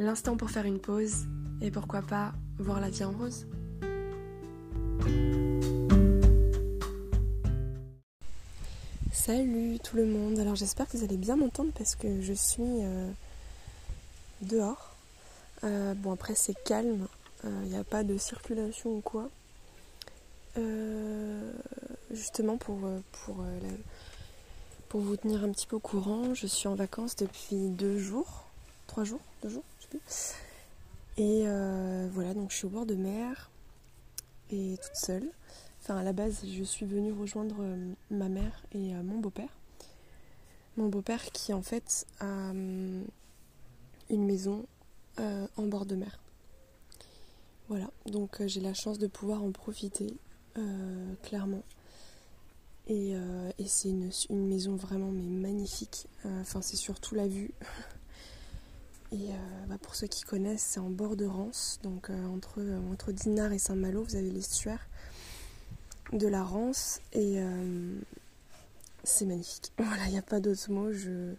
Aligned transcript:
L'instant 0.00 0.36
pour 0.36 0.48
faire 0.48 0.64
une 0.64 0.78
pause 0.78 1.26
et 1.60 1.72
pourquoi 1.72 2.02
pas 2.02 2.32
voir 2.58 2.78
la 2.78 2.88
vie 2.88 3.02
en 3.02 3.10
rose. 3.10 3.48
Salut 9.12 9.80
tout 9.80 9.96
le 9.96 10.06
monde, 10.06 10.38
alors 10.38 10.54
j'espère 10.54 10.86
que 10.86 10.96
vous 10.96 11.02
allez 11.02 11.16
bien 11.16 11.34
m'entendre 11.34 11.72
parce 11.76 11.96
que 11.96 12.22
je 12.22 12.32
suis 12.32 12.62
euh, 12.62 13.10
dehors. 14.42 14.94
Euh, 15.64 15.94
bon 15.94 16.12
après 16.12 16.36
c'est 16.36 16.54
calme, 16.62 17.08
il 17.42 17.50
euh, 17.50 17.62
n'y 17.64 17.76
a 17.76 17.82
pas 17.82 18.04
de 18.04 18.16
circulation 18.18 18.90
ou 18.90 19.00
quoi. 19.00 19.28
justement 22.12 22.56
pour, 22.56 22.78
pour, 23.12 23.44
pour 24.88 25.00
vous 25.00 25.16
tenir 25.16 25.42
un 25.42 25.50
petit 25.50 25.66
peu 25.66 25.76
au 25.76 25.80
courant, 25.80 26.34
je 26.34 26.46
suis 26.46 26.68
en 26.68 26.74
vacances 26.76 27.16
depuis 27.16 27.68
deux 27.68 27.98
jours, 27.98 28.44
trois 28.86 29.04
jours, 29.04 29.20
deux 29.42 29.50
jours, 29.50 29.64
Et 31.16 31.44
voilà, 32.12 32.34
donc 32.34 32.50
je 32.50 32.56
suis 32.56 32.66
au 32.66 32.70
bord 32.70 32.86
de 32.86 32.94
mer 32.94 33.50
et 34.50 34.76
toute 34.82 34.96
seule. 34.96 35.30
Enfin, 35.80 35.96
à 35.96 36.02
la 36.02 36.12
base, 36.12 36.44
je 36.46 36.62
suis 36.64 36.86
venue 36.86 37.12
rejoindre 37.12 37.56
euh, 37.60 37.92
ma 38.10 38.28
mère 38.28 38.62
et 38.72 38.94
euh, 38.94 39.02
mon 39.02 39.18
beau-père. 39.18 39.48
Mon 40.76 40.88
beau-père 40.88 41.24
qui, 41.32 41.52
en 41.52 41.62
fait, 41.62 42.06
a 42.20 42.50
euh, 42.50 43.02
une 44.10 44.24
maison 44.24 44.66
en 45.56 45.66
bord 45.66 45.84
de 45.84 45.96
mer. 45.96 46.20
Voilà, 47.68 47.90
donc 48.06 48.40
j'ai 48.46 48.60
la 48.60 48.72
chance 48.72 49.00
de 49.00 49.08
pouvoir 49.08 49.42
en 49.42 49.50
profiter, 49.50 50.14
clairement. 51.24 51.64
Et, 52.86 53.16
c'est 53.66 53.88
une, 53.88 54.46
maison 54.46 54.76
vraiment 54.76 55.10
mais 55.10 55.24
magnifique. 55.24 56.06
Enfin, 56.24 56.62
c'est 56.62 56.76
surtout 56.76 57.16
la 57.16 57.26
vue. 57.26 57.50
Et 59.10 59.30
bah, 59.68 59.78
pour 59.80 59.94
ceux 59.94 60.06
qui 60.06 60.22
connaissent, 60.22 60.62
c'est 60.62 60.80
en 60.80 60.90
bord 60.90 61.16
de 61.16 61.24
Rance, 61.24 61.80
donc 61.82 62.10
entre, 62.10 62.62
entre 62.92 63.10
Dinard 63.12 63.52
et 63.52 63.58
Saint-Malo, 63.58 64.02
vous 64.02 64.16
avez 64.16 64.30
l'estuaire 64.30 64.86
de 66.12 66.26
la 66.26 66.42
rance 66.42 67.00
et 67.12 67.34
euh, 67.38 67.98
c'est 69.04 69.26
magnifique. 69.26 69.72
Voilà, 69.78 70.06
il 70.06 70.12
n'y 70.12 70.18
a 70.18 70.22
pas 70.22 70.40
d'autre 70.40 70.70
mot. 70.70 70.92
Je... 70.92 71.34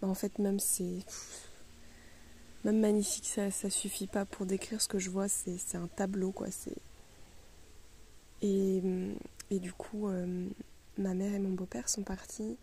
Bah, 0.00 0.08
en 0.08 0.14
fait, 0.14 0.38
même 0.38 0.60
c'est. 0.60 0.98
Même 2.64 2.80
magnifique, 2.80 3.26
ça, 3.26 3.50
ça 3.50 3.68
suffit 3.68 4.06
pas 4.06 4.24
pour 4.24 4.46
décrire 4.46 4.80
ce 4.80 4.88
que 4.88 4.98
je 4.98 5.10
vois. 5.10 5.28
C'est 5.28 5.76
un 5.76 5.86
tableau, 5.86 6.32
quoi. 6.32 6.48
Et, 8.40 8.82
et, 9.50 9.58
du 9.58 9.72
coup, 9.72 10.08
euh, 10.08 10.48
ma 10.96 11.12
mère 11.12 11.34
et 11.34 11.38
mon 11.38 11.50
beau-père 11.50 11.88
sont 11.88 12.02
partis 12.02 12.56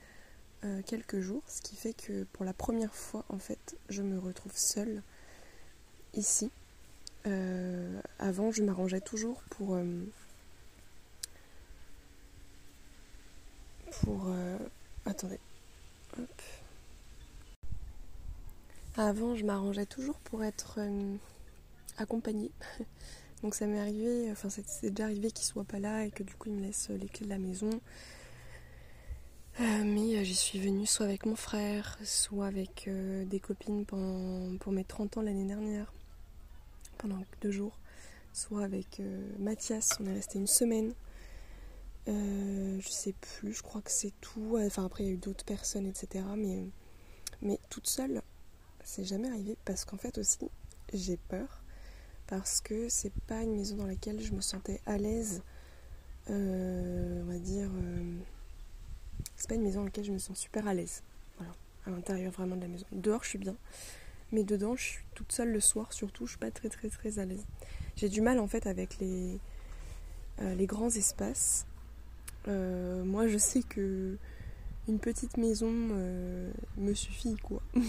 euh, 0.64 0.82
quelques 0.86 1.20
jours, 1.20 1.44
ce 1.48 1.62
qui 1.62 1.76
fait 1.76 1.94
que 1.94 2.24
pour 2.34 2.46
la 2.46 2.54
première 2.54 2.94
fois, 2.94 3.26
en 3.30 3.40
fait, 3.40 3.78
je 3.90 4.02
me 4.02 4.20
retrouve 4.20 4.54
seule 4.56 5.02
ici. 6.14 6.52
avant, 8.20 8.52
je 8.52 8.64
m'arrangeais 8.64 9.02
toujours 9.02 9.42
pour 9.50 9.78
pour... 13.92 14.28
Euh, 14.28 14.58
attendez. 15.06 15.40
Avant, 18.98 19.36
je 19.36 19.46
m'arrangeais 19.46 19.86
toujours 19.86 20.18
pour 20.20 20.44
être 20.44 20.76
euh, 20.80 21.16
accompagnée. 21.98 22.52
Donc 23.44 23.56
ça 23.56 23.66
m'est 23.66 23.80
arrivé, 23.80 24.30
enfin 24.32 24.50
c'est 24.50 24.92
déjà 24.92 25.06
arrivé 25.06 25.32
qu'il 25.32 25.46
soit 25.46 25.64
pas 25.64 25.80
là 25.80 26.06
et 26.06 26.12
que 26.12 26.22
du 26.22 26.36
coup 26.36 26.50
il 26.50 26.56
me 26.58 26.62
laisse 26.62 26.90
les 26.90 27.08
clés 27.08 27.26
de 27.26 27.32
la 27.32 27.40
maison. 27.40 27.72
Euh, 29.60 29.84
mais 29.84 30.24
j'y 30.24 30.36
suis 30.36 30.60
venue 30.60 30.86
soit 30.86 31.06
avec 31.06 31.26
mon 31.26 31.36
frère, 31.36 31.98
soit 32.04 32.48
avec 32.48 32.90
des 32.90 33.40
copines 33.40 33.86
pour 33.86 34.72
mes 34.72 34.84
30 34.84 35.18
ans 35.18 35.22
l'année 35.22 35.46
dernière, 35.46 35.94
pendant 36.98 37.18
deux 37.42 37.52
jours, 37.52 37.78
soit 38.34 38.64
avec 38.64 39.02
Mathias, 39.40 39.98
on 40.00 40.06
est 40.06 40.14
resté 40.14 40.40
une 40.40 40.48
semaine. 40.48 40.94
Euh, 42.08 42.80
je 42.80 42.90
sais 42.90 43.14
plus, 43.14 43.54
je 43.54 43.62
crois 43.62 43.82
que 43.82 43.92
c'est 43.92 44.14
tout. 44.22 44.58
Enfin, 44.60 44.86
après, 44.86 45.04
il 45.04 45.08
y 45.08 45.10
a 45.10 45.14
eu 45.14 45.18
d'autres 45.18 45.46
personnes, 45.46 45.86
etc. 45.86 46.26
Mais, 46.36 46.66
mais 47.42 47.60
toute 47.70 47.88
seule, 47.88 48.22
c'est 48.84 49.06
jamais 49.06 49.30
arrivé 49.30 49.58
parce 49.66 49.86
qu'en 49.86 49.98
fait 49.98 50.18
aussi, 50.18 50.50
j'ai 50.94 51.18
peur. 51.18 51.64
Parce 52.28 52.62
que 52.62 52.88
c'est 52.90 53.14
pas 53.28 53.42
une 53.42 53.56
maison 53.56 53.76
dans 53.76 53.86
laquelle 53.86 54.22
je 54.22 54.32
me 54.34 54.42
sentais 54.42 54.82
à 54.86 54.98
l'aise. 54.98 55.44
Euh, 56.30 57.22
on 57.24 57.26
va 57.26 57.40
dire. 57.40 57.70
Euh, 59.22 59.32
c'est 59.36 59.50
pas 59.50 59.56
une 59.56 59.64
maison 59.64 59.80
dans 59.80 59.86
laquelle 59.86 60.06
je 60.06 60.12
me 60.12 60.20
sens 60.20 60.38
super 60.38 60.68
à 60.68 60.74
l'aise. 60.74 61.04
Voilà, 61.38 61.54
à 61.86 61.90
l'intérieur 61.90 62.32
vraiment 62.32 62.56
de 62.56 62.62
la 62.62 62.68
maison. 62.68 62.86
Dehors, 62.92 63.24
je 63.24 63.30
suis 63.30 63.40
bien. 63.40 63.56
Mais 64.32 64.44
dedans, 64.44 64.76
je 64.76 64.84
suis 64.84 65.04
toute 65.16 65.32
seule 65.32 65.52
le 65.52 65.60
soir, 65.60 65.92
surtout, 65.94 66.26
je 66.26 66.32
suis 66.32 66.40
pas 66.40 66.52
très 66.52 66.70
très 66.70 66.90
très 66.90 67.20
à 67.20 67.26
l'aise. 67.26 67.46
J'ai 67.98 68.08
du 68.08 68.22
mal 68.22 68.40
en 68.40 68.48
fait 68.48 68.66
avec 68.66 68.98
les, 69.00 69.40
les 70.40 70.66
grands 70.66 70.90
espaces 70.90 71.66
euh, 72.48 73.04
moi, 73.04 73.28
je 73.28 73.38
sais 73.38 73.62
que 73.62 74.18
une 74.88 75.00
petite 75.00 75.38
maison 75.38 75.72
euh, 75.72 76.52
me 76.78 76.94
suffit, 76.94 77.36
quoi. 77.38 77.62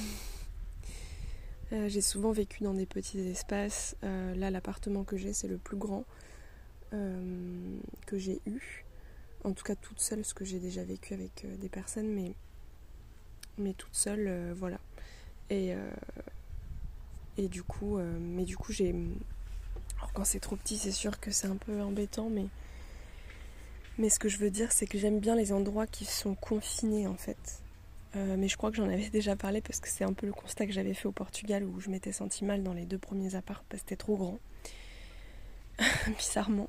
Euh, 1.73 1.89
j'ai 1.89 2.03
souvent 2.03 2.33
vécu 2.33 2.65
dans 2.65 2.75
des 2.75 2.85
petits 2.85 3.19
espaces. 3.19 3.97
là, 4.03 4.51
l'appartement 4.51 5.05
que 5.05 5.17
j'ai, 5.17 5.33
c'est 5.33 5.49
le 5.49 5.57
plus 5.57 5.79
grand 5.79 6.05
que 6.91 8.19
j'ai 8.19 8.43
eu. 8.45 8.85
En 9.45 9.53
tout 9.53 9.65
cas, 9.65 9.75
toute 9.75 10.01
seule, 10.01 10.21
parce 10.21 10.35
que 10.35 10.45
j'ai 10.45 10.59
déjà 10.59 10.85
vécu 10.85 11.15
avec 11.15 11.45
des 11.59 11.69
personnes, 11.69 12.35
mais, 13.59 13.75
toute 13.75 13.95
seule, 13.95 14.53
voilà. 14.53 14.79
Et, 15.51 15.75
et 17.37 17.49
du 17.49 17.63
coup, 17.63 17.99
mais 17.99 18.45
du 18.45 18.57
coup, 18.57 18.73
j'ai. 18.73 18.95
Alors, 19.99 20.13
quand 20.13 20.25
c'est 20.25 20.41
trop 20.41 20.57
petit, 20.57 20.79
c'est 20.79 20.93
sûr 20.93 21.19
que 21.19 21.31
c'est 21.33 21.49
un 21.49 21.57
peu 21.57 21.83
embêtant, 21.83 22.31
mais 22.31 22.47
mais 23.99 24.09
ce 24.09 24.19
que 24.19 24.29
je 24.29 24.39
veux 24.39 24.51
dire, 24.51 24.73
c'est 24.73 24.87
que 24.87 24.99
j'aime 24.99 25.21
bien 25.21 25.37
les 25.37 25.53
endroits 25.53 25.87
qui 25.87 26.05
sont 26.05 26.35
confinés 26.35 27.07
en 27.07 27.17
fait. 27.17 27.61
Euh, 28.17 28.37
mais 28.39 28.49
je 28.49 28.57
crois 28.57 28.71
que 28.71 28.77
j'en 28.77 28.89
avais 28.89 29.09
déjà 29.13 29.37
parlé 29.37 29.61
parce 29.61 29.81
que 29.81 29.89
c'est 29.89 30.05
un 30.05 30.13
peu 30.13 30.27
le 30.27 30.33
constat 30.33 30.67
que 30.67 30.73
j'avais 30.73 30.95
fait 30.95 31.07
au 31.07 31.13
Portugal 31.13 31.65
où 31.65 31.81
je 31.81 31.91
m'étais 31.91 32.13
senti 32.13 32.45
mal 32.45 32.63
dans 32.63 32.73
les 32.73 32.85
deux 32.87 32.99
premiers 32.99 33.35
apparts 33.35 33.65
parce 33.69 33.83
que 33.83 33.89
c'était 33.91 34.03
trop 34.03 34.17
grand. 34.17 34.39
Bizarrement. 36.19 36.69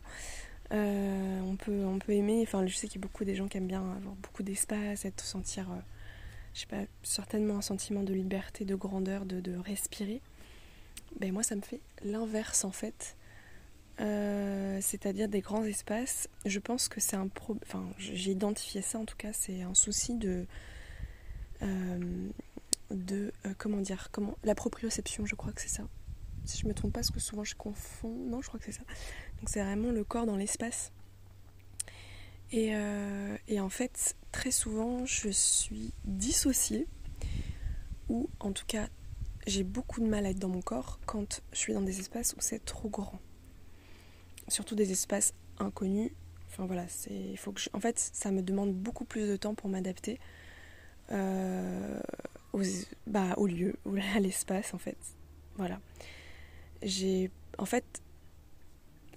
Euh, 0.72 1.40
on, 1.42 1.56
peut, 1.56 1.84
on 1.86 2.00
peut 2.00 2.14
aimer, 2.14 2.42
enfin 2.42 2.66
je 2.66 2.74
sais 2.74 2.88
qu'il 2.88 3.00
y 3.00 3.04
a 3.04 3.06
beaucoup 3.06 3.26
des 3.26 3.36
gens 3.36 3.48
qui 3.48 3.58
aiment 3.58 3.68
bien 3.68 3.82
avoir 3.82 4.16
beaucoup 4.16 4.44
d'espace, 4.44 5.06
être 5.06 5.24
sentir, 5.24 5.70
euh, 5.70 5.76
je 6.54 6.62
sais 6.62 6.66
pas, 6.66 6.84
certainement 7.04 7.58
un 7.58 7.62
sentiment 7.62 8.02
de 8.02 8.14
liberté, 8.14 8.66
de 8.66 8.76
grandeur, 8.76 9.26
de, 9.26 9.40
de 9.40 9.56
respirer. 9.58 10.22
Ben 11.20 11.32
moi 11.32 11.44
ça 11.44 11.56
me 11.56 11.62
fait 11.62 11.82
l'inverse 12.04 12.64
en 12.64 12.72
fait. 12.72 13.18
Euh, 14.02 14.80
c'est-à-dire 14.82 15.28
des 15.28 15.42
grands 15.42 15.64
espaces. 15.64 16.28
Je 16.46 16.58
pense 16.58 16.88
que 16.88 17.00
c'est 17.00 17.16
un 17.16 17.28
pro... 17.28 17.56
Enfin, 17.62 17.86
j'ai 18.00 18.32
identifié 18.32 18.82
ça 18.82 18.98
en 18.98 19.06
tout 19.06 19.18
cas, 19.18 19.34
c'est 19.34 19.62
un 19.62 19.76
souci 19.76 20.16
de. 20.16 20.46
De. 22.90 23.32
Comment 23.58 23.78
dire 23.78 24.10
comment 24.12 24.36
La 24.44 24.56
proprioception, 24.56 25.26
je 25.26 25.36
crois 25.36 25.54
que 25.54 25.62
c'est 25.62 25.68
ça. 25.70 25.84
Si 26.46 26.60
je 26.60 26.68
me 26.68 26.74
trompe 26.74 26.92
pas, 26.92 27.00
parce 27.00 27.12
que 27.12 27.20
souvent 27.20 27.44
je 27.44 27.56
confonds. 27.56 28.16
Non, 28.30 28.42
je 28.42 28.48
crois 28.48 28.60
que 28.60 28.66
c'est 28.66 28.74
ça. 28.74 28.84
Donc 29.44 29.50
c'est 29.50 29.62
vraiment 29.62 29.92
le 29.92 30.06
corps 30.06 30.26
dans 30.26 30.38
l'espace. 30.38 30.94
Et, 32.54 32.72
et, 33.48 33.60
en 33.60 33.70
fait, 33.70 34.16
très 34.32 34.52
souvent, 34.52 35.06
je 35.06 35.30
suis 35.30 35.92
dissociée, 36.06 36.88
ou 38.10 38.30
en 38.40 38.52
tout 38.52 38.66
cas, 38.68 38.88
j'ai 39.48 39.64
beaucoup 39.64 40.02
de 40.02 40.06
mal 40.06 40.28
à 40.28 40.30
être 40.30 40.40
dans 40.40 40.50
mon 40.50 40.62
corps 40.62 41.00
quand 41.08 41.42
je 41.52 41.58
suis 41.58 41.74
dans 41.74 41.82
des 41.82 42.00
espaces 42.00 42.34
où 42.34 42.42
c'est 42.42 42.64
trop 42.64 42.90
grand 42.90 43.20
surtout 44.48 44.76
des 44.76 44.92
espaces 44.92 45.34
inconnus. 45.60 46.12
Enfin 46.50 46.66
voilà, 46.66 46.88
c'est, 46.88 47.36
faut 47.36 47.52
que 47.52 47.62
en 47.74 47.80
fait, 47.80 47.98
ça 47.98 48.32
me 48.32 48.42
demande 48.42 48.74
beaucoup 48.74 49.06
plus 49.06 49.28
de 49.28 49.36
temps 49.36 49.56
pour 49.56 49.70
m'adapter 49.70 50.20
euh, 51.12 52.00
bah, 53.08 53.34
au 53.38 53.48
lieu, 53.48 53.76
à 54.16 54.20
l'espace 54.20 54.74
en 54.74 54.78
fait. 54.78 54.98
Voilà. 55.58 55.80
J'ai, 56.82 57.32
en 57.58 57.66
fait, 57.66 58.02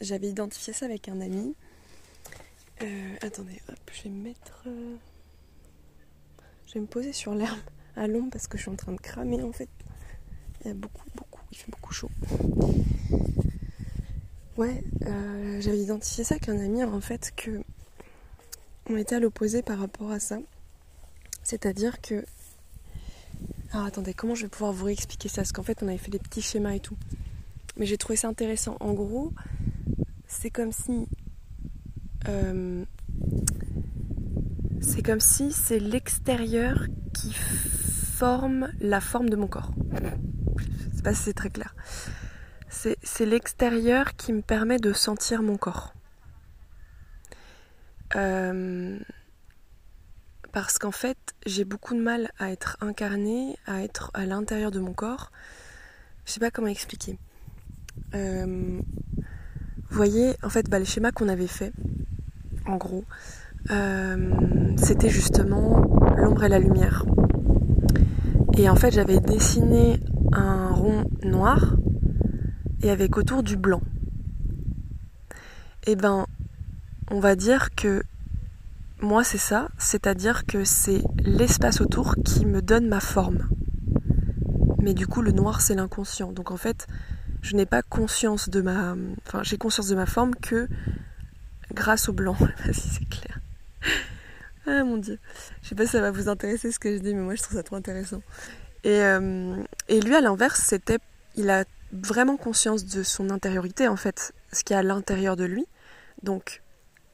j'avais 0.01 0.29
identifié 0.29 0.73
ça 0.73 0.87
avec 0.87 1.09
un 1.09 1.21
ami. 1.21 1.55
Euh, 2.83 3.17
attendez, 3.23 3.61
hop, 3.69 3.79
je 3.93 4.03
vais 4.05 4.11
me 4.11 4.23
mettre. 4.23 4.65
Euh, 4.67 4.97
je 6.67 6.75
vais 6.75 6.81
me 6.81 6.87
poser 6.87 7.13
sur 7.13 7.35
l'herbe 7.35 7.59
à 7.97 8.07
l'ombre 8.07 8.31
parce 8.31 8.47
que 8.47 8.59
je 8.59 8.63
suis 8.63 8.71
en 8.71 8.77
train 8.77 8.93
de 8.93 9.01
cramer 9.01 9.43
en 9.43 9.53
fait. 9.53 9.69
Il 10.61 10.69
y 10.69 10.71
a 10.71 10.75
beaucoup, 10.75 11.05
beaucoup, 11.15 11.43
il 11.53 11.59
fait 11.59 11.71
beaucoup 11.71 11.93
chaud. 11.93 12.11
Ouais, 14.57 14.83
euh, 15.07 15.61
j'avais 15.61 15.79
identifié 15.79 16.25
ça 16.25 16.39
qu'un 16.39 16.59
ami 16.59 16.83
en 16.83 17.01
fait 17.01 17.33
que 17.37 17.63
on 18.89 18.97
était 18.97 19.17
à 19.17 19.21
l'opposé 19.21 19.63
par 19.63 19.79
rapport 19.79 20.11
à 20.11 20.21
ça. 20.21 20.39
C'est-à-dire 21.43 22.01
que. 22.01 22.25
Alors 23.73 23.87
attendez, 23.87 24.15
comment 24.15 24.35
je 24.35 24.43
vais 24.43 24.49
pouvoir 24.49 24.73
vous 24.73 24.85
réexpliquer 24.85 25.29
ça? 25.29 25.37
Parce 25.37 25.53
qu'en 25.53 25.63
fait, 25.63 25.83
on 25.83 25.89
avait 25.89 25.99
fait 25.99 26.11
des 26.11 26.19
petits 26.19 26.43
schémas 26.43 26.73
et 26.73 26.81
tout. 26.81 26.97
Mais 27.77 27.85
j'ai 27.87 27.99
trouvé 27.99 28.17
ça 28.17 28.29
intéressant. 28.29 28.77
En 28.81 28.95
gros, 28.95 29.33
c'est 30.27 30.51
comme 30.51 30.73
si. 30.73 31.09
Euh, 32.29 32.85
c'est 34.81 35.03
comme 35.03 35.21
si 35.21 35.53
c'est 35.53 35.79
l'extérieur 35.79 36.87
qui 37.13 37.33
forme 37.33 38.71
la 38.81 39.01
forme 39.01 39.29
de 39.29 39.37
mon 39.37 39.47
corps. 39.47 39.73
Je 39.93 40.97
sais 40.97 41.03
pas 41.03 41.15
si 41.15 41.23
c'est 41.23 41.35
très 41.35 41.51
clair. 41.51 41.75
C'est 42.69 43.27
l'extérieur 43.27 44.17
qui 44.17 44.33
me 44.33 44.43
permet 44.43 44.79
de 44.79 44.93
sentir 44.93 45.43
mon 45.43 45.57
corps. 45.57 45.95
Euh, 48.15 48.99
parce 50.53 50.79
qu'en 50.79 50.93
fait, 50.93 51.19
j'ai 51.45 51.65
beaucoup 51.65 51.95
de 51.95 52.01
mal 52.01 52.31
à 52.39 52.51
être 52.51 52.77
incarnée, 52.81 53.59
à 53.67 53.83
être 53.83 54.11
à 54.15 54.27
l'intérieur 54.27 54.71
de 54.71 54.81
mon 54.81 54.93
corps. 54.93 55.33
Je 56.25 56.33
sais 56.33 56.41
pas 56.41 56.51
comment 56.51 56.69
expliquer. 56.69 57.19
Euh, 58.15 58.81
vous 59.91 59.97
voyez, 59.97 60.35
en 60.43 60.49
fait, 60.49 60.69
bah, 60.69 60.79
les 60.79 60.85
schémas 60.85 61.13
qu'on 61.13 61.29
avait 61.29 61.47
fait, 61.47 61.73
en 62.67 62.77
gros, 62.77 63.05
euh, 63.71 64.31
c'était 64.77 65.09
justement 65.09 65.81
l'ombre 66.17 66.45
et 66.45 66.49
la 66.49 66.59
lumière. 66.59 67.05
Et 68.57 68.69
en 68.69 68.77
fait, 68.77 68.91
j'avais 68.91 69.21
dessiné 69.21 70.01
un 70.33 70.71
rond 70.71 71.05
noir 71.23 71.77
et 72.83 72.91
avec 72.91 73.17
autour 73.17 73.43
du 73.43 73.57
blanc. 73.57 73.83
Et 75.87 75.95
ben, 75.95 76.27
on 77.11 77.21
va 77.21 77.37
dire 77.37 77.75
que 77.75 78.03
moi 79.01 79.23
c'est 79.25 79.39
ça, 79.39 79.69
c'est-à-dire 79.79 80.47
que 80.47 80.65
c'est 80.65 81.03
l'espace 81.19 81.81
autour 81.81 82.17
qui 82.25 82.47
me 82.47 82.63
donne 82.63 82.89
ma 82.89 83.01
forme. 83.01 83.49
Mais 84.83 84.95
du 84.95 85.07
coup, 85.07 85.23
le 85.23 85.33
noir 85.33 85.61
c'est 85.61 85.75
l'inconscient. 85.75 86.33
Donc 86.33 86.51
en 86.51 86.57
fait, 86.57 86.87
je 87.47 87.55
n'ai 87.55 87.67
pas 87.67 87.83
conscience 87.83 88.49
de 88.49 88.61
ma, 88.61 88.97
enfin, 89.27 89.43
j'ai 89.45 89.57
conscience 89.57 89.87
de 89.89 89.95
ma 89.95 90.07
forme 90.07 90.35
que 90.35 90.69
grâce 91.73 92.09
au 92.09 92.13
blanc. 92.13 92.37
si 92.73 92.81
c'est 92.81 93.09
clair. 93.09 93.39
Ah 94.67 94.83
mon 94.83 94.97
dieu. 94.97 95.21
Je 95.63 95.69
sais 95.69 95.75
pas 95.77 95.87
si 95.87 95.93
ça 95.93 96.01
va 96.01 96.11
vous 96.11 96.29
intéresser 96.29 96.73
ce 96.73 96.81
que 96.81 96.93
je 96.93 97.01
dis, 97.01 97.15
mais 97.15 97.23
moi 97.23 97.37
je 97.37 97.43
trouve 97.43 97.57
ça 97.57 97.63
trop 97.63 97.77
intéressant. 97.77 98.21
Et, 98.83 99.01
euh, 99.01 99.63
et 99.89 100.01
lui 100.01 100.15
à 100.17 100.21
l'inverse, 100.21 100.61
c'était, 100.61 100.99
il 101.37 101.49
a 101.51 101.65
vraiment 101.93 102.37
conscience 102.37 102.85
de 102.85 103.05
son 103.05 103.31
intériorité 103.31 103.87
en 103.87 103.97
fait, 103.97 104.33
ce 104.53 104.65
qu'il 104.65 104.75
y 104.75 104.77
a 104.77 104.81
à 104.81 104.83
l'intérieur 104.83 105.37
de 105.37 105.45
lui. 105.45 105.67
Donc 106.25 106.63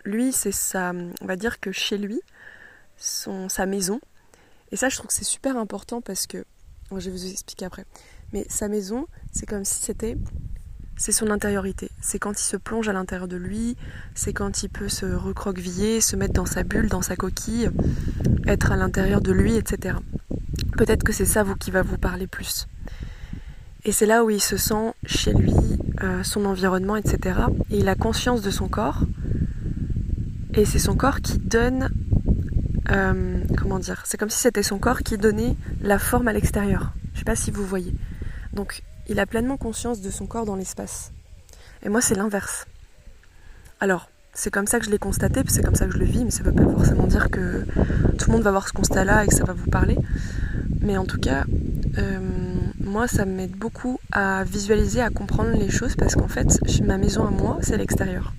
lui, 0.05 0.33
c'est 0.33 0.53
sa, 0.53 0.93
on 1.21 1.27
va 1.27 1.37
dire 1.37 1.61
que 1.61 1.73
chez 1.73 1.99
lui, 1.99 2.21
son, 2.97 3.51
sa 3.51 3.67
maison. 3.67 4.01
Et 4.71 4.77
ça, 4.77 4.89
je 4.89 4.97
trouve 4.97 5.09
que 5.09 5.15
c'est 5.15 5.25
super 5.25 5.59
important 5.59 6.01
parce 6.01 6.27
que, 6.27 6.45
je 6.91 7.11
vais 7.11 7.11
vous 7.11 7.31
expliquer 7.31 7.67
après. 7.67 7.85
Mais 8.33 8.47
sa 8.49 8.69
maison, 8.69 9.07
c'est 9.33 9.47
comme 9.47 9.65
si 9.65 9.83
c'était 9.83 10.17
c'est 10.97 11.13
son 11.13 11.31
intériorité. 11.31 11.91
C'est 12.01 12.19
quand 12.19 12.39
il 12.41 12.45
se 12.45 12.57
plonge 12.57 12.89
à 12.89 12.93
l'intérieur 12.93 13.27
de 13.27 13.37
lui, 13.37 13.77
c'est 14.15 14.33
quand 14.33 14.63
il 14.63 14.69
peut 14.69 14.89
se 14.89 15.07
recroqueviller, 15.07 16.01
se 16.01 16.17
mettre 16.17 16.35
dans 16.35 16.47
sa 16.47 16.63
bulle, 16.63 16.89
dans 16.89 17.03
sa 17.03 17.17
coquille, 17.17 17.71
être 18.47 18.71
à 18.71 18.77
l'intérieur 18.77 19.21
de 19.21 19.33
lui, 19.33 19.57
etc. 19.57 19.97
Peut-être 20.77 21.03
que 21.03 21.13
c'est 21.13 21.25
ça 21.25 21.43
vous 21.43 21.57
qui 21.57 21.71
va 21.71 21.83
vous 21.83 21.99
parler 21.99 22.27
plus. 22.27 22.69
Et 23.85 23.91
c'est 23.91 24.07
là 24.07 24.23
où 24.25 24.31
il 24.31 24.41
se 24.41 24.57
sent 24.57 24.95
chez 25.05 25.33
lui, 25.33 25.55
euh, 26.03 26.23
son 26.23 26.45
environnement, 26.45 26.95
etc. 26.95 27.41
Et 27.71 27.79
il 27.79 27.89
a 27.89 27.97
conscience 27.97 28.41
de 28.41 28.51
son 28.51 28.69
corps. 28.69 29.01
Et 30.55 30.65
c'est 30.65 30.79
son 30.79 30.95
corps 30.95 31.21
qui 31.21 31.39
donne... 31.39 31.91
Euh, 32.91 33.43
comment 33.59 33.79
dire 33.79 34.03
C'est 34.05 34.19
comme 34.19 34.31
si 34.31 34.39
c'était 34.39 34.63
son 34.63 34.79
corps 34.79 35.03
qui 35.03 35.17
donnait 35.19 35.57
la 35.81 35.99
forme 35.99 36.29
à 36.29 36.33
l'extérieur. 36.33 36.93
Je 37.15 37.21
sais 37.21 37.25
pas 37.25 37.37
si 37.37 37.51
vous 37.51 37.67
voyez. 37.67 37.93
Donc 38.53 38.83
il 39.09 39.19
a 39.19 39.27
pleinement 39.27 39.57
conscience 39.57 40.01
de 40.01 40.11
son 40.11 40.27
corps 40.27 40.47
dans 40.47 40.57
l'espace. 40.57 41.13
Et 41.83 41.89
moi, 41.89 42.01
c'est 42.01 42.15
l'inverse. 42.15 42.67
Alors, 43.81 44.09
c'est 44.35 44.51
comme 44.51 44.67
ça 44.67 44.79
que 44.79 44.87
je 44.87 44.91
l'ai 44.91 44.99
constaté, 44.99 45.43
c'est 45.49 45.63
comme 45.63 45.75
ça 45.75 45.87
que 45.87 45.93
je 45.93 45.99
le 45.99 46.05
vis, 46.05 46.25
mais 46.25 46.31
ça 46.31 46.45
ne 46.45 46.51
veut 46.51 46.55
pas 46.55 46.71
forcément 46.71 47.07
dire 47.07 47.31
que 47.31 47.65
tout 48.19 48.31
le 48.31 48.33
monde 48.33 48.43
va 48.43 48.53
voir 48.53 48.69
ce 48.69 48.73
constat-là 48.73 49.25
et 49.25 49.27
que 49.27 49.35
ça 49.35 49.45
va 49.45 49.53
vous 49.53 49.69
parler. 49.69 49.99
Mais 50.81 50.97
en 50.97 51.05
tout 51.05 51.19
cas, 51.19 51.45
euh, 51.99 52.19
moi, 52.81 53.09
ça 53.09 53.25
m'aide 53.25 53.57
beaucoup 53.57 53.99
à 54.13 54.45
visualiser, 54.45 55.01
à 55.01 55.11
comprendre 55.11 55.51
les 55.51 55.71
choses, 55.71 55.97
parce 55.97 56.15
qu'en 56.15 56.29
fait, 56.29 56.61
ma 56.83 56.99
maison 56.99 57.27
à 57.27 57.31
moi, 57.31 57.59
c'est 57.61 57.77
l'extérieur. 57.77 58.33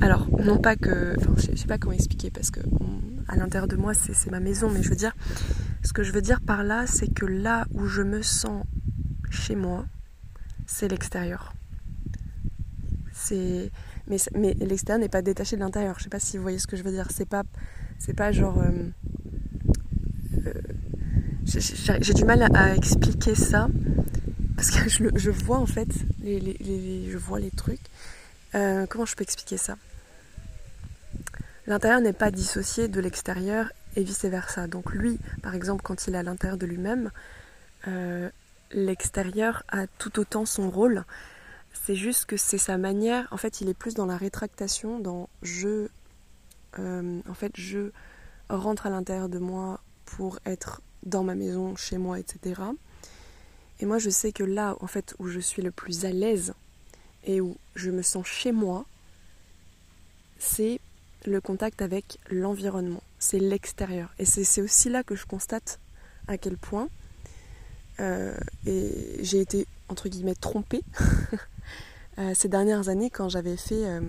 Alors, 0.00 0.28
non 0.42 0.58
pas 0.58 0.76
que. 0.76 1.14
Enfin, 1.18 1.34
je 1.36 1.56
sais 1.56 1.66
pas 1.66 1.78
comment 1.78 1.94
expliquer, 1.94 2.30
parce 2.30 2.50
que 2.50 2.60
à 3.28 3.36
l'intérieur 3.36 3.68
de 3.68 3.76
moi, 3.76 3.92
c'est 3.94 4.30
ma 4.30 4.40
maison, 4.40 4.70
mais 4.70 4.82
je 4.82 4.88
veux 4.88 4.96
dire, 4.96 5.14
ce 5.82 5.92
que 5.92 6.02
je 6.02 6.12
veux 6.12 6.22
dire 6.22 6.40
par 6.40 6.64
là, 6.64 6.86
c'est 6.86 7.12
que 7.12 7.26
là 7.26 7.66
où 7.72 7.86
je 7.86 8.02
me 8.02 8.22
sens 8.22 8.64
chez 9.30 9.54
moi, 9.54 9.86
c'est 10.66 10.88
l'extérieur. 10.88 11.54
C'est 13.12 13.70
mais, 14.06 14.54
l'extérieur 14.54 15.00
n'est 15.00 15.08
pas 15.08 15.22
détaché 15.22 15.56
de 15.56 15.60
l'intérieur. 15.60 15.96
Je 15.98 16.04
sais 16.04 16.08
pas 16.08 16.20
si 16.20 16.36
vous 16.36 16.42
voyez 16.42 16.58
ce 16.58 16.66
que 16.66 16.76
je 16.76 16.82
veux 16.82 16.90
dire. 16.90 17.08
C'est 17.10 17.28
pas 17.28 17.42
c'est 17.98 18.14
pas 18.14 18.32
genre 18.32 18.58
euh, 18.58 18.70
euh, 20.46 20.52
j'ai 21.44 22.14
du 22.14 22.24
mal 22.24 22.48
à, 22.54 22.74
expliquer 22.74 23.34
ça 23.34 23.68
parce 24.56 24.70
que 24.70 24.88
je, 24.88 25.30
vois 25.30 25.58
en 25.58 25.66
fait 25.66 25.88
les, 26.22 26.40
les, 26.40 27.08
je 27.10 27.18
vois 27.18 27.40
les 27.40 27.50
trucs. 27.50 27.80
Euh, 28.54 28.86
comment 28.88 29.04
je 29.04 29.14
peux 29.14 29.22
expliquer 29.22 29.56
ça? 29.56 29.76
L'intérieur 31.68 32.00
n'est 32.00 32.14
pas 32.14 32.30
dissocié 32.30 32.88
de 32.88 32.98
l'extérieur 32.98 33.70
et 33.94 34.02
vice-versa. 34.02 34.66
Donc 34.68 34.90
lui, 34.90 35.18
par 35.42 35.54
exemple, 35.54 35.82
quand 35.82 36.06
il 36.06 36.14
est 36.14 36.18
à 36.18 36.22
l'intérieur 36.22 36.56
de 36.56 36.64
lui-même, 36.64 37.10
euh, 37.86 38.30
l'extérieur 38.72 39.64
a 39.68 39.86
tout 39.86 40.18
autant 40.18 40.46
son 40.46 40.70
rôle. 40.70 41.04
C'est 41.74 41.94
juste 41.94 42.24
que 42.24 42.38
c'est 42.38 42.56
sa 42.56 42.78
manière, 42.78 43.28
en 43.32 43.36
fait, 43.36 43.60
il 43.60 43.68
est 43.68 43.74
plus 43.74 43.92
dans 43.92 44.06
la 44.06 44.16
rétractation, 44.16 44.98
dans 44.98 45.28
je, 45.42 45.88
euh, 46.78 47.20
en 47.28 47.34
fait, 47.34 47.52
je 47.54 47.90
rentre 48.48 48.86
à 48.86 48.90
l'intérieur 48.90 49.28
de 49.28 49.38
moi 49.38 49.80
pour 50.06 50.38
être 50.46 50.80
dans 51.02 51.22
ma 51.22 51.34
maison, 51.34 51.76
chez 51.76 51.98
moi, 51.98 52.18
etc. 52.18 52.62
Et 53.80 53.84
moi, 53.84 53.98
je 53.98 54.08
sais 54.08 54.32
que 54.32 54.42
là, 54.42 54.74
en 54.80 54.86
fait, 54.86 55.14
où 55.18 55.28
je 55.28 55.38
suis 55.38 55.60
le 55.60 55.70
plus 55.70 56.06
à 56.06 56.12
l'aise 56.12 56.54
et 57.24 57.42
où 57.42 57.58
je 57.74 57.90
me 57.90 58.00
sens 58.00 58.26
chez 58.26 58.52
moi, 58.52 58.86
c'est 60.38 60.80
le 61.26 61.40
contact 61.40 61.82
avec 61.82 62.18
l'environnement, 62.30 63.02
c'est 63.18 63.38
l'extérieur. 63.38 64.12
Et 64.18 64.24
c'est 64.24 64.62
aussi 64.62 64.88
là 64.88 65.02
que 65.02 65.16
je 65.16 65.26
constate 65.26 65.80
à 66.26 66.38
quel 66.38 66.56
point 66.56 66.88
euh, 68.00 68.34
j'ai 68.64 69.40
été 69.40 69.66
entre 69.88 70.08
guillemets 70.08 70.36
trompée 70.36 70.82
euh, 72.18 72.32
ces 72.34 72.48
dernières 72.48 72.88
années 72.88 73.10
quand 73.10 73.28
j'avais 73.28 73.56
fait, 73.56 73.86
euh, 73.86 74.00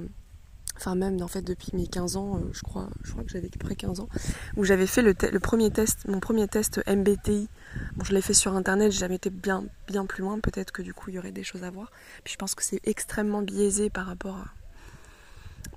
enfin 0.76 0.94
même 0.94 1.20
en 1.24 1.28
fait 1.28 1.42
depuis 1.42 1.72
mes 1.74 1.88
15 1.88 2.16
ans, 2.16 2.40
je 2.52 2.62
crois, 2.62 2.90
je 3.04 3.12
crois 3.12 3.24
que 3.24 3.32
j'avais 3.32 3.50
près 3.50 3.76
15 3.76 4.02
ans, 4.02 4.10
où 4.58 4.64
j'avais 4.64 4.86
fait 4.86 5.02
le, 5.02 5.16
le, 5.32 5.40
premier 5.40 5.72
test, 5.72 6.08
mon 6.08 6.20
premier 6.20 6.48
test 6.48 6.82
MBTI. 6.88 7.48
Bon, 7.96 8.04
je 8.04 8.14
l'ai 8.14 8.22
fait 8.22 8.34
sur 8.34 8.56
internet, 8.56 8.92
j'ai 8.92 9.00
jamais 9.00 9.16
été 9.16 9.30
bien, 9.30 9.64
bien 9.88 10.06
plus 10.06 10.22
loin, 10.22 10.40
peut-être 10.40 10.72
que 10.72 10.82
du 10.82 10.94
coup 10.94 11.10
il 11.10 11.16
y 11.16 11.20
aurait 11.20 11.32
des 11.32 11.44
choses 11.44 11.64
à 11.64 11.72
voir. 11.72 11.92
Puis 12.24 12.34
je 12.34 12.38
pense 12.38 12.54
que 12.54 12.64
c'est 12.64 12.82
extrêmement 12.84 13.42
biaisé 13.42 13.90
par 13.90 14.06
rapport 14.06 14.36
à 14.36 14.46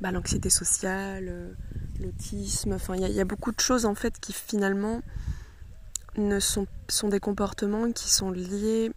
bah, 0.00 0.10
l'anxiété 0.10 0.50
sociale, 0.50 1.26
euh, 1.28 1.52
l'autisme, 2.00 2.72
enfin 2.72 2.96
il 2.96 3.06
y, 3.08 3.20
a 3.20 3.24
beaucoup 3.24 3.52
de 3.52 3.60
choses 3.60 3.86
en 3.86 3.94
fait 3.94 4.18
qui 4.18 4.32
finalement 4.32 5.02
ne 6.16 6.40
sont, 6.40 6.66
sont 6.88 7.08
des 7.08 7.20
comportements 7.20 7.90
qui 7.92 8.10
sont 8.10 8.30
liés 8.30 8.90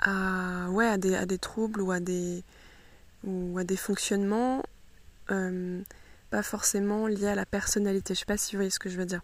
à, 0.00 0.68
ouais, 0.70 0.86
à, 0.86 0.98
des, 0.98 1.14
à 1.14 1.26
des 1.26 1.38
troubles 1.38 1.80
ou 1.80 1.92
à 1.92 2.00
des, 2.00 2.42
ou 3.24 3.56
à 3.58 3.64
des 3.64 3.76
fonctionnements 3.76 4.62
euh, 5.30 5.82
pas 6.30 6.42
forcément 6.42 7.06
liés 7.06 7.28
à 7.28 7.34
la 7.34 7.46
personnalité. 7.46 8.14
Je 8.14 8.20
sais 8.20 8.26
pas 8.26 8.36
si 8.36 8.52
vous 8.54 8.58
voyez 8.58 8.70
ce 8.70 8.78
que 8.78 8.88
je 8.88 8.96
veux 8.96 9.06
dire. 9.06 9.22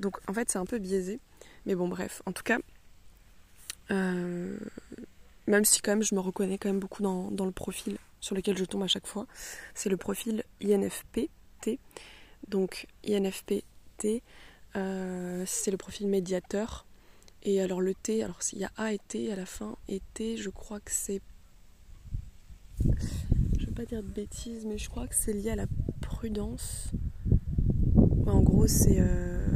Donc 0.00 0.18
en 0.28 0.32
fait 0.32 0.50
c'est 0.50 0.58
un 0.58 0.66
peu 0.66 0.78
biaisé. 0.78 1.20
Mais 1.66 1.74
bon 1.74 1.88
bref, 1.88 2.22
en 2.26 2.32
tout 2.32 2.42
cas, 2.42 2.58
euh, 3.90 4.56
même 5.46 5.64
si 5.64 5.80
quand 5.80 5.92
même 5.92 6.02
je 6.02 6.14
me 6.14 6.20
reconnais 6.20 6.58
quand 6.58 6.68
même 6.68 6.80
beaucoup 6.80 7.02
dans, 7.02 7.30
dans 7.30 7.46
le 7.46 7.52
profil 7.52 7.98
sur 8.20 8.34
lequel 8.34 8.56
je 8.56 8.64
tombe 8.64 8.82
à 8.82 8.88
chaque 8.88 9.06
fois, 9.06 9.26
c'est 9.74 9.88
le 9.88 9.96
profil 9.96 10.44
INFPT. 10.62 11.78
Donc 12.48 12.86
INFPT, 13.06 14.22
euh, 14.76 15.42
c'est 15.46 15.70
le 15.70 15.76
profil 15.76 16.08
médiateur. 16.08 16.86
Et 17.42 17.60
alors 17.60 17.80
le 17.80 17.94
T, 17.94 18.22
alors 18.22 18.42
s'il 18.42 18.58
y 18.58 18.64
a 18.64 18.72
A 18.76 18.92
et 18.92 18.98
T 18.98 19.32
à 19.32 19.36
la 19.36 19.46
fin, 19.46 19.76
et 19.88 20.02
T, 20.14 20.36
je 20.36 20.50
crois 20.50 20.80
que 20.80 20.90
c'est... 20.90 21.20
Je 23.58 23.66
vais 23.66 23.72
pas 23.72 23.84
dire 23.84 24.02
de 24.02 24.08
bêtises, 24.08 24.66
mais 24.66 24.78
je 24.78 24.88
crois 24.88 25.06
que 25.06 25.14
c'est 25.14 25.32
lié 25.32 25.50
à 25.50 25.56
la 25.56 25.66
prudence. 26.00 26.90
en 28.26 28.40
gros, 28.40 28.66
c'est... 28.66 28.98
Euh... 28.98 29.46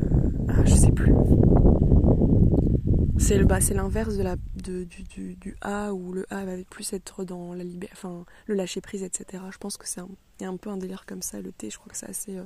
Ah, 0.48 0.64
je 0.64 0.74
sais 0.74 0.92
plus. 0.92 1.12
C'est 3.22 3.38
le 3.38 3.44
bah, 3.44 3.60
l'inverse 3.70 4.16
de 4.16 4.22
la 4.24 4.34
de, 4.56 4.82
du, 4.82 5.36
du, 5.36 5.56
A 5.60 5.92
où 5.92 6.12
le 6.12 6.26
A 6.30 6.44
va 6.44 6.56
plus 6.68 6.92
être 6.92 7.24
dans 7.24 7.54
la 7.54 7.62
liberté, 7.62 7.94
enfin 7.96 8.24
le 8.46 8.54
lâcher 8.56 8.80
prise, 8.80 9.04
etc. 9.04 9.44
Je 9.52 9.58
pense 9.58 9.76
que 9.76 9.86
c'est 9.86 10.00
un, 10.00 10.08
y 10.40 10.44
un 10.44 10.56
peu 10.56 10.70
un 10.70 10.76
délire 10.76 11.06
comme 11.06 11.22
ça. 11.22 11.40
Le 11.40 11.52
T, 11.52 11.70
je 11.70 11.78
crois 11.78 11.90
que 11.92 11.96
c'est 11.96 12.08
assez 12.08 12.36
euh, 12.36 12.44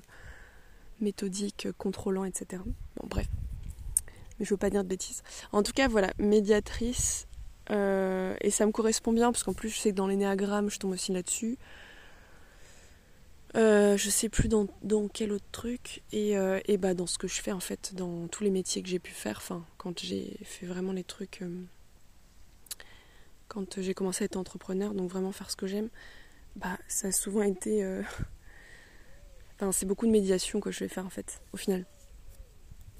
méthodique, 1.00 1.68
contrôlant, 1.78 2.24
etc. 2.24 2.62
Bon, 2.96 3.08
bref. 3.08 3.26
Mais 4.38 4.44
je 4.44 4.50
veux 4.50 4.58
pas 4.58 4.68
dire 4.68 4.84
de 4.84 4.88
bêtises. 4.88 5.22
En 5.50 5.62
tout 5.62 5.72
cas, 5.72 5.88
voilà, 5.88 6.12
médiatrice. 6.18 7.26
Euh, 7.70 8.36
et 8.42 8.50
ça 8.50 8.66
me 8.66 8.70
correspond 8.70 9.14
bien 9.14 9.32
parce 9.32 9.44
qu'en 9.44 9.54
plus, 9.54 9.70
je 9.70 9.78
sais 9.78 9.90
que 9.92 9.96
dans 9.96 10.06
l'énéagramme, 10.06 10.68
je 10.68 10.78
tombe 10.78 10.92
aussi 10.92 11.10
là-dessus. 11.10 11.56
Euh, 13.54 13.96
je 13.96 14.10
sais 14.10 14.28
plus 14.28 14.48
dans, 14.48 14.66
dans, 14.82 15.08
quel 15.08 15.32
autre 15.32 15.46
truc. 15.52 16.02
Et, 16.12 16.36
euh, 16.36 16.60
et, 16.66 16.76
bah 16.76 16.94
dans 16.94 17.06
ce 17.06 17.16
que 17.16 17.28
je 17.28 17.40
fais 17.40 17.52
en 17.52 17.60
fait 17.60 17.94
dans 17.94 18.26
tous 18.28 18.44
les 18.44 18.50
métiers 18.50 18.82
que 18.82 18.88
j'ai 18.88 18.98
pu 18.98 19.12
faire 19.12 19.38
enfin 19.38 19.64
quand 19.78 20.00
j'ai 20.00 20.36
fait 20.42 20.66
vraiment 20.66 20.92
les 20.92 21.04
trucs 21.04 21.42
euh, 21.42 21.62
quand 23.48 23.80
j'ai 23.80 23.94
commencé 23.94 24.24
à 24.24 24.26
être 24.26 24.36
entrepreneur 24.36 24.92
donc 24.92 25.10
vraiment 25.10 25.32
faire 25.32 25.50
ce 25.50 25.56
que 25.56 25.66
j'aime 25.66 25.88
bah 26.56 26.76
ça 26.88 27.08
a 27.08 27.12
souvent 27.12 27.42
été 27.42 27.86
enfin 29.54 29.72
c'est 29.72 29.86
beaucoup 29.86 30.06
de 30.06 30.10
médiation 30.10 30.60
que 30.60 30.70
je 30.70 30.80
vais 30.80 30.88
faire 30.88 31.06
en 31.06 31.10
fait 31.10 31.40
au 31.52 31.56
final. 31.56 31.86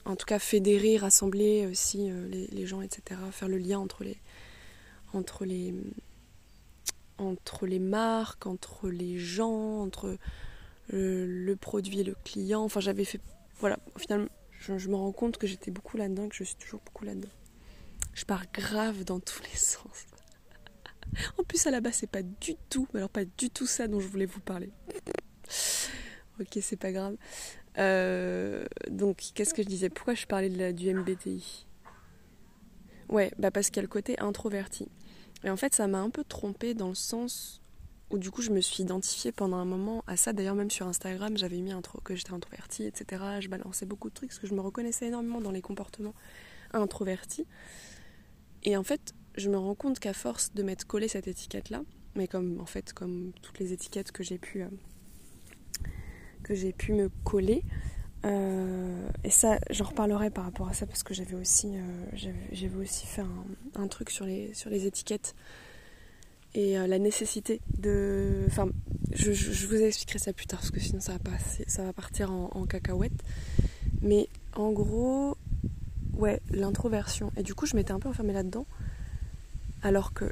En 0.05 0.15
tout 0.15 0.27
cas 0.27 0.39
fédérer 0.39 0.97
rassembler 0.97 1.67
aussi 1.67 2.09
les, 2.31 2.47
les, 2.47 2.67
gens 2.67 2.81
etc 2.81 3.21
faire 3.33 3.49
le 3.49 3.59
lien 3.59 3.81
entre 3.81 4.05
les 4.05 4.17
entre 5.13 5.45
les 5.45 5.75
entre 7.19 7.67
les 7.67 7.79
marques 7.79 8.47
entre 8.47 8.89
les 8.89 9.19
gens 9.19 9.81
entre 9.81 10.19
le, 10.89 11.27
le, 11.27 11.57
produit 11.57 12.01
et 12.01 12.05
le 12.05 12.15
client. 12.25 12.63
Enfin, 12.63 12.81
j'avais 12.81 13.05
fait. 13.05 13.21
Voilà, 13.59 13.79
au 13.95 13.99
final, 13.99 14.29
je, 14.61 14.79
je 14.79 14.89
me 14.89 14.97
rends 14.97 15.13
compte 15.13 15.39
que 15.39 15.47
j'étais 15.47 15.71
beaucoup 15.71 15.97
là-dedans, 15.97 16.29
que 16.29 16.37
je 16.37 16.45
suis 16.45 16.57
toujours 16.57 16.81
beaucoup 16.85 17.05
là-dedans. 17.05 17.29
Je 18.15 18.25
pars 18.25 18.45
grave 18.53 19.05
dans 19.05 19.21
tous 19.21 19.43
les 19.43 19.49
sens. 19.57 20.07
en 21.39 21.45
plus, 21.45 21.67
à 21.67 21.71
la 21.71 21.81
base, 21.81 21.95
c'est 21.95 22.11
pas 22.11 22.23
du 22.23 22.55
tout, 22.71 22.89
alors 22.95 23.11
pas 23.11 23.25
du 23.25 23.51
tout 23.51 23.67
ça 23.67 23.89
dont 23.89 24.01
je 24.01 24.09
voulais 24.09 24.27
vous 24.27 24.41
parler. 24.41 24.71
ok, 26.41 26.59
c'est 26.61 26.77
pas 26.77 26.93
grave. 26.93 27.17
Euh, 27.79 28.65
donc, 28.91 29.23
qu'est-ce 29.35 29.53
que 29.53 29.63
je 29.63 29.69
disais? 29.69 29.91
Pourquoi 29.91 30.15
je 30.15 30.27
parlais 30.27 30.73
du 30.73 30.95
MBTI 30.95 31.67
Ouais, 33.09 33.31
bah 33.39 33.51
parce 33.53 33.69
qu'il 33.69 33.77
y 33.77 33.79
a 33.81 33.83
le 33.83 33.89
côté 33.89 34.19
introverti. 34.19 34.89
Et 35.47 35.51
en 35.51 35.57
fait, 35.57 35.75
ça 35.75 35.87
m'a 35.87 36.01
un 36.01 36.11
peu 36.11 36.25
trompée 36.25 36.75
dans 36.75 36.89
le 36.89 36.97
sens 36.97 37.63
où 38.11 38.19
du 38.19 38.31
coup 38.31 38.43
je 38.43 38.51
me 38.51 38.61
suis 38.61 38.83
identifiée 38.83 39.31
pendant 39.33 39.57
un 39.57 39.65
moment 39.65 40.03
à 40.09 40.17
ça. 40.17 40.33
D'ailleurs 40.33 40.55
même 40.55 40.71
sur 40.71 40.87
Instagram 40.87 41.37
j'avais 41.37 41.61
mis 41.61 41.73
intro, 41.73 42.01
que 42.01 42.15
j'étais 42.15 42.33
introvertie, 42.33 42.85
etc. 42.85 43.23
Je 43.41 43.49
balançais 43.49 43.87
beaucoup 43.87 44.09
de 44.09 44.15
trucs 44.15 44.31
parce 44.31 44.39
que 44.39 44.47
je 44.47 44.55
me 44.55 44.61
reconnaissais 44.61 45.07
énormément 45.07 45.41
dans 45.41 45.51
les 45.51 45.63
comportements 45.63 46.15
introvertis. 46.73 47.47
Et 48.63 48.77
en 48.77 48.85
fait 48.85 49.15
je 49.37 49.51
me 49.51 49.59
rends 49.59 49.75
compte 49.75 49.99
qu'à 49.99 50.13
force 50.13 50.53
de 50.55 50.63
m'être 50.63 50.85
collé 50.85 51.09
cette 51.09 51.29
étiquette-là, 51.29 51.83
mais 52.15 52.29
comme 52.29 52.61
en 52.61 52.67
fait 52.67 52.93
comme 52.93 53.33
toutes 53.43 53.59
les 53.59 53.73
étiquettes 53.73 54.13
que 54.13 54.23
j'ai 54.23 54.39
pu, 54.39 54.63
euh, 54.63 54.69
que 56.43 56.55
j'ai 56.55 56.73
pu 56.73 56.93
me 56.93 57.09
coller, 57.25 57.63
euh, 58.27 59.09
et 59.25 59.31
ça 59.31 59.59
j'en 59.71 59.85
reparlerai 59.85 60.31
par 60.31 60.45
rapport 60.45 60.69
à 60.69 60.75
ça 60.75 60.87
parce 60.87 61.03
que 61.03 61.15
j'avais 61.15 61.35
aussi, 61.35 61.69
euh, 61.77 62.81
aussi 62.81 63.07
fait 63.07 63.23
un, 63.77 63.87
truc 63.89 64.11
sur 64.11 64.25
les, 64.25 64.53
sur 64.53 64.69
les 64.69 64.87
étiquettes 64.87 65.35
et 66.55 66.79
euh, 66.79 66.87
la 66.87 66.99
nécessité 66.99 67.61
de. 67.79 68.45
Enfin, 68.47 68.69
je, 69.13 69.31
vous 69.67 69.77
expliquerai 69.77 70.19
ça 70.19 70.33
plus 70.33 70.47
tard 70.47 70.59
parce 70.61 70.71
que 70.71 70.81
sinon 70.81 71.01
ça 71.01 71.13
va, 71.13 71.19
passer, 71.19 71.65
ça 71.69 71.85
va 71.85 71.93
partir 71.93 72.33
en, 72.33 72.51
en 72.55 72.65
cacahuète. 72.65 73.23
Mais 74.03 74.29
en 74.55 74.73
gros, 74.73 75.37
ouais, 76.15 76.41
l'introversion. 76.51 77.31
Et 77.37 77.43
du 77.43 77.55
coup, 77.55 77.67
je 77.67 77.77
m'étais 77.77 77.93
un 77.93 78.01
peu 78.01 78.09
enfermée 78.09 78.33
là-dedans. 78.33 78.67
Alors 79.83 80.13
que. 80.13 80.25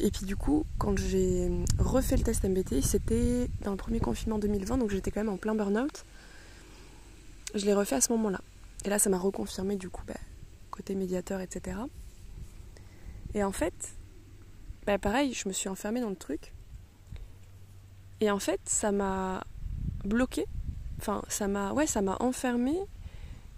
Et 0.00 0.10
puis 0.10 0.24
du 0.24 0.36
coup, 0.36 0.64
quand 0.78 0.98
j'ai 0.98 1.50
refait 1.78 2.16
le 2.16 2.22
test 2.22 2.44
MBTI, 2.44 2.82
c'était 2.82 3.48
dans 3.62 3.72
le 3.72 3.76
premier 3.76 4.00
confinement 4.00 4.38
2020, 4.38 4.78
donc 4.78 4.90
j'étais 4.90 5.10
quand 5.10 5.20
même 5.20 5.28
en 5.32 5.36
plein 5.36 5.54
burn-out. 5.54 6.04
Je 7.54 7.64
l'ai 7.64 7.74
refait 7.74 7.96
à 7.96 8.00
ce 8.00 8.12
moment-là. 8.12 8.40
Et 8.84 8.88
là, 8.88 8.98
ça 8.98 9.10
m'a 9.10 9.18
reconfirmé 9.18 9.76
du 9.76 9.88
coup, 9.90 10.02
bah, 10.06 10.14
côté 10.70 10.94
médiateur, 10.94 11.40
etc. 11.40 11.78
Et 13.34 13.42
en 13.42 13.52
fait, 13.52 13.74
bah 14.86 14.98
pareil, 14.98 15.34
je 15.34 15.48
me 15.48 15.52
suis 15.52 15.68
enfermée 15.68 16.00
dans 16.00 16.10
le 16.10 16.16
truc. 16.16 16.52
Et 18.20 18.30
en 18.30 18.38
fait, 18.38 18.60
ça 18.64 18.92
m'a 18.92 19.44
bloqué. 20.04 20.46
Enfin, 20.98 21.22
ça 21.28 21.48
m'a 21.48 21.72
ouais, 21.72 21.86
ça 21.86 22.00
m'a 22.00 22.16
enfermée 22.20 22.78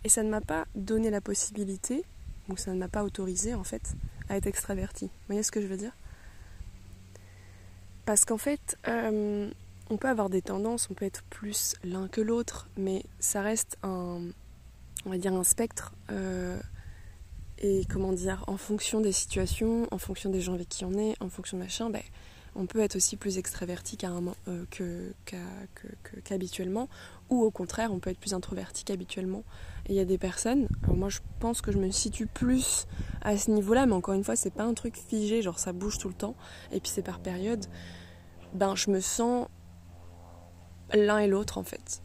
et 0.04 0.08
ça 0.08 0.22
ne 0.22 0.30
m'a 0.30 0.40
pas 0.40 0.66
donné 0.74 1.10
la 1.10 1.20
possibilité, 1.20 2.04
ou 2.48 2.56
ça 2.56 2.72
ne 2.72 2.78
m'a 2.78 2.88
pas 2.88 3.04
autorisé 3.04 3.54
en 3.54 3.64
fait, 3.64 3.94
à 4.28 4.36
être 4.36 4.46
extravertie. 4.46 5.06
Vous 5.06 5.26
voyez 5.28 5.42
ce 5.42 5.52
que 5.52 5.60
je 5.60 5.66
veux 5.66 5.76
dire? 5.76 5.92
Parce 8.06 8.24
qu'en 8.24 8.38
fait, 8.38 8.78
euh, 8.88 9.50
on 9.90 9.96
peut 9.96 10.08
avoir 10.08 10.30
des 10.30 10.40
tendances, 10.40 10.88
on 10.90 10.94
peut 10.94 11.04
être 11.04 11.22
plus 11.24 11.74
l'un 11.82 12.08
que 12.08 12.20
l'autre, 12.20 12.68
mais 12.76 13.04
ça 13.18 13.42
reste 13.42 13.76
un, 13.82 14.20
on 15.04 15.10
va 15.10 15.18
dire 15.18 15.34
un 15.34 15.44
spectre. 15.44 15.92
Euh, 16.10 16.58
et 17.58 17.84
comment 17.90 18.12
dire, 18.12 18.44
en 18.46 18.56
fonction 18.56 19.00
des 19.00 19.12
situations, 19.12 19.86
en 19.90 19.98
fonction 19.98 20.30
des 20.30 20.40
gens 20.40 20.54
avec 20.54 20.68
qui 20.68 20.84
on 20.84 20.94
est, 20.94 21.14
en 21.20 21.28
fonction 21.28 21.58
de 21.58 21.62
machin, 21.62 21.90
ben, 21.90 22.02
on 22.56 22.66
peut 22.66 22.80
être 22.80 22.96
aussi 22.96 23.16
plus 23.16 23.38
extraverti 23.38 23.98
euh, 24.48 24.64
qu'habituellement, 26.24 26.86
qu 26.86 27.34
ou 27.34 27.42
au 27.42 27.50
contraire, 27.50 27.92
on 27.92 27.98
peut 27.98 28.10
être 28.10 28.18
plus 28.18 28.34
introverti 28.34 28.84
qu'habituellement. 28.84 29.44
Et 29.86 29.92
il 29.92 29.96
y 29.96 30.00
a 30.00 30.04
des 30.04 30.18
personnes, 30.18 30.68
moi 30.88 31.08
je 31.08 31.20
pense 31.38 31.60
que 31.60 31.70
je 31.70 31.78
me 31.78 31.90
situe 31.90 32.26
plus 32.26 32.86
à 33.22 33.36
ce 33.36 33.50
niveau-là, 33.50 33.86
mais 33.86 33.92
encore 33.92 34.14
une 34.14 34.24
fois, 34.24 34.36
c'est 34.36 34.54
pas 34.54 34.64
un 34.64 34.74
truc 34.74 34.96
figé, 34.96 35.42
genre 35.42 35.58
ça 35.58 35.72
bouge 35.72 35.98
tout 35.98 36.08
le 36.08 36.14
temps, 36.14 36.34
et 36.72 36.80
puis 36.80 36.90
c'est 36.90 37.02
par 37.02 37.20
période. 37.20 37.66
Ben, 38.54 38.74
je 38.74 38.90
me 38.90 39.00
sens 39.00 39.46
l'un 40.94 41.18
et 41.18 41.26
l'autre 41.26 41.58
en 41.58 41.64
fait. 41.64 42.02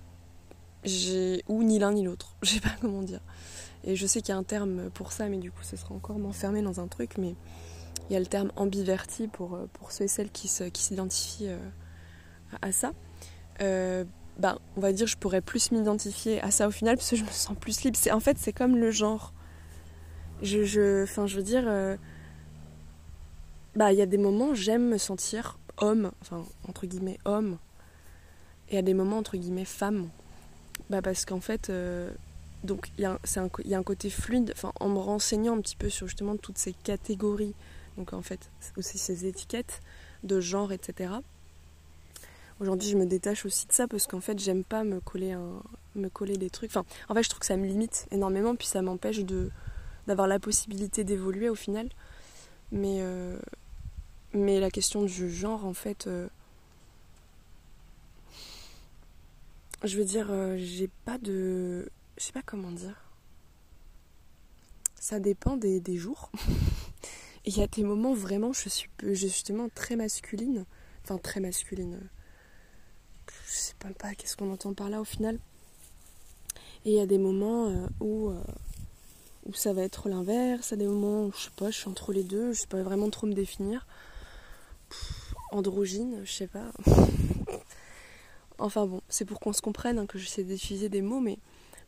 Ou 1.47 1.63
ni 1.63 1.79
l'un 1.79 1.93
ni 1.93 2.03
l'autre, 2.03 2.35
je 2.43 2.51
sais 2.51 2.59
pas 2.59 2.75
comment 2.81 3.01
dire. 3.01 3.21
Et 3.83 3.95
je 3.95 4.05
sais 4.07 4.21
qu'il 4.21 4.29
y 4.29 4.35
a 4.35 4.37
un 4.37 4.43
terme 4.43 4.89
pour 4.91 5.11
ça, 5.11 5.27
mais 5.29 5.37
du 5.37 5.51
coup, 5.51 5.63
ce 5.63 5.77
sera 5.77 5.93
encore 5.93 6.17
m'enfermer 6.17 6.61
dans 6.61 6.79
un 6.79 6.87
truc. 6.87 7.17
Mais 7.17 7.35
il 8.09 8.13
y 8.13 8.15
a 8.15 8.19
le 8.19 8.25
terme 8.25 8.51
ambiverti 8.55 9.27
pour, 9.27 9.55
euh, 9.55 9.67
pour 9.73 9.91
ceux 9.91 10.05
et 10.05 10.07
celles 10.07 10.31
qui, 10.31 10.47
se, 10.47 10.63
qui 10.63 10.81
s'identifient 10.81 11.49
euh, 11.49 11.59
à 12.61 12.71
ça. 12.71 12.93
Bah, 14.37 14.59
on 14.75 14.81
va 14.81 14.91
dire 14.91 15.07
je 15.07 15.15
pourrais 15.15 15.39
plus 15.39 15.71
m'identifier 15.71 16.41
à 16.41 16.51
ça 16.51 16.67
au 16.67 16.71
final 16.71 16.97
parce 16.97 17.09
que 17.09 17.15
je 17.15 17.23
me 17.23 17.29
sens 17.29 17.55
plus 17.57 17.83
libre. 17.83 17.97
C'est, 17.97 18.11
en 18.11 18.19
fait, 18.19 18.37
c'est 18.37 18.51
comme 18.51 18.75
le 18.75 18.91
genre. 18.91 19.33
Je, 20.41 20.65
je, 20.65 21.03
enfin, 21.03 21.25
je 21.25 21.37
veux 21.37 21.43
dire, 21.43 21.63
bah, 23.75 23.91
il 23.91 23.99
y 23.99 24.01
a 24.01 24.05
des 24.05 24.17
moments 24.17 24.53
j'aime 24.53 24.89
me 24.89 24.97
sentir 24.97 25.57
homme, 25.77 26.11
enfin 26.21 26.45
entre 26.67 26.85
guillemets 26.85 27.17
homme, 27.25 27.57
et 28.69 28.77
à 28.77 28.81
des 28.81 28.93
moments 28.93 29.17
entre 29.17 29.37
guillemets 29.37 29.65
femme. 29.65 30.09
Bah 30.89 31.01
parce 31.01 31.25
qu'en 31.25 31.39
fait, 31.39 31.69
euh, 31.69 32.11
donc 32.63 32.89
il 32.97 33.01
y, 33.01 33.05
a 33.05 33.77
un 33.77 33.83
côté 33.83 34.09
fluide, 34.09 34.53
en 34.79 34.89
me 34.89 34.99
renseignant 34.99 35.57
un 35.57 35.61
petit 35.61 35.75
peu 35.75 35.89
sur 35.89 36.07
justement 36.07 36.35
toutes 36.35 36.57
ces 36.57 36.73
catégories, 36.73 37.53
donc 37.97 38.13
en 38.13 38.21
fait 38.21 38.49
aussi 38.77 38.97
ces 38.97 39.25
étiquettes 39.25 39.81
de 40.23 40.39
genre, 40.39 40.71
etc. 40.71 41.13
Aujourd'hui 42.59 42.89
je 42.89 42.97
me 42.97 43.05
détache 43.05 43.45
aussi 43.45 43.67
de 43.67 43.73
ça 43.73 43.87
parce 43.87 44.07
qu'en 44.07 44.21
fait 44.21 44.39
j'aime 44.39 44.63
pas 44.63 44.83
me 44.83 44.99
coller, 44.99 45.31
un, 45.31 45.61
me 45.95 46.09
coller 46.09 46.37
des 46.37 46.49
trucs. 46.49 46.71
Enfin, 46.71 46.85
en 47.09 47.13
fait 47.13 47.23
je 47.23 47.29
trouve 47.29 47.39
que 47.39 47.45
ça 47.45 47.57
me 47.57 47.65
limite 47.65 48.07
énormément, 48.11 48.55
puis 48.55 48.67
ça 48.67 48.81
m'empêche 48.81 49.19
de 49.19 49.49
d'avoir 50.07 50.27
la 50.27 50.39
possibilité 50.39 51.03
d'évoluer 51.03 51.49
au 51.49 51.55
final. 51.55 51.89
Mais, 52.71 52.97
euh, 52.99 53.37
mais 54.33 54.59
la 54.59 54.69
question 54.69 55.03
du 55.03 55.31
genre, 55.31 55.65
en 55.65 55.73
fait, 55.73 56.07
euh, 56.07 56.27
je 59.83 59.97
veux 59.97 60.05
dire, 60.05 60.27
euh, 60.29 60.55
j'ai 60.57 60.89
pas 61.05 61.17
de 61.17 61.89
je 62.17 62.23
sais 62.23 62.31
pas 62.31 62.41
comment 62.41 62.71
dire. 62.71 62.95
Ça 64.95 65.19
dépend 65.19 65.57
des, 65.57 65.97
jours. 65.97 66.31
Il 67.45 67.57
y 67.57 67.61
a 67.61 67.67
des 67.67 67.83
moments 67.83 68.13
vraiment, 68.13 68.53
je 68.53 68.69
suis 68.69 68.89
justement 69.03 69.69
très 69.69 69.95
masculine. 69.95 70.65
Enfin, 71.03 71.17
très 71.17 71.39
masculine. 71.39 71.99
Je 73.45 73.51
sais 73.51 73.73
pas, 73.75 74.15
qu'est-ce 74.15 74.35
qu'on 74.35 74.51
entend 74.51 74.73
par 74.73 74.89
là 74.89 75.01
au 75.01 75.03
final. 75.03 75.37
Et 76.85 76.91
il 76.91 76.95
y 76.95 76.99
a 76.99 77.05
des 77.05 77.17
moments 77.17 77.67
euh, 77.67 77.87
où, 77.99 78.29
euh, 78.29 78.41
où 79.45 79.53
ça 79.53 79.73
va 79.73 79.83
être 79.83 80.09
l'inverse. 80.09 80.69
Il 80.69 80.71
y 80.71 80.75
a 80.75 80.77
des 80.77 80.87
moments 80.87 81.25
où, 81.25 81.31
je 81.33 81.43
sais 81.43 81.51
pas, 81.55 81.69
je 81.69 81.77
suis 81.77 81.89
entre 81.89 82.13
les 82.13 82.23
deux. 82.23 82.53
Je 82.53 82.61
sais 82.61 82.67
pas 82.67 82.81
vraiment 82.81 83.09
trop 83.09 83.27
me 83.27 83.33
définir. 83.33 83.85
Pff, 84.89 85.35
androgyne, 85.51 86.21
je 86.23 86.31
sais 86.31 86.47
pas. 86.47 86.71
enfin 88.59 88.85
bon, 88.85 89.01
c'est 89.09 89.25
pour 89.25 89.39
qu'on 89.39 89.53
se 89.53 89.61
comprenne 89.61 89.99
hein, 89.99 90.05
que 90.05 90.17
j'essaie 90.17 90.43
d'utiliser 90.43 90.89
des 90.89 91.01
mots, 91.01 91.19
mais 91.19 91.39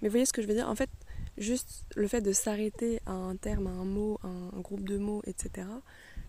vous 0.02 0.10
voyez 0.10 0.26
ce 0.26 0.34
que 0.34 0.42
je 0.42 0.48
veux 0.48 0.54
dire 0.54 0.70
En 0.70 0.76
fait, 0.76 0.90
juste 1.38 1.86
le 1.96 2.08
fait 2.08 2.22
de 2.22 2.32
s'arrêter 2.32 3.00
à 3.06 3.14
un 3.14 3.36
terme, 3.36 3.68
à 3.68 3.72
un 3.72 3.86
mot, 3.86 4.20
à 4.24 4.28
un, 4.28 4.60
groupe 4.60 4.84
de 4.84 4.98
mots, 4.98 5.22
etc., 5.26 5.68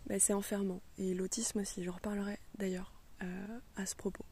ben 0.07 0.19
c'est 0.19 0.33
enfermant. 0.33 0.81
Et 0.99 1.15
l'autisme 1.15 1.61
aussi, 1.61 1.85
je 1.85 1.91
reparlerai 1.91 2.39
d'ailleurs 2.57 2.93
euh, 3.23 3.59
à 3.77 3.85
ce 3.85 3.95
propos. 3.95 4.25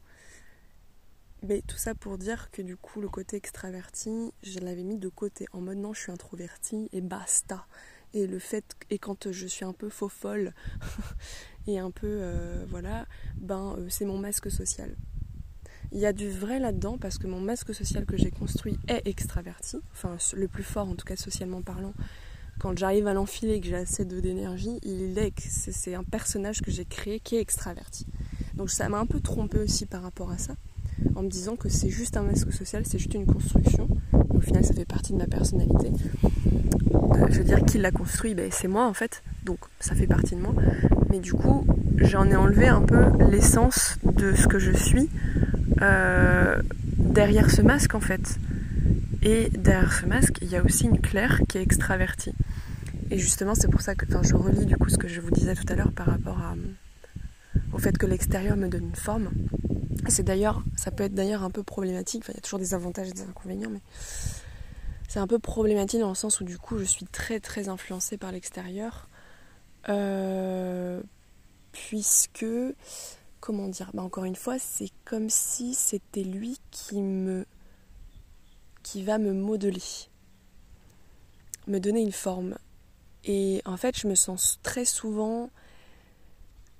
Mais 1.43 1.61
tout 1.61 1.77
ça 1.77 1.93
pour 1.93 2.17
dire 2.17 2.49
que 2.49 2.63
du 2.63 2.75
coup, 2.77 2.99
le 2.99 3.09
côté 3.09 3.37
extraverti, 3.37 4.33
je 4.41 4.59
l'avais 4.59 4.83
mis 4.83 4.97
de 4.97 5.09
côté 5.09 5.45
en 5.53 5.61
mode 5.61 5.77
non, 5.77 5.93
je 5.93 6.01
suis 6.01 6.11
introverti 6.11 6.89
et 6.91 7.01
basta. 7.01 7.67
Et 8.13 8.25
le 8.25 8.39
fait, 8.39 8.75
et 8.89 8.97
quand 8.97 9.31
je 9.31 9.45
suis 9.45 9.65
un 9.65 9.73
peu 9.73 9.89
faux 9.89 10.09
folle 10.09 10.53
et 11.67 11.77
un 11.77 11.91
peu, 11.91 12.07
euh, 12.07 12.65
voilà, 12.69 13.05
ben 13.35 13.75
euh, 13.77 13.87
c'est 13.89 14.05
mon 14.05 14.17
masque 14.17 14.49
social. 14.49 14.95
Il 15.91 15.99
y 15.99 16.05
a 16.05 16.13
du 16.13 16.29
vrai 16.29 16.59
là-dedans 16.59 16.97
parce 16.99 17.17
que 17.17 17.27
mon 17.27 17.39
masque 17.39 17.73
social 17.73 18.05
que 18.05 18.17
j'ai 18.17 18.31
construit 18.31 18.77
est 18.87 19.07
extraverti, 19.07 19.77
enfin 19.93 20.17
le 20.35 20.47
plus 20.47 20.63
fort 20.63 20.89
en 20.89 20.95
tout 20.95 21.05
cas 21.05 21.15
socialement 21.15 21.61
parlant. 21.61 21.93
Quand 22.59 22.77
j'arrive 22.77 23.07
à 23.07 23.13
l'enfiler 23.13 23.53
et 23.53 23.61
que 23.61 23.67
j'ai 23.67 23.75
assez 23.75 24.03
d'énergie, 24.03 24.79
il 24.83 25.17
est, 25.19 25.31
c'est 25.39 25.93
un 25.93 26.03
personnage 26.03 26.61
que 26.61 26.71
j'ai 26.71 26.85
créé 26.85 27.19
qui 27.19 27.35
est 27.35 27.41
extraverti. 27.41 28.07
Donc 28.55 28.71
ça 28.71 28.89
m'a 28.89 28.97
un 28.97 29.05
peu 29.05 29.19
trompé 29.19 29.59
aussi 29.59 29.85
par 29.85 30.01
rapport 30.01 30.31
à 30.31 30.39
ça, 30.39 30.55
en 31.15 31.21
me 31.21 31.29
disant 31.29 31.55
que 31.55 31.69
c'est 31.69 31.89
juste 31.89 32.17
un 32.17 32.23
masque 32.23 32.51
social, 32.51 32.83
c'est 32.85 32.97
juste 32.97 33.13
une 33.13 33.27
construction. 33.27 33.87
Au 34.31 34.41
final, 34.41 34.65
ça 34.65 34.73
fait 34.73 34.85
partie 34.85 35.13
de 35.13 35.19
ma 35.19 35.27
personnalité. 35.27 35.91
Euh, 36.93 37.27
je 37.29 37.37
veux 37.37 37.43
dire, 37.43 37.63
qui 37.63 37.77
l'a 37.77 37.91
construit, 37.91 38.33
ben, 38.33 38.49
c'est 38.51 38.67
moi 38.67 38.87
en 38.87 38.93
fait, 38.93 39.23
donc 39.45 39.59
ça 39.79 39.95
fait 39.95 40.07
partie 40.07 40.35
de 40.35 40.41
moi. 40.41 40.55
Mais 41.09 41.19
du 41.19 41.33
coup, 41.33 41.65
j'en 41.97 42.25
ai 42.25 42.35
enlevé 42.35 42.67
un 42.67 42.81
peu 42.81 43.05
l'essence 43.29 43.97
de 44.03 44.35
ce 44.35 44.47
que 44.47 44.57
je 44.57 44.71
suis 44.71 45.09
euh, 45.81 46.61
derrière 46.97 47.49
ce 47.49 47.61
masque 47.61 47.95
en 47.95 47.99
fait. 47.99 48.37
Et 49.21 49.49
derrière 49.49 49.93
ce 49.93 50.05
masque, 50.05 50.37
il 50.41 50.49
y 50.49 50.55
a 50.55 50.63
aussi 50.63 50.85
une 50.85 51.01
Claire 51.01 51.41
qui 51.47 51.57
est 51.57 51.61
extravertie. 51.61 52.33
Et 53.09 53.17
justement, 53.17 53.55
c'est 53.55 53.69
pour 53.69 53.81
ça 53.81 53.95
que 53.95 54.05
je 54.21 54.35
relis 54.35 54.65
du 54.65 54.75
coup 54.77 54.89
ce 54.89 54.97
que 54.97 55.07
je 55.07 55.21
vous 55.21 55.31
disais 55.31 55.55
tout 55.55 55.65
à 55.69 55.75
l'heure 55.75 55.91
par 55.91 56.07
rapport 56.07 56.39
à, 56.39 56.55
au 57.73 57.77
fait 57.77 57.97
que 57.97 58.05
l'extérieur 58.05 58.57
me 58.57 58.67
donne 58.67 58.85
une 58.85 58.95
forme. 58.95 59.29
C'est 60.09 60.23
d'ailleurs, 60.23 60.63
ça 60.75 60.91
peut 60.91 61.03
être 61.03 61.13
d'ailleurs 61.13 61.43
un 61.43 61.49
peu 61.49 61.63
problématique. 61.63 62.23
il 62.27 62.35
y 62.35 62.37
a 62.37 62.41
toujours 62.41 62.59
des 62.59 62.73
avantages 62.73 63.09
et 63.09 63.13
des 63.13 63.23
inconvénients, 63.23 63.69
mais 63.71 63.81
c'est 65.07 65.19
un 65.19 65.27
peu 65.27 65.39
problématique 65.39 66.01
dans 66.01 66.09
le 66.09 66.15
sens 66.15 66.41
où 66.41 66.43
du 66.43 66.57
coup, 66.57 66.77
je 66.77 66.83
suis 66.83 67.05
très 67.05 67.39
très 67.39 67.69
influencée 67.69 68.17
par 68.17 68.31
l'extérieur, 68.31 69.09
euh, 69.89 71.01
puisque 71.71 72.45
comment 73.39 73.67
dire 73.67 73.91
bah 73.93 74.03
Encore 74.03 74.25
une 74.25 74.35
fois, 74.35 74.59
c'est 74.59 74.91
comme 75.05 75.29
si 75.29 75.73
c'était 75.73 76.23
lui 76.23 76.57
qui 76.71 77.01
me. 77.01 77.45
qui 78.83 79.03
va 79.03 79.17
me 79.17 79.33
modeler, 79.33 79.81
me 81.67 81.79
donner 81.79 82.01
une 82.01 82.11
forme. 82.11 82.57
Et 83.23 83.61
en 83.65 83.77
fait, 83.77 83.97
je 83.97 84.07
me 84.07 84.15
sens 84.15 84.59
très 84.63 84.85
souvent 84.85 85.49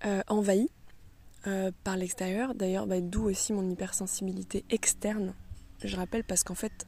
euh, 0.05 0.21
envahie 0.27 0.69
euh, 1.47 1.71
par 1.83 1.97
l'extérieur. 1.97 2.55
D'ailleurs, 2.55 2.87
bah, 2.87 3.01
d'où 3.01 3.29
aussi 3.29 3.53
mon 3.53 3.69
hypersensibilité 3.69 4.63
externe. 4.69 5.33
Je 5.83 5.95
rappelle 5.95 6.23
parce 6.23 6.43
qu'en 6.43 6.55
fait, 6.55 6.87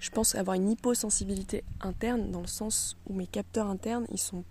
je 0.00 0.10
pense 0.10 0.34
avoir 0.34 0.54
une 0.54 0.70
hyposensibilité 0.70 1.62
interne 1.80 2.30
dans 2.30 2.40
le 2.40 2.46
sens 2.46 2.96
où 3.06 3.14
mes 3.14 3.26
capteurs 3.26 3.66
internes, 3.66 4.06
ils 4.10 4.18
sont 4.18 4.44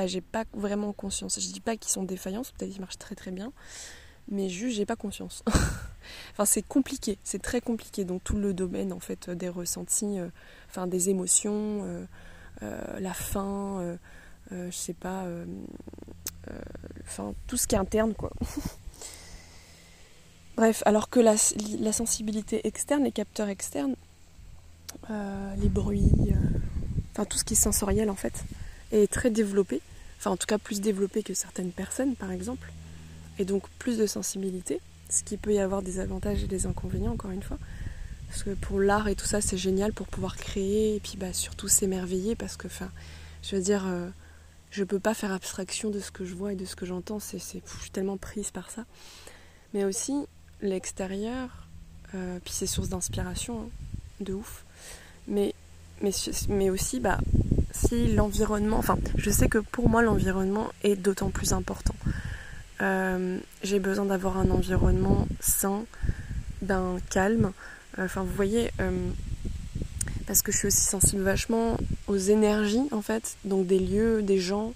bah, 0.00 0.06
j'ai 0.06 0.22
pas 0.22 0.44
vraiment 0.54 0.94
conscience. 0.94 1.38
Je 1.38 1.52
dis 1.52 1.60
pas 1.60 1.76
qu'ils 1.76 1.92
sont 1.92 2.04
défaillants, 2.04 2.40
peut-être 2.56 2.70
qu'ils 2.70 2.80
marchent 2.80 2.96
très 2.96 3.14
très 3.14 3.30
bien, 3.30 3.52
mais 4.28 4.48
juste 4.48 4.76
j'ai 4.76 4.86
pas 4.86 4.96
conscience. 4.96 5.44
enfin, 6.32 6.46
c'est 6.46 6.62
compliqué, 6.62 7.18
c'est 7.22 7.42
très 7.42 7.60
compliqué. 7.60 8.04
Donc 8.04 8.24
tout 8.24 8.36
le 8.36 8.54
domaine 8.54 8.94
en 8.94 9.00
fait 9.00 9.28
des 9.28 9.50
ressentis, 9.50 10.18
euh, 10.18 10.30
enfin 10.70 10.86
des 10.86 11.10
émotions, 11.10 11.84
euh, 11.84 12.06
euh, 12.62 12.98
la 12.98 13.12
faim, 13.12 13.98
je 14.50 14.70
sais 14.70 14.94
pas, 14.94 15.26
enfin 17.02 17.34
tout 17.46 17.58
ce 17.58 17.66
qui 17.66 17.74
est 17.74 17.78
interne 17.78 18.14
quoi. 18.14 18.32
Bref, 20.56 20.82
alors 20.86 21.10
que 21.10 21.20
la, 21.20 21.34
la, 21.78 21.92
sensibilité 21.92 22.66
externe, 22.66 23.04
les 23.04 23.12
capteurs 23.12 23.48
externes, 23.48 23.96
les 25.10 25.68
bruits, 25.68 26.32
enfin 27.12 27.26
tout 27.26 27.36
ce 27.36 27.44
qui 27.44 27.52
est 27.52 27.56
sensoriel 27.56 28.08
en 28.08 28.16
fait, 28.16 28.44
est 28.92 29.10
très 29.10 29.30
développé, 29.30 29.80
enfin 30.20 30.30
en 30.30 30.36
tout 30.36 30.46
cas 30.46 30.58
plus 30.58 30.82
développé 30.82 31.22
que 31.22 31.32
certaines 31.32 31.72
personnes 31.72 32.14
par 32.14 32.30
exemple, 32.30 32.70
et 33.38 33.46
donc 33.46 33.68
plus 33.78 33.96
de 33.96 34.06
sensibilité, 34.06 34.80
ce 35.08 35.24
qui 35.24 35.38
peut 35.38 35.54
y 35.54 35.58
avoir 35.58 35.80
des 35.80 35.98
avantages 35.98 36.44
et 36.44 36.46
des 36.46 36.66
inconvénients 36.66 37.12
encore 37.12 37.30
une 37.30 37.42
fois. 37.42 37.58
Parce 38.28 38.42
que 38.42 38.50
pour 38.50 38.78
l'art 38.78 39.08
et 39.08 39.16
tout 39.16 39.26
ça, 39.26 39.40
c'est 39.40 39.56
génial 39.56 39.92
pour 39.92 40.06
pouvoir 40.06 40.36
créer 40.36 40.94
et 40.94 41.00
puis 41.00 41.16
bah, 41.16 41.32
surtout 41.32 41.66
s'émerveiller 41.66 42.36
parce 42.36 42.56
que, 42.56 42.68
enfin, 42.68 42.90
je 43.42 43.56
veux 43.56 43.62
dire, 43.62 43.86
euh, 43.88 44.08
je 44.70 44.84
peux 44.84 45.00
pas 45.00 45.14
faire 45.14 45.32
abstraction 45.32 45.90
de 45.90 45.98
ce 45.98 46.12
que 46.12 46.24
je 46.24 46.34
vois 46.34 46.52
et 46.52 46.56
de 46.56 46.64
ce 46.64 46.76
que 46.76 46.86
j'entends, 46.86 47.18
c'est, 47.18 47.38
je 47.38 47.80
suis 47.80 47.90
tellement 47.90 48.18
prise 48.18 48.52
par 48.52 48.70
ça. 48.70 48.84
Mais 49.74 49.84
aussi, 49.84 50.14
l'extérieur, 50.62 51.66
euh, 52.14 52.38
puis 52.44 52.52
c'est 52.52 52.66
source 52.66 52.88
d'inspiration, 52.88 53.62
hein, 53.62 53.68
de 54.20 54.34
ouf. 54.34 54.64
Mais, 55.26 55.54
mais, 56.02 56.70
aussi, 56.70 57.00
bah, 57.00 57.18
si 57.72 58.12
l'environnement, 58.12 58.78
enfin, 58.78 58.98
je 59.16 59.30
sais 59.30 59.48
que 59.48 59.58
pour 59.58 59.88
moi 59.88 60.02
l'environnement 60.02 60.68
est 60.82 60.96
d'autant 60.96 61.30
plus 61.30 61.52
important. 61.52 61.94
Euh, 62.80 63.38
j'ai 63.62 63.78
besoin 63.78 64.06
d'avoir 64.06 64.38
un 64.38 64.50
environnement 64.50 65.28
sain, 65.40 65.84
ben 66.62 66.98
calme. 67.10 67.52
Euh, 67.98 68.06
enfin, 68.06 68.22
vous 68.22 68.32
voyez, 68.34 68.70
euh, 68.80 69.10
parce 70.26 70.42
que 70.42 70.52
je 70.52 70.58
suis 70.58 70.66
aussi 70.68 70.80
sensible 70.80 71.22
vachement 71.22 71.76
aux 72.06 72.16
énergies 72.16 72.88
en 72.92 73.02
fait, 73.02 73.36
donc 73.44 73.66
des 73.66 73.78
lieux, 73.78 74.22
des 74.22 74.38
gens, 74.38 74.72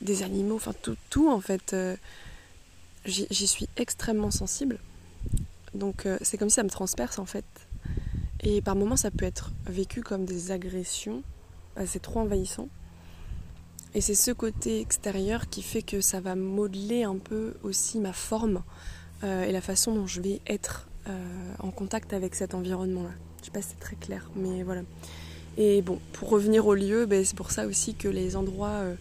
des 0.00 0.22
animaux, 0.22 0.56
enfin 0.56 0.72
tout, 0.82 0.96
tout 1.10 1.28
en 1.30 1.40
fait. 1.40 1.74
J'y 3.04 3.46
suis 3.46 3.68
extrêmement 3.76 4.30
sensible. 4.30 4.78
Donc 5.74 6.06
c'est 6.22 6.38
comme 6.38 6.48
si 6.48 6.56
ça 6.56 6.62
me 6.62 6.70
transperce 6.70 7.18
en 7.18 7.26
fait. 7.26 7.44
Et 8.40 8.60
par 8.60 8.76
moments, 8.76 8.96
ça 8.96 9.10
peut 9.10 9.24
être 9.24 9.52
vécu 9.66 10.02
comme 10.02 10.24
des 10.24 10.50
agressions. 10.50 11.22
C'est 11.84 12.00
trop 12.00 12.20
envahissant. 12.20 12.68
Et 13.96 14.02
c'est 14.02 14.14
ce 14.14 14.30
côté 14.30 14.82
extérieur 14.82 15.48
qui 15.48 15.62
fait 15.62 15.80
que 15.80 16.02
ça 16.02 16.20
va 16.20 16.34
modeler 16.34 17.04
un 17.04 17.16
peu 17.16 17.54
aussi 17.62 17.98
ma 17.98 18.12
forme 18.12 18.62
euh, 19.24 19.44
et 19.44 19.52
la 19.52 19.62
façon 19.62 19.94
dont 19.94 20.06
je 20.06 20.20
vais 20.20 20.42
être 20.46 20.86
euh, 21.08 21.12
en 21.60 21.70
contact 21.70 22.12
avec 22.12 22.34
cet 22.34 22.54
environnement-là. 22.54 23.08
Je 23.40 23.46
sais 23.46 23.50
pas 23.50 23.62
si 23.62 23.68
c'est 23.70 23.80
très 23.80 23.96
clair, 23.96 24.30
mais 24.36 24.62
voilà. 24.64 24.82
Et 25.56 25.80
bon, 25.80 25.98
pour 26.12 26.28
revenir 26.28 26.66
au 26.66 26.74
lieu, 26.74 27.06
ben, 27.06 27.24
c'est 27.24 27.36
pour 27.36 27.50
ça 27.50 27.66
aussi 27.66 27.94
que 27.94 28.08
les 28.08 28.36
endroits 28.36 28.68
euh, 28.68 28.94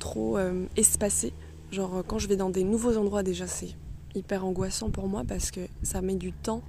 trop 0.00 0.36
espacés, 0.74 1.32
genre 1.70 2.02
quand 2.04 2.18
je 2.18 2.26
vais 2.26 2.34
dans 2.34 2.50
des 2.50 2.64
nouveaux 2.64 2.96
endroits 2.96 3.22
déjà, 3.22 3.46
c'est 3.46 3.76
hyper 4.16 4.44
angoissant 4.44 4.90
pour 4.90 5.06
moi 5.06 5.22
parce 5.28 5.52
que 5.52 5.60
ça 5.84 6.02
met 6.02 6.16
du 6.16 6.32
temps 6.32 6.62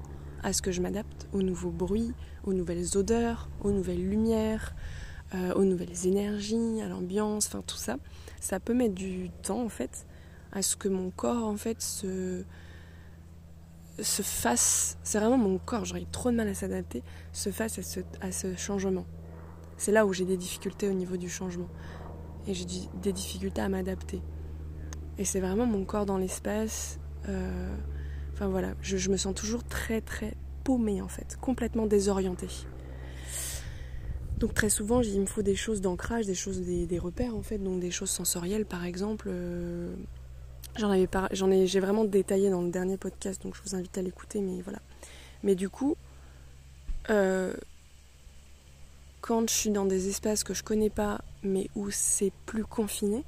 à 0.44 0.54
ce 0.54 0.62
que 0.62 0.72
je 0.72 0.82
m'adapte 0.82 1.28
aux 1.34 1.42
nouveaux 1.42 1.72
bruits, 1.72 2.14
aux 2.44 2.54
nouvelles 2.54 2.98
odeurs, 2.98 3.50
aux 3.64 3.72
nouvelles 3.72 4.08
lumières, 4.08 4.76
euh, 5.36 5.54
aux 5.54 5.64
nouvelles 5.64 6.06
énergies, 6.06 6.82
à 6.82 6.88
l'ambiance, 6.88 7.48
enfin 7.48 7.64
tout 7.66 7.78
ça. 7.78 7.98
Ça 8.40 8.60
peut 8.60 8.74
mettre 8.74 8.96
du 8.96 9.30
temps 9.42 9.64
en 9.64 9.70
fait 9.70 10.06
à 10.52 10.62
ce 10.62 10.76
que 10.76 10.88
mon 10.88 11.10
corps 11.10 11.46
en 11.46 11.58
fait 11.58 11.82
se 11.82 12.44
se 14.02 14.24
fasse, 14.24 14.98
c'est 15.04 15.20
vraiment 15.20 15.38
mon 15.38 15.60
corps, 15.60 15.86
j'aurais 15.86 16.08
trop 16.12 16.32
de 16.32 16.36
mal 16.36 16.48
à 16.48 16.56
s'adapter, 16.56 17.04
se 17.32 17.52
fasse 17.52 17.78
à 17.78 17.84
ce, 17.84 18.00
à 18.22 18.32
ce 18.32 18.56
changement. 18.56 19.06
C'est 19.78 19.92
là 19.92 20.06
où 20.06 20.14
j'ai 20.14 20.26
des 20.26 20.38
difficultés 20.38 20.90
au 20.90 20.94
niveau 20.94 21.18
du 21.18 21.30
changement. 21.30 21.70
Et 22.48 22.54
j'ai 22.54 22.66
des 23.02 23.14
difficultés 23.14 23.62
à 23.62 23.70
m'adapter. 23.70 24.22
Et 25.18 25.26
c'est 25.26 25.40
vraiment 25.40 25.66
mon 25.66 25.86
corps 25.86 26.06
dans 26.06 26.18
l'espace. 26.18 27.00
Euh, 27.30 27.76
Enfin 28.34 28.48
voilà, 28.48 28.74
je, 28.82 29.10
me 29.10 29.18
sens 29.18 29.36
toujours 29.36 29.64
très 29.64 30.02
très 30.02 30.34
paumée 30.64 31.02
en 31.02 31.08
fait, 31.08 31.38
complètement 31.40 31.86
désorientée. 31.86 32.50
Donc 34.38 34.54
très 34.54 34.70
souvent, 34.70 35.02
il 35.02 35.22
me 35.22 35.26
faut 35.26 35.44
des 35.44 35.56
choses 35.56 35.82
d'ancrage, 35.82 36.26
des 36.26 36.36
choses, 36.36 36.60
des, 36.62 37.00
repères 37.00 37.36
en 37.36 37.44
fait, 37.44 37.60
donc 37.60 37.80
des 37.80 37.92
choses 37.92 38.10
sensorielles 38.10 38.66
par 38.66 38.84
exemple. 38.86 39.28
Euh, 39.30 39.94
j'en 40.78 40.92
ai, 40.92 41.68
j'ai 41.68 41.80
vraiment 41.80 42.06
détaillé 42.06 42.50
dans 42.50 42.62
le 42.62 42.72
dernier 42.72 42.98
podcast, 42.98 43.42
donc 43.44 43.56
je 43.56 43.62
vous 43.62 43.76
invite 43.76 43.98
à 43.98 44.02
l'écouter, 44.02 44.42
mais 44.42 44.62
voilà. 44.62 44.80
Mais 45.44 45.54
du 45.56 45.70
coup, 45.70 45.96
euh, 47.10 47.54
quand 49.22 49.50
je 49.50 49.54
suis 49.54 49.70
dans 49.70 49.86
des 49.86 50.10
espaces 50.10 50.44
que 50.44 50.54
je 50.54 50.64
connais 50.64 50.90
pas, 50.90 51.22
mais 51.44 51.70
où 51.76 51.92
c'est 51.92 52.34
plus 52.46 52.66
confiné, 52.66 53.24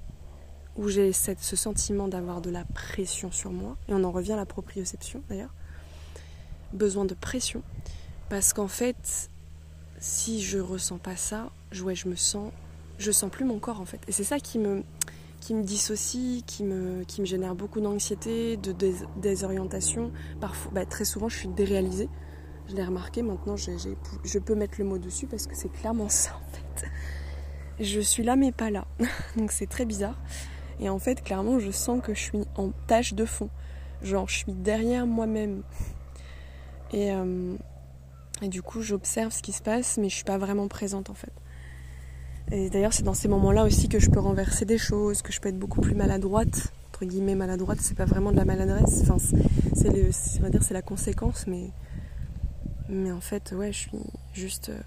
où 0.76 0.90
j'ai 0.90 1.14
ce 1.14 1.56
sentiment 1.56 2.08
d'avoir 2.08 2.42
de 2.42 2.50
la 2.50 2.66
pression 2.66 3.32
sur 3.32 3.52
moi, 3.52 3.78
et 3.88 3.94
on 3.94 4.04
en 4.04 4.12
revient 4.12 4.34
à 4.34 4.38
la 4.38 4.46
proprioception 4.46 5.22
d'ailleurs, 5.30 5.54
besoin 6.74 7.06
de 7.06 7.14
pression, 7.14 7.64
parce 8.30 8.54
qu'en 8.54 8.68
fait, 8.68 9.30
si 10.00 10.42
je 10.42 10.60
ressens 10.60 10.98
pas 10.98 11.16
ça, 11.16 11.52
je, 11.72 11.84
je 11.94 12.08
me 12.08 12.16
sens, 12.16 12.52
je 12.98 13.12
sens 13.12 13.30
plus 13.32 13.46
mon 13.46 13.60
corps 13.60 13.80
en 13.80 13.86
fait, 13.86 14.02
et 14.08 14.12
c'est 14.12 14.24
ça 14.24 14.40
qui 14.40 14.60
me, 14.60 14.84
qui 15.40 15.54
me 15.54 15.64
dissocie, 15.64 16.44
qui 16.46 16.64
me, 16.64 17.04
qui 17.04 17.22
me 17.22 17.26
génère 17.26 17.54
beaucoup 17.54 17.80
d'anxiété, 17.80 18.58
de 18.58 18.74
désorientation. 19.18 20.12
Parfois, 20.42 20.72
bah, 20.74 20.86
très 20.88 21.06
souvent, 21.06 21.30
je 21.30 21.38
suis 21.38 21.48
déréalisée. 21.50 22.10
Je 22.68 22.76
l'ai 22.76 22.84
remarqué. 22.84 23.22
Maintenant, 23.22 23.56
je 23.56 24.40
peux 24.40 24.56
mettre 24.56 24.76
le 24.80 24.86
mot 24.86 24.98
dessus 24.98 25.28
parce 25.28 25.46
que 25.46 25.56
c'est 25.56 25.70
clairement 25.70 26.10
ça 26.10 26.32
en 26.36 26.52
fait. 26.52 26.88
Je 27.80 28.00
suis 28.00 28.24
là 28.24 28.36
mais 28.36 28.52
pas 28.52 28.72
là. 28.72 28.88
Donc 29.38 29.52
c'est 29.52 29.68
très 29.68 29.86
bizarre. 29.86 30.18
Et 30.80 30.90
en 30.90 31.00
fait, 31.00 31.24
clairement, 31.24 31.60
je 31.60 31.72
sens 31.72 32.02
que 32.02 32.14
je 32.14 32.20
suis 32.20 32.40
en 32.56 32.72
tâche 32.88 33.14
de 33.14 33.26
fond. 33.26 33.50
Genre, 34.02 34.28
je 34.28 34.38
suis 34.38 34.54
derrière 34.54 35.08
moi-même. 35.08 35.64
Et, 36.92 37.12
euh, 37.12 37.56
et, 38.42 38.50
du 38.50 38.62
coup, 38.62 38.82
j'observe 38.82 39.32
ce 39.32 39.42
qui 39.42 39.52
se 39.52 39.62
passe, 39.62 39.98
mais 39.98 40.10
je 40.10 40.16
suis 40.16 40.24
pas 40.24 40.38
vraiment 40.38 40.68
présente 40.68 41.10
en 41.10 41.14
fait. 41.14 41.32
Et 42.52 42.70
d'ailleurs, 42.70 42.94
c'est 42.94 43.04
dans 43.04 43.14
ces 43.14 43.28
moments-là 43.28 43.64
aussi 43.64 43.90
que 43.90 44.00
je 44.00 44.10
peux 44.10 44.20
renverser 44.20 44.66
des 44.66 44.78
choses, 44.78 45.22
que 45.22 45.32
je 45.32 45.40
peux 45.40 45.50
être 45.50 45.58
beaucoup 45.58 45.82
plus 45.82 45.96
maladroite. 45.96 46.72
Entre 46.90 47.06
guillemets, 47.06 47.36
maladroite, 47.36 47.80
c'est 47.82 47.98
pas 47.98 48.06
vraiment 48.06 48.32
de 48.32 48.38
la 48.38 48.46
maladresse. 48.46 49.02
Enfin, 49.02 49.18
c'est, 49.74 50.40
va 50.40 50.50
dire, 50.50 50.62
c'est 50.62 50.74
la 50.74 50.84
conséquence, 50.84 51.48
mais, 51.48 51.72
mais 52.88 53.12
en 53.12 53.22
fait, 53.22 53.54
ouais, 53.58 53.74
je 53.74 53.80
suis 53.80 53.92
juste 54.34 54.70
euh, 54.70 54.80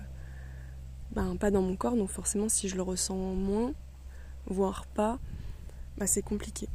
ben, 1.12 1.36
pas 1.36 1.50
dans 1.50 1.62
mon 1.62 1.74
corps, 1.74 1.96
donc 1.96 2.10
forcément, 2.10 2.48
si 2.48 2.68
je 2.68 2.76
le 2.76 2.82
ressens 2.82 3.16
moins, 3.16 3.72
voire 4.46 4.86
pas, 4.86 5.18
bah, 5.98 6.06
c'est 6.06 6.22
compliqué. 6.22 6.68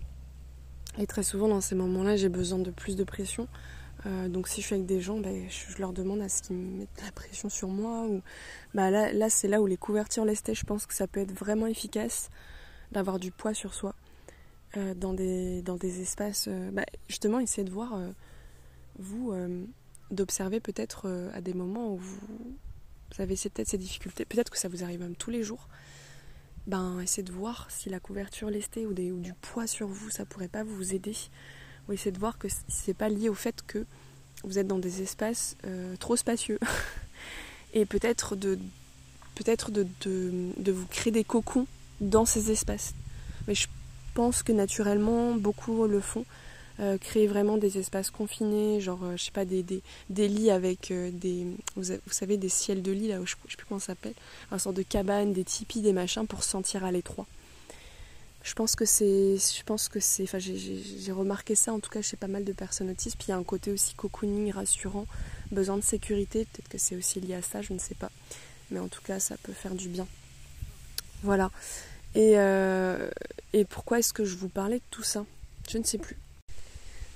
Et 0.97 1.07
très 1.07 1.23
souvent, 1.23 1.47
dans 1.47 1.61
ces 1.61 1.75
moments-là, 1.75 2.15
j'ai 2.15 2.29
besoin 2.29 2.59
de 2.59 2.69
plus 2.69 2.95
de 2.95 3.03
pression. 3.03 3.47
Euh, 4.05 4.27
donc 4.27 4.47
si 4.47 4.61
je 4.61 4.67
suis 4.67 4.75
avec 4.75 4.85
des 4.85 4.99
gens, 4.99 5.17
ben, 5.17 5.47
je, 5.49 5.79
leur 5.79 5.93
demande 5.93 6.21
à 6.21 6.29
ce 6.29 6.41
qu'ils 6.41 6.57
mettent 6.57 7.01
la 7.03 7.11
pression 7.11 7.49
sur 7.49 7.69
moi. 7.69 8.05
Ou... 8.05 8.21
Bah, 8.73 8.91
là, 8.91 9.29
c'est 9.29 9.47
là 9.47 9.61
où 9.61 9.65
les 9.65 9.77
couvertures 9.77 10.25
lestées, 10.25 10.53
je 10.53 10.65
pense 10.65 10.85
que 10.85 10.93
ça 10.93 11.07
peut 11.07 11.21
être 11.21 11.31
vraiment 11.31 11.67
efficace 11.67 12.29
d'avoir 12.91 13.17
du 13.17 13.31
poids 13.31 13.53
sur 13.53 13.73
soi. 13.73 13.95
Euh, 14.75 14.93
dans, 14.93 15.13
des, 15.13 15.61
dans 15.61 15.77
des 15.77 16.01
espaces... 16.01 16.47
Euh, 16.47 16.71
bah, 16.71 16.85
justement, 17.07 17.39
essayez 17.39 17.63
de 17.63 17.71
voir, 17.71 17.97
vous, 18.99 19.33
d'observer 20.11 20.59
peut-être 20.59 21.09
à 21.33 21.41
des 21.41 21.53
moments 21.53 21.93
où 21.93 21.97
vous, 21.97 22.57
vous 23.15 23.21
avez 23.21 23.35
peut-être 23.35 23.69
ces 23.69 23.77
difficultés. 23.77 24.25
Peut-être 24.25 24.51
que 24.51 24.57
ça 24.57 24.67
vous 24.67 24.83
arrive 24.83 24.99
même 24.99 25.15
tous 25.15 25.31
les 25.31 25.43
jours. 25.43 25.67
Ben, 26.67 26.99
essayez 27.01 27.23
de 27.23 27.31
voir 27.31 27.67
si 27.69 27.89
la 27.89 27.99
couverture 27.99 28.49
lestée 28.49 28.85
ou, 28.85 28.91
ou 28.91 29.19
du 29.19 29.33
poids 29.33 29.67
sur 29.67 29.87
vous, 29.87 30.09
ça 30.09 30.25
pourrait 30.25 30.47
pas 30.47 30.63
vous 30.63 30.93
aider 30.93 31.13
oui, 31.89 31.97
c'est 31.97 32.11
de 32.11 32.19
voir 32.19 32.37
que 32.37 32.47
c'est 32.67 32.93
pas 32.93 33.09
lié 33.09 33.29
au 33.29 33.33
fait 33.33 33.61
que 33.67 33.85
vous 34.43 34.57
êtes 34.57 34.67
dans 34.67 34.79
des 34.79 35.01
espaces 35.01 35.57
euh, 35.65 35.95
trop 35.97 36.15
spacieux. 36.15 36.59
et 37.73 37.85
peut-être 37.85 38.35
de, 38.35 38.57
peut-être 39.35 39.71
de, 39.71 39.85
de, 40.05 40.71
vous 40.71 40.85
créer 40.87 41.11
des 41.11 41.23
cocons 41.23 41.67
dans 41.99 42.25
ces 42.25 42.51
espaces. 42.51 42.93
Mais 43.47 43.55
je 43.55 43.67
pense 44.13 44.43
que 44.43 44.51
naturellement, 44.51 45.35
beaucoup 45.35 45.85
le 45.87 45.99
font. 45.99 46.25
Euh, 46.79 46.97
créer 46.97 47.27
vraiment 47.27 47.57
des 47.57 47.77
espaces 47.77 48.09
confinés, 48.09 48.81
genre, 48.81 49.03
euh, 49.03 49.15
je 49.15 49.25
sais 49.25 49.31
pas, 49.31 49.45
des, 49.45 49.61
des, 49.61 49.81
des 50.09 50.27
lits 50.27 50.49
avec 50.49 50.91
des. 50.91 51.45
Vous, 51.75 51.83
savez, 52.07 52.37
des 52.37 52.49
ciels 52.49 52.81
de 52.81 52.91
lit, 52.91 53.09
là, 53.09 53.19
je, 53.23 53.35
je 53.45 53.51
sais 53.51 53.57
plus 53.57 53.67
comment 53.67 53.79
ça 53.79 53.87
s'appelle. 53.87 54.15
Un 54.51 54.57
sorte 54.57 54.75
de 54.75 54.81
cabane, 54.81 55.33
des 55.33 55.43
tipis, 55.43 55.81
des 55.81 55.93
machins 55.93 56.25
pour 56.25 56.43
se 56.43 56.49
sentir 56.49 56.83
à 56.83 56.91
l'étroit. 56.91 57.27
Je 58.43 58.53
pense 58.55 58.75
que 58.75 58.83
c'est 58.83 59.37
je 59.37 59.63
pense 59.63 59.87
que 59.87 60.01
c'est 60.01 60.23
enfin 60.23 60.37
j'ai 60.37 61.11
remarqué 61.13 61.55
ça 61.55 61.71
en 61.71 61.79
tout 61.79 61.89
cas 61.89 62.01
chez 62.01 62.17
pas 62.17 62.27
mal 62.27 62.43
de 62.43 62.51
personnes 62.51 62.89
autistes. 62.89 63.15
Puis 63.15 63.27
il 63.29 63.31
y 63.31 63.33
a 63.33 63.37
un 63.37 63.43
côté 63.43 63.71
aussi 63.71 63.95
cocooning 63.95 64.51
rassurant 64.51 65.07
besoin 65.51 65.77
de 65.77 65.81
sécurité. 65.81 66.45
Peut-être 66.51 66.67
que 66.67 66.77
c'est 66.77 66.97
aussi 66.97 67.21
lié 67.21 67.35
à 67.35 67.41
ça 67.41 67.61
je 67.61 67.71
ne 67.71 67.79
sais 67.79 67.95
pas. 67.95 68.11
Mais 68.69 68.79
en 68.79 68.89
tout 68.89 69.01
cas 69.01 69.21
ça 69.21 69.37
peut 69.41 69.53
faire 69.53 69.73
du 69.73 69.87
bien. 69.87 70.05
Voilà. 71.23 71.51
Et, 72.15 72.33
euh, 72.35 73.09
et 73.53 73.63
pourquoi 73.63 73.99
est-ce 73.99 74.11
que 74.11 74.25
je 74.25 74.35
vous 74.35 74.49
parlais 74.49 74.77
de 74.77 74.83
tout 74.91 75.03
ça? 75.03 75.25
Je 75.69 75.77
ne 75.77 75.83
sais 75.85 75.97
plus 75.97 76.17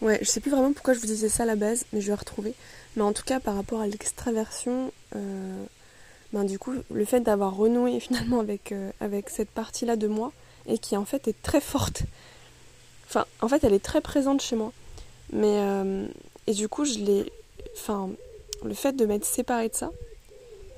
ouais 0.02 0.20
je 0.22 0.28
sais 0.28 0.40
plus 0.40 0.52
vraiment 0.52 0.74
pourquoi 0.74 0.94
je 0.94 1.00
vous 1.00 1.08
disais 1.08 1.30
ça 1.30 1.44
à 1.44 1.46
la 1.46 1.56
base 1.56 1.86
mais 1.92 2.02
je 2.02 2.08
vais 2.08 2.16
retrouver 2.16 2.54
mais 2.96 3.04
en 3.04 3.14
tout 3.14 3.24
cas 3.24 3.40
par 3.40 3.56
rapport 3.56 3.82
à 3.82 3.88
l'extraversion 3.88 4.92
euh, 5.16 5.64
ben 6.34 6.44
du 6.44 6.60
coup 6.60 6.74
le 6.92 7.06
fait 7.06 7.22
d'avoir 7.22 7.56
renoué 7.56 8.00
finalement 8.02 8.40
avec, 8.40 8.72
euh, 8.72 8.92
avec 9.00 9.30
cette 9.30 9.50
partie 9.50 9.86
là 9.86 9.96
de 9.96 10.08
moi 10.08 10.32
et 10.68 10.78
qui 10.78 10.96
en 10.98 11.06
fait 11.06 11.28
est 11.28 11.42
très 11.42 11.62
forte. 11.62 12.04
Enfin, 13.08 13.26
en 13.42 13.48
fait, 13.48 13.64
elle 13.64 13.74
est 13.74 13.84
très 13.84 14.02
présente 14.02 14.42
chez 14.42 14.56
moi. 14.56 14.72
Mais 15.32 15.60
euh, 15.60 16.06
et 16.46 16.54
du 16.54 16.68
coup, 16.68 16.86
je 16.86 17.00
l'ai. 17.00 17.32
Enfin, 17.74 18.10
le 18.64 18.74
fait 18.74 18.94
de 18.94 19.06
m'être 19.06 19.26
séparée 19.26 19.70
de 19.70 19.76
ça, 19.76 19.92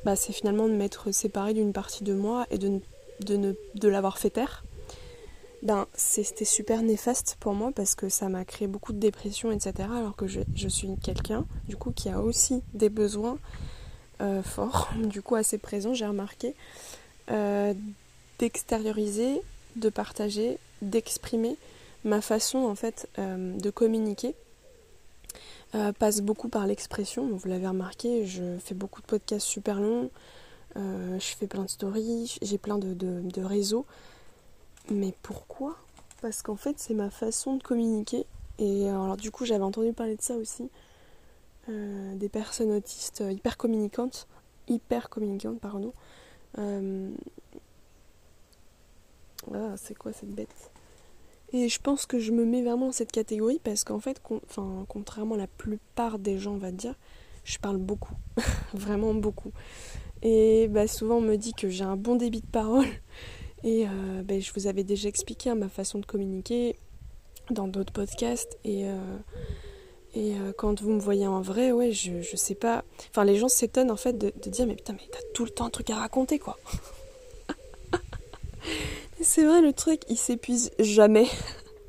bah, 0.06 0.16
c'est 0.16 0.34
finalement 0.34 0.68
de 0.68 0.74
m'être 0.74 1.12
séparée 1.12 1.54
d'une 1.54 1.74
partie 1.74 2.04
de 2.04 2.14
moi 2.14 2.46
et 2.52 2.58
de, 2.58 2.80
de, 3.22 3.38
ne, 3.38 3.54
de 3.76 3.88
l'avoir 3.88 4.18
fait 4.18 4.30
taire. 4.30 4.64
Ben, 5.62 5.88
c'était 5.94 6.46
super 6.46 6.82
néfaste 6.82 7.36
pour 7.40 7.54
moi 7.54 7.72
parce 7.76 7.94
que 7.94 8.08
ça 8.08 8.30
m'a 8.30 8.46
créé 8.46 8.68
beaucoup 8.68 8.94
de 8.94 9.00
dépression, 9.00 9.52
etc. 9.52 9.74
Alors 9.94 10.16
que 10.16 10.26
je, 10.26 10.68
suis 10.70 10.90
quelqu'un, 11.04 11.46
du 11.68 11.76
coup, 11.76 11.92
qui 11.92 12.10
a 12.10 12.22
aussi 12.22 12.64
des 12.74 12.90
besoins 12.90 13.38
euh, 14.22 14.42
forts, 14.42 14.90
du 15.04 15.22
coup, 15.22 15.36
assez 15.36 15.58
présents, 15.58 15.94
j'ai 15.94 16.06
remarqué, 16.06 16.56
euh, 17.30 17.74
d'extérioriser 18.40 19.42
de 19.76 19.90
partager, 19.90 20.58
d'exprimer 20.82 21.56
ma 22.04 22.22
façon 22.22 22.60
en 22.60 22.76
fait 22.76 23.08
euh, 23.20 23.56
de 23.58 23.70
communiquer 23.70 24.34
passe 26.00 26.22
beaucoup 26.22 26.50
par 26.50 26.66
l'expression. 26.66 27.28
Vous 27.28 27.48
l'avez 27.48 27.68
remarqué, 27.68 28.26
je 28.26 28.58
fais 28.58 28.74
beaucoup 28.74 29.02
de 29.02 29.06
podcasts 29.06 29.46
super 29.46 29.80
longs, 29.80 30.10
je 30.76 31.36
fais 31.38 31.46
plein 31.46 31.62
de 31.62 31.70
stories, 31.70 32.40
j'ai 32.42 32.58
plein 32.58 32.80
de, 32.80 33.44
réseaux. 33.44 33.86
Mais 34.92 35.14
pourquoi? 35.22 35.76
Parce 36.22 36.42
qu'en 36.42 36.56
fait 36.56 36.80
c'est 36.80 36.94
ma 36.94 37.10
façon 37.10 37.56
de 37.56 37.64
communiquer. 37.64 38.26
Et 38.58 38.90
alors 38.90 39.18
du 39.18 39.32
coup 39.32 39.46
j'avais 39.46 39.64
entendu 39.64 39.94
parler 39.94 40.16
de 40.16 40.22
ça 40.22 40.36
aussi. 40.36 40.70
des 41.68 42.30
personnes 42.30 42.72
autistes 42.72 43.24
hyper 43.30 43.58
communicantes, 43.58 44.28
hyper 44.68 45.10
communicantes, 45.10 45.60
pardon, 45.60 45.94
ah, 49.54 49.76
c'est 49.78 49.96
quoi 49.96 50.14
cette 50.14 50.34
bête? 50.34 50.72
Et 51.52 51.70
je 51.70 51.80
pense 51.80 52.06
que 52.06 52.20
je 52.20 52.32
me 52.32 52.46
mets 52.46 52.62
vraiment 52.62 52.88
dans 52.88 52.92
cette 52.92 53.12
catégorie 53.12 53.60
parce 53.64 53.84
qu'en 53.84 54.00
fait, 54.00 54.22
enfin, 54.48 54.86
contrairement 54.88 55.36
à 55.36 55.40
la 55.40 55.48
plupart 55.48 56.20
des 56.20 56.38
gens, 56.38 56.54
on 56.54 56.58
va 56.58 56.72
dire, 56.72 56.94
je 57.44 57.58
parle 57.58 57.78
beaucoup. 57.78 58.14
vraiment 58.74 59.14
beaucoup. 59.14 59.52
Et 60.22 60.68
bah, 60.68 60.88
souvent, 60.88 61.16
on 61.16 61.22
me 61.22 61.38
dit 61.38 61.54
que 61.54 61.70
j'ai 61.70 61.84
un 61.84 61.96
bon 61.96 62.16
débit 62.16 62.42
de 62.42 62.48
parole. 62.48 62.86
Et 63.64 63.86
euh, 63.86 64.24
bah, 64.24 64.40
je 64.40 64.52
vous 64.54 64.68
avais 64.68 64.84
déjà 64.84 65.10
expliqué 65.10 65.50
hein, 65.50 65.56
ma 65.56 65.70
façon 65.70 66.00
de 66.00 66.06
communiquer 66.06 66.78
dans 67.52 67.68
d'autres 67.68 67.94
podcasts. 67.94 68.58
Et, 68.64 68.86
euh, 68.86 69.18
et 70.16 70.36
euh, 70.36 70.54
quand 70.58 70.82
vous 70.82 70.92
me 70.92 71.00
voyez 71.00 71.28
en 71.28 71.42
vrai, 71.42 71.72
ouais, 71.72 71.92
je, 71.92 72.22
je 72.22 72.36
sais 72.36 72.56
pas. 72.56 72.84
Enfin, 73.10 73.24
les 73.24 73.36
gens 73.36 73.50
s'étonnent 73.50 73.92
en 73.92 73.98
fait 73.98 74.18
de, 74.18 74.32
de 74.42 74.50
dire 74.50 74.66
Mais 74.66 74.76
putain, 74.76 74.94
mais 74.94 75.08
t'as 75.12 75.20
tout 75.34 75.44
le 75.44 75.52
temps 75.52 75.66
un 75.66 75.70
truc 75.70 75.90
à 75.90 75.96
raconter, 75.96 76.40
quoi. 76.40 76.58
C'est 79.22 79.44
vrai, 79.44 79.62
le 79.62 79.74
truc, 79.74 80.02
il 80.10 80.18
s'épuise 80.18 80.72
jamais. 80.80 81.28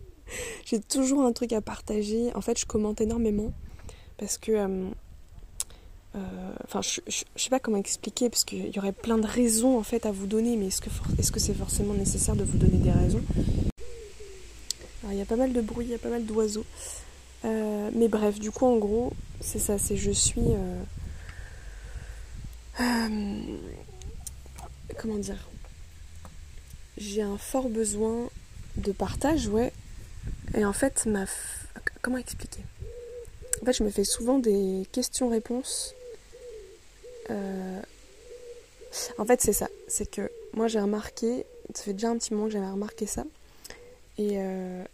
J'ai 0.64 0.80
toujours 0.80 1.22
un 1.22 1.32
truc 1.32 1.52
à 1.52 1.60
partager. 1.60 2.34
En 2.34 2.40
fait, 2.40 2.58
je 2.58 2.66
commente 2.66 3.00
énormément 3.00 3.52
parce 4.18 4.38
que. 4.38 4.90
Euh, 6.14 6.18
euh, 6.18 6.52
enfin, 6.64 6.82
je, 6.82 7.00
je, 7.06 7.24
sais 7.36 7.50
pas 7.50 7.60
comment 7.60 7.76
expliquer 7.76 8.30
parce 8.30 8.44
qu'il 8.44 8.74
y 8.74 8.78
aurait 8.78 8.92
plein 8.92 9.18
de 9.18 9.26
raisons 9.26 9.78
en 9.78 9.82
fait 9.82 10.06
à 10.06 10.12
vous 10.12 10.26
donner, 10.26 10.56
mais 10.56 10.66
est-ce 10.66 10.80
que 11.32 11.40
c'est 11.40 11.54
forcément 11.54 11.94
nécessaire 11.94 12.36
de 12.36 12.44
vous 12.44 12.58
donner 12.58 12.78
des 12.78 12.90
raisons? 12.90 13.22
Il 15.10 15.16
y 15.16 15.22
a 15.22 15.24
pas 15.24 15.36
mal 15.36 15.52
de 15.52 15.60
bruit, 15.60 15.86
il 15.86 15.90
y 15.90 15.94
a 15.94 15.98
pas 15.98 16.08
mal 16.08 16.24
d'oiseaux. 16.24 16.64
Euh, 17.44 17.90
mais 17.94 18.08
bref, 18.08 18.38
du 18.38 18.50
coup, 18.50 18.66
en 18.66 18.76
gros, 18.76 19.12
c'est 19.40 19.58
ça, 19.58 19.78
c'est 19.78 19.96
je 19.96 20.10
suis. 20.10 20.42
comment 24.98 25.16
dire? 25.18 25.48
J'ai 26.98 27.22
un 27.22 27.38
fort 27.38 27.68
besoin 27.68 28.28
de 28.76 28.92
partage, 28.92 29.48
ouais. 29.48 29.72
Et 30.54 30.64
en 30.64 30.72
fait, 30.72 31.06
ma. 31.06 31.24
Comment 32.02 32.18
expliquer? 32.18 32.60
En 33.62 33.64
fait, 33.64 33.72
je 33.72 33.82
me 33.82 33.90
fais 33.90 34.04
souvent 34.04 34.38
des 34.38 34.86
questions-réponses. 34.92 35.94
Euh, 37.30 37.80
en 39.18 39.24
fait, 39.24 39.40
c'est 39.40 39.52
ça. 39.52 39.68
C'est 39.88 40.10
que 40.10 40.30
moi, 40.54 40.68
j'ai 40.68 40.80
remarqué. 40.80 41.46
Ça 41.74 41.84
fait 41.84 41.92
déjà 41.92 42.10
un 42.10 42.18
petit 42.18 42.34
moment 42.34 42.46
que 42.46 42.52
j'avais 42.52 42.70
remarqué 42.70 43.06
ça. 43.06 43.24
Et. 44.18 44.38
Euh, 44.38 44.84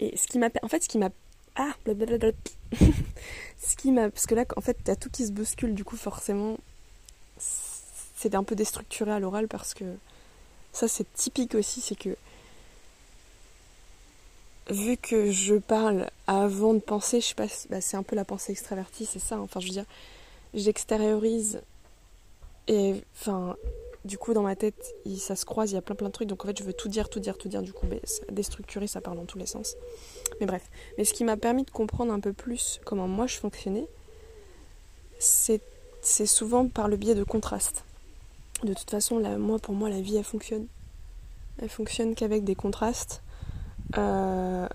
ce 0.00 0.26
qui 0.26 0.38
m'a. 0.38 0.48
En 0.62 0.68
fait, 0.68 0.82
ce 0.82 0.88
qui 0.88 0.98
m'a. 0.98 1.10
Ah 1.56 1.72
blablabla. 1.84 2.32
Ce 3.58 3.76
qui 3.76 3.90
m'a. 3.90 4.10
Parce 4.10 4.26
que 4.26 4.34
là, 4.34 4.44
en 4.56 4.60
fait, 4.60 4.76
t'as 4.84 4.96
tout 4.96 5.10
qui 5.10 5.26
se 5.26 5.32
bouscule, 5.32 5.74
du 5.74 5.84
coup, 5.84 5.96
forcément. 5.96 6.58
C'est 7.38 8.34
un 8.34 8.44
peu 8.44 8.54
déstructuré 8.54 9.10
à 9.12 9.18
l'oral 9.18 9.46
parce 9.48 9.74
que 9.74 9.84
ça, 10.72 10.88
c'est 10.88 11.10
typique 11.14 11.54
aussi, 11.54 11.80
c'est 11.80 11.94
que 11.94 12.16
vu 14.70 14.96
que 14.96 15.30
je 15.30 15.54
parle 15.54 16.10
avant 16.26 16.74
de 16.74 16.80
penser, 16.80 17.20
je 17.20 17.28
sais 17.28 17.34
pas, 17.34 17.46
bah, 17.70 17.80
c'est 17.80 17.96
un 17.96 18.02
peu 18.02 18.16
la 18.16 18.24
pensée 18.24 18.52
extravertie, 18.52 19.06
c'est 19.06 19.18
ça. 19.18 19.38
Enfin, 19.40 19.60
je 19.60 19.66
veux 19.66 19.72
dire, 19.72 19.84
j'extériorise 20.54 21.60
et 22.68 22.94
enfin, 23.14 23.56
du 24.04 24.18
coup, 24.18 24.34
dans 24.34 24.42
ma 24.42 24.56
tête, 24.56 24.94
ça 25.18 25.36
se 25.36 25.44
croise, 25.44 25.72
il 25.72 25.74
y 25.74 25.78
a 25.78 25.82
plein 25.82 25.94
plein 25.94 26.08
de 26.08 26.12
trucs. 26.12 26.28
Donc 26.28 26.44
en 26.44 26.48
fait, 26.48 26.58
je 26.58 26.64
veux 26.64 26.72
tout 26.72 26.88
dire, 26.88 27.08
tout 27.08 27.20
dire, 27.20 27.36
tout 27.36 27.48
dire. 27.48 27.62
Du 27.62 27.72
coup, 27.72 27.86
bah, 27.86 27.96
déstructurer, 28.30 28.86
ça 28.86 29.00
parle 29.00 29.16
dans 29.16 29.24
tous 29.24 29.38
les 29.38 29.46
sens. 29.46 29.76
Mais 30.40 30.46
bref. 30.46 30.62
Mais 30.96 31.04
ce 31.04 31.12
qui 31.12 31.24
m'a 31.24 31.36
permis 31.36 31.64
de 31.64 31.70
comprendre 31.70 32.12
un 32.12 32.20
peu 32.20 32.32
plus 32.32 32.80
comment 32.84 33.08
moi 33.08 33.26
je 33.26 33.36
fonctionnais, 33.36 33.86
c'est 35.18 35.60
souvent 36.26 36.68
par 36.68 36.88
le 36.88 36.96
biais 36.96 37.14
de 37.14 37.24
contrastes. 37.24 37.84
De 38.62 38.74
toute 38.74 38.90
façon, 38.90 39.20
moi, 39.38 39.58
pour 39.58 39.74
moi, 39.74 39.90
la 39.90 40.00
vie, 40.00 40.16
elle 40.16 40.24
fonctionne. 40.24 40.66
Elle 41.60 41.68
fonctionne 41.68 42.14
qu'avec 42.14 42.44
des 42.44 42.54
contrastes 42.54 43.22
euh, 43.96 44.68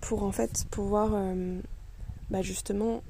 pour 0.00 0.22
en 0.22 0.32
fait 0.32 0.64
pouvoir 0.70 1.10
euh, 1.12 1.60
bah, 2.30 2.42
justement 2.42 3.02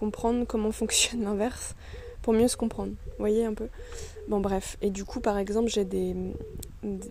comprendre 0.00 0.46
comment 0.46 0.72
fonctionne 0.72 1.22
l'inverse. 1.28 1.74
pour 2.22 2.32
mieux 2.32 2.48
se 2.48 2.56
comprendre. 2.56 2.92
Vous 3.06 3.18
voyez 3.18 3.44
un 3.44 3.54
peu? 3.54 3.68
Bon 4.28 4.40
bref, 4.40 4.76
et 4.80 4.90
du 4.90 5.04
coup 5.04 5.20
par 5.20 5.38
exemple 5.38 5.68
j'ai 5.68 5.84
des... 5.84 6.16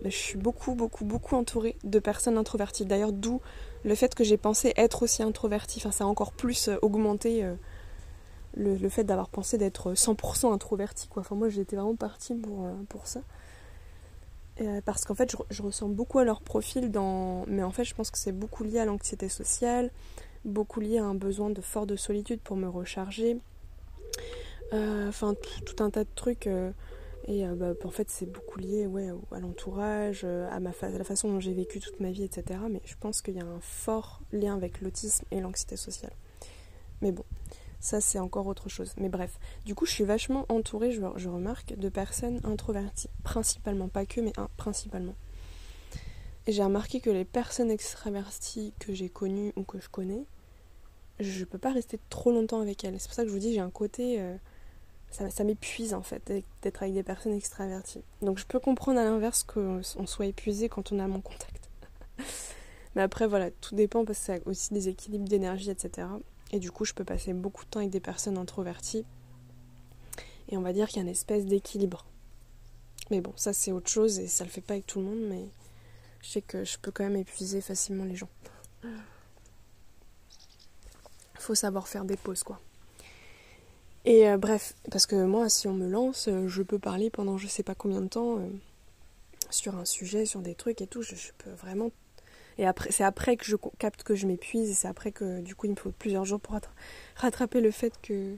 Je 0.04 0.08
suis 0.08 0.38
beaucoup, 0.38 0.74
beaucoup, 0.74 1.04
beaucoup 1.04 1.36
entourée 1.36 1.76
de 1.84 1.98
personnes 1.98 2.36
introverties. 2.38 2.84
D'ailleurs 2.84 3.12
d'où 3.12 3.40
le 3.84 3.94
fait 3.94 4.14
que 4.14 4.24
j'ai 4.24 4.36
pensé 4.36 4.72
être 4.76 5.02
aussi 5.02 5.22
introvertie. 5.22 5.78
Enfin 5.80 5.90
ça 5.90 6.04
a 6.04 6.06
encore 6.06 6.32
plus 6.32 6.68
euh, 6.68 6.76
augmenté 6.82 7.44
euh, 7.44 7.54
le, 8.56 8.88
fait 8.88 9.04
d'avoir 9.04 9.28
pensé 9.28 9.58
d'être 9.58 9.92
100% 9.92 10.52
introvertie. 10.52 11.08
Quoi. 11.08 11.20
Enfin 11.20 11.36
moi 11.36 11.48
j'étais 11.48 11.76
vraiment 11.76 11.96
partie 11.96 12.34
pour, 12.34 12.66
euh, 12.66 12.72
pour 12.88 13.06
ça. 13.06 13.20
parce 14.84 15.04
qu'en 15.04 15.14
fait 15.14 15.30
je, 15.30 15.36
je, 15.50 15.62
ressens 15.62 15.88
beaucoup 15.88 16.18
à 16.18 16.24
leur 16.24 16.40
profil 16.40 16.90
dans... 16.90 17.44
Mais 17.46 17.62
en 17.62 17.70
fait 17.70 17.84
je 17.84 17.94
pense 17.94 18.10
que 18.10 18.18
c'est 18.18 18.32
beaucoup 18.32 18.64
lié 18.64 18.78
à 18.78 18.84
l'anxiété 18.84 19.28
sociale, 19.28 19.90
beaucoup 20.44 20.80
lié 20.80 20.98
à 20.98 21.04
un 21.04 21.14
besoin 21.14 21.50
de 21.50 21.60
fort 21.60 21.86
de 21.86 21.96
solitude 21.96 22.40
pour 22.40 22.56
me 22.56 22.68
recharger. 22.68 23.38
Enfin 24.72 25.34
tout, 25.66 25.82
un 25.82 25.90
tas 25.90 26.04
de 26.04 26.10
trucs 26.14 26.48
et 27.26 27.46
euh, 27.46 27.54
bah, 27.54 27.74
en 27.84 27.90
fait, 27.90 28.10
c'est 28.10 28.26
beaucoup 28.26 28.58
lié 28.58 28.86
ouais, 28.86 29.08
à 29.30 29.40
l'entourage, 29.40 30.22
euh, 30.24 30.48
à, 30.50 30.58
la 30.58 31.04
façon 31.04 31.28
dont 31.28 31.40
j'ai 31.40 31.52
vécu 31.52 31.80
toute 31.80 32.00
ma 32.00 32.10
vie, 32.10 32.24
etc. 32.24 32.60
Mais 32.70 32.80
je 32.84 32.94
pense 32.98 33.22
qu'il 33.22 33.34
y 33.34 33.40
a 33.40 33.44
un 33.44 33.60
fort 33.60 34.20
lien 34.32 34.56
avec 34.56 34.80
l'autisme 34.80 35.24
et 35.30 35.40
l'anxiété 35.40 35.76
sociale. 35.76 36.12
Mais 37.02 37.12
bon, 37.12 37.24
ça 37.78 38.00
c'est 38.00 38.18
encore 38.18 38.46
autre 38.46 38.68
chose. 38.68 38.94
Mais 38.96 39.08
bref, 39.08 39.38
du 39.64 39.74
coup, 39.74 39.86
je 39.86 39.92
suis 39.92 40.04
vachement 40.04 40.46
entourée, 40.48 40.92
je, 40.92 41.00
je 41.16 41.28
remarque, 41.28 41.76
de 41.76 41.88
personnes 41.88 42.40
introverties. 42.44 43.10
Principalement, 43.22 43.88
pas 43.88 44.06
que, 44.06 44.20
mais 44.20 44.32
principalement. 44.56 45.14
J'ai 46.50 46.64
remarqué 46.64 47.00
que 47.00 47.10
les 47.10 47.24
personnes 47.24 47.70
extraverties 47.70 48.72
que 48.80 48.92
j'ai 48.92 49.08
connues 49.08 49.52
ou 49.54 49.62
que 49.62 49.78
je 49.78 49.88
connais, 49.88 50.24
je 51.20 51.44
peux 51.44 51.58
pas 51.58 51.72
rester 51.72 52.00
trop 52.08 52.32
longtemps 52.32 52.60
avec 52.60 52.82
elles. 52.82 52.98
C'est 52.98 53.06
pour 53.06 53.14
ça 53.14 53.22
que 53.22 53.28
je 53.28 53.32
vous 53.32 53.38
dis, 53.38 53.54
j'ai 53.54 53.60
un 53.60 53.70
côté. 53.70 54.20
Euh, 54.20 54.36
ça, 55.10 55.44
m'épuise 55.44 55.94
en 55.94 56.02
fait 56.02 56.32
d'être 56.62 56.82
avec 56.82 56.94
des 56.94 57.04
personnes 57.04 57.34
extraverties. 57.34 58.02
Donc 58.20 58.38
je 58.38 58.46
peux 58.46 58.58
comprendre 58.58 58.98
à 58.98 59.04
l'inverse 59.04 59.44
qu'on 59.44 59.82
soit 59.82 60.26
épuisé 60.26 60.68
quand 60.68 60.90
on 60.90 60.98
a 60.98 61.06
mon 61.06 61.20
contact. 61.20 61.70
Mais 62.96 63.02
après 63.02 63.28
voilà, 63.28 63.52
tout 63.52 63.76
dépend 63.76 64.04
parce 64.04 64.18
que 64.18 64.24
c'est 64.24 64.46
aussi 64.46 64.74
des 64.74 64.88
équilibres 64.88 65.28
d'énergie, 65.28 65.70
etc. 65.70 66.08
Et 66.50 66.58
du 66.58 66.72
coup 66.72 66.84
je 66.84 66.94
peux 66.94 67.04
passer 67.04 67.32
beaucoup 67.32 67.64
de 67.64 67.70
temps 67.70 67.80
avec 67.80 67.90
des 67.90 68.00
personnes 68.00 68.38
introverties. 68.38 69.04
Et 70.48 70.56
on 70.56 70.62
va 70.62 70.72
dire 70.72 70.88
qu'il 70.88 70.96
y 70.96 71.00
a 71.00 71.02
une 71.02 71.08
espèce 71.08 71.46
d'équilibre. 71.46 72.06
Mais 73.10 73.20
bon, 73.20 73.32
ça 73.36 73.52
c'est 73.52 73.70
autre 73.72 73.90
chose 73.90 74.18
et 74.18 74.26
ça 74.26 74.44
le 74.44 74.50
fait 74.50 74.60
pas 74.60 74.74
avec 74.74 74.86
tout 74.86 75.00
le 75.00 75.06
monde, 75.06 75.28
mais 75.28 75.48
je 76.22 76.28
sais 76.28 76.42
que 76.42 76.64
je 76.64 76.78
peux 76.78 76.90
quand 76.90 77.04
même 77.04 77.16
épuiser 77.16 77.60
facilement 77.60 78.04
les 78.04 78.16
gens. 78.16 78.28
Faut 81.38 81.54
savoir 81.54 81.88
faire 81.88 82.04
des 82.04 82.16
pauses 82.16 82.42
quoi. 82.42 82.60
Et 84.04 84.28
euh, 84.28 84.38
bref, 84.38 84.74
parce 84.90 85.06
que 85.06 85.16
moi, 85.16 85.48
si 85.48 85.68
on 85.68 85.74
me 85.74 85.88
lance, 85.88 86.28
euh, 86.28 86.48
je 86.48 86.62
peux 86.62 86.78
parler 86.78 87.10
pendant 87.10 87.36
je 87.36 87.46
sais 87.46 87.62
pas 87.62 87.74
combien 87.74 88.00
de 88.00 88.08
temps 88.08 88.38
euh, 88.38 88.48
sur 89.50 89.76
un 89.76 89.84
sujet, 89.84 90.24
sur 90.24 90.40
des 90.40 90.54
trucs 90.54 90.80
et 90.80 90.86
tout. 90.86 91.02
Je, 91.02 91.14
peux 91.38 91.50
vraiment. 91.50 91.90
Et 92.58 92.66
après, 92.66 92.90
c'est 92.92 93.04
après 93.04 93.36
que 93.36 93.44
je 93.44 93.56
capte 93.78 94.02
que 94.02 94.14
je 94.14 94.26
m'épuise 94.26 94.70
et 94.70 94.74
c'est 94.74 94.88
après 94.88 95.12
que 95.12 95.40
du 95.40 95.54
coup 95.54 95.66
il 95.66 95.72
me 95.72 95.76
faut 95.76 95.90
plusieurs 95.90 96.24
jours 96.24 96.40
pour 96.40 96.58
rattraper 97.16 97.60
le 97.60 97.70
fait 97.70 97.92
que. 98.02 98.36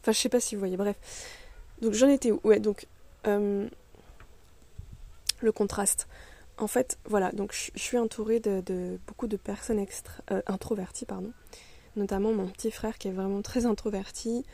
Enfin, 0.00 0.12
je 0.12 0.18
sais 0.18 0.28
pas 0.28 0.40
si 0.40 0.54
vous 0.54 0.58
voyez. 0.58 0.76
Bref. 0.76 0.96
Donc 1.80 1.92
j'en 1.92 2.08
étais 2.08 2.30
où? 2.32 2.40
Ouais, 2.44 2.60
donc 2.60 2.86
le 3.24 3.70
contraste. 5.52 6.08
En 6.58 6.66
fait, 6.66 6.98
voilà. 7.04 7.32
Donc 7.32 7.52
je, 7.52 7.78
suis 7.78 7.98
entourée 7.98 8.40
de, 8.40 8.98
beaucoup 9.06 9.26
de 9.26 9.36
personnes 9.36 9.78
extra, 9.78 10.22
introverties, 10.46 11.06
pardon. 11.06 11.32
Notamment 11.96 12.32
mon 12.32 12.48
petit 12.48 12.70
frère 12.70 12.98
qui 12.98 13.08
est 13.08 13.12
vraiment 13.12 13.42
très 13.42 13.66
introverti. 13.66 14.44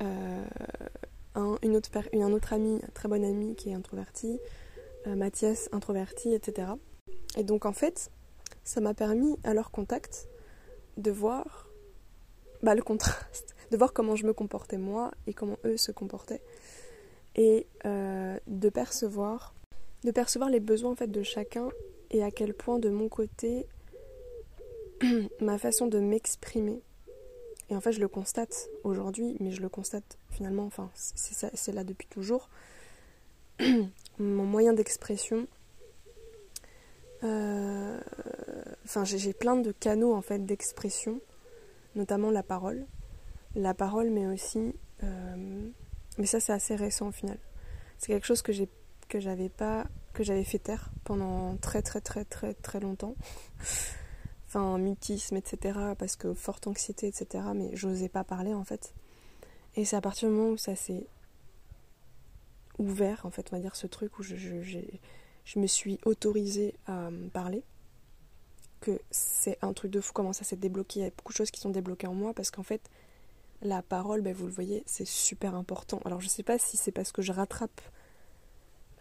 Euh, 0.00 0.44
un, 1.34 1.74
autre, 1.74 2.52
ami, 2.52 2.80
un 2.82 2.90
très 2.92 3.08
bon 3.08 3.24
ami 3.24 3.54
qui 3.54 3.70
est 3.70 3.74
introverti, 3.74 4.38
euh, 5.06 5.16
Mathias 5.16 5.68
introverti, 5.72 6.34
etc. 6.34 6.68
Et 7.36 7.44
donc 7.44 7.64
en 7.64 7.72
fait, 7.72 8.10
ça 8.64 8.80
m'a 8.80 8.94
permis 8.94 9.36
à 9.44 9.54
leur 9.54 9.70
contact 9.70 10.28
de 10.96 11.10
voir 11.10 11.68
bah, 12.62 12.74
le 12.74 12.82
contraste, 12.82 13.54
de 13.70 13.76
voir 13.76 13.92
comment 13.92 14.16
je 14.16 14.26
me 14.26 14.32
comportais 14.32 14.78
moi 14.78 15.10
et 15.26 15.32
comment 15.32 15.56
eux 15.64 15.76
se 15.76 15.92
comportaient, 15.92 16.42
et 17.34 17.66
euh, 17.86 18.38
de 18.46 18.68
percevoir, 18.68 19.54
de 20.04 20.10
percevoir 20.10 20.50
les 20.50 20.60
besoins 20.60 20.92
en 20.92 20.96
fait 20.96 21.10
de 21.10 21.22
chacun 21.22 21.68
et 22.10 22.22
à 22.22 22.30
quel 22.30 22.54
point 22.54 22.78
de 22.78 22.90
mon 22.90 23.08
côté 23.08 23.66
ma 25.40 25.58
façon 25.58 25.86
de 25.86 25.98
m'exprimer 25.98 26.82
et 27.72 27.74
en 27.74 27.80
fait, 27.80 27.92
je 27.92 28.00
le 28.00 28.08
constate 28.08 28.68
aujourd'hui, 28.84 29.34
mais 29.40 29.50
je 29.50 29.62
le 29.62 29.70
constate 29.70 30.18
finalement, 30.30 30.66
enfin, 30.66 30.90
c'est 30.94 31.72
là 31.72 31.84
depuis 31.84 32.06
toujours. 32.06 32.50
Mon 34.18 34.44
moyen 34.44 34.74
d'expression. 34.74 35.46
Euh, 37.24 37.98
enfin, 38.84 39.04
j'ai 39.04 39.32
plein 39.32 39.56
de 39.56 39.72
canaux 39.72 40.12
en 40.12 40.20
fait 40.20 40.44
d'expression, 40.44 41.22
notamment 41.94 42.30
la 42.30 42.42
parole. 42.42 42.84
La 43.54 43.72
parole, 43.72 44.10
mais 44.10 44.26
aussi. 44.26 44.74
Euh, 45.02 45.70
mais 46.18 46.26
ça, 46.26 46.40
c'est 46.40 46.52
assez 46.52 46.76
récent 46.76 47.08
au 47.08 47.12
final. 47.12 47.38
C'est 47.96 48.08
quelque 48.08 48.26
chose 48.26 48.42
que 48.42 48.52
j'ai 48.52 48.68
que 49.12 49.20
j'avais 49.20 49.50
pas 49.50 49.84
que 50.14 50.24
j'avais 50.24 50.42
fait 50.42 50.58
taire 50.58 50.88
pendant 51.04 51.58
très 51.58 51.82
très 51.82 52.00
très 52.00 52.24
très 52.24 52.54
très 52.54 52.80
longtemps 52.80 53.14
enfin 54.46 54.78
mutisme, 54.78 55.36
etc. 55.36 55.78
Parce 55.98 56.16
que 56.16 56.32
forte 56.32 56.66
anxiété, 56.66 57.08
etc. 57.08 57.44
Mais 57.54 57.70
j'osais 57.74 58.08
pas 58.08 58.24
parler 58.24 58.54
en 58.54 58.64
fait. 58.64 58.94
Et 59.76 59.84
c'est 59.84 59.96
à 59.96 60.00
partir 60.00 60.30
du 60.30 60.34
moment 60.34 60.50
où 60.52 60.56
ça 60.56 60.76
s'est 60.76 61.06
ouvert, 62.78 63.24
en 63.26 63.30
fait, 63.30 63.48
on 63.52 63.56
va 63.56 63.62
dire 63.62 63.76
ce 63.76 63.86
truc 63.86 64.18
où 64.18 64.22
je, 64.22 64.36
je, 64.36 65.58
me 65.58 65.66
suis 65.66 65.98
autorisée 66.06 66.74
à 66.86 67.10
parler, 67.34 67.62
que 68.80 68.98
c'est 69.10 69.58
un 69.62 69.74
truc 69.74 69.90
de 69.90 70.00
fou 70.00 70.12
comment 70.14 70.32
ça 70.32 70.44
s'est 70.44 70.56
débloqué. 70.56 71.00
Il 71.00 71.02
y 71.02 71.06
a 71.06 71.10
beaucoup 71.10 71.32
de 71.32 71.36
choses 71.38 71.50
qui 71.50 71.60
sont 71.60 71.70
débloquées 71.70 72.06
en 72.06 72.14
moi 72.14 72.32
parce 72.34 72.50
qu'en 72.50 72.62
fait, 72.62 72.82
la 73.60 73.82
parole, 73.82 74.22
ben, 74.22 74.34
vous 74.34 74.46
le 74.46 74.52
voyez, 74.52 74.82
c'est 74.86 75.06
super 75.06 75.54
important. 75.54 76.00
Alors 76.04 76.20
je 76.20 76.28
sais 76.28 76.42
pas 76.42 76.58
si 76.58 76.76
c'est 76.78 76.92
parce 76.92 77.12
que 77.12 77.22
je 77.22 77.32
rattrape 77.32 77.80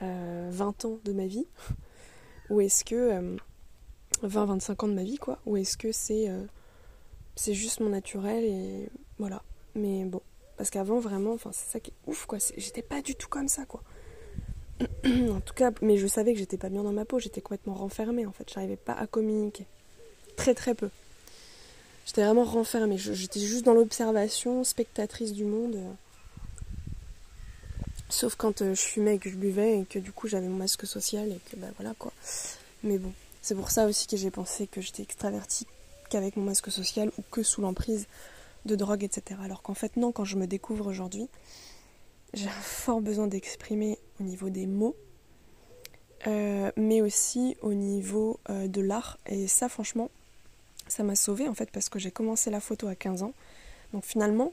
20 0.01 0.05
euh, 0.05 0.87
ans 0.87 0.99
de 1.03 1.13
ma 1.13 1.27
vie 1.27 1.45
ou 2.51 2.59
est-ce 2.59 2.83
que 2.83 2.95
euh, 2.95 3.37
20-25 4.23 4.85
ans 4.85 4.87
de 4.89 4.93
ma 4.93 5.03
vie, 5.03 5.17
quoi 5.17 5.39
Ou 5.45 5.57
est-ce 5.57 5.77
que 5.77 5.91
c'est 5.91 6.29
euh, 6.29 6.43
c'est 7.35 7.53
juste 7.53 7.79
mon 7.79 7.89
naturel 7.89 8.43
et 8.43 8.89
voilà. 9.17 9.41
Mais 9.73 10.03
bon, 10.03 10.21
parce 10.57 10.69
qu'avant, 10.69 10.99
vraiment, 10.99 11.37
c'est 11.51 11.71
ça 11.71 11.79
qui 11.79 11.91
est 11.91 12.09
ouf, 12.09 12.25
quoi. 12.25 12.37
J'étais 12.57 12.81
pas 12.81 13.01
du 13.01 13.15
tout 13.15 13.29
comme 13.29 13.47
ça, 13.47 13.65
quoi. 13.65 13.81
en 15.05 15.39
tout 15.39 15.53
cas, 15.53 15.71
mais 15.81 15.97
je 15.97 16.07
savais 16.07 16.33
que 16.33 16.39
j'étais 16.39 16.57
pas 16.57 16.69
bien 16.69 16.83
dans 16.83 16.91
ma 16.91 17.05
peau, 17.05 17.19
j'étais 17.19 17.41
complètement 17.41 17.73
renfermée, 17.73 18.25
en 18.25 18.33
fait. 18.33 18.51
J'arrivais 18.53 18.75
pas 18.75 18.93
à 18.93 19.07
communiquer. 19.07 19.65
Très, 20.35 20.53
très 20.53 20.75
peu. 20.75 20.89
J'étais 22.05 22.23
vraiment 22.23 22.43
renfermée. 22.43 22.97
J'étais 22.97 23.39
juste 23.39 23.63
dans 23.63 23.73
l'observation, 23.73 24.63
spectatrice 24.63 25.31
du 25.31 25.45
monde. 25.45 25.77
Sauf 28.11 28.35
quand 28.35 28.61
euh, 28.61 28.75
je 28.75 28.81
fumais 28.81 29.15
et 29.15 29.19
que 29.19 29.29
je 29.29 29.37
buvais 29.37 29.79
et 29.79 29.85
que 29.85 29.97
du 29.97 30.11
coup 30.11 30.27
j'avais 30.27 30.47
mon 30.47 30.57
masque 30.57 30.85
social 30.85 31.31
et 31.31 31.39
que 31.49 31.55
bah 31.55 31.67
voilà 31.77 31.95
quoi. 31.97 32.11
Mais 32.83 32.97
bon, 32.97 33.13
c'est 33.41 33.55
pour 33.55 33.71
ça 33.71 33.85
aussi 33.85 34.05
que 34.05 34.17
j'ai 34.17 34.31
pensé 34.31 34.67
que 34.67 34.81
j'étais 34.81 35.01
extravertie 35.01 35.65
qu'avec 36.09 36.35
mon 36.35 36.43
masque 36.43 36.69
social 36.69 37.09
ou 37.17 37.23
que 37.31 37.41
sous 37.41 37.61
l'emprise 37.61 38.07
de 38.65 38.75
drogue, 38.75 39.03
etc. 39.03 39.39
Alors 39.43 39.61
qu'en 39.61 39.73
fait, 39.73 39.95
non, 39.95 40.11
quand 40.11 40.25
je 40.25 40.35
me 40.35 40.45
découvre 40.45 40.87
aujourd'hui, 40.87 41.27
j'ai 42.33 42.47
un 42.47 42.51
fort 42.61 42.99
besoin 42.99 43.27
d'exprimer 43.27 43.97
au 44.19 44.23
niveau 44.23 44.49
des 44.49 44.67
mots, 44.67 44.95
euh, 46.27 46.69
mais 46.75 47.01
aussi 47.01 47.55
au 47.61 47.73
niveau 47.73 48.39
euh, 48.49 48.67
de 48.67 48.81
l'art. 48.81 49.17
Et 49.25 49.47
ça, 49.47 49.69
franchement, 49.69 50.11
ça 50.89 51.03
m'a 51.03 51.15
sauvée 51.15 51.47
en 51.47 51.53
fait 51.53 51.71
parce 51.71 51.87
que 51.87 51.97
j'ai 51.97 52.11
commencé 52.11 52.49
la 52.49 52.59
photo 52.59 52.87
à 52.87 52.95
15 52.95 53.23
ans. 53.23 53.33
Donc 53.93 54.03
finalement, 54.03 54.51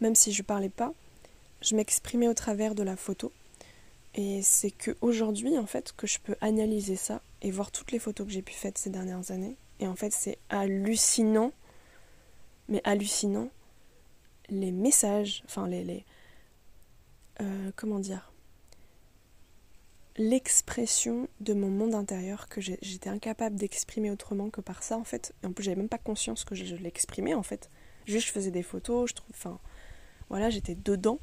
même 0.00 0.16
si 0.16 0.32
je 0.32 0.42
parlais 0.42 0.68
pas, 0.68 0.92
je 1.60 1.74
m'exprimais 1.76 2.28
au 2.28 2.34
travers 2.34 2.74
de 2.74 2.82
la 2.82 2.96
photo. 2.96 3.32
Et 4.14 4.42
c'est 4.42 4.70
qu'aujourd'hui, 4.70 5.58
en 5.58 5.66
fait, 5.66 5.92
que 5.96 6.06
je 6.06 6.18
peux 6.18 6.36
analyser 6.40 6.96
ça 6.96 7.22
et 7.42 7.50
voir 7.50 7.70
toutes 7.70 7.92
les 7.92 7.98
photos 7.98 8.26
que 8.26 8.32
j'ai 8.32 8.42
pu 8.42 8.52
faire 8.52 8.72
ces 8.74 8.90
dernières 8.90 9.30
années. 9.30 9.56
Et 9.80 9.86
en 9.86 9.94
fait, 9.94 10.12
c'est 10.12 10.38
hallucinant, 10.48 11.52
mais 12.68 12.80
hallucinant, 12.84 13.48
les 14.48 14.72
messages, 14.72 15.42
enfin 15.44 15.68
les... 15.68 16.04
euh, 17.40 17.70
comment 17.76 18.00
dire 18.00 18.32
L'expression 20.16 21.28
de 21.38 21.54
mon 21.54 21.68
monde 21.68 21.94
intérieur 21.94 22.48
que 22.48 22.60
j'étais 22.60 23.08
incapable 23.08 23.54
d'exprimer 23.54 24.10
autrement 24.10 24.50
que 24.50 24.60
par 24.60 24.82
ça, 24.82 24.98
en 24.98 25.04
fait. 25.04 25.32
Et 25.42 25.46
en 25.46 25.52
plus, 25.52 25.62
j'avais 25.62 25.76
même 25.76 25.88
pas 25.88 25.98
conscience 25.98 26.44
que 26.44 26.56
je, 26.56 26.74
l'exprimais, 26.74 27.34
en 27.34 27.44
fait. 27.44 27.70
Juste, 28.04 28.26
je 28.26 28.32
faisais 28.32 28.50
des 28.50 28.64
photos, 28.64 29.10
je 29.10 29.14
trouve... 29.14 29.30
Enfin, 29.30 29.60
voilà, 30.28 30.50
j'étais 30.50 30.74
dedans. 30.74 31.20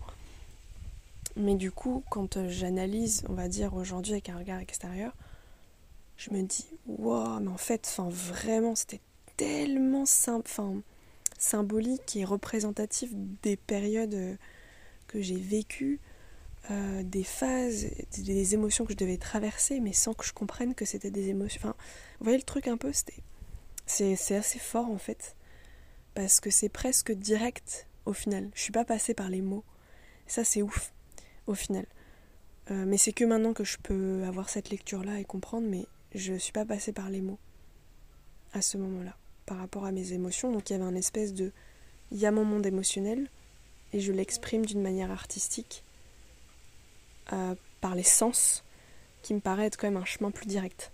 Mais 1.36 1.56
du 1.56 1.72
coup, 1.72 2.04
quand 2.10 2.38
euh, 2.38 2.48
j'analyse, 2.50 3.24
on 3.28 3.34
va 3.34 3.48
dire 3.48 3.74
aujourd'hui 3.74 4.14
avec 4.14 4.30
un 4.30 4.38
regard 4.38 4.60
extérieur, 4.60 5.14
je 6.18 6.32
me 6.32 6.42
dis, 6.42 6.66
waouh, 6.88 7.42
mais 7.42 7.50
en 7.50 7.58
fait, 7.58 7.86
enfin, 7.88 8.08
vraiment, 8.10 8.76
c'était 8.76 9.02
tellement 9.36 10.06
simple, 10.06 10.50
symbolique 11.38 12.16
et 12.16 12.24
représentatif 12.24 13.10
des 13.44 13.58
périodes 13.58 14.14
euh, 14.14 14.36
que 15.08 15.22
j'ai 15.22 15.36
vécu 15.36 16.00
euh, 16.72 17.04
des 17.04 17.24
phases, 17.26 17.88
des 18.18 18.54
émotions 18.54 18.86
que 18.86 18.94
je 18.94 18.98
devais 18.98 19.18
traverser, 19.18 19.82
mais 19.82 19.94
sans 19.94 20.14
que 20.14 20.26
je 20.26 20.34
comprenne 20.34 20.74
que 20.74 20.86
c'était 20.86 21.12
des 21.12 21.30
émotions. 21.30 21.60
Enfin, 21.64 21.76
vous 22.20 22.24
voyez 22.24 22.38
le 22.38 22.44
truc 22.44 22.68
un 22.68 22.78
peu, 22.78 22.92
c'est, 23.86 24.16
c'est 24.16 24.36
assez 24.36 24.60
fort 24.60 24.90
en 24.90 24.98
fait, 24.98 25.36
parce 26.14 26.40
que 26.40 26.50
c'est 26.50 26.70
presque 26.70 27.12
direct 27.12 27.88
au 28.06 28.14
final. 28.14 28.50
Je 28.56 28.62
suis 28.62 28.72
pas 28.72 28.86
passée 28.86 29.14
par 29.14 29.30
les 29.30 29.42
mots. 29.42 29.66
Ça, 30.28 30.44
c'est 30.44 30.62
ouf 30.62 30.92
au 31.48 31.54
final. 31.54 31.86
Euh, 32.72 32.86
mais 32.88 32.98
c'est 32.98 33.14
que 33.14 33.24
maintenant 33.24 33.54
que 33.54 33.64
je 33.64 33.78
peux 33.78 34.24
avoir 34.26 34.50
cette 34.50 34.70
lecture-là 34.70 35.20
et 35.20 35.24
comprendre, 35.24 35.68
mais 35.70 35.86
je 36.14 36.34
suis 36.34 36.52
pas 36.52 36.66
passée 36.66 36.92
par 36.92 37.10
les 37.10 37.22
mots 37.22 37.40
à 38.54 38.62
ce 38.62 38.78
moment-là, 38.78 39.16
par 39.46 39.58
rapport 39.58 39.86
à 39.86 39.92
mes 39.92 40.14
émotions. 40.14 40.52
Donc 40.52 40.70
il 40.70 40.74
y 40.74 40.76
avait 40.76 40.86
un 40.86 40.96
espèce 40.96 41.34
de. 41.34 41.52
Il 42.12 42.18
y 42.18 42.26
a 42.26 42.32
mon 42.32 42.46
monde 42.46 42.66
émotionnel, 42.66 43.30
et 43.94 44.00
je 44.00 44.12
l'exprime 44.12 44.66
d'une 44.66 44.82
manière 44.82 45.12
artistique, 45.12 45.84
euh, 47.34 47.56
par 47.82 47.96
les 47.96 48.04
sens, 48.04 48.64
qui 49.22 49.34
me 49.34 49.40
paraît 49.40 49.66
être 49.66 49.78
quand 49.78 49.88
même 49.88 50.02
un 50.02 50.06
chemin 50.06 50.32
plus 50.32 50.46
direct 50.46 50.92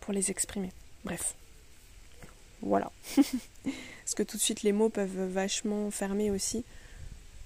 pour 0.00 0.12
les 0.12 0.30
exprimer. 0.30 0.72
Bref. 1.04 1.34
Voilà. 2.62 2.92
Parce 3.64 4.14
que 4.14 4.22
tout 4.22 4.36
de 4.36 4.42
suite 4.42 4.62
les 4.62 4.72
mots 4.72 4.90
peuvent 4.90 5.24
vachement 5.24 5.90
fermer 5.90 6.30
aussi. 6.30 6.64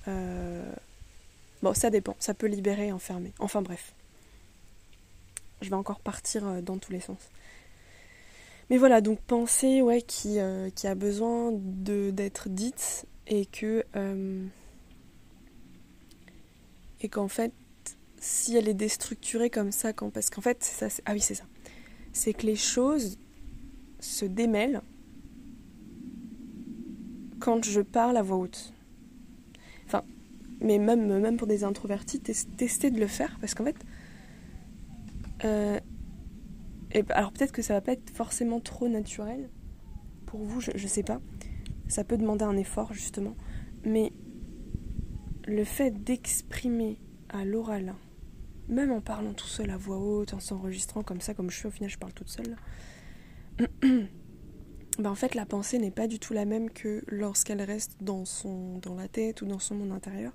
Euh, 0.09 0.73
bon, 1.65 1.75
ça 1.75 1.91
dépend. 1.91 2.15
Ça 2.19 2.35
peut 2.35 2.47
libérer, 2.47 2.93
enfermer. 2.93 3.33
Enfin 3.39 3.63
bref. 3.63 3.95
Je 5.63 5.71
vais 5.71 5.77
encore 5.77 6.01
partir 6.01 6.47
euh, 6.47 6.61
dans 6.61 6.79
tous 6.79 6.93
les 6.93 7.01
sens. 7.01 7.19
Mais 8.71 8.79
voilà, 8.79 9.01
donc 9.01 9.21
penser 9.21 9.83
ouais, 9.83 10.03
qui, 10.03 10.39
euh, 10.39 10.71
qui 10.71 10.87
a 10.87 10.95
besoin 10.95 11.53
d'être 11.53 12.49
dite 12.49 13.07
et 13.27 13.47
que. 13.47 13.85
et 17.01 17.09
qu'en 17.09 17.29
fait, 17.29 17.53
si 18.19 18.57
elle 18.57 18.69
est 18.69 18.75
déstructurée 18.75 19.51
comme 19.51 19.73
ça, 19.73 19.93
quand, 19.93 20.11
parce 20.11 20.31
qu'en 20.31 20.41
fait, 20.41 20.63
ça, 20.63 20.89
ah 21.05 21.13
oui, 21.13 21.21
c'est 21.21 21.35
ça. 21.35 21.45
C'est 22.13 22.33
que 22.33 22.47
les 22.47 22.57
choses 22.57 23.19
se 24.01 24.25
démêlent 24.25 24.83
quand 27.41 27.65
je 27.65 27.81
parle 27.81 28.17
à 28.17 28.23
voix 28.23 28.39
haute. 28.39 28.74
Mais 30.61 30.79
même, 30.79 31.19
même 31.21 31.37
pour 31.37 31.47
des 31.47 31.65
introvertis, 31.65 32.21
tester 32.21 32.91
de 32.91 33.01
le 33.01 33.07
faire 33.07 33.37
parce 33.41 33.55
qu'en 33.55 33.65
fait. 33.65 33.77
Euh, 35.45 35.81
alors 37.11 37.33
peut-être 37.33 37.53
que 37.53 37.61
ça 37.63 37.75
va 37.75 37.81
pas 37.81 37.93
être 37.93 38.11
forcément 38.11 38.61
trop 38.61 38.89
naturel 38.89 39.51
pour 40.27 40.45
vous, 40.45 40.61
je, 40.61 40.71
je 40.75 40.87
sais 40.87 41.03
pas. 41.03 41.21
Ça 41.89 42.05
peut 42.05 42.17
demander 42.17 42.45
un 42.45 42.57
effort 42.57 42.95
justement. 42.95 43.37
Mais 43.85 44.13
le 45.47 45.65
fait 45.65 45.91
d'exprimer 45.91 46.99
à 47.29 47.45
l'oral, 47.45 47.95
même 48.69 48.93
en 48.93 49.01
parlant 49.01 49.35
tout 49.35 49.47
seul 49.47 49.71
à 49.71 49.77
voix 49.77 49.99
haute, 49.99 50.35
en 50.35 50.41
s'enregistrant 50.41 51.03
comme 51.03 51.21
ça, 51.21 51.35
comme 51.35 51.51
je 51.51 51.59
fais 51.59 51.69
au 51.69 51.73
final, 51.73 51.91
je 51.91 51.99
parle 51.99 52.15
toute 52.15 52.29
seule. 52.31 52.57
bah 54.99 55.11
en 55.11 55.15
fait 55.15 55.35
la 55.35 55.47
pensée 55.47 55.79
n'est 55.79 55.91
pas 55.91 56.07
du 56.07 56.19
tout 56.19 56.35
la 56.35 56.45
même 56.45 56.71
que 56.71 57.03
lorsqu'elle 57.09 57.63
reste 57.63 57.97
dans, 58.01 58.25
son, 58.25 58.79
dans 58.79 58.95
la 58.95 59.09
tête 59.09 59.43
ou 59.43 59.47
dans 59.47 59.59
son 59.59 59.75
monde 59.75 59.93
intérieur. 59.93 60.33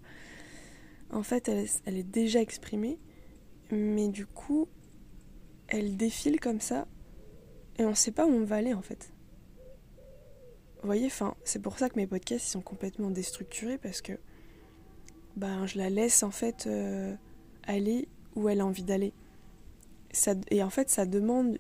En 1.12 1.24
fait, 1.24 1.50
elle, 1.50 1.98
est 1.98 2.04
déjà 2.04 2.40
exprimée, 2.40 3.00
mais 3.72 4.10
du 4.10 4.28
coup, 4.28 4.68
elle 5.68 5.98
défile 5.98 6.40
comme 6.40 6.62
ça, 6.62 6.88
et 7.78 7.86
on 7.86 7.92
ne 7.92 7.96
sait 7.96 8.12
pas 8.12 8.28
où 8.28 8.30
on 8.30 8.44
va 8.44 8.58
aller 8.58 8.74
en 8.74 8.82
fait. 8.82 9.12
Vous 10.82 10.86
voyez, 10.86 11.08
enfin, 11.08 11.36
c'est 11.44 11.62
pour 11.62 11.78
ça 11.80 11.90
que 11.90 11.96
mes 11.96 12.08
podcasts 12.08 12.46
sont 12.46 12.62
complètement 12.62 13.10
déstructurés 13.10 13.78
parce 13.78 14.02
que 14.02 14.14
ben, 15.36 15.66
je 15.66 15.78
la 15.78 15.90
laisse 15.90 16.24
en 16.24 16.32
fait 16.32 16.68
euh, 16.68 17.16
aller 17.64 18.08
où 18.36 18.50
elle 18.50 18.62
a 18.62 18.66
envie 18.66 18.84
d'aller. 18.84 19.14
et 20.52 20.64
en 20.64 20.70
fait, 20.70 20.90
ça 20.90 21.06
demande 21.06 21.58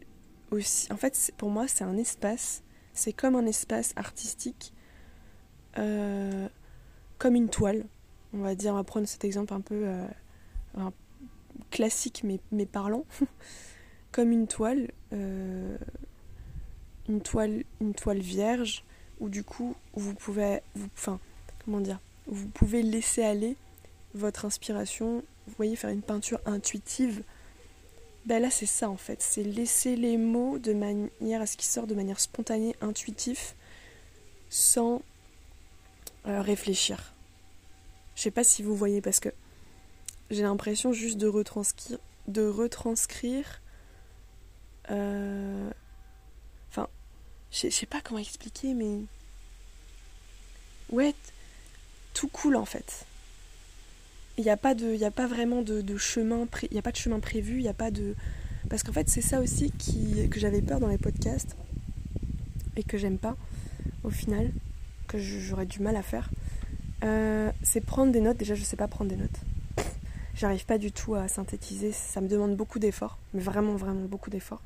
aussi. 0.51 0.91
En 0.91 0.97
fait, 0.97 1.33
pour 1.37 1.49
moi, 1.49 1.67
c'est 1.67 1.83
un 1.83 1.97
espace 1.97 2.63
c'est 2.99 3.13
comme 3.13 3.35
un 3.35 3.45
espace 3.45 3.93
artistique, 3.95 4.73
euh, 5.77 6.47
comme 7.17 7.35
une 7.35 7.49
toile. 7.49 7.85
On 8.33 8.39
va 8.39 8.55
dire, 8.55 8.73
on 8.73 8.75
va 8.75 8.83
prendre 8.83 9.07
cet 9.07 9.23
exemple 9.23 9.53
un 9.53 9.61
peu 9.61 9.83
euh, 9.85 10.05
classique 11.71 12.23
mais, 12.51 12.65
parlant. 12.65 13.05
comme 14.11 14.31
une 14.31 14.47
toile, 14.47 14.91
euh, 15.13 15.77
une 17.07 17.21
toile, 17.21 17.63
une 17.79 17.93
toile 17.93 18.19
vierge, 18.19 18.83
où 19.19 19.29
du 19.29 19.43
coup 19.43 19.75
vous 19.93 20.13
pouvez, 20.13 20.59
comment 21.63 21.79
dire, 21.79 21.99
vous 22.27 22.47
pouvez 22.49 22.83
laisser 22.83 23.23
aller 23.23 23.55
votre 24.13 24.45
inspiration. 24.45 25.23
Vous 25.47 25.53
voyez, 25.55 25.75
faire 25.75 25.89
une 25.89 26.01
peinture 26.01 26.41
intuitive 26.45 27.23
ben 28.29 28.39
là 28.43 28.51
c'est 28.51 28.67
ça 28.67 28.91
en 28.91 28.95
fait, 28.95 29.23
c'est 29.23 29.41
laisser 29.41 29.95
les 29.95 30.15
mots 30.15 30.59
de 30.59 30.71
manière 30.73 31.41
à 31.41 31.47
ce 31.47 31.57
qu'ils 31.57 31.67
sortent 31.67 31.89
de 31.89 31.95
manière 31.95 32.19
spontanée, 32.19 32.75
intuitive, 32.79 33.39
sans 34.51 35.01
euh, 36.27 36.39
réfléchir. 36.43 37.15
Je 38.15 38.21
sais 38.21 38.29
pas 38.29 38.43
si 38.43 38.61
vous 38.61 38.75
voyez 38.75 39.01
parce 39.01 39.19
que 39.19 39.29
j'ai 40.29 40.43
l'impression 40.43 40.93
juste 40.93 41.17
de 41.17 41.25
retranscrire, 41.25 41.97
de 42.27 42.47
retranscrire. 42.47 43.61
Euh, 44.91 45.71
enfin, 46.69 46.87
je 47.51 47.67
sais 47.71 47.87
pas 47.87 47.99
comment 48.01 48.19
expliquer, 48.19 48.75
mais 48.75 49.05
ouais, 50.91 51.15
tout 52.13 52.27
cool 52.27 52.57
en 52.57 52.65
fait 52.65 53.07
il 54.39 54.43
n'y 54.43 54.49
a 54.49 54.57
pas 54.57 54.73
de, 54.73 55.03
a 55.03 55.27
vraiment 55.27 55.61
de, 55.61 55.97
chemin, 55.97 56.47
il 56.71 56.77
a 56.77 56.81
pas 56.81 56.93
de 56.93 56.95
chemin 56.95 57.19
prévu, 57.19 57.57
il 57.57 57.63
n'y 57.63 57.67
a 57.67 57.73
pas 57.73 57.91
de, 57.91 58.15
parce 58.69 58.83
qu'en 58.83 58.93
fait 58.93 59.09
c'est 59.09 59.21
ça 59.21 59.41
aussi 59.41 59.73
que 60.31 60.39
j'avais 60.39 60.61
peur 60.61 60.79
dans 60.79 60.87
les 60.87 60.97
podcasts 60.97 61.57
et 62.77 62.83
que 62.83 62.97
j'aime 62.97 63.17
pas 63.17 63.35
au 64.05 64.09
final, 64.09 64.51
que 65.09 65.17
j'aurais 65.17 65.65
du 65.65 65.81
mal 65.81 65.97
à 65.97 66.01
faire. 66.01 66.29
Euh, 67.03 67.51
c'est 67.63 67.81
prendre 67.81 68.13
des 68.13 68.21
notes. 68.21 68.37
Déjà 68.37 68.55
je 68.55 68.63
sais 68.63 68.77
pas 68.77 68.87
prendre 68.87 69.09
des 69.09 69.17
notes. 69.17 69.41
J'arrive 70.35 70.65
pas 70.65 70.77
du 70.77 70.93
tout 70.93 71.15
à 71.15 71.27
synthétiser, 71.27 71.91
ça 71.91 72.21
me 72.21 72.29
demande 72.29 72.55
beaucoup 72.55 72.79
d'efforts, 72.79 73.17
mais 73.33 73.41
vraiment 73.41 73.75
vraiment 73.75 74.05
beaucoup 74.05 74.29
d'efforts. 74.29 74.61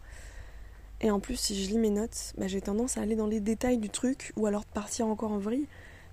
Et 1.01 1.09
en 1.09 1.19
plus, 1.19 1.35
si 1.35 1.61
je 1.61 1.69
lis 1.71 1.79
mes 1.79 1.89
notes, 1.89 2.33
bah, 2.37 2.45
j'ai 2.47 2.61
tendance 2.61 2.97
à 2.97 3.01
aller 3.01 3.15
dans 3.15 3.25
les 3.25 3.39
détails 3.39 3.79
du 3.79 3.89
truc 3.89 4.33
ou 4.35 4.45
alors 4.45 4.61
de 4.61 4.73
partir 4.73 5.07
encore 5.07 5.31
en 5.31 5.39
vrille. 5.39 5.65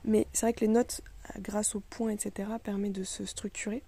Mais 0.06 0.26
c'est 0.32 0.46
vrai 0.46 0.52
que 0.54 0.60
les 0.60 0.68
notes, 0.68 1.02
grâce 1.38 1.74
aux 1.74 1.80
points, 1.80 2.10
etc., 2.10 2.50
permet 2.62 2.90
de 2.90 3.04
se 3.04 3.24
structurer. 3.24 3.82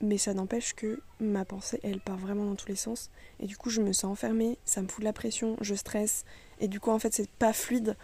Mais 0.00 0.18
ça 0.18 0.34
n'empêche 0.34 0.74
que 0.74 1.00
ma 1.20 1.44
pensée, 1.44 1.78
elle 1.84 2.00
part 2.00 2.16
vraiment 2.16 2.44
dans 2.44 2.56
tous 2.56 2.68
les 2.68 2.76
sens. 2.76 3.08
Et 3.38 3.46
du 3.46 3.56
coup, 3.56 3.70
je 3.70 3.80
me 3.80 3.92
sens 3.92 4.10
enfermée, 4.10 4.58
ça 4.64 4.82
me 4.82 4.88
fout 4.88 5.00
de 5.00 5.04
la 5.04 5.12
pression, 5.12 5.56
je 5.60 5.74
stresse. 5.74 6.24
Et 6.60 6.66
du 6.66 6.80
coup, 6.80 6.90
en 6.90 6.98
fait, 6.98 7.14
c'est 7.14 7.30
pas 7.30 7.52
fluide. 7.52 7.96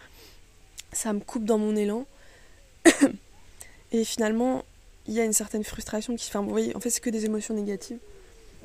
Ça 0.93 1.11
me 1.11 1.19
coupe 1.19 1.43
dans 1.43 1.57
mon 1.57 1.75
élan. 1.75 2.05
et 3.91 4.05
finalement, 4.05 4.63
il 5.07 5.13
y 5.13 5.19
a 5.19 5.25
une 5.25 5.33
certaine 5.33 5.65
frustration 5.65 6.15
qui. 6.15 6.27
Enfin, 6.29 6.41
vous 6.41 6.49
voyez, 6.49 6.73
en 6.75 6.79
fait, 6.79 6.89
c'est 6.89 7.01
que 7.01 7.09
des 7.09 7.25
émotions 7.25 7.53
négatives. 7.53 7.99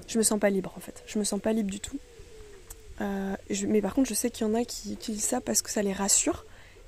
Je 0.07 0.17
me 0.17 0.23
sens 0.23 0.39
pas 0.39 0.51
libre, 0.51 0.73
en 0.77 0.81
fait. 0.81 1.03
Je 1.07 1.19
me 1.19 1.25
sens 1.25 1.41
pas 1.41 1.53
libre 1.53 1.71
du 1.71 1.81
tout. 1.81 1.99
Euh, 3.01 3.35
mais 3.67 3.83
par 3.83 3.95
contre, 3.95 4.09
je 4.09 4.15
sais 4.15 4.31
qu'il 4.31 4.47
y 4.47 4.51
en 4.51 4.55
a 4.55 4.65
qui 4.65 4.93
utilisent 4.93 5.25
ça 5.25 5.41
parce 5.41 5.61
que 5.61 5.71
ça 5.71 5.83
les 5.83 5.93
rassure. 5.93 6.45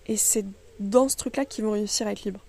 Et 0.06 0.16
c'est 0.16 0.44
dans 0.80 1.08
ce 1.08 1.16
truc-là 1.16 1.44
qu'ils 1.44 1.64
vont 1.64 1.72
réussir 1.72 2.06
à 2.06 2.12
être 2.12 2.24
libres. 2.24 2.44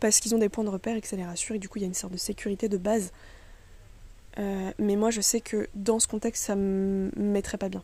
Parce 0.00 0.20
qu'ils 0.20 0.34
ont 0.34 0.38
des 0.38 0.48
points 0.48 0.64
de 0.64 0.70
repère 0.70 0.96
et 0.96 1.00
que 1.00 1.06
ça 1.06 1.16
les 1.16 1.24
rassure, 1.24 1.56
et 1.56 1.58
du 1.58 1.68
coup 1.68 1.78
il 1.78 1.82
y 1.82 1.84
a 1.84 1.88
une 1.88 1.94
sorte 1.94 2.12
de 2.12 2.18
sécurité 2.18 2.68
de 2.68 2.78
base. 2.78 3.12
Euh, 4.38 4.72
mais 4.78 4.96
moi 4.96 5.10
je 5.10 5.20
sais 5.20 5.40
que 5.40 5.68
dans 5.74 5.98
ce 5.98 6.06
contexte 6.06 6.44
ça 6.44 6.56
me 6.56 7.10
mettrait 7.16 7.58
pas 7.58 7.68
bien. 7.68 7.82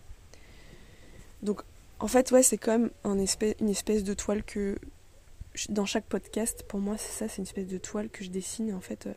Donc 1.42 1.62
en 1.98 2.08
fait 2.08 2.30
ouais 2.30 2.42
c'est 2.42 2.58
comme 2.58 2.90
un 3.04 3.16
une 3.16 3.68
espèce 3.68 4.04
de 4.04 4.14
toile 4.14 4.42
que 4.44 4.76
dans 5.68 5.86
chaque 5.86 6.04
podcast 6.04 6.64
pour 6.68 6.80
moi 6.80 6.96
c'est 6.98 7.12
ça 7.12 7.28
c'est 7.28 7.38
une 7.38 7.44
espèce 7.44 7.66
de 7.66 7.78
toile 7.78 8.10
que 8.10 8.22
je 8.24 8.30
dessine 8.30 8.72
en 8.74 8.80
fait 8.80 9.06
euh, 9.06 9.14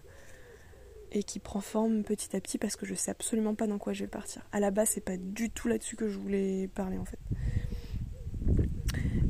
et 1.11 1.23
qui 1.23 1.39
prend 1.39 1.61
forme 1.61 2.03
petit 2.03 2.35
à 2.35 2.39
petit 2.39 2.57
parce 2.57 2.75
que 2.75 2.85
je 2.85 2.95
sais 2.95 3.11
absolument 3.11 3.55
pas 3.55 3.67
dans 3.67 3.77
quoi 3.77 3.93
je 3.93 4.03
vais 4.03 4.09
partir. 4.09 4.41
À 4.51 4.59
la 4.59 4.71
base 4.71 4.89
c'est 4.89 5.01
pas 5.01 5.17
du 5.17 5.49
tout 5.49 5.67
là-dessus 5.67 5.95
que 5.95 6.09
je 6.09 6.17
voulais 6.17 6.67
parler 6.73 6.97
en 6.97 7.05
fait. 7.05 7.19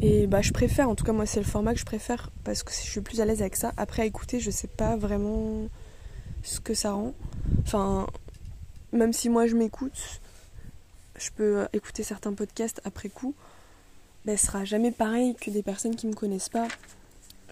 Et 0.02 0.28
bah 0.28 0.41
je 0.41 0.54
préfère, 0.54 0.89
en 0.89 0.95
tout 0.95 1.04
cas 1.04 1.12
moi 1.12 1.26
c'est 1.26 1.41
le 1.41 1.45
format 1.45 1.74
que 1.74 1.80
je 1.80 1.86
préfère 1.86 2.32
parce 2.45 2.64
que 2.64 2.72
je 2.72 2.78
suis 2.78 3.02
plus 3.02 3.20
à 3.20 3.26
l'aise 3.26 3.41
avec 3.41 3.56
ça. 3.58 3.74
Après 3.76 4.08
écouter, 4.08 4.39
je 4.39 4.50
sais 4.50 4.68
pas 4.68 4.95
vraiment 4.95 5.68
ce 6.41 6.60
que 6.62 6.74
ça 6.74 6.93
rend. 6.93 7.14
Enfin, 7.64 8.08
même 8.93 9.12
si 9.12 9.28
moi 9.28 9.45
je 9.45 9.56
m'écoute, 9.56 10.22
je 11.18 11.30
peux 11.32 11.68
écouter 11.74 12.04
certains 12.04 12.34
podcasts 12.34 12.82
après 12.86 13.10
coup, 13.10 13.36
ben, 14.26 14.38
ce 14.38 14.45
sera 14.45 14.64
jamais 14.64 14.91
pareil 14.91 15.36
que 15.36 15.52
des 15.52 15.64
personnes 15.64 15.95
qui 15.95 16.08
me 16.08 16.14
connaissent 16.14 16.50
pas 16.50 16.68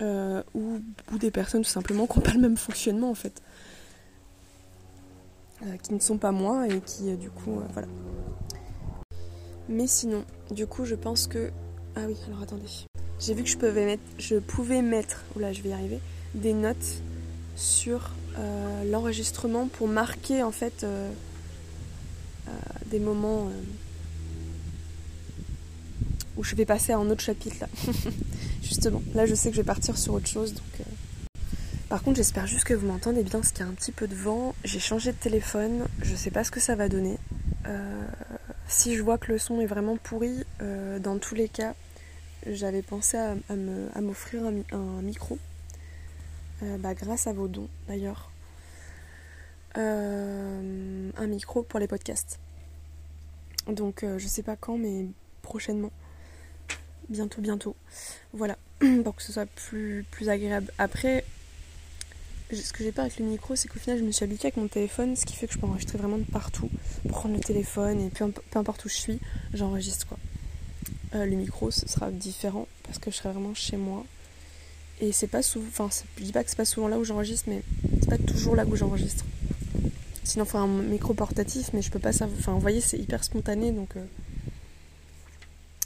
euh, 0.01 0.41
ou, 0.53 0.79
des 1.19 1.31
personnes 1.31 1.63
tout 1.63 1.69
simplement 1.69 2.07
qui 2.07 2.17
n'ont 2.17 2.23
pas 2.23 2.33
le 2.33 2.39
même 2.39 2.57
fonctionnement 2.57 3.09
en 3.09 3.15
fait. 3.15 3.41
Euh, 5.63 5.75
qui 5.83 5.93
ne 5.93 5.99
sont 5.99 6.17
pas 6.17 6.31
moi 6.31 6.67
et 6.67 6.79
qui 6.81 7.09
euh, 7.09 7.15
du 7.15 7.29
coup 7.29 7.59
voilà. 7.73 7.87
Mais 9.67 9.87
sinon, 9.87 10.23
du 10.51 10.65
coup 10.65 10.85
je 10.85 10.95
pense 10.95 11.27
que 11.27 11.51
ah 11.97 12.01
oui, 12.07 12.15
alors 12.27 12.43
attendez. 12.43 12.67
J'ai 13.19 13.33
vu 13.33 13.43
que 13.43 13.49
je 13.49 13.57
pouvais 13.57 13.85
mettre, 13.85 14.03
je 14.19 14.35
pouvais 14.35 14.83
mettre, 14.83 15.23
je 15.35 15.61
vais 15.63 15.69
y 15.69 15.73
arriver, 15.73 15.99
des 16.35 16.53
notes 16.53 17.01
sur 17.55 18.11
l'enregistrement 18.85 19.67
pour 19.67 19.87
marquer 19.87 20.43
en 20.43 20.51
fait 20.51 20.85
des 22.85 22.99
moments 22.99 23.49
où 26.37 26.43
je 26.43 26.53
vais 26.53 26.65
passer 26.65 26.93
à 26.93 26.99
un 26.99 27.09
autre 27.09 27.23
chapitre 27.23 27.55
là. 27.61 27.67
Justement, 28.61 29.01
là 29.15 29.25
je 29.25 29.33
sais 29.33 29.49
que 29.49 29.55
je 29.55 29.61
vais 29.61 29.65
partir 29.65 29.97
sur 29.97 30.13
autre 30.13 30.27
chose 30.27 30.53
donc. 30.53 30.85
Par 31.89 32.03
contre, 32.03 32.17
j'espère 32.17 32.45
juste 32.45 32.65
que 32.65 32.73
vous 32.73 32.85
m'entendez 32.85 33.23
bien 33.23 33.39
parce 33.39 33.53
qu'il 33.53 33.61
y 33.61 33.63
a 33.63 33.71
un 33.71 33.73
petit 33.73 33.93
peu 33.93 34.07
de 34.07 34.15
vent. 34.15 34.53
J'ai 34.65 34.79
changé 34.79 35.13
de 35.13 35.17
téléphone, 35.17 35.85
je 36.01 36.15
sais 36.15 36.31
pas 36.31 36.43
ce 36.43 36.51
que 36.51 36.59
ça 36.59 36.75
va 36.75 36.89
donner. 36.89 37.17
si 38.67 38.95
je 38.95 39.01
vois 39.01 39.17
que 39.17 39.31
le 39.31 39.39
son 39.39 39.61
est 39.61 39.65
vraiment 39.65 39.97
pourri, 39.97 40.43
dans 40.99 41.17
tous 41.17 41.33
les 41.33 41.47
cas, 41.47 41.73
j'avais 42.45 42.81
pensé 42.81 43.17
à, 43.17 44.01
m'offrir 44.01 44.43
un, 44.45 45.01
micro, 45.01 45.37
euh, 46.63 46.77
bah, 46.77 46.93
grâce 46.93 47.27
à 47.27 47.33
vos 47.33 47.47
dons 47.47 47.69
d'ailleurs. 47.87 48.29
Euh, 49.77 51.11
un 51.15 51.27
micro 51.27 51.61
pour 51.63 51.79
les 51.79 51.87
podcasts. 51.87 52.39
Donc 53.67 54.03
euh, 54.03 54.17
je 54.17 54.27
sais 54.27 54.43
pas 54.43 54.55
quand, 54.55 54.77
mais 54.77 55.05
prochainement. 55.41 55.91
Bientôt, 57.09 57.41
bientôt. 57.41 57.75
Voilà, 58.33 58.57
pour 59.03 59.15
que 59.15 59.21
ce 59.21 59.31
soit 59.31 59.45
plus, 59.45 60.05
plus 60.09 60.29
agréable. 60.29 60.71
Après, 60.77 61.23
ce 62.51 62.73
que 62.73 62.83
j'ai 62.83 62.91
peur 62.91 63.05
avec 63.05 63.19
le 63.19 63.25
micro, 63.25 63.55
c'est 63.55 63.67
qu'au 63.67 63.79
final, 63.79 63.99
je 63.99 64.03
me 64.03 64.11
suis 64.11 64.23
habituée 64.23 64.47
avec 64.47 64.57
mon 64.57 64.67
téléphone, 64.67 65.15
ce 65.15 65.25
qui 65.25 65.35
fait 65.35 65.47
que 65.47 65.53
je 65.53 65.59
peux 65.59 65.67
enregistrer 65.67 65.97
vraiment 65.97 66.17
de 66.17 66.23
partout. 66.23 66.69
Prendre 67.09 67.35
le 67.35 67.41
téléphone 67.41 67.99
et 68.01 68.09
peu, 68.09 68.31
peu 68.31 68.59
importe 68.59 68.85
où 68.85 68.89
je 68.89 68.95
suis, 68.95 69.19
j'enregistre 69.53 70.07
quoi. 70.07 70.17
Euh, 71.15 71.25
le 71.25 71.35
micro 71.35 71.71
ce 71.71 71.87
sera 71.87 72.11
différent 72.11 72.67
parce 72.83 72.99
que 72.99 73.11
je 73.11 73.15
serai 73.15 73.29
vraiment 73.29 73.53
chez 73.53 73.77
moi. 73.77 74.05
Et 74.99 75.11
c'est 75.11 75.27
pas 75.27 75.41
souvent, 75.41 75.67
enfin 75.67 75.89
je 76.17 76.23
dis 76.23 76.31
pas 76.31 76.43
que 76.43 76.49
c'est 76.49 76.55
pas 76.55 76.65
souvent 76.65 76.87
là 76.87 76.97
où 76.97 77.03
j'enregistre, 77.03 77.49
mais 77.49 77.61
c'est 78.01 78.09
pas 78.09 78.17
toujours 78.17 78.55
là 78.55 78.65
où 78.65 78.75
j'enregistre. 78.75 79.23
Sinon 80.23 80.45
faut 80.45 80.57
un 80.57 80.67
micro 80.67 81.13
portatif, 81.13 81.69
mais 81.73 81.81
je 81.81 81.91
peux 81.91 81.99
pas 81.99 82.11
savoir. 82.11 82.37
Enfin 82.39 82.53
vous 82.53 82.59
voyez 82.59 82.81
c'est 82.81 82.97
hyper 82.97 83.23
spontané 83.23 83.71
donc 83.71 83.95
euh, 83.95 84.05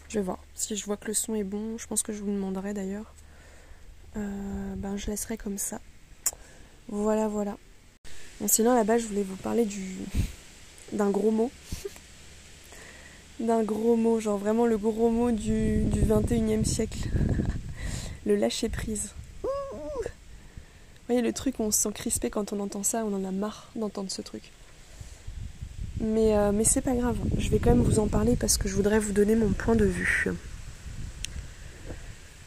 je 0.09 0.19
vais 0.19 0.25
voir. 0.25 0.39
Si 0.55 0.75
je 0.75 0.85
vois 0.85 0.97
que 0.97 1.07
le 1.07 1.13
son 1.13 1.35
est 1.35 1.43
bon, 1.43 1.77
je 1.77 1.87
pense 1.87 2.01
que 2.01 2.13
je 2.13 2.19
vous 2.19 2.31
demanderai 2.31 2.73
d'ailleurs. 2.73 3.13
Euh, 4.17 4.75
ben 4.75 4.97
je 4.97 5.07
laisserai 5.07 5.37
comme 5.37 5.57
ça. 5.57 5.79
Voilà 6.87 7.27
voilà. 7.27 7.57
Bon 8.39 8.47
sinon 8.47 8.81
base 8.83 9.03
je 9.03 9.07
voulais 9.07 9.23
vous 9.23 9.35
parler 9.35 9.65
du 9.65 9.97
d'un 10.93 11.09
gros 11.09 11.31
mot 11.31 11.51
d'un 13.41 13.63
gros 13.63 13.95
mot, 13.95 14.19
genre 14.19 14.37
vraiment 14.37 14.65
le 14.65 14.77
gros 14.77 15.09
mot 15.09 15.31
du, 15.31 15.83
du 15.83 16.01
21e 16.01 16.63
siècle. 16.65 17.09
le 18.25 18.35
lâcher 18.35 18.69
prise. 18.69 19.11
Vous 19.43 19.49
voyez 21.07 21.21
le 21.21 21.33
truc 21.33 21.55
on 21.59 21.71
se 21.71 21.81
sent 21.81 21.91
crispé 21.93 22.29
quand 22.29 22.53
on 22.53 22.59
entend 22.59 22.83
ça, 22.83 23.03
on 23.05 23.13
en 23.13 23.27
a 23.27 23.31
marre 23.31 23.69
d'entendre 23.75 24.11
ce 24.11 24.21
truc. 24.21 24.43
Mais, 25.99 26.35
euh, 26.37 26.51
mais 26.51 26.63
c'est 26.63 26.81
pas 26.81 26.95
grave, 26.95 27.17
je 27.37 27.49
vais 27.49 27.59
quand 27.59 27.71
même 27.71 27.83
vous 27.83 27.99
en 27.99 28.07
parler 28.07 28.35
parce 28.35 28.57
que 28.57 28.67
je 28.67 28.75
voudrais 28.75 28.99
vous 28.99 29.11
donner 29.11 29.35
mon 29.35 29.49
point 29.49 29.75
de 29.75 29.85
vue. 29.85 30.27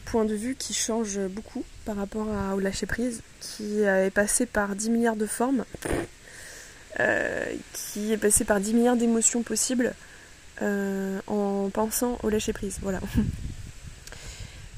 Point 0.05 0.25
de 0.25 0.35
vue 0.35 0.55
qui 0.55 0.73
change 0.73 1.19
beaucoup 1.29 1.63
par 1.85 1.95
rapport 1.95 2.27
au 2.55 2.59
lâcher 2.59 2.85
prise, 2.85 3.21
qui 3.39 3.81
est 3.81 4.13
passé 4.13 4.45
par 4.45 4.75
10 4.75 4.89
milliards 4.89 5.15
de 5.15 5.25
formes, 5.25 5.63
euh, 6.99 7.45
qui 7.73 8.11
est 8.11 8.17
passé 8.17 8.45
par 8.45 8.59
10 8.59 8.73
milliards 8.73 8.97
d'émotions 8.97 9.43
possibles, 9.43 9.93
euh, 10.61 11.19
en 11.27 11.69
pensant 11.69 12.17
au 12.23 12.29
lâcher 12.29 12.53
prise. 12.53 12.79
Voilà. 12.81 12.99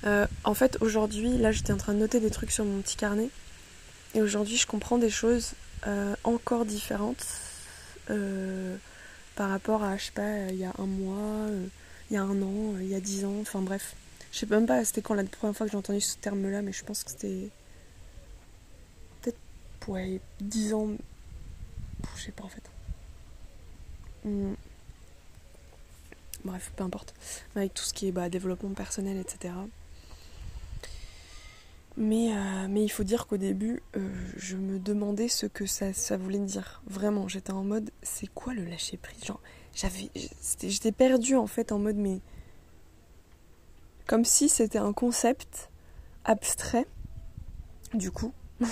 Euh, 0.05 0.27
en 0.43 0.53
fait, 0.53 0.77
aujourd'hui, 0.79 1.37
là, 1.37 1.51
j'étais 1.51 1.73
en 1.73 1.77
train 1.77 1.93
de 1.93 1.97
noter 1.97 2.19
des 2.19 2.29
trucs 2.29 2.51
sur 2.51 2.63
mon 2.63 2.81
petit 2.81 2.95
carnet. 2.95 3.29
Et 4.13 4.21
aujourd'hui, 4.21 4.55
je 4.55 4.67
comprends 4.67 4.99
des 4.99 5.09
choses 5.09 5.53
euh, 5.87 6.15
encore 6.23 6.65
différentes 6.65 7.25
par 9.35 9.49
rapport 9.49 9.83
à, 9.83 9.97
je 9.97 10.05
sais 10.05 10.11
pas, 10.11 10.47
il 10.49 10.55
y 10.55 10.65
a 10.65 10.71
un 10.77 10.85
mois, 10.85 11.49
il 12.09 12.13
y 12.13 12.17
a 12.17 12.21
un 12.21 12.41
an, 12.41 12.75
il 12.79 12.87
y 12.87 12.95
a 12.95 13.01
dix 13.01 13.25
ans, 13.25 13.35
enfin 13.41 13.59
bref. 13.59 13.95
Je 14.31 14.37
sais 14.37 14.45
même 14.45 14.67
pas 14.67 14.85
c'était 14.85 15.01
quand 15.01 15.15
la 15.15 15.23
première 15.23 15.57
fois 15.57 15.65
que 15.65 15.71
j'ai 15.71 15.77
entendu 15.77 15.99
ce 15.99 16.15
terme-là, 16.17 16.61
mais 16.61 16.71
je 16.71 16.85
pense 16.85 17.03
que 17.03 17.09
c'était. 17.11 17.49
Peut-être, 19.23 19.89
ouais, 19.89 20.21
dix 20.39 20.73
ans. 20.73 20.91
Je 22.15 22.21
sais 22.21 22.31
pas 22.31 22.43
en 22.43 22.49
fait. 22.49 22.63
Hmm. 24.23 24.53
Bref, 26.47 26.71
peu 26.77 26.83
importe. 26.85 27.13
Avec 27.55 27.73
tout 27.73 27.83
ce 27.83 27.93
qui 27.93 28.07
est 28.07 28.11
bah, 28.13 28.29
développement 28.29 28.69
personnel, 28.69 29.17
etc. 29.17 29.53
Mais, 31.97 32.31
euh, 32.31 32.67
mais 32.69 32.83
il 32.83 32.89
faut 32.89 33.03
dire 33.03 33.27
qu'au 33.27 33.35
début, 33.35 33.81
euh, 33.97 34.07
je 34.37 34.55
me 34.55 34.79
demandais 34.79 35.27
ce 35.27 35.45
que 35.45 35.65
ça, 35.65 35.91
ça 35.91 36.15
voulait 36.15 36.39
dire. 36.39 36.81
Vraiment, 36.87 37.27
j'étais 37.27 37.51
en 37.51 37.65
mode, 37.65 37.91
c'est 38.01 38.27
quoi 38.27 38.53
le 38.53 38.63
lâcher 38.63 38.95
prise? 38.95 39.25
Genre, 39.25 39.41
j'avais, 39.75 40.09
j'étais 40.61 40.93
perdue 40.93 41.35
en 41.35 41.47
fait 41.47 41.73
en 41.73 41.79
mode, 41.79 41.97
mais 41.97 42.21
comme 44.05 44.23
si 44.23 44.47
c'était 44.47 44.77
un 44.77 44.93
concept 44.93 45.69
abstrait, 46.23 46.87
du 47.93 48.11
coup, 48.11 48.31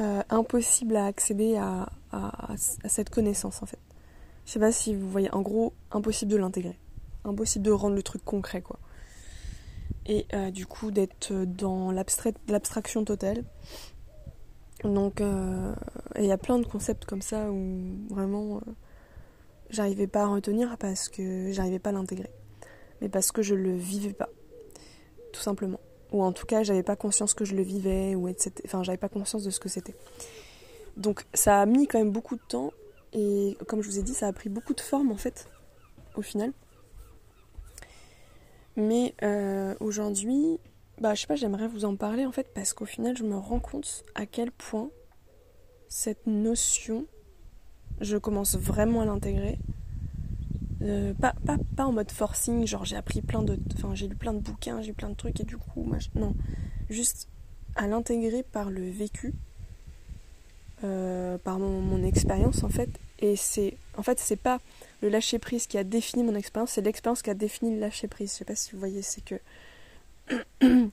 euh, 0.00 0.22
impossible 0.30 0.96
à 0.96 1.04
accéder 1.04 1.56
à, 1.56 1.90
à, 2.12 2.52
à 2.52 2.88
cette 2.88 3.10
connaissance 3.10 3.62
en 3.62 3.66
fait. 3.66 3.78
Je 4.44 4.52
sais 4.52 4.58
pas 4.58 4.72
si 4.72 4.94
vous 4.94 5.08
voyez, 5.08 5.32
en 5.32 5.42
gros, 5.42 5.72
impossible 5.90 6.32
de 6.32 6.36
l'intégrer. 6.36 6.78
Impossible 7.24 7.64
de 7.64 7.70
rendre 7.70 7.94
le 7.94 8.02
truc 8.02 8.24
concret, 8.24 8.62
quoi. 8.62 8.78
Et 10.06 10.26
euh, 10.34 10.50
du 10.50 10.66
coup, 10.66 10.90
d'être 10.90 11.32
dans 11.32 11.92
l'abstraction 11.92 13.04
totale. 13.04 13.44
Donc, 14.82 15.20
euh, 15.20 15.74
il 16.18 16.24
y 16.24 16.32
a 16.32 16.38
plein 16.38 16.58
de 16.58 16.66
concepts 16.66 17.04
comme 17.04 17.22
ça 17.22 17.50
où 17.50 17.80
vraiment 18.10 18.56
euh, 18.56 18.72
j'arrivais 19.70 20.08
pas 20.08 20.22
à 20.22 20.26
retenir 20.26 20.76
parce 20.78 21.08
que 21.08 21.52
j'arrivais 21.52 21.78
pas 21.78 21.90
à 21.90 21.92
l'intégrer. 21.92 22.30
Mais 23.00 23.08
parce 23.08 23.30
que 23.30 23.42
je 23.42 23.54
le 23.54 23.76
vivais 23.76 24.12
pas. 24.12 24.28
Tout 25.32 25.40
simplement. 25.40 25.80
Ou 26.12 26.22
en 26.22 26.32
tout 26.32 26.46
cas, 26.46 26.62
j'avais 26.62 26.82
pas 26.82 26.96
conscience 26.96 27.32
que 27.32 27.44
je 27.44 27.54
le 27.54 27.62
vivais, 27.62 28.14
ou 28.14 28.28
etc. 28.28 28.52
Enfin, 28.64 28.82
j'avais 28.82 28.98
pas 28.98 29.08
conscience 29.08 29.44
de 29.44 29.50
ce 29.50 29.60
que 29.60 29.68
c'était. 29.68 29.94
Donc, 30.96 31.24
ça 31.32 31.60
a 31.60 31.66
mis 31.66 31.86
quand 31.86 31.98
même 31.98 32.10
beaucoup 32.10 32.36
de 32.36 32.42
temps 32.46 32.72
et 33.12 33.56
comme 33.66 33.82
je 33.82 33.88
vous 33.88 33.98
ai 33.98 34.02
dit, 34.02 34.14
ça 34.14 34.26
a 34.26 34.32
pris 34.32 34.48
beaucoup 34.48 34.74
de 34.74 34.80
formes 34.80 35.10
en 35.10 35.16
fait, 35.16 35.48
au 36.14 36.22
final. 36.22 36.52
Mais 38.76 39.14
euh, 39.22 39.74
aujourd'hui, 39.80 40.58
bah 41.00 41.14
je 41.14 41.22
sais 41.22 41.26
pas, 41.26 41.36
j'aimerais 41.36 41.68
vous 41.68 41.84
en 41.84 41.96
parler 41.96 42.24
en 42.24 42.32
fait 42.32 42.52
parce 42.54 42.72
qu'au 42.72 42.86
final, 42.86 43.16
je 43.16 43.24
me 43.24 43.36
rends 43.36 43.60
compte 43.60 44.04
à 44.14 44.24
quel 44.24 44.50
point 44.50 44.90
cette 45.88 46.26
notion, 46.26 47.06
je 48.00 48.16
commence 48.16 48.56
vraiment 48.56 49.02
à 49.02 49.04
l'intégrer. 49.04 49.58
Euh, 50.80 51.12
pas, 51.14 51.34
pas, 51.46 51.58
pas, 51.76 51.84
en 51.84 51.92
mode 51.92 52.10
forcing, 52.10 52.66
genre 52.66 52.84
j'ai 52.84 52.96
appris 52.96 53.20
plein 53.20 53.42
de. 53.42 53.58
Enfin, 53.74 53.94
j'ai 53.94 54.08
lu 54.08 54.16
plein 54.16 54.32
de 54.32 54.40
bouquins, 54.40 54.80
j'ai 54.80 54.94
plein 54.94 55.10
de 55.10 55.14
trucs 55.14 55.38
et 55.38 55.44
du 55.44 55.58
coup, 55.58 55.92
non. 56.14 56.34
Juste 56.88 57.28
à 57.76 57.86
l'intégrer 57.86 58.42
par 58.42 58.70
le 58.70 58.88
vécu 58.88 59.34
euh, 60.84 61.38
par 61.38 61.58
mon, 61.58 62.02
expérience 62.04 62.64
en 62.64 62.68
fait. 62.68 62.90
Et 63.20 63.36
c'est 63.36 63.76
en 63.96 64.02
fait 64.02 64.18
c'est 64.18 64.36
pas 64.36 64.60
le 65.00 65.08
lâcher 65.08 65.38
prise 65.38 65.66
qui 65.66 65.78
a 65.78 65.84
défini 65.84 66.24
mon 66.24 66.34
expérience, 66.34 66.72
c'est 66.72 66.82
l'expérience 66.82 67.22
qui 67.22 67.30
a 67.30 67.34
défini 67.34 67.74
le 67.74 67.80
lâcher 67.80 68.08
prise. 68.08 68.32
Je 68.32 68.38
sais 68.38 68.44
pas 68.44 68.56
si 68.56 68.72
vous 68.72 68.78
voyez, 68.78 69.02
c'est 69.02 69.24
que 69.24 69.36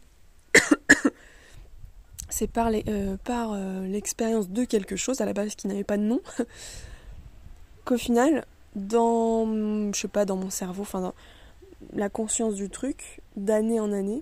c'est 2.30 2.48
par 2.48 2.68
euh, 2.68 3.18
euh, 3.28 3.88
l'expérience 3.88 4.46
euh, 4.46 4.54
de 4.54 4.64
quelque 4.64 4.96
chose 4.96 5.22
à 5.22 5.26
la 5.26 5.34
base 5.34 5.56
qui 5.56 5.68
n'avait 5.68 5.84
pas 5.84 5.98
de 5.98 6.04
nom 6.04 6.22
qu'au 7.86 7.98
final 7.98 8.46
dans 8.76 9.46
je 9.94 10.00
sais 10.00 10.08
pas 10.08 10.26
dans 10.26 10.38
mon 10.38 10.50
cerveau, 10.50 10.84
enfin 10.84 11.02
dans 11.02 11.14
la 11.94 12.10
conscience 12.10 12.56
du 12.56 12.70
truc 12.70 13.22
d'année 13.36 13.80
en 13.80 13.92
année 13.92 14.22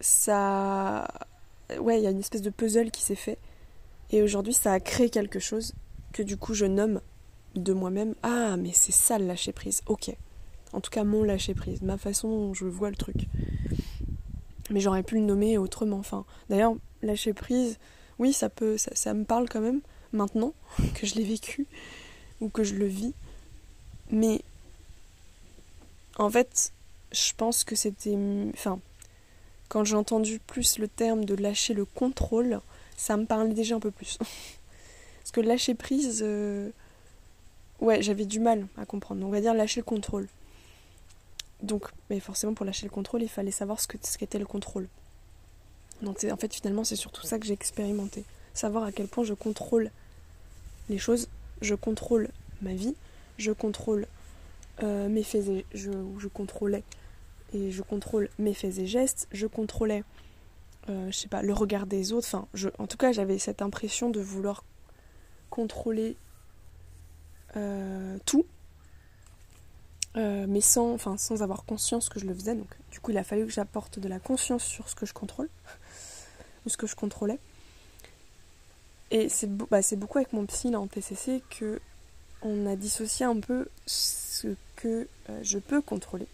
ça 0.00 1.08
ouais 1.78 1.98
il 1.98 2.04
y 2.04 2.06
a 2.06 2.10
une 2.10 2.18
espèce 2.18 2.42
de 2.42 2.50
puzzle 2.50 2.90
qui 2.90 3.02
s'est 3.02 3.14
fait 3.14 3.38
et 4.10 4.22
aujourd'hui, 4.22 4.54
ça 4.54 4.72
a 4.72 4.80
créé 4.80 5.10
quelque 5.10 5.38
chose 5.38 5.74
que 6.12 6.22
du 6.22 6.36
coup 6.36 6.54
je 6.54 6.66
nomme 6.66 7.00
de 7.54 7.72
moi-même. 7.72 8.14
Ah, 8.22 8.56
mais 8.56 8.72
c'est 8.72 8.92
ça 8.92 9.18
le 9.18 9.26
lâcher 9.26 9.52
prise. 9.52 9.82
Ok. 9.86 10.14
En 10.72 10.80
tout 10.80 10.90
cas, 10.90 11.04
mon 11.04 11.22
lâcher 11.22 11.54
prise, 11.54 11.82
ma 11.82 11.96
façon 11.96 12.28
dont 12.28 12.54
je 12.54 12.66
vois 12.66 12.90
le 12.90 12.96
truc. 12.96 13.16
Mais 14.70 14.80
j'aurais 14.80 15.02
pu 15.02 15.14
le 15.14 15.22
nommer 15.22 15.58
autrement. 15.58 16.02
D'ailleurs, 16.48 16.74
lâcher 17.02 17.32
prise, 17.32 17.78
oui, 18.18 18.32
ça 18.32 18.48
peut, 18.48 18.76
ça, 18.76 18.90
ça 18.94 19.14
me 19.14 19.24
parle 19.24 19.48
quand 19.48 19.60
même 19.60 19.80
maintenant 20.12 20.54
que 20.94 21.06
je 21.06 21.14
l'ai 21.14 21.24
vécu 21.24 21.66
ou 22.40 22.48
que 22.48 22.64
je 22.64 22.74
le 22.74 22.86
vis. 22.86 23.14
Mais 24.10 24.42
en 26.18 26.30
fait, 26.30 26.72
je 27.12 27.32
pense 27.36 27.64
que 27.64 27.76
c'était, 27.76 28.16
enfin, 28.54 28.80
quand 29.68 29.84
j'ai 29.84 29.96
entendu 29.96 30.40
plus 30.46 30.78
le 30.78 30.88
terme 30.88 31.24
de 31.24 31.34
lâcher 31.34 31.74
le 31.74 31.84
contrôle, 31.84 32.60
ça 32.96 33.16
me 33.16 33.26
parlait 33.26 33.54
déjà 33.54 33.76
un 33.76 33.80
peu 33.80 33.90
plus. 33.90 34.18
Parce 35.20 35.32
que 35.32 35.40
lâcher 35.40 35.74
prise, 35.74 36.20
euh, 36.24 36.70
ouais, 37.80 38.02
j'avais 38.02 38.24
du 38.24 38.40
mal 38.40 38.66
à 38.76 38.86
comprendre. 38.86 39.24
On 39.26 39.30
va 39.30 39.40
dire 39.40 39.54
lâcher 39.54 39.80
le 39.80 39.84
contrôle. 39.84 40.28
Donc, 41.62 41.84
mais 42.10 42.20
forcément, 42.20 42.54
pour 42.54 42.66
lâcher 42.66 42.86
le 42.86 42.90
contrôle, 42.90 43.22
il 43.22 43.28
fallait 43.28 43.50
savoir 43.50 43.80
ce 43.80 43.88
qu'était 43.88 44.08
ce 44.08 44.38
le 44.38 44.46
contrôle. 44.46 44.88
Donc 46.02 46.24
en 46.30 46.36
fait 46.36 46.52
finalement 46.54 46.84
c'est 46.84 46.96
surtout 46.96 47.26
ça 47.26 47.38
que 47.38 47.46
j'ai 47.46 47.54
expérimenté. 47.54 48.24
Savoir 48.54 48.84
à 48.84 48.92
quel 48.92 49.08
point 49.08 49.24
je 49.24 49.34
contrôle 49.34 49.90
les 50.88 50.98
choses, 50.98 51.28
je 51.62 51.74
contrôle 51.74 52.28
ma 52.62 52.74
vie, 52.74 52.94
je 53.38 53.52
contrôle 53.52 54.06
euh, 54.82 55.08
mes 55.08 55.22
faits 55.22 55.48
et 55.48 55.66
je, 55.74 55.90
je 56.18 56.28
contrôlais 56.28 56.82
et 57.54 57.70
je 57.70 57.82
contrôle 57.82 58.28
mes 58.38 58.54
faits 58.54 58.78
et 58.78 58.86
gestes, 58.86 59.26
je 59.32 59.46
contrôlais 59.46 60.04
euh, 60.88 61.10
je 61.10 61.16
sais 61.16 61.28
pas 61.28 61.42
le 61.42 61.52
regard 61.52 61.86
des 61.86 62.12
autres, 62.12 62.26
enfin 62.26 62.46
je, 62.54 62.68
en 62.78 62.86
tout 62.86 62.96
cas 62.96 63.12
j'avais 63.12 63.38
cette 63.38 63.62
impression 63.62 64.10
de 64.10 64.20
vouloir 64.20 64.64
contrôler 65.50 66.16
euh, 67.56 68.18
tout 68.26 68.46
mais 70.16 70.62
sans, 70.62 70.92
enfin, 70.94 71.18
sans 71.18 71.42
avoir 71.42 71.64
conscience 71.64 72.08
que 72.08 72.18
je 72.18 72.26
le 72.26 72.34
faisais. 72.34 72.54
Donc, 72.54 72.68
du 72.90 73.00
coup, 73.00 73.10
il 73.10 73.18
a 73.18 73.24
fallu 73.24 73.44
que 73.44 73.52
j'apporte 73.52 73.98
de 73.98 74.08
la 74.08 74.18
conscience 74.18 74.64
sur 74.64 74.88
ce 74.88 74.94
que 74.94 75.04
je 75.04 75.12
contrôle, 75.12 75.50
ou 76.64 76.70
ce 76.70 76.78
que 76.78 76.86
je 76.86 76.96
contrôlais. 76.96 77.38
Et 79.10 79.28
c'est 79.28 79.46
bah, 79.46 79.80
beaucoup 79.96 80.18
avec 80.18 80.32
mon 80.32 80.46
psy 80.46 80.70
là, 80.70 80.80
en 80.80 80.86
TCC 80.86 81.42
que 81.50 81.80
on 82.42 82.66
a 82.66 82.76
dissocié 82.76 83.24
un 83.24 83.38
peu 83.38 83.68
ce 83.86 84.48
que 84.76 85.08
euh, 85.30 85.40
je 85.42 85.58
peux 85.58 85.80
contrôler, 85.80 86.26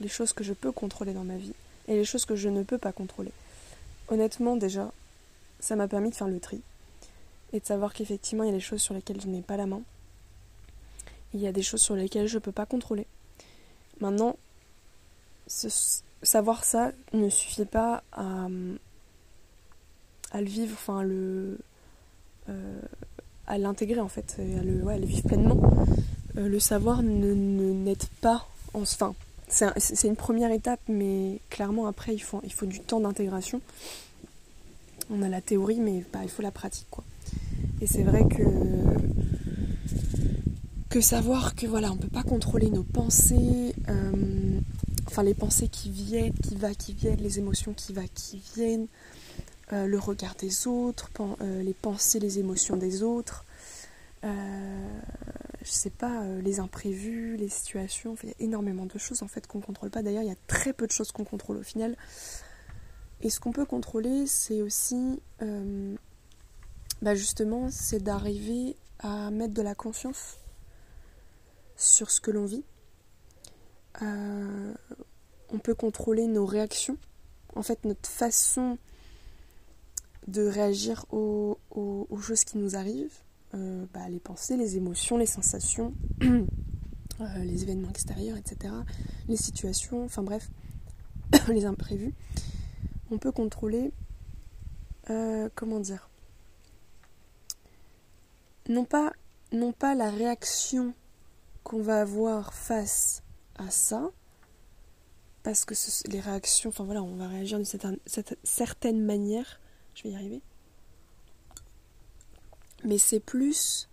les 0.00 0.08
choses 0.08 0.32
que 0.32 0.44
je 0.44 0.52
peux 0.52 0.70
contrôler 0.70 1.12
dans 1.12 1.24
ma 1.24 1.36
vie, 1.36 1.54
et 1.86 1.94
les 1.94 2.04
choses 2.04 2.24
que 2.24 2.36
je 2.36 2.48
ne 2.48 2.62
peux 2.62 2.78
pas 2.78 2.92
contrôler. 2.92 3.32
Honnêtement, 4.08 4.56
déjà, 4.56 4.90
ça 5.60 5.76
m'a 5.76 5.88
permis 5.88 6.10
de 6.10 6.14
faire 6.14 6.28
le 6.28 6.40
tri 6.40 6.60
et 7.52 7.60
de 7.60 7.64
savoir 7.64 7.92
qu'effectivement, 7.92 8.44
il 8.44 8.46
y 8.46 8.50
a 8.50 8.54
des 8.54 8.60
choses 8.60 8.80
sur 8.80 8.94
lesquelles 8.94 9.20
je 9.20 9.28
n'ai 9.28 9.42
pas 9.42 9.56
la 9.56 9.66
main. 9.66 9.82
Il 11.34 11.40
y 11.40 11.46
a 11.46 11.52
des 11.52 11.62
choses 11.62 11.82
sur 11.82 11.94
lesquelles 11.94 12.26
je 12.26 12.36
ne 12.36 12.40
peux 12.40 12.52
pas 12.52 12.66
contrôler. 12.66 13.06
Maintenant, 14.00 14.36
savoir 16.22 16.64
ça 16.64 16.92
ne 17.12 17.28
suffit 17.28 17.64
pas 17.64 18.02
à, 18.12 18.48
le 20.34 20.44
vivre, 20.44 20.74
enfin 20.74 21.04
euh, 21.04 21.56
à 23.46 23.58
l'intégrer 23.58 24.00
en 24.00 24.08
fait, 24.08 24.36
à 24.38 24.62
le, 24.62 25.06
vivre 25.06 25.26
pleinement. 25.26 25.60
Euh, 26.36 26.48
le 26.48 26.60
savoir 26.60 27.02
ne, 27.02 27.94
pas, 28.20 28.46
en, 28.74 28.82
enfin 28.82 29.14
c'est, 29.48 30.04
une 30.04 30.16
première 30.16 30.50
étape, 30.50 30.80
mais 30.88 31.40
clairement 31.50 31.86
après 31.86 32.14
il 32.14 32.22
faut, 32.22 32.40
du 32.62 32.80
temps 32.80 33.00
d'intégration. 33.00 33.60
On 35.10 35.22
a 35.22 35.28
la 35.28 35.40
théorie, 35.40 35.80
mais 35.80 36.04
bah, 36.12 36.20
il 36.22 36.28
faut 36.28 36.42
la 36.42 36.50
pratique 36.50 36.88
quoi. 36.90 37.04
Et 37.80 37.86
c'est 37.86 38.02
vrai 38.02 38.24
que 38.28 38.38
savoir 41.00 41.54
que 41.54 41.66
voilà, 41.66 41.92
on 41.92 41.96
peut 41.96 42.08
pas 42.08 42.22
contrôler 42.22 42.70
nos 42.70 42.82
pensées, 42.82 43.74
euh, 43.88 44.60
enfin 45.06 45.22
les 45.22 45.34
pensées 45.34 45.68
qui 45.68 45.90
viennent, 45.90 46.32
qui 46.34 46.56
va, 46.56 46.74
qui 46.74 46.92
viennent, 46.92 47.20
les 47.20 47.38
émotions 47.38 47.72
qui 47.72 47.92
va, 47.92 48.02
qui 48.14 48.42
viennent, 48.54 48.86
euh, 49.72 49.86
le 49.86 49.98
regard 49.98 50.34
des 50.36 50.66
autres, 50.66 51.10
euh, 51.40 51.62
les 51.62 51.74
pensées, 51.74 52.18
les 52.18 52.38
émotions 52.38 52.76
des 52.76 53.02
autres, 53.02 53.44
je 55.68 55.72
sais 55.72 55.90
pas, 55.90 56.24
les 56.42 56.60
imprévus, 56.60 57.36
les 57.36 57.48
situations, 57.48 58.16
il 58.22 58.30
y 58.30 58.32
a 58.32 58.36
énormément 58.40 58.86
de 58.86 58.98
choses 58.98 59.22
en 59.22 59.28
fait 59.28 59.46
qu'on 59.46 59.60
contrôle 59.60 59.90
pas. 59.90 60.02
D'ailleurs, 60.02 60.22
il 60.22 60.28
y 60.28 60.32
a 60.32 60.38
très 60.46 60.72
peu 60.72 60.86
de 60.86 60.92
choses 60.92 61.12
qu'on 61.12 61.24
contrôle 61.24 61.58
au 61.58 61.62
final. 61.62 61.96
Et 63.20 63.30
ce 63.30 63.38
qu'on 63.38 63.52
peut 63.52 63.66
contrôler, 63.66 64.26
c'est 64.26 64.62
aussi, 64.62 65.20
bah 67.02 67.14
justement, 67.14 67.68
c'est 67.70 68.02
d'arriver 68.02 68.76
à 69.00 69.30
mettre 69.30 69.54
de 69.54 69.62
la 69.62 69.74
conscience 69.74 70.38
sur 71.76 72.10
ce 72.10 72.20
que 72.20 72.30
l'on 72.30 72.44
vit. 72.44 72.64
Euh, 74.02 74.74
on 75.50 75.58
peut 75.58 75.74
contrôler 75.74 76.26
nos 76.26 76.44
réactions, 76.44 76.98
en 77.54 77.62
fait 77.62 77.84
notre 77.84 78.08
façon 78.08 78.78
de 80.26 80.46
réagir 80.46 81.06
aux, 81.10 81.58
choses 82.20 82.44
qui 82.44 82.58
nous 82.58 82.76
arrivent, 82.76 83.16
euh, 83.54 83.86
bah, 83.92 84.08
les 84.08 84.20
pensées, 84.20 84.56
les 84.56 84.76
émotions, 84.76 85.16
les 85.16 85.26
sensations, 85.26 85.94
euh, 86.22 86.44
les 87.44 87.62
événements 87.62 87.90
extérieurs, 87.90 88.36
etc., 88.36 88.74
les 89.28 89.36
situations, 89.36 90.04
enfin 90.04 90.22
bref, 90.22 90.50
les 91.48 91.64
imprévus. 91.64 92.14
On 93.10 93.18
peut 93.18 93.32
contrôler, 93.32 93.92
comment 95.54 95.80
dire, 95.80 96.10
non 98.68 98.84
pas, 98.84 99.12
non 99.50 99.72
pas 99.72 99.94
la 99.94 100.10
réaction 100.10 100.92
qu'on 101.64 101.80
va 101.80 102.02
avoir 102.02 102.52
face 102.52 103.22
à 103.56 103.70
ça, 103.70 104.10
parce 105.42 105.64
que 105.64 105.74
les 106.10 106.20
réactions, 106.20 106.68
enfin 106.68 106.84
voilà, 106.84 107.02
on 107.02 107.16
va 107.16 107.28
réagir 107.28 107.58
d'une 107.58 107.64
certaine, 107.64 107.98
certaine 108.42 109.02
manière, 109.04 109.60
je 109.94 110.02
vais 110.02 110.10
y 110.10 110.14
arriver, 110.14 110.42
mais 112.84 112.98
c'est 112.98 113.20
plus 113.20 113.88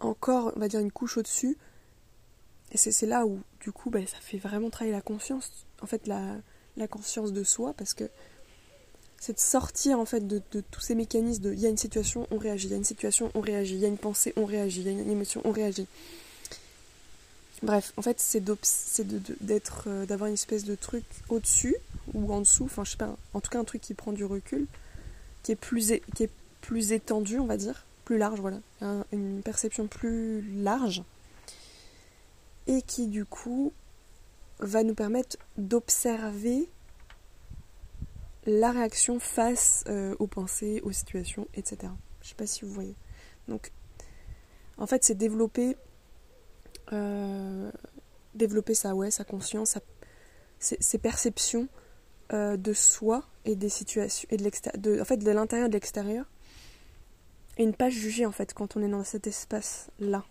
encore, 0.00 0.52
on 0.56 0.60
va 0.60 0.68
dire, 0.68 0.80
une 0.80 0.92
couche 0.92 1.16
au-dessus, 1.16 1.56
et 2.72 2.78
c'est 2.78 3.06
là 3.06 3.26
où, 3.26 3.40
du 3.60 3.70
coup, 3.70 3.90
bah, 3.90 4.00
ça 4.06 4.16
fait 4.20 4.38
vraiment 4.38 4.70
travailler 4.70 4.94
la 4.94 5.02
conscience, 5.02 5.66
en 5.82 5.86
fait, 5.86 6.06
la, 6.06 6.36
la 6.76 6.88
conscience 6.88 7.32
de 7.32 7.44
soi, 7.44 7.74
parce 7.76 7.94
que 7.94 8.04
c'est 9.22 9.34
de 9.34 9.38
sortir 9.38 10.00
en 10.00 10.04
fait 10.04 10.26
de, 10.26 10.42
tous 10.72 10.80
ces 10.80 10.96
mécanismes 10.96 11.44
de 11.44 11.52
il 11.52 11.60
y 11.60 11.66
a 11.66 11.68
une 11.68 11.76
situation, 11.76 12.26
on 12.32 12.38
réagit, 12.38 12.66
il 12.66 12.70
y 12.72 12.74
a 12.74 12.76
une 12.76 12.82
situation, 12.82 13.30
on 13.34 13.40
réagit, 13.40 13.74
il 13.74 13.80
y 13.80 13.84
a 13.84 13.88
une 13.88 13.96
pensée, 13.96 14.32
on 14.36 14.44
réagit, 14.44 14.80
il 14.80 14.86
y 14.86 14.88
a 14.88 15.00
une 15.00 15.08
émotion, 15.08 15.40
on 15.44 15.52
réagit. 15.52 15.86
Bref, 17.62 17.92
en 17.96 18.02
fait, 18.02 18.18
c'est 18.18 18.42
d'être, 19.40 19.84
euh, 19.86 20.06
d'avoir 20.06 20.26
une 20.26 20.34
espèce 20.34 20.64
de 20.64 20.74
truc 20.74 21.04
au-dessus 21.28 21.76
ou 22.14 22.32
en 22.32 22.40
dessous, 22.40 22.64
enfin, 22.64 22.82
je 22.82 22.90
sais 22.90 22.96
pas, 22.96 23.16
en 23.32 23.40
tout 23.40 23.48
cas, 23.48 23.60
un 23.60 23.64
truc 23.64 23.80
qui 23.80 23.94
prend 23.94 24.10
du 24.10 24.24
recul, 24.24 24.66
qui 25.44 25.52
est 25.52 25.56
plus, 25.56 25.92
qui 26.16 26.24
est 26.24 26.30
plus 26.60 26.90
étendu, 26.90 27.38
on 27.38 27.46
va 27.46 27.56
dire, 27.56 27.84
large, 28.16 28.40
voilà, 28.40 28.60
une 29.12 29.42
perception 29.42 29.86
plus 29.86 30.42
large, 30.62 31.02
et 32.66 32.82
qui, 32.82 33.06
du 33.06 33.24
coup, 33.24 33.72
va 34.60 34.82
nous 34.82 34.94
permettre 34.94 35.36
d'observer 35.56 36.68
la 38.46 38.70
réaction 38.72 39.18
face 39.20 39.84
euh, 39.88 40.14
aux 40.18 40.26
pensées, 40.26 40.80
aux 40.82 40.92
situations, 40.92 41.46
etc. 41.54 41.92
Je 42.22 42.28
sais 42.28 42.34
pas 42.34 42.46
si 42.46 42.64
vous 42.64 42.72
voyez. 42.72 42.94
Donc, 43.48 43.72
en 44.78 44.86
fait, 44.86 45.04
c'est 45.04 45.14
développer 45.14 45.76
euh, 46.92 47.70
développer 48.34 48.74
sa, 48.74 48.94
ouais, 48.94 49.10
sa 49.10 49.24
conscience, 49.24 49.78
ses, 50.58 50.98
perceptions 50.98 51.68
euh, 52.32 52.56
de 52.56 52.72
soi 52.72 53.24
et 53.44 53.56
des 53.56 53.68
situations, 53.68 54.26
et 54.30 54.36
de, 54.36 54.50
de, 54.78 55.00
en 55.00 55.04
fait, 55.04 55.18
de 55.18 55.30
l'intérieur 55.30 55.66
et 55.66 55.68
de 55.68 55.74
l'extérieur. 55.74 56.24
Et 57.58 57.66
ne 57.66 57.72
pas 57.72 57.90
juger 57.90 58.26
en 58.26 58.32
fait 58.32 58.54
quand 58.54 58.76
on 58.76 58.82
est 58.82 58.88
dans 58.88 59.04
cet 59.04 59.26
espace-là. 59.26 60.24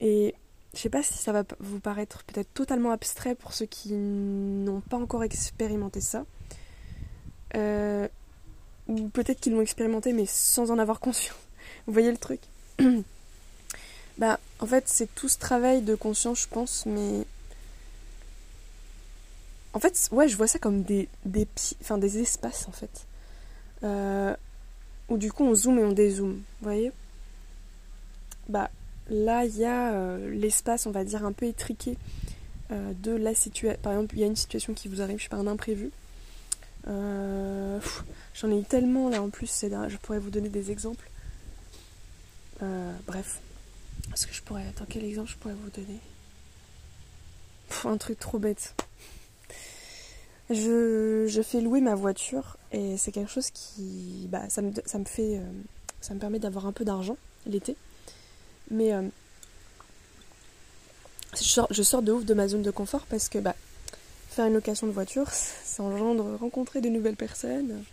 Et 0.00 0.34
je 0.74 0.80
sais 0.80 0.90
pas 0.90 1.02
si 1.02 1.14
ça 1.14 1.32
va 1.32 1.44
vous 1.60 1.80
paraître 1.80 2.24
peut-être 2.24 2.52
totalement 2.54 2.90
abstrait 2.90 3.34
pour 3.34 3.52
ceux 3.52 3.66
qui 3.66 3.92
n'ont 3.92 4.80
pas 4.80 4.96
encore 4.96 5.24
expérimenté 5.24 6.00
ça. 6.00 6.24
Euh, 7.54 8.08
ou 8.86 9.08
peut-être 9.08 9.40
qu'ils 9.40 9.52
l'ont 9.52 9.60
expérimenté 9.60 10.12
mais 10.12 10.26
sans 10.26 10.70
en 10.70 10.78
avoir 10.78 11.00
conscience. 11.00 11.36
Vous 11.86 11.92
voyez 11.92 12.10
le 12.10 12.18
truc? 12.18 12.40
Bah, 14.18 14.40
en 14.58 14.66
fait, 14.66 14.88
c'est 14.88 15.14
tout 15.14 15.28
ce 15.28 15.38
travail 15.38 15.80
de 15.82 15.94
conscience, 15.94 16.42
je 16.42 16.48
pense, 16.48 16.86
mais. 16.86 17.24
En 19.72 19.78
fait, 19.78 20.08
ouais, 20.10 20.28
je 20.28 20.36
vois 20.36 20.48
ça 20.48 20.58
comme 20.58 20.82
des, 20.82 21.08
des, 21.24 21.46
enfin, 21.80 21.98
des 21.98 22.18
espaces, 22.18 22.66
en 22.68 22.72
fait. 22.72 23.06
Euh, 23.84 24.34
où 25.08 25.16
du 25.16 25.32
coup, 25.32 25.44
on 25.44 25.54
zoome 25.54 25.78
et 25.78 25.84
on 25.84 25.92
dézoome, 25.92 26.34
vous 26.34 26.62
voyez? 26.62 26.92
Bah, 28.48 28.70
là, 29.08 29.44
il 29.44 29.56
y 29.56 29.64
a 29.64 29.92
euh, 29.92 30.30
l'espace, 30.30 30.86
on 30.86 30.90
va 30.90 31.04
dire, 31.04 31.24
un 31.24 31.32
peu 31.32 31.46
étriqué 31.46 31.96
euh, 32.70 32.92
de 33.02 33.12
la 33.12 33.34
situation. 33.34 33.78
Par 33.82 33.92
exemple, 33.92 34.14
il 34.14 34.20
y 34.20 34.24
a 34.24 34.26
une 34.26 34.36
situation 34.36 34.74
qui 34.74 34.88
vous 34.88 35.00
arrive, 35.00 35.18
je 35.18 35.24
sais 35.24 35.28
pas, 35.28 35.36
un 35.36 35.46
imprévu. 35.46 35.90
J'en 36.86 38.50
ai 38.50 38.60
eu 38.60 38.64
tellement 38.64 39.10
là 39.10 39.20
en 39.20 39.28
plus, 39.28 39.50
je 39.62 39.96
pourrais 39.98 40.18
vous 40.18 40.30
donner 40.30 40.48
des 40.48 40.70
exemples. 40.70 41.10
bref, 43.06 43.40
est-ce 44.12 44.26
que 44.26 44.32
je 44.32 44.42
pourrais. 44.42 44.66
Attends, 44.66 44.86
quel 44.88 45.04
exemple 45.04 45.30
je 45.30 45.36
pourrais 45.36 45.54
vous 45.54 45.70
donner? 45.70 46.00
Un 47.84 47.98
truc 47.98 48.18
trop 48.18 48.38
bête. 48.38 48.74
Je, 50.50 51.26
je, 51.28 51.42
fais 51.42 51.60
louer 51.60 51.80
ma 51.80 51.94
voiture 51.94 52.56
et 52.72 52.96
c'est 52.96 53.12
quelque 53.12 53.30
chose 53.30 53.50
qui. 53.50 54.26
Bah, 54.30 54.48
ça 54.48 54.62
me, 54.62 54.72
ça 54.86 54.98
me 54.98 55.04
fait. 55.04 55.38
Euh, 55.38 55.42
ça 56.00 56.14
me 56.14 56.20
permet 56.20 56.38
d'avoir 56.38 56.66
un 56.66 56.72
peu 56.72 56.84
d'argent 56.84 57.16
l'été. 57.46 57.76
Mais. 58.70 58.92
Euh, 58.92 59.02
je, 61.36 61.44
sors, 61.44 61.68
je 61.70 61.82
sors 61.82 62.00
de 62.02 62.12
ouf 62.12 62.24
de 62.24 62.34
ma 62.34 62.48
zone 62.48 62.62
de 62.62 62.70
confort 62.70 63.04
parce 63.10 63.28
que 63.28 63.38
bah, 63.38 63.54
faire 64.30 64.46
une 64.46 64.54
location 64.54 64.86
de 64.86 64.92
voiture, 64.92 65.28
ça 65.30 65.82
engendre 65.82 66.38
rencontrer 66.38 66.80
de 66.80 66.88
nouvelles 66.88 67.16
personnes, 67.16 67.84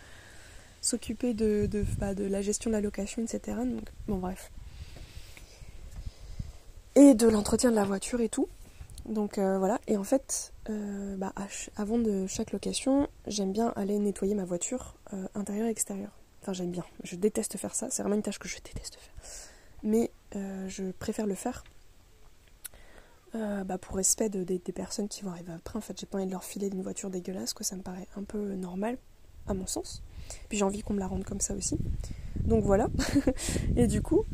s'occuper 0.80 1.34
de, 1.34 1.66
de, 1.70 1.84
bah, 1.98 2.14
de 2.14 2.24
la 2.24 2.40
gestion 2.40 2.70
de 2.70 2.76
la 2.76 2.80
location, 2.80 3.22
etc. 3.22 3.58
Donc, 3.58 3.84
bon, 4.08 4.16
bref 4.16 4.50
et 6.96 7.14
de 7.14 7.28
l'entretien 7.28 7.70
de 7.70 7.76
la 7.76 7.84
voiture 7.84 8.20
et 8.20 8.28
tout. 8.28 8.48
Donc 9.08 9.38
euh, 9.38 9.58
voilà, 9.58 9.80
et 9.86 9.96
en 9.96 10.04
fait, 10.04 10.52
euh, 10.68 11.16
bah, 11.16 11.32
avant 11.76 11.98
de 11.98 12.26
chaque 12.26 12.50
location, 12.52 13.08
j'aime 13.26 13.52
bien 13.52 13.72
aller 13.76 13.98
nettoyer 13.98 14.34
ma 14.34 14.44
voiture 14.44 14.96
euh, 15.12 15.28
intérieure 15.34 15.68
et 15.68 15.70
extérieure. 15.70 16.10
Enfin, 16.42 16.52
j'aime 16.52 16.70
bien, 16.70 16.84
je 17.04 17.14
déteste 17.14 17.56
faire 17.56 17.74
ça, 17.74 17.88
c'est 17.90 18.02
vraiment 18.02 18.16
une 18.16 18.22
tâche 18.22 18.38
que 18.38 18.48
je 18.48 18.56
déteste 18.56 18.96
faire. 18.96 19.14
Mais 19.82 20.10
je 20.32 20.90
préfère 20.92 21.26
le 21.26 21.34
faire 21.34 21.64
bah, 23.32 23.78
pour 23.78 23.96
respect 23.96 24.28
des 24.28 24.58
personnes 24.58 25.08
qui 25.08 25.22
vont 25.22 25.30
arriver 25.30 25.52
après. 25.52 25.76
En 25.76 25.80
fait, 25.80 25.98
j'ai 25.98 26.06
pas 26.06 26.18
envie 26.18 26.26
de 26.26 26.32
leur 26.32 26.44
filer 26.44 26.68
une 26.68 26.82
voiture 26.82 27.10
dégueulasse, 27.10 27.54
ça 27.60 27.76
me 27.76 27.82
paraît 27.82 28.08
un 28.16 28.22
peu 28.22 28.54
normal, 28.54 28.98
à 29.46 29.54
mon 29.54 29.66
sens. 29.66 30.02
Puis 30.48 30.58
j'ai 30.58 30.64
envie 30.64 30.82
qu'on 30.82 30.94
me 30.94 30.98
la 30.98 31.06
rende 31.06 31.24
comme 31.24 31.40
ça 31.40 31.54
aussi. 31.54 31.78
Donc 32.40 32.64
voilà. 32.64 32.88
et 33.76 33.86
du 33.86 34.02
coup, 34.02 34.24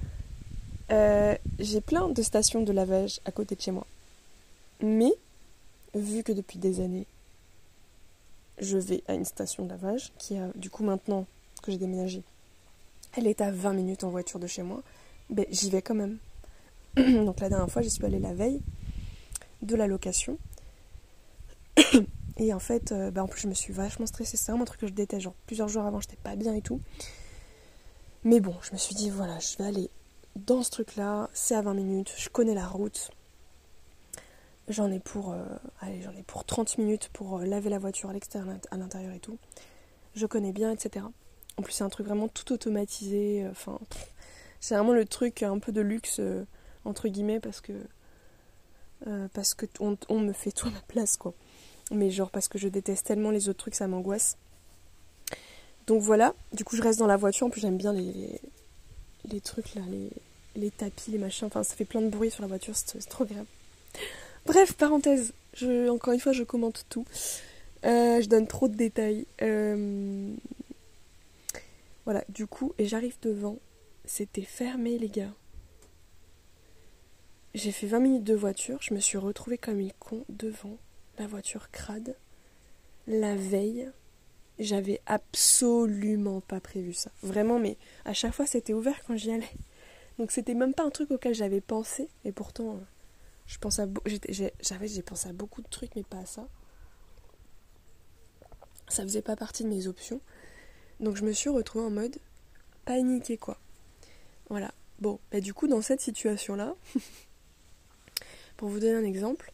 j'ai 0.89 1.81
plein 1.81 2.09
de 2.09 2.23
stations 2.23 2.63
de 2.63 2.73
lavage 2.73 3.21
à 3.25 3.33
côté 3.33 3.55
de 3.55 3.61
chez 3.61 3.73
moi. 3.73 3.87
Mais, 4.83 5.13
vu 5.95 6.23
que 6.23 6.33
depuis 6.33 6.59
des 6.59 6.81
années, 6.81 7.07
je 8.59 8.79
vais 8.79 9.03
à 9.09 9.15
une 9.15 9.25
station 9.25 9.65
de 9.65 9.71
lavage, 9.71 10.13
qui 10.19 10.37
a 10.37 10.49
du 10.55 10.71
coup 10.71 10.85
maintenant 10.85 11.27
que 11.63 11.71
j'ai 11.71 11.79
déménagé, 11.79 12.23
elle 13.17 13.27
est 13.27 13.41
à 13.41 13.51
20 13.51 13.75
minutes 13.75 14.05
en 14.05 14.11
voiture 14.11 14.41
de 14.41 14.47
chez 14.47 14.63
moi, 14.63 14.83
ben, 15.31 15.47
j'y 15.51 15.71
vais 15.71 15.83
quand 15.83 15.95
même. 15.95 16.19
Donc 16.97 17.41
la 17.41 17.49
dernière 17.49 17.71
fois, 17.71 17.83
j'y 17.83 17.91
suis 17.91 18.05
allée 18.05 18.19
la 18.19 18.35
veille 18.35 18.61
de 19.63 19.77
la 19.77 19.87
location. 19.87 20.39
Et 22.39 22.53
en 22.53 22.59
fait, 22.59 22.93
euh, 22.93 23.11
ben, 23.11 23.23
en 23.23 23.29
plus, 23.29 23.43
je 23.43 23.49
me 23.49 23.55
suis 23.55 23.73
vachement 23.73 24.07
stressée. 24.07 24.37
C'est 24.37 24.51
vraiment 24.51 24.63
un 24.63 24.67
truc 24.67 24.81
que 24.81 24.87
je 24.87 24.93
déteste. 24.93 25.23
Genre, 25.23 25.35
plusieurs 25.47 25.69
jours 25.69 25.85
avant, 25.85 26.01
j'étais 26.01 26.17
pas 26.17 26.35
bien 26.35 26.55
et 26.55 26.63
tout. 26.63 26.81
Mais 28.25 28.41
bon, 28.41 28.55
je 28.63 28.73
me 28.73 28.79
suis 28.79 28.95
dit, 28.95 29.11
voilà, 29.11 29.39
je 29.39 29.57
vais 29.59 29.65
aller 29.65 29.91
dans 30.37 30.63
ce 30.63 30.71
truc-là. 30.71 31.29
C'est 31.35 31.55
à 31.55 31.63
20 31.63 31.75
minutes. 31.75 32.13
Je 32.17 32.29
connais 32.29 32.55
la 32.55 32.67
route. 32.67 33.11
J'en 34.69 34.91
ai 34.93 35.01
pour 35.01 35.33
euh, 35.33 35.45
allez, 35.81 36.03
j'en 36.03 36.13
ai 36.13 36.23
pour 36.23 36.45
30 36.45 36.79
minutes 36.79 37.11
pour 37.13 37.39
euh, 37.39 37.45
laver 37.45 37.69
la 37.69 37.79
voiture 37.79 38.11
à 38.11 38.13
l'extérieur, 38.13 38.57
à 38.71 38.77
l'intérieur 38.77 39.13
et 39.13 39.19
tout. 39.19 39.39
Je 40.15 40.27
connais 40.27 40.53
bien, 40.53 40.71
etc. 40.71 41.05
En 41.57 41.63
plus, 41.63 41.73
c'est 41.73 41.85
un 41.85 41.89
truc 41.89 42.07
vraiment 42.07 42.29
tout 42.29 42.53
automatisé. 42.53 43.45
Euh, 43.45 43.51
enfin, 43.51 43.79
c'est 44.61 44.75
vraiment 44.77 44.93
le 44.93 45.05
truc 45.05 45.43
un 45.43 45.59
peu 45.59 45.73
de 45.73 45.81
luxe 45.81 46.21
entre 46.85 47.09
guillemets 47.09 47.41
parce 47.41 47.61
que 47.61 47.73
parce 49.33 49.55
que 49.55 49.67
on, 49.81 50.21
me 50.21 50.33
fait 50.33 50.53
tout 50.53 50.69
à 50.69 50.71
ma 50.71 50.81
place 50.87 51.17
quoi. 51.17 51.35
Mais 51.91 52.11
genre 52.11 52.31
parce 52.31 52.47
que 52.47 52.57
je 52.59 52.69
déteste 52.69 53.05
tellement 53.07 53.33
les 53.33 53.49
autres 53.49 53.59
trucs, 53.59 53.75
ça 53.75 53.89
m'angoisse. 53.89 54.37
Donc 55.89 56.01
voilà. 56.01 56.35
Du 56.53 56.65
coup, 56.65 56.77
je 56.77 56.83
reste 56.83 57.01
dans 57.01 57.09
la 57.09 57.17
voiture. 57.17 57.49
En 57.49 57.51
plus, 57.51 57.61
j'aime 57.61 57.77
bien 57.77 57.93
les, 57.93 58.41
les, 59.25 59.41
trucs 59.41 59.75
là, 59.75 59.83
les, 59.91 60.11
les 60.55 60.71
tapis, 60.71 61.11
les 61.11 61.19
machins. 61.19 61.49
Enfin, 61.49 61.65
ça 61.65 61.75
fait 61.75 61.85
plein 61.85 62.01
de 62.01 62.09
bruit 62.09 62.31
sur 62.31 62.43
la 62.43 62.49
voiture. 62.49 62.77
C'est 62.77 63.01
trop 63.09 63.25
agréable. 63.25 63.49
Bref, 64.47 64.73
parenthèse. 64.75 65.33
Encore 65.89 66.13
une 66.13 66.21
fois, 66.21 66.33
je 66.33 66.43
commente 66.43 66.85
tout. 66.89 67.05
Euh, 67.85 68.21
je 68.21 68.29
donne 68.29 68.47
trop 68.47 68.69
de 68.69 68.75
détails. 68.75 69.27
Euh, 69.41 70.35
voilà, 72.05 72.25
du 72.29 72.47
coup, 72.47 72.75
et 72.79 72.87
j'arrive 72.87 73.17
devant. 73.23 73.59
C'était 74.05 74.43
fermé, 74.43 74.99
les 74.99 75.09
gars. 75.09 75.33
J'ai 77.55 77.71
fait 77.71 77.87
20 77.87 78.01
minutes 78.01 78.25
de 78.25 78.35
voiture. 78.35 78.79
Je 78.81 78.95
me 78.95 79.01
suis 79.01 79.19
retrouvée 79.19 79.59
comme 79.59 79.79
une 79.79 79.93
con 79.93 80.25
devant 80.29 80.79
la 81.19 81.27
voiture 81.27 81.71
crade. 81.71 82.17
La 83.07 83.37
veille, 83.37 83.91
j'avais 84.59 85.01
absolument 85.07 86.41
pas 86.41 86.61
prévu 86.61 86.95
ça. 86.95 87.11
Vraiment, 87.23 87.59
mais 87.59 87.77
à 88.05 88.15
chaque 88.15 88.33
fois, 88.33 88.47
c'était 88.47 88.73
ouvert 88.73 89.01
quand 89.07 89.17
j'y 89.17 89.31
allais. 89.31 89.45
Donc, 90.19 90.31
c'était 90.31 90.55
même 90.55 90.75
pas 90.75 90.85
un 90.85 90.91
truc 90.91 91.11
auquel 91.11 91.35
j'avais 91.35 91.61
pensé. 91.61 92.09
Et 92.25 92.33
pourtant. 92.33 92.81
Je 93.53 93.59
j'avais 94.61 94.89
j'ai 94.89 95.03
pensé 95.03 95.29
à 95.29 95.33
beaucoup 95.33 95.61
de 95.61 95.69
trucs 95.69 95.95
mais 95.95 96.03
pas 96.03 96.19
à 96.19 96.27
ça. 96.27 96.49
Ça 98.89 99.03
faisait 99.03 99.23
pas 99.23 99.37
partie 99.37 99.65
de 99.65 99.69
mes 99.69 99.87
options. 99.87 100.21
Donc 101.01 101.17
je 101.17 101.25
me 101.25 101.33
suis 101.33 101.51
retrouvée 101.51 101.85
en 101.85 101.91
mode 101.91 102.17
paniqué 102.85 103.37
quoi. 103.37 103.59
Voilà. 104.49 104.73
Bon, 105.01 105.19
bah 105.31 105.41
du 105.41 105.53
coup 105.53 105.69
dans 105.69 105.83
cette 105.83 106.01
situation 106.01 106.55
là, 106.55 106.75
pour 108.57 108.69
vous 108.69 108.79
donner 108.79 108.95
un 108.95 109.05
exemple, 109.05 109.53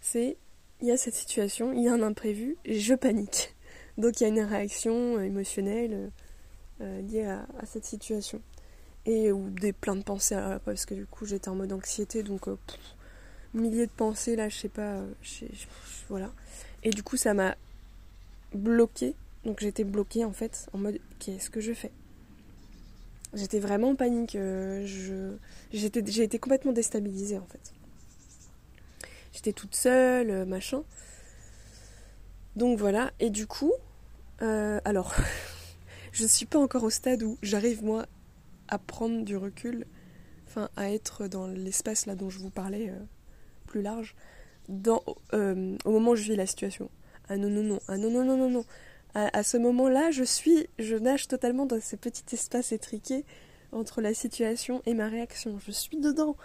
c'est 0.00 0.36
il 0.80 0.88
y 0.88 0.90
a 0.90 0.96
cette 0.96 1.14
situation, 1.14 1.72
il 1.72 1.82
y 1.82 1.88
a 1.88 1.92
un 1.92 2.02
imprévu, 2.02 2.56
je 2.66 2.94
panique. 2.94 3.54
Donc 3.96 4.20
il 4.20 4.24
y 4.24 4.26
a 4.26 4.28
une 4.28 4.40
réaction 4.40 5.16
euh, 5.16 5.22
émotionnelle 5.22 5.92
euh, 5.92 6.08
euh, 6.82 7.02
liée 7.02 7.24
à, 7.24 7.46
cette 7.64 7.84
situation. 7.84 8.42
Et 9.06 9.32
ou 9.32 9.48
des 9.48 9.72
plein 9.72 9.96
de 9.96 10.02
pensées 10.02 10.36
parce 10.66 10.84
que 10.84 10.92
du 10.92 11.06
coup 11.06 11.24
j'étais 11.24 11.48
en 11.48 11.54
mode 11.54 11.72
anxiété 11.72 12.22
donc 12.22 12.46
milliers 13.54 13.86
de 13.86 13.92
pensées 13.92 14.36
là, 14.36 14.48
je 14.48 14.56
sais 14.56 14.68
pas, 14.68 14.96
euh, 14.96 15.06
voilà. 16.08 16.30
Et 16.82 16.90
du 16.90 17.02
coup, 17.02 17.16
ça 17.16 17.34
m'a 17.34 17.56
bloqué. 18.54 19.14
Donc 19.44 19.60
j'étais 19.60 19.84
bloquée 19.84 20.24
en 20.24 20.32
fait, 20.32 20.68
en 20.72 20.78
mode 20.78 20.98
qu'est-ce 21.18 21.50
que 21.50 21.60
je 21.60 21.72
fais? 21.72 21.90
J'étais 23.34 23.58
vraiment 23.60 23.90
en 23.90 23.94
panique. 23.94 24.34
Euh, 24.34 24.84
je, 24.86 25.36
j'ai 25.72 26.22
été 26.22 26.38
complètement 26.38 26.72
déstabilisée 26.72 27.38
en 27.38 27.46
fait. 27.46 27.72
J'étais 29.32 29.52
toute 29.52 29.76
seule, 29.76 30.30
euh, 30.30 30.44
machin. 30.44 30.82
Donc 32.56 32.78
voilà. 32.78 33.12
Et 33.20 33.30
du 33.30 33.46
coup, 33.46 33.72
alors, 34.40 35.14
je 36.12 36.26
suis 36.26 36.46
pas 36.46 36.58
encore 36.58 36.84
au 36.84 36.90
stade 36.90 37.22
où 37.22 37.38
j'arrive 37.42 37.84
moi 37.84 38.06
à 38.68 38.78
prendre 38.78 39.24
du 39.24 39.36
recul, 39.36 39.86
enfin 40.46 40.68
à 40.76 40.90
être 40.90 41.26
dans 41.26 41.46
l'espace 41.46 42.06
là 42.06 42.14
dont 42.14 42.30
je 42.30 42.38
vous 42.38 42.50
parlais 42.50 42.92
plus 43.68 43.82
large 43.82 44.16
dans, 44.68 45.02
euh, 45.32 45.76
au 45.84 45.90
moment 45.90 46.12
où 46.12 46.16
je 46.16 46.24
vis 46.24 46.36
la 46.36 46.46
situation. 46.46 46.90
Ah 47.28 47.36
non, 47.36 47.48
non, 47.48 47.62
non, 47.62 47.80
ah 47.88 47.96
non, 47.96 48.10
non, 48.10 48.24
non, 48.24 48.36
non, 48.36 48.50
non. 48.50 48.64
À, 49.14 49.42
ce 49.42 49.56
moment-là, 49.56 50.12
je 50.12 50.22
suis, 50.22 50.68
je 50.78 50.94
nage 50.94 51.26
totalement 51.26 51.66
dans 51.66 51.80
ce 51.80 51.96
petit 51.96 52.22
espace 52.32 52.70
étriqué 52.70 53.24
entre 53.72 54.00
la 54.00 54.14
situation 54.14 54.80
et 54.86 54.94
ma 54.94 55.08
réaction. 55.08 55.58
Je 55.66 55.72
suis 55.72 55.96
dedans. 55.96 56.36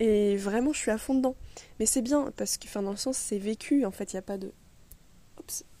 Et 0.00 0.36
vraiment, 0.36 0.72
je 0.72 0.78
suis 0.78 0.90
à 0.90 0.98
fond 0.98 1.14
dedans. 1.14 1.36
Mais 1.78 1.86
c'est 1.86 2.02
bien, 2.02 2.32
parce 2.36 2.56
que, 2.56 2.66
enfin, 2.66 2.82
dans 2.82 2.90
le 2.90 2.96
sens, 2.96 3.16
c'est 3.16 3.38
vécu. 3.38 3.84
En 3.84 3.92
fait, 3.92 4.12
il 4.12 4.16
n'y 4.16 4.20
a 4.20 4.22
pas 4.22 4.38
de. 4.38 4.50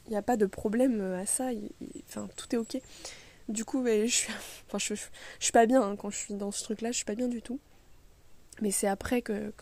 Il 0.06 0.10
n'y 0.10 0.16
a 0.16 0.22
pas 0.22 0.36
de 0.36 0.46
problème 0.46 1.00
à 1.00 1.26
ça. 1.26 1.48
Enfin, 2.06 2.28
tout 2.36 2.54
est 2.54 2.58
ok. 2.58 2.80
Du 3.48 3.64
coup, 3.64 3.84
je 3.84 4.06
suis, 4.06 4.32
enfin, 4.68 4.78
je, 4.78 4.94
suis 5.40 5.52
pas 5.52 5.66
bien 5.66 5.82
hein, 5.82 5.96
quand 5.96 6.10
je 6.10 6.16
suis 6.16 6.34
dans 6.34 6.52
ce 6.52 6.62
truc-là. 6.62 6.92
Je 6.92 6.96
suis 6.96 7.04
pas 7.04 7.16
bien 7.16 7.28
du 7.28 7.42
tout. 7.42 7.58
Mais 8.62 8.70
c'est 8.70 8.86
après 8.86 9.22
que, 9.22 9.52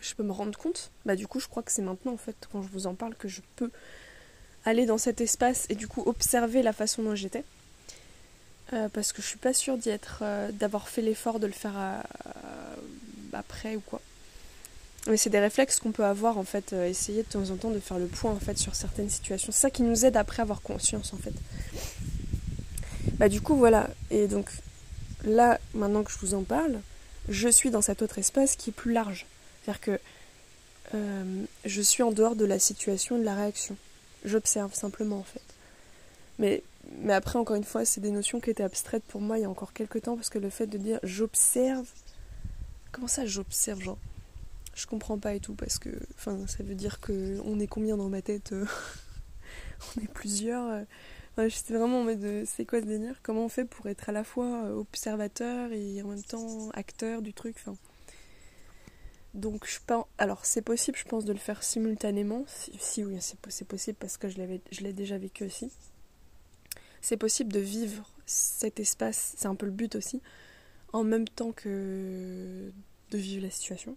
je 0.00 0.14
peux 0.14 0.22
me 0.22 0.32
rendre 0.32 0.58
compte. 0.58 0.90
Bah 1.04 1.16
du 1.16 1.26
coup 1.26 1.40
je 1.40 1.48
crois 1.48 1.62
que 1.62 1.72
c'est 1.72 1.82
maintenant 1.82 2.12
en 2.12 2.18
fait 2.18 2.36
quand 2.50 2.62
je 2.62 2.68
vous 2.68 2.86
en 2.86 2.94
parle 2.94 3.14
que 3.14 3.28
je 3.28 3.40
peux 3.56 3.70
aller 4.64 4.86
dans 4.86 4.98
cet 4.98 5.20
espace 5.20 5.66
et 5.68 5.74
du 5.74 5.88
coup 5.88 6.02
observer 6.06 6.62
la 6.62 6.72
façon 6.72 7.02
dont 7.02 7.14
j'étais. 7.14 7.44
Euh, 8.72 8.88
parce 8.88 9.12
que 9.12 9.20
je 9.20 9.26
suis 9.26 9.38
pas 9.38 9.52
sûre 9.52 9.76
d'y 9.76 9.90
être, 9.90 10.20
euh, 10.22 10.50
d'avoir 10.52 10.88
fait 10.88 11.02
l'effort 11.02 11.40
de 11.40 11.46
le 11.46 11.52
faire 11.52 11.74
après 13.32 13.76
ou 13.76 13.80
quoi. 13.80 14.00
Mais 15.08 15.16
c'est 15.16 15.30
des 15.30 15.40
réflexes 15.40 15.80
qu'on 15.80 15.90
peut 15.90 16.04
avoir 16.04 16.38
en 16.38 16.44
fait, 16.44 16.72
euh, 16.72 16.86
essayer 16.86 17.24
de 17.24 17.28
temps 17.28 17.50
en 17.50 17.56
temps 17.56 17.70
de 17.70 17.80
faire 17.80 17.98
le 17.98 18.06
point 18.06 18.30
en 18.30 18.38
fait 18.38 18.56
sur 18.56 18.74
certaines 18.76 19.10
situations. 19.10 19.50
C'est 19.50 19.62
ça 19.62 19.70
qui 19.70 19.82
nous 19.82 20.04
aide 20.04 20.16
après 20.16 20.40
à 20.40 20.44
avoir 20.44 20.62
conscience 20.62 21.12
en 21.12 21.16
fait. 21.16 21.34
Bah 23.18 23.28
du 23.28 23.40
coup 23.40 23.56
voilà, 23.56 23.90
et 24.10 24.28
donc 24.28 24.48
là 25.24 25.58
maintenant 25.74 26.04
que 26.04 26.12
je 26.12 26.18
vous 26.18 26.34
en 26.34 26.42
parle, 26.42 26.78
je 27.28 27.48
suis 27.48 27.70
dans 27.70 27.82
cet 27.82 28.02
autre 28.02 28.18
espace 28.18 28.56
qui 28.56 28.70
est 28.70 28.72
plus 28.72 28.92
large. 28.92 29.26
C'est-à-dire 29.62 29.80
que 29.80 30.00
euh, 30.94 31.44
je 31.64 31.82
suis 31.82 32.02
en 32.02 32.12
dehors 32.12 32.36
de 32.36 32.44
la 32.44 32.58
situation, 32.58 33.18
de 33.18 33.24
la 33.24 33.34
réaction. 33.34 33.76
J'observe 34.24 34.74
simplement 34.74 35.18
en 35.18 35.22
fait. 35.22 35.42
Mais, 36.38 36.62
mais 36.98 37.12
après, 37.12 37.38
encore 37.38 37.56
une 37.56 37.64
fois, 37.64 37.84
c'est 37.84 38.00
des 38.00 38.10
notions 38.10 38.40
qui 38.40 38.50
étaient 38.50 38.62
abstraites 38.62 39.04
pour 39.04 39.20
moi 39.20 39.38
il 39.38 39.42
y 39.42 39.44
a 39.44 39.50
encore 39.50 39.72
quelques 39.72 40.02
temps 40.02 40.16
parce 40.16 40.30
que 40.30 40.38
le 40.38 40.50
fait 40.50 40.66
de 40.66 40.78
dire 40.78 40.98
j'observe. 41.02 41.88
Comment 42.90 43.08
ça 43.08 43.24
j'observe 43.24 43.80
genre 43.80 43.98
Je 44.74 44.86
comprends 44.86 45.18
pas 45.18 45.34
et 45.34 45.40
tout 45.40 45.54
parce 45.54 45.78
que 45.78 45.90
enfin, 46.16 46.38
ça 46.46 46.62
veut 46.62 46.74
dire 46.74 47.00
que 47.00 47.40
on 47.44 47.58
est 47.58 47.66
combien 47.66 47.96
dans 47.96 48.08
ma 48.08 48.22
tête 48.22 48.52
euh, 48.52 48.66
On 49.96 50.00
est 50.00 50.12
plusieurs. 50.12 50.84
Euh, 51.38 51.42
Ouais, 51.42 51.50
J'étais 51.50 51.74
vraiment 51.74 52.00
en 52.00 52.04
mode 52.04 52.44
c'est 52.46 52.66
quoi 52.66 52.80
ce 52.80 52.86
délire? 52.86 53.20
Comment 53.22 53.44
on 53.46 53.48
fait 53.48 53.64
pour 53.64 53.86
être 53.86 54.08
à 54.08 54.12
la 54.12 54.24
fois 54.24 54.64
euh, 54.64 54.74
observateur 54.74 55.72
et 55.72 56.02
en 56.02 56.08
même 56.08 56.22
temps 56.22 56.70
acteur 56.74 57.22
du 57.22 57.32
truc 57.32 57.56
enfin, 57.58 57.76
Donc 59.34 59.66
je 59.66 59.78
pense. 59.86 60.06
Alors 60.18 60.44
c'est 60.44 60.62
possible, 60.62 60.98
je 60.98 61.04
pense, 61.04 61.24
de 61.24 61.32
le 61.32 61.38
faire 61.38 61.62
simultanément. 61.62 62.44
Si, 62.46 63.04
oui, 63.04 63.16
c'est 63.20 63.66
possible 63.66 63.96
parce 63.98 64.16
que 64.18 64.28
je 64.28 64.36
l'ai 64.38 64.92
déjà 64.92 65.18
vécu 65.18 65.44
aussi. 65.44 65.70
C'est 67.00 67.16
possible 67.16 67.52
de 67.52 67.60
vivre 67.60 68.08
cet 68.26 68.78
espace, 68.80 69.34
c'est 69.36 69.48
un 69.48 69.56
peu 69.56 69.66
le 69.66 69.72
but 69.72 69.96
aussi, 69.96 70.22
en 70.92 71.02
même 71.02 71.26
temps 71.28 71.52
que 71.52 72.70
de 73.10 73.18
vivre 73.18 73.42
la 73.42 73.50
situation. 73.50 73.96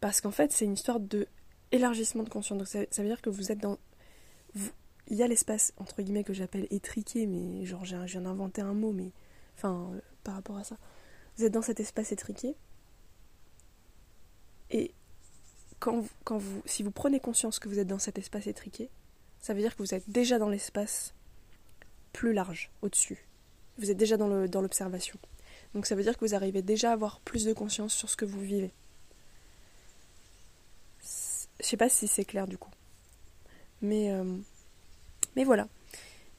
Parce 0.00 0.20
qu'en 0.20 0.32
fait, 0.32 0.52
c'est 0.52 0.64
une 0.64 0.74
histoire 0.74 1.00
de 1.00 1.26
élargissement 1.72 2.22
de 2.22 2.28
conscience. 2.28 2.58
Donc 2.58 2.68
ça, 2.68 3.02
veut 3.02 3.08
dire 3.08 3.20
que 3.22 3.30
vous 3.30 3.52
êtes 3.52 3.58
dans. 3.58 3.78
Il 5.08 5.16
y 5.16 5.22
a 5.22 5.26
l'espace 5.26 5.72
entre 5.78 6.02
guillemets 6.02 6.24
que 6.24 6.32
j'appelle 6.32 6.66
étriqué, 6.70 7.26
mais 7.26 7.64
genre 7.64 7.84
j'ai 7.84 7.98
viens 8.04 8.20
d'inventer 8.22 8.62
un 8.62 8.74
mot, 8.74 8.92
mais 8.92 9.10
enfin 9.56 9.90
euh, 9.94 10.00
par 10.22 10.34
rapport 10.34 10.56
à 10.58 10.64
ça. 10.64 10.76
Vous 11.36 11.44
êtes 11.44 11.52
dans 11.52 11.62
cet 11.62 11.80
espace 11.80 12.12
étriqué 12.12 12.54
et 14.70 14.92
quand, 15.78 16.04
quand 16.24 16.38
vous, 16.38 16.62
si 16.66 16.82
vous 16.82 16.90
prenez 16.90 17.20
conscience 17.20 17.58
que 17.58 17.68
vous 17.68 17.78
êtes 17.78 17.86
dans 17.86 17.98
cet 17.98 18.18
espace 18.18 18.46
étriqué, 18.46 18.90
ça 19.40 19.54
veut 19.54 19.60
dire 19.60 19.76
que 19.76 19.82
vous 19.82 19.94
êtes 19.94 20.08
déjà 20.10 20.38
dans 20.38 20.48
l'espace 20.48 21.14
plus 22.12 22.32
large, 22.32 22.70
au-dessus. 22.82 23.24
Vous 23.78 23.90
êtes 23.90 23.96
déjà 23.96 24.16
dans 24.16 24.26
l'observation. 24.26 25.16
Dans 25.22 25.78
Donc 25.78 25.86
ça 25.86 25.94
veut 25.94 26.02
dire 26.02 26.18
que 26.18 26.24
vous 26.24 26.34
arrivez 26.34 26.62
déjà 26.62 26.90
à 26.90 26.94
avoir 26.94 27.20
plus 27.20 27.44
de 27.44 27.52
conscience 27.52 27.94
sur 27.94 28.10
ce 28.10 28.16
que 28.16 28.24
vous 28.24 28.40
vivez. 28.40 28.72
Je 31.60 31.66
sais 31.66 31.76
pas 31.76 31.88
si 31.88 32.08
c'est 32.08 32.24
clair 32.24 32.46
du 32.46 32.58
coup. 32.58 32.70
Mais, 33.80 34.10
euh, 34.10 34.36
mais 35.38 35.44
voilà. 35.44 35.68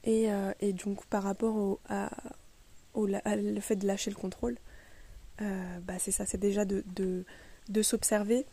Et, 0.04 0.30
euh, 0.30 0.52
et, 0.60 0.74
donc 0.74 1.06
par 1.06 1.22
rapport 1.22 1.56
au, 1.56 1.80
au 2.92 3.06
le 3.06 3.60
fait 3.60 3.76
de 3.76 3.86
lâcher 3.86 4.10
le 4.10 4.16
contrôle, 4.16 4.58
euh, 5.40 5.78
bah 5.80 5.94
c'est 5.98 6.10
ça, 6.10 6.26
c'est 6.26 6.36
déjà 6.38 6.66
de, 6.66 6.84
de, 6.94 7.24
de 7.70 7.82
s'observer. 7.82 8.44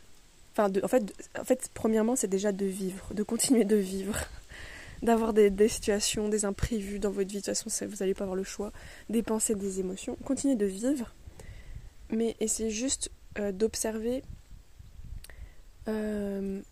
Enfin, 0.52 0.70
de, 0.70 0.82
en, 0.82 0.88
fait, 0.88 1.12
en 1.38 1.44
fait, 1.44 1.68
premièrement, 1.74 2.16
c'est 2.16 2.28
déjà 2.28 2.50
de 2.50 2.64
vivre, 2.64 3.12
de 3.12 3.22
continuer 3.22 3.66
de 3.66 3.76
vivre, 3.76 4.16
d'avoir 5.02 5.34
des, 5.34 5.50
des, 5.50 5.68
situations, 5.68 6.30
des 6.30 6.46
imprévus 6.46 6.98
dans 6.98 7.10
votre 7.10 7.28
vie. 7.28 7.42
De 7.42 7.44
toute 7.44 7.54
façon, 7.54 7.86
vous 7.86 7.96
n'allez 7.96 8.14
pas 8.14 8.24
avoir 8.24 8.36
le 8.36 8.42
choix, 8.42 8.72
des 9.10 9.22
pensées, 9.22 9.54
des 9.54 9.80
émotions. 9.80 10.16
Continuez 10.24 10.56
de 10.56 10.64
vivre, 10.64 11.14
mais 12.08 12.36
essayez 12.40 12.70
juste 12.70 13.10
d'observer 13.52 14.22
euh, 15.88 16.62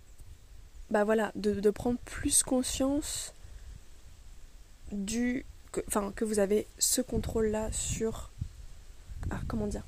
bah 0.91 1.05
voilà, 1.05 1.31
de, 1.35 1.61
de, 1.61 1.71
prendre 1.71 1.99
plus 2.01 2.43
conscience 2.43 3.35
du. 4.93 5.45
Que, 5.73 5.81
enfin, 5.89 6.13
que 6.15 6.25
vous 6.25 6.39
avez 6.39 6.67
ce 6.79 7.01
contrôle-là 7.01 7.71
sur. 7.73 8.31
Ah, 9.31 9.41
comment 9.49 9.67
dire 9.67 9.85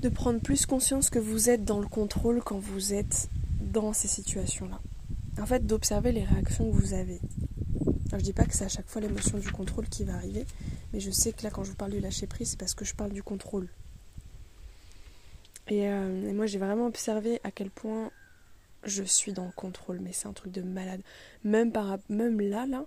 De 0.00 0.08
prendre 0.08 0.40
plus 0.40 0.66
conscience 0.66 1.10
que 1.10 1.18
vous 1.18 1.50
êtes 1.50 1.64
dans 1.64 1.80
le 1.80 1.86
contrôle 1.86 2.42
quand 2.42 2.58
vous 2.58 2.92
êtes 2.92 3.28
dans 3.60 3.92
ces 3.92 4.08
situations-là. 4.08 4.80
En 5.40 5.46
fait, 5.46 5.66
d'observer 5.66 6.12
les 6.12 6.24
réactions 6.24 6.70
que 6.70 6.76
vous 6.76 6.94
avez. 6.94 7.20
Je 8.12 8.22
dis 8.22 8.32
pas 8.32 8.44
que 8.44 8.54
c'est 8.54 8.64
à 8.64 8.68
chaque 8.68 8.88
fois 8.88 9.02
l'émotion 9.02 9.38
du 9.38 9.50
contrôle 9.50 9.88
qui 9.88 10.04
va 10.04 10.14
arriver, 10.14 10.46
mais 10.92 11.00
je 11.00 11.10
sais 11.10 11.32
que 11.32 11.42
là, 11.42 11.50
quand 11.50 11.64
je 11.64 11.70
vous 11.70 11.76
parle 11.76 11.90
du 11.90 12.00
lâcher 12.00 12.26
prise, 12.26 12.50
c'est 12.50 12.58
parce 12.58 12.74
que 12.74 12.84
je 12.84 12.94
parle 12.94 13.12
du 13.12 13.22
contrôle. 13.22 13.68
Et, 15.68 15.88
euh, 15.88 16.28
et 16.28 16.32
moi, 16.32 16.46
j'ai 16.46 16.58
vraiment 16.58 16.86
observé 16.86 17.40
à 17.44 17.50
quel 17.50 17.70
point 17.70 18.10
je 18.84 19.02
suis 19.02 19.32
dans 19.32 19.44
le 19.44 19.52
contrôle, 19.52 19.98
mais 20.00 20.12
c'est 20.12 20.28
un 20.28 20.32
truc 20.32 20.52
de 20.52 20.62
malade. 20.62 21.00
Même, 21.44 21.72
par, 21.72 21.98
même 22.08 22.40
là, 22.40 22.66
là, 22.66 22.86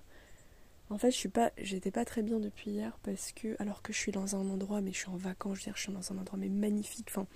en 0.89 0.97
fait, 0.97 1.11
je 1.11 1.17
suis 1.17 1.29
pas, 1.29 1.51
j'étais 1.57 1.91
pas 1.91 2.05
très 2.05 2.23
bien 2.23 2.39
depuis 2.39 2.71
hier 2.71 2.97
parce 3.03 3.31
que, 3.31 3.55
alors 3.59 3.81
que 3.81 3.93
je 3.93 3.97
suis 3.97 4.11
dans 4.11 4.35
un 4.35 4.49
endroit, 4.49 4.81
mais 4.81 4.91
je 4.91 4.97
suis 4.97 5.09
en 5.09 5.17
vacances, 5.17 5.57
je 5.57 5.61
veux 5.61 5.65
dire, 5.65 5.77
je 5.77 5.81
suis 5.83 5.93
dans 5.93 6.11
un 6.11 6.17
endroit 6.17 6.39
mais 6.39 6.49
magnifique. 6.49 7.07
Enfin, 7.09 7.27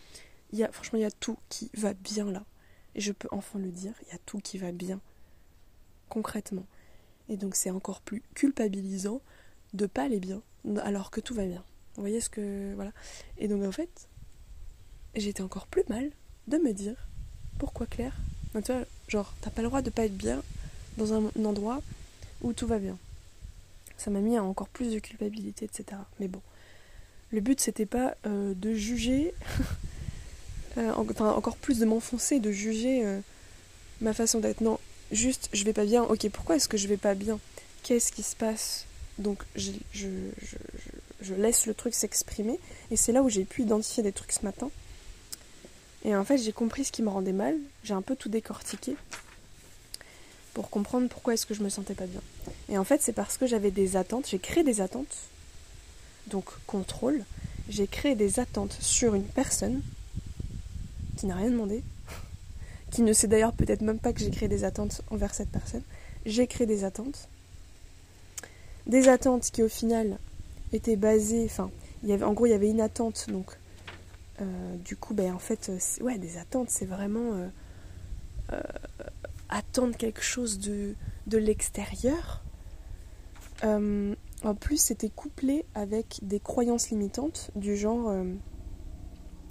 il 0.52 0.60
y 0.60 0.64
a, 0.64 0.72
franchement, 0.72 1.00
il 1.00 1.04
y 1.04 1.06
a 1.06 1.12
tout 1.12 1.38
qui 1.50 1.70
va 1.76 1.94
bien 1.94 2.32
là. 2.32 2.44
Et 2.96 3.02
je 3.02 3.12
peux 3.12 3.28
enfin 3.32 3.60
le 3.60 3.72
dire, 3.72 3.94
il 4.04 4.10
y 4.10 4.16
a 4.16 4.20
tout 4.26 4.40
qui 4.40 4.58
va 4.58 4.72
bien, 4.72 5.00
concrètement. 6.10 6.66
Et 7.30 7.38
donc, 7.38 7.56
c'est 7.56 7.72
encore 7.72 8.02
plus 8.02 8.22
culpabilisant 8.36 9.22
de 9.74 9.86
pas 9.86 10.04
aller 10.04 10.20
bien, 10.20 10.42
alors 10.84 11.12
que 11.12 11.22
tout 11.22 11.34
va 11.34 11.46
bien. 11.46 11.64
Vous 11.96 12.02
voyez 12.02 12.22
ce 12.22 12.30
que, 12.30 12.74
voilà. 12.76 12.92
Et 13.38 13.48
donc, 13.48 13.64
en 13.64 13.72
fait, 13.72 14.10
j'étais 15.16 15.42
encore 15.42 15.68
plus 15.68 15.84
mal 15.90 16.12
de 16.48 16.58
me 16.58 16.74
dire, 16.74 16.96
pourquoi 17.60 17.86
Claire? 17.86 18.16
Tu 18.54 18.72
vois, 18.72 18.84
genre, 19.08 19.34
t'as 19.42 19.50
pas 19.50 19.62
le 19.62 19.68
droit 19.68 19.82
de 19.82 19.90
pas 19.90 20.06
être 20.06 20.18
bien 20.18 20.44
dans 20.98 21.14
un, 21.14 21.32
endroit 21.44 21.82
où 22.42 22.54
tout 22.54 22.68
va 22.68 22.78
bien. 22.78 22.98
Ça 24.04 24.12
m'a 24.12 24.20
mis 24.20 24.36
à 24.36 24.44
encore 24.44 24.68
plus 24.68 24.92
de 24.92 25.00
culpabilité, 25.00 25.64
etc. 25.64 26.02
Mais 26.20 26.28
bon, 26.28 26.42
le 27.32 27.40
but 27.40 27.62
c'était 27.62 27.86
pas 27.86 28.16
euh, 28.26 28.54
de 28.54 28.74
juger, 28.74 29.34
euh, 30.78 30.92
enfin 30.98 31.32
encore 31.32 31.56
plus 31.56 31.80
de 31.80 31.86
m'enfoncer, 31.86 32.42
de 32.42 32.52
juger 32.52 33.06
euh, 33.06 33.22
ma 34.02 34.14
façon 34.14 34.40
d'être. 34.40 34.60
Non, 34.60 34.78
juste 35.14 35.50
je 35.54 35.64
vais 35.64 35.72
pas 35.72 35.86
bien. 35.86 36.04
Ok, 36.04 36.28
pourquoi 36.34 36.58
est-ce 36.58 36.68
que 36.68 36.76
je 36.76 36.90
vais 36.90 36.98
pas 36.98 37.16
bien? 37.16 37.40
Qu'est-ce 37.84 38.12
qui 38.12 38.24
se 38.24 38.36
passe? 38.36 38.88
Donc 39.20 39.44
je, 39.56 39.72
laisse 41.38 41.66
le 41.66 41.74
truc 41.74 41.94
s'exprimer 41.94 42.60
et 42.92 42.98
c'est 42.98 43.14
là 43.14 43.24
où 43.24 43.30
j'ai 43.30 43.46
pu 43.46 43.62
identifier 43.62 44.04
des 44.04 44.12
trucs 44.12 44.34
ce 44.34 44.44
matin 44.44 44.70
et 46.04 46.14
en 46.14 46.26
fait, 46.26 46.38
j'ai 46.40 46.52
compris 46.52 46.84
ce 46.84 46.92
qui 46.92 47.02
me 47.02 47.10
rendait 47.10 47.32
mal. 47.32 47.56
J'ai 47.86 47.94
un 47.94 48.02
peu 48.02 48.18
tout 48.18 48.28
décortiqué 48.28 48.98
pour 50.54 50.70
comprendre 50.70 51.10
pourquoi 51.10 51.34
est-ce 51.34 51.46
que 51.46 51.54
je 51.54 51.64
me 51.64 51.70
sentais 51.70 51.96
pas 51.96 52.06
bien. 52.06 52.22
Et 52.70 52.78
en 52.78 52.84
fait, 52.84 53.02
c'est 53.02 53.14
parce 53.14 53.38
que 53.38 53.48
j'avais 53.48 53.72
des 53.72 53.96
attentes. 53.96 54.28
J'ai 54.28 54.40
créé 54.40 54.64
des 54.64 54.82
attentes. 54.82 55.16
Donc, 56.28 56.46
contrôle. 56.68 57.24
J'ai 57.70 57.88
créé 57.88 58.16
des 58.16 58.40
attentes 58.40 58.78
sur 58.80 59.16
une 59.16 59.24
personne 59.24 59.82
qui 61.18 61.26
n'a 61.26 61.36
rien 61.36 61.50
demandé. 61.50 61.84
qui 62.92 63.02
ne 63.02 63.14
sait 63.14 63.28
d'ailleurs 63.28 63.54
peut-être 63.54 63.82
même 63.82 64.00
pas 64.00 64.14
que 64.14 64.20
j'ai 64.20 64.32
créé 64.32 64.48
des 64.48 64.64
attentes 64.64 65.02
envers 65.10 65.34
cette 65.34 65.50
personne. 65.50 65.84
J'ai 66.26 66.48
créé 66.48 66.68
des 66.68 66.84
attentes. 66.84 67.28
Des 68.86 69.08
attentes 69.08 69.50
qui, 69.52 69.64
au 69.64 69.70
final, 69.70 70.18
étaient 70.72 70.98
basées. 70.98 71.46
Enfin, 71.46 71.72
en 72.10 72.34
gros, 72.34 72.46
il 72.46 72.52
y 72.52 72.54
avait 72.54 72.70
une 72.70 72.82
attente. 72.82 73.26
Donc, 73.30 73.58
euh, 74.42 74.76
du 74.78 74.96
coup, 74.96 75.14
ben, 75.14 75.34
en 75.34 75.40
fait, 75.40 75.72
ouais, 76.02 76.18
des 76.18 76.38
attentes, 76.38 76.70
c'est 76.70 76.86
vraiment 76.86 77.34
euh, 77.34 77.48
euh, 78.54 78.62
attendre 79.50 79.96
quelque 79.98 80.22
chose 80.22 80.60
de, 80.60 80.96
l'extérieur. 81.32 82.44
en 83.64 84.56
plus, 84.60 84.78
c'était 84.78 85.10
couplé 85.10 85.66
avec 85.76 86.20
des 86.22 86.40
croyances 86.40 86.90
limitantes 86.90 87.52
du 87.56 87.76
genre. 87.78 88.14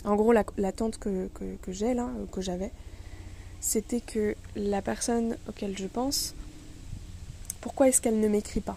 en 0.04 0.16
gros, 0.16 0.32
l'attente 0.32 0.98
que, 0.98 1.28
j'ai 1.68 1.94
là, 1.94 2.10
que 2.30 2.40
j'avais, 2.40 2.72
c'était 3.60 4.00
que 4.00 4.34
la 4.56 4.82
personne 4.82 5.36
auquel 5.48 5.78
je 5.78 5.86
pense, 5.86 6.34
pourquoi 7.60 7.88
est-ce 7.88 8.00
qu'elle 8.00 8.20
ne 8.20 8.28
m'écrit 8.28 8.60
pas? 8.60 8.76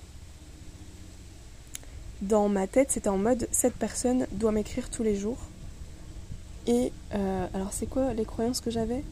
Dans 2.22 2.47
ma 2.47 2.68
tête, 2.68 2.91
c'était 2.91 3.09
en 3.09 3.18
mode 3.18 3.47
cette 3.51 3.76
personne 3.76 4.26
doit 4.32 4.51
m'écrire 4.51 4.89
tous 4.89 5.03
les 5.03 5.16
jours 5.16 5.39
et 6.68 6.91
euh, 7.13 7.47
alors 7.53 7.74
c'est 7.74 7.86
quoi 7.86 8.13
les 8.13 8.26
croyances 8.26 8.61
que 8.61 8.72
j'avais? 8.72 9.03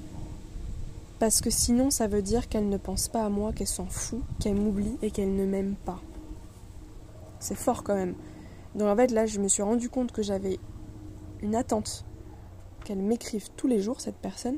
Parce 1.23 1.39
que 1.39 1.49
sinon 1.49 1.89
ça 1.89 2.07
veut 2.07 2.21
dire 2.21 2.49
qu'elle 2.49 2.67
ne 2.67 2.75
pense 2.75 3.07
pas 3.07 3.23
à 3.23 3.29
moi, 3.29 3.53
qu'elle 3.53 3.65
s'en 3.65 3.85
fout, 3.85 4.19
qu'elle 4.41 4.55
m'oublie 4.55 4.97
et 5.01 5.09
qu'elle 5.09 5.33
ne 5.33 5.45
m'aime 5.45 5.75
pas. 5.85 6.01
C'est 7.39 7.55
fort 7.55 7.81
quand 7.81 7.95
même. 7.95 8.15
Donc 8.75 8.89
en 8.89 8.95
fait 8.97 9.09
là 9.09 9.25
je 9.25 9.39
me 9.39 9.47
suis 9.47 9.63
rendu 9.63 9.89
compte 9.89 10.11
que 10.11 10.21
j'avais 10.21 10.59
une 11.41 11.55
attente 11.55 12.03
qu'elle 12.83 12.97
m'écrive 12.97 13.47
tous 13.55 13.67
les 13.67 13.79
jours 13.79 14.01
cette 14.01 14.17
personne. 14.17 14.57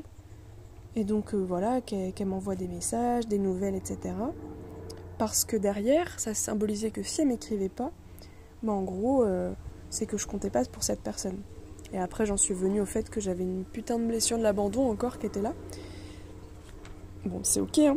Et 0.96 1.04
donc 1.04 1.34
euh, 1.34 1.36
voilà, 1.36 1.80
qu'elle 1.82 2.26
m'envoie 2.26 2.56
des 2.56 2.66
messages, 2.66 3.28
des 3.28 3.38
nouvelles, 3.38 3.76
etc. 3.76 4.16
Parce 5.18 5.44
que 5.44 5.56
derrière, 5.56 6.18
ça 6.18 6.34
symbolisait 6.34 6.90
que 6.90 7.04
si 7.04 7.20
elle 7.20 7.28
m'écrivait 7.28 7.68
pas, 7.68 7.92
bah 8.64 8.72
en 8.72 8.82
gros, 8.82 9.22
euh, 9.22 9.52
c'est 9.88 10.06
que 10.06 10.18
je 10.18 10.26
comptais 10.26 10.50
pas 10.50 10.64
pour 10.64 10.82
cette 10.82 11.02
personne. 11.02 11.38
Et 11.92 11.98
après, 12.00 12.26
j'en 12.26 12.36
suis 12.36 12.54
venue 12.54 12.80
au 12.80 12.86
fait 12.86 13.08
que 13.08 13.20
j'avais 13.20 13.44
une 13.44 13.64
putain 13.64 14.00
de 14.00 14.06
blessure 14.06 14.36
de 14.36 14.42
l'abandon 14.42 14.90
encore 14.90 15.20
qui 15.20 15.26
était 15.26 15.40
là. 15.40 15.54
Bon, 17.26 17.40
c'est 17.42 17.60
ok, 17.60 17.78
hein. 17.78 17.96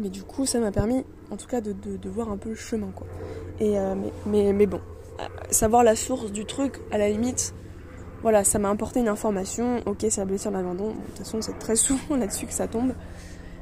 Mais 0.00 0.08
du 0.08 0.24
coup, 0.24 0.46
ça 0.46 0.58
m'a 0.58 0.72
permis, 0.72 1.04
en 1.30 1.36
tout 1.36 1.46
cas, 1.46 1.60
de, 1.60 1.74
voir 2.08 2.28
un 2.28 2.36
peu 2.36 2.48
le 2.48 2.54
chemin, 2.56 2.88
quoi. 2.92 3.06
Et, 3.60 3.78
euh, 3.78 3.94
mais, 4.26 4.66
bon, 4.66 4.80
euh, 5.20 5.24
savoir 5.50 5.84
la 5.84 5.94
source 5.94 6.32
du 6.32 6.44
truc, 6.44 6.80
à 6.90 6.98
la 6.98 7.08
limite, 7.08 7.54
voilà, 8.22 8.42
ça 8.42 8.58
m'a 8.58 8.70
apporté 8.70 8.98
une 8.98 9.06
information. 9.06 9.80
Ok, 9.86 9.98
c'est 10.00 10.18
la 10.18 10.24
blessure 10.24 10.50
de 10.50 10.56
l'abandon. 10.56 10.88
de 10.88 10.94
toute 10.94 11.18
façon, 11.18 11.40
c'est 11.40 11.56
très 11.60 11.76
souvent 11.76 12.16
là-dessus 12.16 12.46
que 12.46 12.52
ça 12.52 12.66
tombe. 12.66 12.94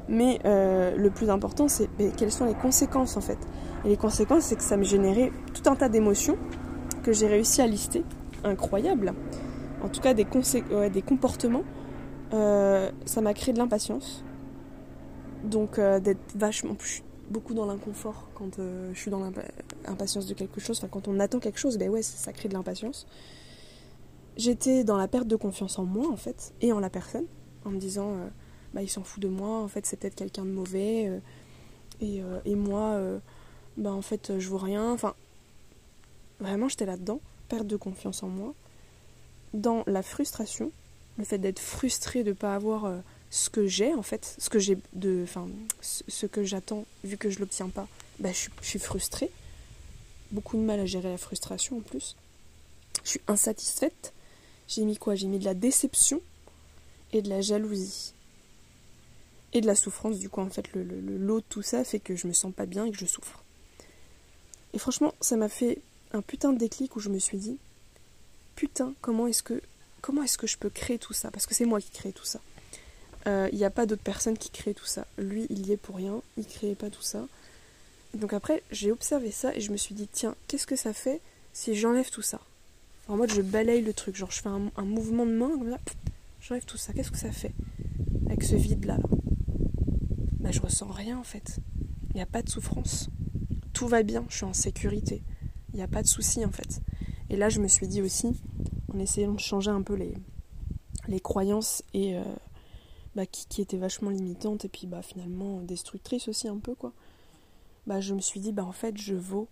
Mais 0.09 0.39
euh, 0.47 0.97
le 0.97 1.11
plus 1.11 1.28
important, 1.28 1.68
c'est 1.68 1.89
quelles 2.16 2.33
sont 2.33 2.47
les 2.47 2.55
conséquences, 2.55 3.18
en 3.18 3.20
fait? 3.20 3.39
Et 3.85 3.89
les 3.89 3.99
conséquences, 3.99 4.45
c'est 4.45 4.57
que 4.57 4.62
ça 4.62 4.78
me 4.78 4.85
générait 4.85 5.30
tout 5.53 5.68
un 5.70 5.76
tas 5.76 5.91
d'émotions 5.91 6.39
que 7.03 7.12
j'ai 7.12 7.26
réussi 7.26 7.61
à 7.61 7.66
lister 7.66 8.03
incroyable. 8.45 9.12
En 9.83 9.89
tout 9.89 10.01
cas, 10.01 10.14
des, 10.14 10.26
des 10.91 11.03
comportements. 11.03 11.64
Euh, 12.33 12.91
ça 13.05 13.20
m'a 13.20 13.35
créé 13.35 13.53
de 13.53 13.59
l'impatience. 13.59 14.24
Donc, 15.45 15.78
euh, 15.78 16.01
d'être 16.01 16.20
vachement. 16.35 16.74
plus 16.74 17.03
beaucoup 17.30 17.55
dans 17.55 17.64
l'inconfort 17.64 18.28
quand 18.35 18.59
euh, 18.59 18.91
je 18.93 18.99
suis 18.99 19.11
dans 19.11 19.20
l'impatience 19.20 20.26
de 20.26 20.35
quelque 20.35 20.61
chose. 20.61 20.78
Enfin, 20.78 20.89
quand 20.89 21.09
on 21.09 21.18
attend 21.18 21.39
quelque 21.39 21.59
chose, 21.59 21.78
ben 21.78 21.89
ouais, 21.89 22.03
ça 22.03 22.30
crée 22.33 22.49
de 22.49 22.53
l'impatience. 22.53 23.07
J'étais 24.37 24.85
dans 24.85 24.99
la 24.99 25.09
perte 25.09 25.28
de 25.28 25.37
confiance 25.37 25.78
en 25.78 25.85
moi, 25.85 26.11
en 26.11 26.16
fait, 26.16 26.53
et 26.61 26.72
en 26.72 26.80
la 26.80 26.91
personne, 26.91 27.24
en 27.64 27.70
me 27.70 27.78
disant, 27.78 28.16
bah, 28.74 28.83
il 28.83 28.89
s'en 28.89 29.03
fout 29.03 29.22
de 29.22 29.28
moi, 29.28 29.61
en 29.61 29.68
fait, 29.68 29.87
c'est 29.87 29.99
peut-être 29.99 30.14
quelqu'un 30.14 30.45
de 30.45 30.51
mauvais, 30.51 31.22
et, 32.03 32.22
moi, 32.55 33.01
bah, 33.78 33.93
en 33.93 34.03
fait, 34.03 34.39
je 34.39 34.49
vaux 34.51 34.59
rien. 34.59 34.93
Enfin, 34.93 35.14
vraiment, 36.39 36.68
j'étais 36.68 36.87
là-dedans 36.87 37.20
perte 37.49 37.66
de 37.66 37.76
confiance 37.76 38.22
en 38.22 38.28
moi, 38.28 38.55
dans 39.55 39.85
la 39.87 40.03
frustration, 40.03 40.70
le 41.19 41.25
fait 41.25 41.39
d'être 41.39 41.61
frustré 41.61 42.23
de 42.23 42.31
ne 42.31 42.35
pas 42.35 42.55
avoir 42.55 42.85
euh, 42.85 42.99
ce 43.31 43.51
que 43.51 43.67
j'ai 43.67 43.95
en 43.95 44.03
fait, 44.03 44.35
ce 44.39 44.51
que 44.51 44.59
j'ai 44.59 44.79
de, 44.93 45.23
enfin, 45.25 45.49
ce 45.81 46.27
que 46.27 46.45
j'attends 46.45 46.85
vu 47.05 47.17
que 47.17 47.31
je 47.31 47.39
l'obtiens 47.39 47.69
pas, 47.69 47.89
bah, 48.19 48.31
je, 48.33 48.49
suis 48.63 48.79
frustrée, 48.79 49.31
beaucoup 50.31 50.57
de 50.57 50.63
mal 50.63 50.81
à 50.81 50.87
gérer 50.87 51.11
la 51.11 51.19
frustration 51.19 51.79
en 51.79 51.81
plus, 51.81 52.17
je 53.05 53.11
suis 53.11 53.21
insatisfaite, 53.27 54.13
j'ai 54.69 54.85
mis 54.85 54.97
quoi? 54.97 55.15
J'ai 55.15 55.27
mis 55.27 55.39
de 55.39 55.45
la 55.45 55.55
déception 55.55 56.21
et 57.13 57.23
de 57.23 57.29
la 57.29 57.41
jalousie 57.41 58.15
et 59.53 59.61
de 59.61 59.67
la 59.67 59.75
souffrance. 59.75 60.19
Du 60.19 60.29
coup, 60.29 60.41
en 60.41 60.49
fait, 60.49 60.73
le, 60.73 60.83
lot 60.83 61.41
de 61.41 61.45
tout 61.49 61.63
ça 61.63 61.85
fait 61.85 62.01
que 62.01 62.17
je 62.17 62.27
me 62.27 62.33
sens 62.33 62.53
pas 62.55 62.67
bien 62.67 62.87
et 62.87 62.91
que 62.91 62.99
je 62.99 63.07
souffre. 63.07 63.43
Et 64.73 64.79
franchement, 64.79 65.15
ça 65.21 65.37
m'a 65.37 65.49
fait 65.49 65.79
un 66.13 66.23
putain 66.23 66.53
de 66.53 66.59
déclic 66.59 66.97
où 66.97 67.01
je 67.01 67.09
me 67.09 67.19
suis 67.19 67.39
dit 67.39 67.59
putain, 68.55 68.95
comment 69.01 69.27
est-ce 69.27 69.43
que 69.43 69.63
comment 70.03 70.22
est-ce 70.22 70.36
que 70.36 70.46
je 70.46 70.59
peux 70.59 70.68
créer 70.68 70.98
tout 70.98 71.14
ça? 71.14 71.30
Parce 71.30 71.46
que 71.46 71.55
c'est 71.55 71.64
moi 71.64 71.80
qui 71.80 71.90
crée 71.90 72.12
tout 72.12 72.26
ça. 72.26 72.40
Il 73.24 73.30
euh, 73.30 73.50
n'y 73.53 73.64
a 73.64 73.70
pas 73.70 73.86
d'autres 73.86 74.03
personnes 74.03 74.36
qui 74.36 74.50
créent 74.50 74.74
tout 74.74 74.84
ça. 74.84 75.07
Lui, 75.16 75.46
il 75.48 75.66
y 75.66 75.72
est 75.72 75.76
pour 75.76 75.96
rien, 75.96 76.20
il 76.36 76.44
créait 76.44 76.74
pas 76.74 76.90
tout 76.90 77.03
ça. 77.03 77.26
donc 78.14 78.32
après, 78.32 78.62
j'ai 78.70 78.90
observé 78.90 79.30
ça 79.30 79.55
et 79.55 79.61
je 79.61 79.70
me 79.70 79.76
suis 79.76 79.94
dit, 79.94 80.09
tiens, 80.12 80.34
qu'est-ce 80.48 80.66
que 80.66 80.76
ça 80.76 80.92
fait 80.92 81.20
si 81.53 81.74
j'enlève 81.74 82.11
tout 82.11 82.22
ça? 82.22 82.40
En 83.09 83.16
mode, 83.16 83.32
je 83.32 83.42
balaye 83.42 83.80
le 83.82 83.92
truc, 83.92 84.16
genre 84.16 84.30
je 84.30 84.42
fais 84.42 84.48
un, 84.48 84.84
mouvement 84.84 85.24
de 85.24 85.32
main 85.32 85.50
j'enlève 86.40 86.64
tout 86.64 86.76
ça. 86.76 86.92
Qu'est-ce 86.92 87.12
que 87.12 87.18
ça 87.18 87.30
fait 87.30 87.53
avec 88.26 88.42
ce 88.42 88.57
vide-là 88.57 88.96
là? 88.96 89.09
Bah, 90.40 90.50
je 90.50 90.61
ressens 90.61 90.90
rien 90.90 91.18
en 91.18 91.24
fait. 91.24 91.59
Il 92.11 92.16
n'y 92.16 92.22
a 92.22 92.26
pas 92.26 92.42
de 92.42 92.50
souffrance. 92.50 93.09
Tout 93.72 93.86
va 93.86 94.03
bien, 94.03 94.24
je 94.28 94.36
suis 94.36 94.44
en 94.44 94.53
sécurité. 94.53 95.22
Il 95.72 95.76
n'y 95.76 95.82
a 95.82 95.88
pas 95.88 96.03
de 96.03 96.09
souci 96.09 96.44
en 96.44 96.50
fait. 96.50 96.80
Et 97.33 97.37
là, 97.37 97.49
je 97.49 97.61
me 97.61 97.66
suis 97.66 97.89
dit 97.89 98.03
aussi, 98.03 98.41
en 98.95 98.99
essayant 98.99 99.33
de 99.33 99.41
changer 99.41 99.70
un 99.70 99.83
peu 99.83 99.95
les, 99.95 100.14
les 101.09 101.18
croyances 101.18 101.83
et 101.95 102.16
euh, 102.16 102.22
bah, 103.14 103.26
qui, 103.26 103.62
étaient 103.62 103.78
vachement 103.78 104.11
limitantes 104.11 104.66
et 104.66 104.68
puis 104.68 104.87
bah, 104.87 105.03
finalement 105.03 105.61
destructrices 105.62 106.28
aussi 106.28 106.47
un 106.47 106.59
peu 106.59 106.74
quoi. 106.74 106.93
Bah, 107.87 108.01
je 108.01 108.14
me 108.14 108.20
suis 108.20 108.39
dit 108.39 108.53
bah 108.53 108.64
en 108.64 108.72
fait 108.72 108.97
je 108.97 109.14
vaux 109.14 109.49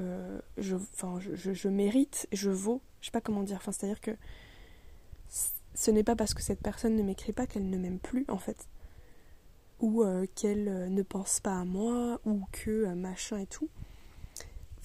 euh, 0.00 0.40
je, 0.56 0.76
je, 1.34 1.52
je, 1.52 1.68
mérite, 1.68 2.26
je 2.32 2.50
vaux, 2.50 2.80
je 3.00 3.06
sais 3.06 3.12
pas 3.12 3.20
comment 3.20 3.42
dire, 3.42 3.60
c'est-à-dire 3.62 4.00
que 4.00 4.10
ce 5.74 5.90
n'est 5.90 6.02
pas 6.02 6.16
parce 6.16 6.34
que 6.34 6.42
cette 6.42 6.60
personne 6.60 6.96
ne 6.96 7.02
m'écrit 7.02 7.32
pas 7.32 7.46
qu'elle 7.46 7.70
ne 7.70 7.78
m'aime 7.78 8.00
plus, 8.00 8.24
en 8.28 8.38
fait, 8.38 8.66
ou 9.78 10.02
euh, 10.02 10.26
qu'elle 10.34 10.92
ne 10.92 11.02
pense 11.02 11.38
pas 11.38 11.60
à 11.60 11.64
moi, 11.64 12.20
ou 12.24 12.42
que 12.50 12.92
machin 12.94 13.38
et 13.38 13.46
tout. 13.46 13.68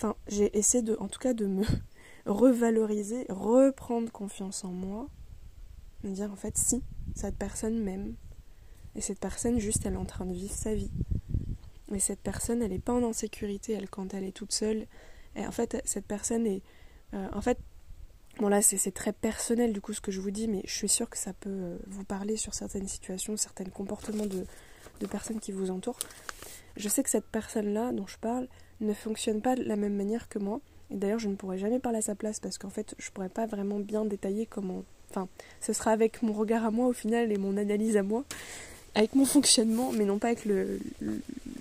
Enfin, 0.02 0.16
j'ai 0.28 0.58
essayé 0.58 0.82
de, 0.82 0.98
en 1.00 1.08
tout 1.08 1.20
cas, 1.20 1.36
de 1.36 1.46
me 1.46 1.64
revaloriser, 2.26 3.28
reprendre 3.30 4.12
confiance 4.12 4.66
en 4.66 4.72
moi, 4.72 5.08
me 6.04 6.10
dire 6.10 6.32
en 6.32 6.36
fait, 6.36 6.58
si, 6.58 6.82
cette 7.14 7.36
personne 7.36 7.80
m'aime. 7.80 8.16
Et 8.96 9.02
cette 9.02 9.20
personne, 9.20 9.60
juste, 9.60 9.86
elle 9.86 9.94
est 9.94 9.98
en 9.98 10.06
train 10.06 10.26
de 10.26 10.34
vivre 10.34 10.56
sa 10.56 10.74
vie. 10.74 10.90
Mais 11.92 12.00
cette 12.00 12.20
personne, 12.20 12.64
elle 12.64 12.72
n'est 12.72 12.80
pas 12.80 12.94
en 12.94 13.04
insécurité, 13.04 13.74
elle, 13.74 13.92
quand 13.92 14.16
elle 14.16 14.24
est 14.24 14.32
toute 14.32 14.54
seule. 14.54 14.88
Et 15.36 15.46
en 15.46 15.52
fait, 15.52 15.80
cette 15.86 16.08
personne 16.08 16.48
est. 16.48 16.64
Euh, 17.14 17.28
en 17.32 17.42
fait, 17.42 17.60
bon 18.40 18.48
là, 18.48 18.64
c'est 18.64 18.92
très 18.92 19.14
personnel 19.14 19.72
du 19.72 19.82
coup 19.82 19.94
ce 19.94 20.02
que 20.02 20.12
je 20.12 20.20
vous 20.20 20.32
dis, 20.32 20.48
mais 20.48 20.64
je 20.66 20.74
suis 20.74 20.90
sûre 20.90 21.12
que 21.12 21.18
ça 21.18 21.34
peut 21.34 21.50
euh, 21.50 21.78
vous 21.86 22.06
parler 22.06 22.38
sur 22.38 22.56
certaines 22.56 22.88
situations, 22.88 23.38
certains 23.38 23.66
comportements 23.66 24.26
de, 24.26 24.48
personnes 25.06 25.40
qui 25.40 25.52
vous 25.52 25.70
entourent. 25.70 26.00
Je 26.76 26.90
sais 26.90 27.04
que 27.04 27.10
cette 27.10 27.28
personne-là 27.28 27.92
dont 27.92 28.08
je 28.08 28.18
parle 28.18 28.48
ne 28.82 28.94
fonctionne 28.94 29.42
pas 29.42 29.56
de 29.56 29.64
la 29.64 29.76
même 29.76 29.96
manière 29.96 30.28
que 30.30 30.40
moi. 30.40 30.60
Et 30.90 30.96
d'ailleurs, 30.96 31.20
je 31.20 31.30
ne 31.30 31.36
pourrais 31.36 31.58
jamais 31.58 31.80
parler 31.80 32.00
à 32.00 32.02
sa 32.02 32.16
place 32.16 32.40
parce 32.40 32.58
qu'en 32.58 32.70
fait, 32.70 32.96
je 32.98 33.10
pourrais 33.12 33.30
pas 33.30 33.46
vraiment 33.46 33.80
bien 33.80 34.06
détailler 34.06 34.46
comment 34.46 34.84
Enfin, 35.12 35.28
ce 35.60 35.74
sera 35.74 35.92
avec 35.92 36.24
mon 36.24 36.32
regard 36.32 36.66
à 36.66 36.72
moi 36.72 36.88
au 36.88 36.94
final 36.94 37.34
et 37.34 37.38
mon 37.38 37.58
analyse 37.58 37.98
à 37.98 38.04
moi, 38.04 38.24
avec 38.96 39.14
mon 39.14 39.26
fonctionnement, 39.26 39.92
mais 39.92 40.06
non 40.06 40.20
pas 40.20 40.28
avec 40.28 40.46
le, 40.46 40.80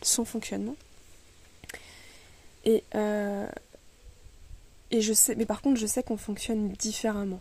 son 0.02 0.24
fonctionnement. 0.24 0.76
Et, 2.64 2.84
euh, 2.94 3.48
et 4.92 5.00
je 5.00 5.12
sais, 5.12 5.34
mais 5.34 5.46
par 5.46 5.62
contre, 5.62 5.80
je 5.80 5.86
sais 5.86 6.04
qu'on 6.04 6.16
fonctionne 6.16 6.68
différemment. 6.72 7.40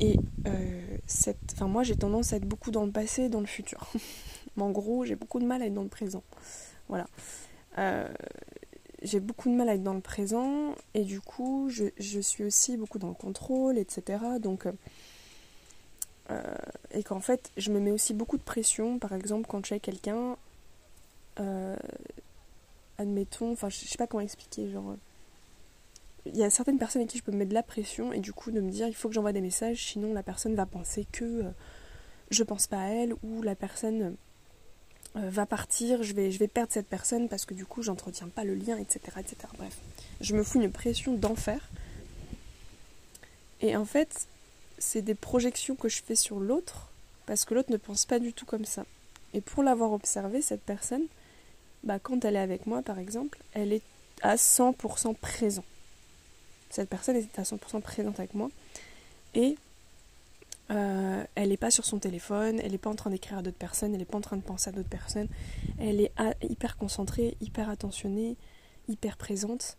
Et 0.00 0.16
euh, 0.46 0.96
cette, 1.06 1.36
enfin, 1.52 1.66
moi, 1.66 1.82
j'ai 1.82 1.96
tendance 1.96 2.32
à 2.32 2.36
être 2.36 2.46
beaucoup 2.46 2.70
dans 2.70 2.86
le 2.86 2.92
passé 2.92 3.24
et 3.24 3.28
dans 3.28 3.40
le 3.40 3.46
futur. 3.46 3.92
en 4.58 4.70
gros, 4.70 5.04
j'ai 5.04 5.16
beaucoup 5.16 5.40
de 5.40 5.44
mal 5.44 5.60
à 5.60 5.66
être 5.66 5.74
dans 5.74 5.82
le 5.82 5.88
présent. 5.88 6.22
Voilà. 6.88 7.06
Euh, 7.78 8.08
j'ai 9.02 9.20
beaucoup 9.20 9.48
de 9.48 9.54
mal 9.54 9.68
à 9.68 9.74
être 9.74 9.82
dans 9.84 9.94
le 9.94 10.00
présent 10.00 10.74
et 10.92 11.04
du 11.04 11.20
coup 11.20 11.68
je, 11.70 11.84
je 11.98 12.18
suis 12.18 12.42
aussi 12.42 12.76
beaucoup 12.76 12.98
dans 12.98 13.08
le 13.08 13.14
contrôle, 13.14 13.78
etc. 13.78 14.18
Donc, 14.40 14.66
euh, 14.66 14.72
euh, 16.30 16.42
et 16.90 17.04
qu'en 17.04 17.20
fait 17.20 17.52
je 17.56 17.70
me 17.70 17.78
mets 17.78 17.92
aussi 17.92 18.12
beaucoup 18.12 18.36
de 18.36 18.42
pression, 18.42 18.98
par 18.98 19.12
exemple 19.12 19.46
quand 19.48 19.64
je 19.64 19.74
avec 19.74 19.82
quelqu'un, 19.82 20.36
admettons, 22.98 23.52
enfin 23.52 23.68
je 23.68 23.76
sais 23.76 23.98
pas 23.98 24.08
comment 24.08 24.22
expliquer, 24.22 24.68
genre 24.70 24.96
il 26.26 26.36
y 26.36 26.42
a 26.42 26.50
certaines 26.50 26.78
personnes 26.78 27.02
avec 27.02 27.12
qui 27.12 27.18
je 27.18 27.22
peux 27.22 27.30
me 27.30 27.38
mettre 27.38 27.50
de 27.50 27.54
la 27.54 27.62
pression 27.62 28.12
et 28.12 28.18
du 28.18 28.32
coup 28.32 28.50
de 28.50 28.60
me 28.60 28.70
dire 28.70 28.88
il 28.88 28.94
faut 28.94 29.08
que 29.08 29.14
j'envoie 29.14 29.32
des 29.32 29.40
messages 29.40 29.82
sinon 29.92 30.12
la 30.12 30.24
personne 30.24 30.56
va 30.56 30.66
penser 30.66 31.06
que 31.12 31.44
je 32.30 32.42
pense 32.42 32.66
pas 32.66 32.80
à 32.80 32.88
elle 32.88 33.14
ou 33.22 33.40
la 33.42 33.54
personne 33.54 34.16
euh, 35.16 35.30
va 35.30 35.46
partir, 35.46 36.02
je 36.02 36.12
vais, 36.12 36.30
je 36.30 36.38
vais 36.38 36.48
perdre 36.48 36.72
cette 36.72 36.86
personne 36.86 37.28
parce 37.28 37.44
que 37.44 37.54
du 37.54 37.64
coup 37.64 37.82
j'entretiens 37.82 38.28
pas 38.28 38.44
le 38.44 38.54
lien, 38.54 38.76
etc., 38.76 39.00
etc. 39.18 39.36
Bref, 39.56 39.76
je 40.20 40.34
me 40.34 40.42
fous 40.42 40.60
une 40.60 40.70
pression 40.70 41.14
d'enfer. 41.14 41.60
Et 43.60 43.76
en 43.76 43.84
fait, 43.84 44.26
c'est 44.78 45.02
des 45.02 45.14
projections 45.14 45.74
que 45.74 45.88
je 45.88 46.02
fais 46.02 46.14
sur 46.14 46.38
l'autre 46.38 46.88
parce 47.26 47.44
que 47.44 47.54
l'autre 47.54 47.72
ne 47.72 47.76
pense 47.76 48.04
pas 48.04 48.18
du 48.18 48.32
tout 48.32 48.46
comme 48.46 48.64
ça. 48.64 48.84
Et 49.34 49.40
pour 49.40 49.62
l'avoir 49.62 49.92
observé, 49.92 50.40
cette 50.40 50.62
personne, 50.62 51.04
bah, 51.84 51.98
quand 51.98 52.24
elle 52.24 52.36
est 52.36 52.40
avec 52.40 52.66
moi 52.66 52.82
par 52.82 52.98
exemple, 52.98 53.38
elle 53.52 53.72
est 53.72 53.82
à 54.22 54.36
100% 54.36 55.14
présente. 55.14 55.64
Cette 56.70 56.88
personne 56.88 57.16
est 57.16 57.38
à 57.38 57.42
100% 57.42 57.80
présente 57.80 58.18
avec 58.18 58.34
moi. 58.34 58.50
Et 59.34 59.56
euh, 60.70 61.24
elle 61.34 61.48
n'est 61.48 61.56
pas 61.56 61.70
sur 61.70 61.84
son 61.84 61.98
téléphone, 61.98 62.60
elle 62.62 62.72
n'est 62.72 62.78
pas 62.78 62.90
en 62.90 62.94
train 62.94 63.10
d'écrire 63.10 63.38
à 63.38 63.42
d'autres 63.42 63.56
personnes, 63.56 63.92
elle 63.92 64.00
n'est 64.00 64.04
pas 64.04 64.18
en 64.18 64.22
train 64.22 64.36
de 64.36 64.42
penser 64.42 64.68
à 64.68 64.72
d'autres 64.72 64.88
personnes. 64.88 65.28
Elle 65.78 66.00
est 66.00 66.12
hyper 66.42 66.76
concentrée, 66.76 67.36
hyper 67.40 67.68
attentionnée, 67.68 68.36
hyper 68.88 69.16
présente. 69.16 69.76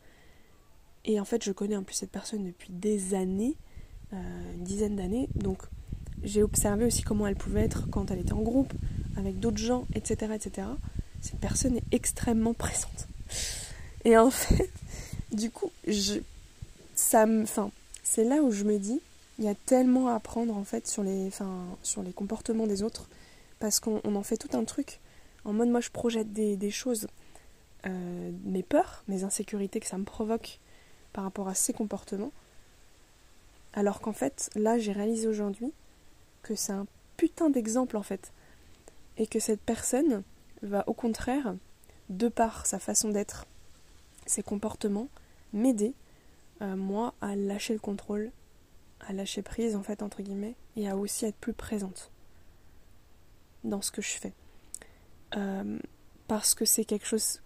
Et 1.05 1.19
en 1.19 1.25
fait, 1.25 1.43
je 1.43 1.51
connais 1.51 1.75
en 1.75 1.83
plus 1.83 1.95
cette 1.95 2.11
personne 2.11 2.45
depuis 2.45 2.71
des 2.71 3.13
années, 3.13 3.55
euh, 4.13 4.53
une 4.55 4.63
dizaine 4.63 4.95
d'années. 4.95 5.29
Donc, 5.35 5.59
j'ai 6.23 6.43
observé 6.43 6.85
aussi 6.85 7.03
comment 7.03 7.27
elle 7.27 7.35
pouvait 7.35 7.61
être 7.61 7.89
quand 7.89 8.11
elle 8.11 8.19
était 8.19 8.33
en 8.33 8.41
groupe, 8.41 8.73
avec 9.15 9.39
d'autres 9.39 9.57
gens, 9.57 9.85
etc., 9.93 10.33
etc. 10.35 10.67
Cette 11.21 11.39
personne 11.39 11.77
est 11.77 11.83
extrêmement 11.91 12.53
présente. 12.53 13.07
Et 14.05 14.17
en 14.17 14.31
fait, 14.31 14.69
du 15.31 15.51
coup, 15.51 15.71
je, 15.87 16.19
ça 16.95 17.25
enfin, 17.27 17.71
c'est 18.03 18.23
là 18.23 18.41
où 18.41 18.51
je 18.51 18.63
me 18.63 18.77
dis, 18.77 19.01
il 19.39 19.45
y 19.45 19.47
a 19.47 19.55
tellement 19.55 20.09
à 20.09 20.15
apprendre 20.15 20.55
en 20.55 20.65
fait 20.65 20.85
sur 20.85 21.01
les, 21.01 21.31
comportements 22.13 22.67
des 22.67 22.83
autres 22.83 23.09
parce 23.59 23.79
qu'on 23.79 24.15
en 24.15 24.23
fait 24.23 24.37
tout 24.37 24.55
un 24.55 24.65
truc. 24.65 24.99
En 25.45 25.53
mode, 25.53 25.69
moi 25.69 25.79
je 25.79 25.89
projette 25.89 26.33
des, 26.33 26.71
choses, 26.71 27.07
euh, 27.87 28.31
mes 28.43 28.63
peurs, 28.63 29.03
mes 29.07 29.23
insécurités 29.23 29.79
que 29.79 29.87
ça 29.87 29.97
me 29.97 30.03
provoque 30.03 30.59
par 31.13 31.23
rapport 31.23 31.47
à 31.47 31.55
ces 31.55 31.71
comportements. 31.71 32.33
Alors 33.73 34.01
qu'en 34.01 34.11
fait, 34.11 34.49
là 34.55 34.77
j'ai 34.77 34.91
réalisé 34.91 35.27
aujourd'hui 35.27 35.71
que 36.43 36.55
c'est 36.55 36.73
un 36.73 36.85
putain 37.15 37.49
d'exemple 37.49 37.95
en 37.95 38.03
fait. 38.03 38.33
Et 39.17 39.25
que 39.25 39.39
cette 39.39 39.61
personne 39.61 40.23
va 40.63 40.83
au 40.87 40.93
contraire, 40.93 41.55
de 42.09 42.27
par 42.27 42.65
sa 42.65 42.79
façon 42.79 43.09
d'être, 43.09 43.45
ses 44.25 44.43
comportements, 44.43 45.07
m'aider, 45.53 45.93
euh, 46.61 46.75
moi, 46.75 47.13
à 47.21 47.35
lâcher 47.35 47.73
le 47.73 47.79
contrôle 47.79 48.31
à 49.07 49.13
lâcher 49.13 49.41
prise 49.41 49.75
en 49.75 49.83
fait 49.83 50.03
entre 50.03 50.21
guillemets 50.21 50.55
et 50.75 50.89
à 50.89 50.95
aussi 50.95 51.25
être 51.25 51.37
plus 51.37 51.53
présente 51.53 52.11
dans 53.63 53.81
ce 53.81 53.91
que 53.91 54.01
je 54.01 54.11
fais. 54.11 54.33
Euh, 55.35 55.79
parce 56.27 56.55
que 56.55 56.65
c'est 56.65 56.85
quelque 56.85 57.05
chose 57.05 57.41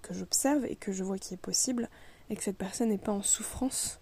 que 0.00 0.14
j'observe 0.14 0.64
et 0.66 0.76
que 0.76 0.92
je 0.92 1.04
vois 1.04 1.18
qui 1.18 1.34
est 1.34 1.38
possible 1.38 1.88
et 2.30 2.36
que 2.36 2.42
cette 2.42 2.56
personne 2.56 2.88
n'est 2.88 2.98
pas 2.98 3.12
en 3.12 3.22
souffrance 3.22 4.00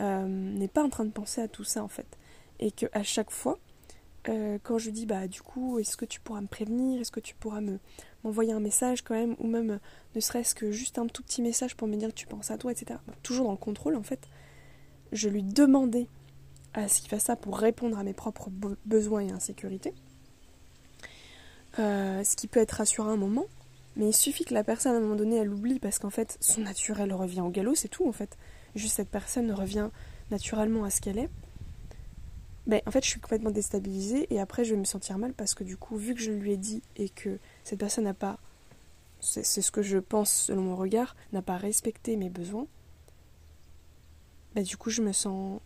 euh, 0.00 0.26
n'est 0.26 0.68
pas 0.68 0.84
en 0.84 0.90
train 0.90 1.04
de 1.04 1.10
penser 1.10 1.40
à 1.40 1.48
tout 1.48 1.64
ça 1.64 1.82
en 1.82 1.88
fait. 1.88 2.18
Et 2.60 2.70
que 2.70 2.86
à 2.92 3.02
chaque 3.02 3.30
fois 3.30 3.58
euh, 4.28 4.58
quand 4.62 4.78
je 4.78 4.90
dis 4.90 5.06
bah 5.06 5.28
du 5.28 5.42
coup 5.42 5.78
est-ce 5.78 5.96
que 5.96 6.04
tu 6.04 6.20
pourras 6.20 6.40
me 6.40 6.46
prévenir? 6.46 7.00
Est-ce 7.00 7.10
que 7.10 7.20
tu 7.20 7.34
pourras 7.34 7.60
me 7.60 7.78
m'envoyer 8.24 8.52
un 8.52 8.60
message 8.60 9.02
quand 9.02 9.14
même? 9.14 9.36
Ou 9.38 9.46
même 9.46 9.78
ne 10.14 10.20
serait-ce 10.20 10.54
que 10.54 10.70
juste 10.70 10.98
un 10.98 11.06
tout 11.06 11.22
petit 11.22 11.42
message 11.42 11.76
pour 11.76 11.88
me 11.88 11.96
dire 11.96 12.08
que 12.08 12.14
tu 12.14 12.26
penses 12.26 12.50
à 12.50 12.58
toi 12.58 12.72
etc 12.72 13.00
toujours 13.22 13.46
dans 13.46 13.52
le 13.52 13.58
contrôle 13.58 13.96
en 13.96 14.02
fait 14.02 14.28
je 15.12 15.28
lui 15.28 15.42
demandais 15.42 16.08
à 16.76 16.88
ce 16.88 17.00
qu'il 17.00 17.08
fasse 17.08 17.24
ça 17.24 17.36
pour 17.36 17.58
répondre 17.58 17.98
à 17.98 18.04
mes 18.04 18.12
propres 18.12 18.50
besoins 18.84 19.20
et 19.20 19.30
insécurités. 19.30 19.94
Euh, 21.78 22.22
ce 22.22 22.36
qui 22.36 22.46
peut 22.46 22.60
être 22.60 22.72
rassurant 22.72 23.08
un 23.08 23.16
moment, 23.16 23.46
mais 23.96 24.08
il 24.08 24.14
suffit 24.14 24.44
que 24.44 24.54
la 24.54 24.62
personne 24.62 24.94
à 24.94 24.96
un 24.98 25.00
moment 25.00 25.16
donné 25.16 25.36
elle 25.36 25.52
oublie 25.52 25.78
parce 25.78 25.98
qu'en 25.98 26.10
fait 26.10 26.36
son 26.40 26.60
naturel 26.62 27.12
revient 27.12 27.40
au 27.40 27.50
galop, 27.50 27.74
c'est 27.74 27.88
tout 27.88 28.06
en 28.06 28.12
fait. 28.12 28.36
Juste 28.74 28.96
cette 28.96 29.08
personne 29.08 29.50
revient 29.52 29.88
naturellement 30.30 30.84
à 30.84 30.90
ce 30.90 31.00
qu'elle 31.00 31.18
est. 31.18 31.30
Ben, 32.66 32.80
en 32.86 32.90
fait 32.90 33.04
je 33.04 33.10
suis 33.10 33.20
complètement 33.20 33.50
déstabilisée 33.50 34.26
et 34.30 34.40
après 34.40 34.64
je 34.64 34.74
vais 34.74 34.80
me 34.80 34.84
sentir 34.84 35.18
mal 35.18 35.32
parce 35.32 35.54
que 35.54 35.64
du 35.64 35.76
coup 35.76 35.96
vu 35.96 36.14
que 36.14 36.20
je 36.20 36.32
lui 36.32 36.52
ai 36.52 36.56
dit 36.56 36.82
et 36.96 37.08
que 37.08 37.38
cette 37.64 37.78
personne 37.78 38.04
n'a 38.04 38.14
pas, 38.14 38.38
c'est 39.20 39.44
ce 39.44 39.70
que 39.70 39.82
je 39.82 39.98
pense 39.98 40.30
selon 40.30 40.62
mon 40.62 40.76
regard, 40.76 41.16
n'a 41.32 41.42
pas 41.42 41.56
respecté 41.56 42.16
mes 42.16 42.28
besoins, 42.28 42.66
ben, 44.54 44.64
du 44.64 44.76
coup 44.76 44.90
je 44.90 45.00
me 45.00 45.12
sens 45.12 45.60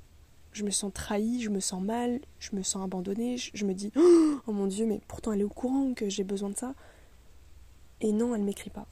je 0.53 0.65
me 0.65 0.71
sens 0.71 0.93
trahie, 0.93 1.43
je 1.43 1.51
me 1.51 1.61
sens 1.61 1.83
mal, 1.83 2.21
je 2.39 2.55
me 2.55 2.63
sens 2.63 2.85
abandonnée, 2.85 3.37
je, 3.37 3.65
me 3.65 3.73
dis 3.73 3.93
oh 3.97 4.53
mon 4.53 4.67
dieu, 4.67 4.87
mais 4.87 5.01
pourtant 5.07 5.33
elle 5.33 5.41
est 5.41 5.45
au 5.45 5.49
courant 5.49 5.95
que 5.95 6.09
j'ai 6.09 6.25
besoin 6.25 6.51
de 6.51 6.57
ça. 6.57 6.75
Et 8.01 8.13
non, 8.13 8.35
elle 8.35 8.43
m'écrit 8.43 8.71
pas. 8.71 8.87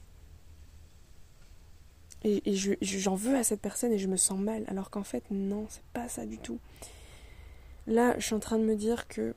Et, 2.23 2.41
j'en 2.81 3.15
veux 3.15 3.35
à 3.35 3.43
cette 3.43 3.61
personne 3.61 3.93
et 3.93 3.97
je 3.97 4.07
me 4.07 4.17
sens 4.17 4.39
mal, 4.39 4.65
alors 4.67 4.89
qu'en 4.89 5.03
fait, 5.03 5.23
non, 5.31 5.65
c'est 5.69 5.83
pas 5.93 6.09
ça 6.09 6.25
du 6.25 6.37
tout. 6.37 6.59
Là, 7.87 8.17
je 8.19 8.25
suis 8.25 8.35
en 8.35 8.39
train 8.39 8.59
de 8.59 8.65
me 8.65 8.75
dire 8.75 9.07
que. 9.07 9.33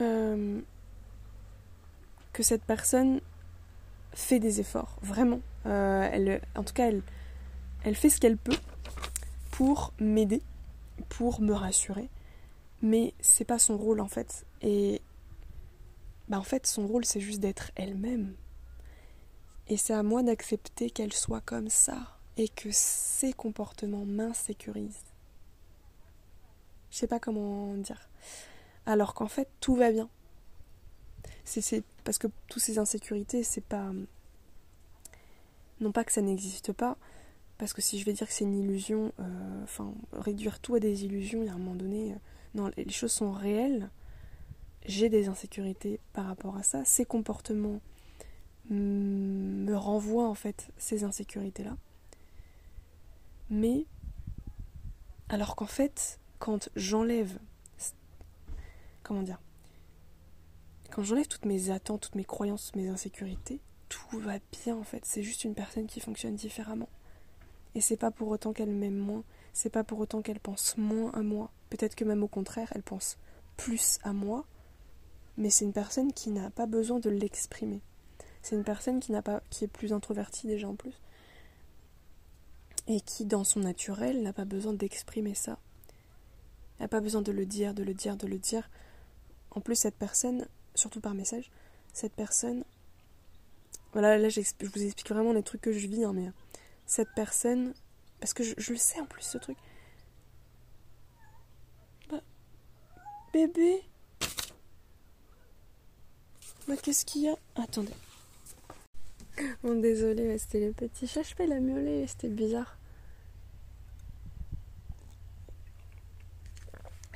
Euh, 0.00 0.60
que 2.32 2.42
cette 2.42 2.62
personne 2.62 3.20
fait 4.12 4.38
des 4.38 4.60
efforts, 4.60 4.98
vraiment. 5.02 5.40
Euh, 5.66 6.08
elle, 6.12 6.40
en 6.54 6.62
tout 6.62 6.74
cas, 6.74 6.88
elle, 6.88 7.02
elle 7.84 7.94
fait 7.94 8.08
ce 8.08 8.20
qu'elle 8.20 8.36
peut 8.36 8.56
pour 9.60 9.92
m'aider, 9.98 10.42
pour 11.10 11.42
me 11.42 11.52
rassurer, 11.52 12.08
mais 12.80 13.12
c'est 13.20 13.44
pas 13.44 13.58
son 13.58 13.76
rôle 13.76 14.00
en 14.00 14.08
fait. 14.08 14.46
Et 14.62 15.02
bah 16.28 16.38
en 16.38 16.42
fait, 16.42 16.66
son 16.66 16.86
rôle 16.86 17.04
c'est 17.04 17.20
juste 17.20 17.40
d'être 17.40 17.70
elle-même. 17.76 18.34
Et 19.68 19.76
c'est 19.76 19.92
à 19.92 20.02
moi 20.02 20.22
d'accepter 20.22 20.88
qu'elle 20.88 21.12
soit 21.12 21.42
comme 21.42 21.68
ça 21.68 22.16
et 22.38 22.48
que 22.48 22.70
ses 22.72 23.34
comportements 23.34 24.06
m'insécurisent. 24.06 25.04
Je 26.90 26.96
sais 26.96 27.06
pas 27.06 27.20
comment 27.20 27.74
dire. 27.74 28.08
Alors 28.86 29.12
qu'en 29.12 29.28
fait, 29.28 29.50
tout 29.60 29.76
va 29.76 29.92
bien. 29.92 30.08
C'est 31.44 31.84
parce 32.04 32.16
que 32.16 32.28
toutes 32.48 32.62
ces 32.62 32.78
insécurités, 32.78 33.42
c'est 33.42 33.60
pas 33.60 33.92
non 35.80 35.92
pas 35.92 36.04
que 36.04 36.12
ça 36.12 36.22
n'existe 36.22 36.72
pas, 36.72 36.96
parce 37.60 37.74
que 37.74 37.82
si 37.82 37.98
je 37.98 38.06
vais 38.06 38.14
dire 38.14 38.26
que 38.26 38.32
c'est 38.32 38.44
une 38.44 38.58
illusion, 38.58 39.12
euh, 39.20 39.62
enfin, 39.64 39.92
réduire 40.12 40.60
tout 40.60 40.76
à 40.76 40.80
des 40.80 41.04
illusions, 41.04 41.42
il 41.42 41.46
y 41.46 41.48
a 41.50 41.52
un 41.52 41.58
moment 41.58 41.74
donné, 41.74 42.12
euh, 42.12 42.16
non, 42.54 42.70
les 42.74 42.88
choses 42.88 43.12
sont 43.12 43.32
réelles. 43.32 43.90
J'ai 44.86 45.10
des 45.10 45.28
insécurités 45.28 46.00
par 46.14 46.24
rapport 46.24 46.56
à 46.56 46.62
ça. 46.62 46.86
Ces 46.86 47.04
comportements 47.04 47.82
me 48.70 49.74
renvoient 49.74 50.26
en 50.26 50.34
fait 50.34 50.70
ces 50.78 51.04
insécurités-là. 51.04 51.76
Mais, 53.50 53.84
alors 55.28 55.54
qu'en 55.54 55.66
fait, 55.66 56.18
quand 56.38 56.70
j'enlève, 56.76 57.38
comment 59.02 59.22
dire, 59.22 59.38
quand 60.90 61.02
j'enlève 61.02 61.28
toutes 61.28 61.44
mes 61.44 61.68
attentes, 61.68 62.00
toutes 62.00 62.14
mes 62.14 62.24
croyances, 62.24 62.68
toutes 62.68 62.76
mes 62.76 62.88
insécurités, 62.88 63.60
tout 63.90 64.18
va 64.18 64.38
bien 64.64 64.76
en 64.76 64.82
fait. 64.82 65.04
C'est 65.04 65.22
juste 65.22 65.44
une 65.44 65.54
personne 65.54 65.86
qui 65.86 66.00
fonctionne 66.00 66.36
différemment. 66.36 66.88
Et 67.74 67.80
c'est 67.80 67.96
pas 67.96 68.10
pour 68.10 68.28
autant 68.28 68.52
qu'elle 68.52 68.70
m'aime 68.70 68.96
moins, 68.96 69.22
c'est 69.52 69.70
pas 69.70 69.84
pour 69.84 69.98
autant 70.00 70.22
qu'elle 70.22 70.40
pense 70.40 70.76
moins 70.76 71.10
à 71.12 71.22
moi. 71.22 71.50
Peut-être 71.70 71.94
que 71.94 72.04
même 72.04 72.22
au 72.22 72.28
contraire, 72.28 72.72
elle 72.74 72.82
pense 72.82 73.16
plus 73.56 73.98
à 74.02 74.12
moi, 74.12 74.44
mais 75.36 75.50
c'est 75.50 75.64
une 75.64 75.72
personne 75.72 76.12
qui 76.12 76.30
n'a 76.30 76.50
pas 76.50 76.66
besoin 76.66 76.98
de 76.98 77.10
l'exprimer. 77.10 77.80
C'est 78.42 78.56
une 78.56 78.64
personne 78.64 79.00
qui 79.00 79.12
n'a 79.12 79.22
pas 79.22 79.42
qui 79.50 79.64
est 79.64 79.68
plus 79.68 79.92
introvertie 79.92 80.46
déjà 80.46 80.68
en 80.68 80.74
plus 80.74 80.94
et 82.88 83.00
qui 83.00 83.26
dans 83.26 83.44
son 83.44 83.60
naturel 83.60 84.22
n'a 84.22 84.32
pas 84.32 84.44
besoin 84.44 84.72
d'exprimer 84.72 85.34
ça. 85.34 85.58
Elle 86.78 86.84
n'a 86.84 86.88
pas 86.88 87.00
besoin 87.00 87.22
de 87.22 87.30
le 87.30 87.46
dire, 87.46 87.74
de 87.74 87.82
le 87.82 87.94
dire, 87.94 88.16
de 88.16 88.26
le 88.26 88.38
dire. 88.38 88.68
En 89.50 89.60
plus 89.60 89.76
cette 89.76 89.96
personne, 89.96 90.46
surtout 90.74 91.00
par 91.00 91.14
message, 91.14 91.50
cette 91.92 92.14
personne 92.14 92.64
voilà, 93.92 94.18
là 94.18 94.28
je 94.28 94.40
vous 94.40 94.82
explique 94.84 95.08
vraiment 95.08 95.32
les 95.32 95.42
trucs 95.42 95.60
que 95.60 95.72
je 95.72 95.86
vis, 95.88 96.04
hein, 96.04 96.12
mais 96.14 96.30
cette 96.90 97.14
personne, 97.14 97.72
parce 98.18 98.34
que 98.34 98.42
je, 98.42 98.72
le 98.72 98.76
sais 98.76 98.98
en 98.98 99.06
plus 99.06 99.22
ce 99.22 99.38
truc. 99.38 99.56
Bah, 102.10 102.20
bébé 103.32 103.84
Bah 106.66 106.74
qu'est-ce 106.82 107.04
qu'il 107.04 107.22
y 107.22 107.28
a? 107.28 107.36
Attendez. 107.54 107.92
Bon 109.62 109.80
désolé, 109.80 110.36
c'était 110.38 110.66
le 110.66 110.72
petit 110.72 111.06
chat, 111.06 111.22
je 111.22 111.40
la 111.44 111.60
miauler, 111.60 112.08
c'était 112.08 112.28
bizarre. 112.28 112.76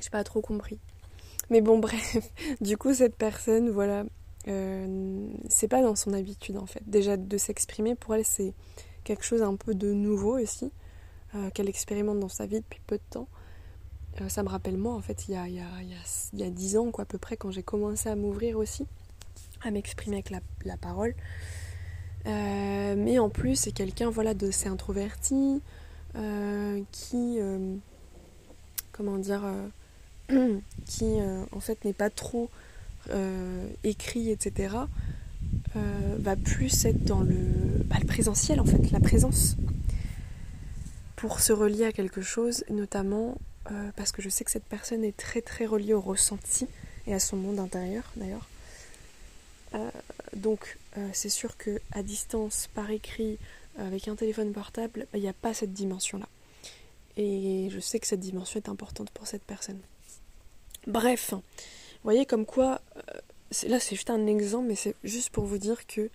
J'ai 0.00 0.10
pas 0.10 0.22
trop 0.22 0.40
compris. 0.40 0.78
Mais 1.50 1.60
bon 1.60 1.78
bref, 1.80 2.16
du 2.60 2.76
coup 2.76 2.94
cette 2.94 3.16
personne, 3.16 3.70
voilà, 3.70 4.04
euh, 4.46 5.26
c'est 5.48 5.66
pas 5.66 5.82
dans 5.82 5.96
son 5.96 6.12
habitude 6.12 6.58
en 6.58 6.66
fait. 6.66 6.88
Déjà 6.88 7.16
de 7.16 7.38
s'exprimer, 7.38 7.96
pour 7.96 8.14
elle 8.14 8.24
c'est 8.24 8.54
quelque 9.04 9.24
chose 9.24 9.42
un 9.42 9.56
peu 9.56 9.74
de 9.74 9.92
nouveau 9.92 10.38
aussi, 10.38 10.70
euh, 11.34 11.50
qu'elle 11.50 11.68
expérimente 11.68 12.20
dans 12.20 12.28
sa 12.28 12.46
vie 12.46 12.60
depuis 12.60 12.80
peu 12.86 12.96
de 12.96 13.02
temps. 13.10 13.28
Euh, 14.20 14.28
ça 14.28 14.42
me 14.42 14.48
rappelle 14.48 14.76
moi 14.76 14.94
en 14.94 15.00
fait, 15.00 15.28
il 15.28 15.34
y 15.34 15.36
a, 15.36 15.48
il 15.48 15.54
y 15.54 15.60
a, 15.60 15.68
il 16.32 16.38
y 16.40 16.42
a 16.42 16.50
10 16.50 16.76
ans 16.76 16.90
quoi, 16.90 17.02
à 17.02 17.06
peu 17.06 17.18
près, 17.18 17.36
quand 17.36 17.50
j'ai 17.50 17.62
commencé 17.62 18.08
à 18.08 18.16
m'ouvrir 18.16 18.58
aussi, 18.58 18.86
à 19.62 19.70
m'exprimer 19.70 20.16
avec 20.16 20.30
la, 20.30 20.76
parole. 20.76 21.14
mais 22.24 23.18
en 23.18 23.28
plus 23.28 23.56
c'est 23.56 23.72
quelqu'un 23.72 24.10
voilà, 24.10 24.34
de 24.34 24.50
c'est 24.50 24.68
introverti, 24.68 25.60
qui... 26.92 27.38
comment 28.92 29.18
dire 29.18 29.42
qui 30.86 31.16
en 31.52 31.60
fait 31.60 31.84
n'est 31.84 31.92
pas 31.92 32.10
trop 32.10 32.48
euh, 33.10 33.68
écrit, 33.82 34.30
etc., 34.30 34.76
euh, 35.76 36.16
va 36.18 36.36
plus 36.36 36.84
être 36.84 37.04
dans 37.04 37.20
le, 37.20 37.36
bah, 37.84 37.96
le 38.00 38.06
présentiel, 38.06 38.60
en 38.60 38.64
fait, 38.64 38.90
la 38.90 39.00
présence, 39.00 39.56
pour 41.16 41.40
se 41.40 41.52
relier 41.52 41.84
à 41.84 41.92
quelque 41.92 42.22
chose, 42.22 42.64
notamment 42.70 43.36
euh, 43.70 43.90
parce 43.96 44.12
que 44.12 44.20
je 44.20 44.28
sais 44.28 44.44
que 44.44 44.50
cette 44.50 44.66
personne 44.66 45.04
est 45.04 45.16
très 45.16 45.40
très 45.40 45.64
reliée 45.64 45.94
au 45.94 46.00
ressenti 46.00 46.66
et 47.06 47.14
à 47.14 47.18
son 47.18 47.36
monde 47.36 47.58
intérieur 47.58 48.04
d'ailleurs. 48.16 48.48
donc 50.36 50.78
c'est 51.12 51.28
sûr 51.28 51.56
que 51.56 51.80
à 51.92 52.02
distance, 52.02 52.68
par 52.74 52.90
écrit, 52.90 53.38
avec 53.78 54.06
un 54.06 54.14
téléphone 54.14 54.52
portable, 54.52 55.06
il 55.14 55.20
n'y 55.20 55.28
a 55.28 55.32
pas 55.32 55.52
cette 55.52 55.72
dimension-là. 55.72 56.28
Et 57.16 57.68
je 57.70 57.80
sais 57.80 57.98
que 57.98 58.06
cette 58.06 58.20
dimension 58.20 58.60
est 58.60 58.68
importante 58.68 59.10
pour 59.10 59.26
cette 59.26 59.42
personne. 59.42 59.80
Bref, 60.86 61.34
voyez 62.04 62.26
comme 62.26 62.46
quoi, 62.46 62.80
euh, 62.96 63.00
là 63.68 63.80
c'est 63.80 63.94
juste 63.94 64.10
un 64.10 64.26
exemple, 64.26 64.68
mais 64.68 64.74
c'est 64.74 64.94
juste 65.04 65.30
pour 65.30 65.44
vous 65.44 65.58
dire 65.58 65.86
que 65.86 66.10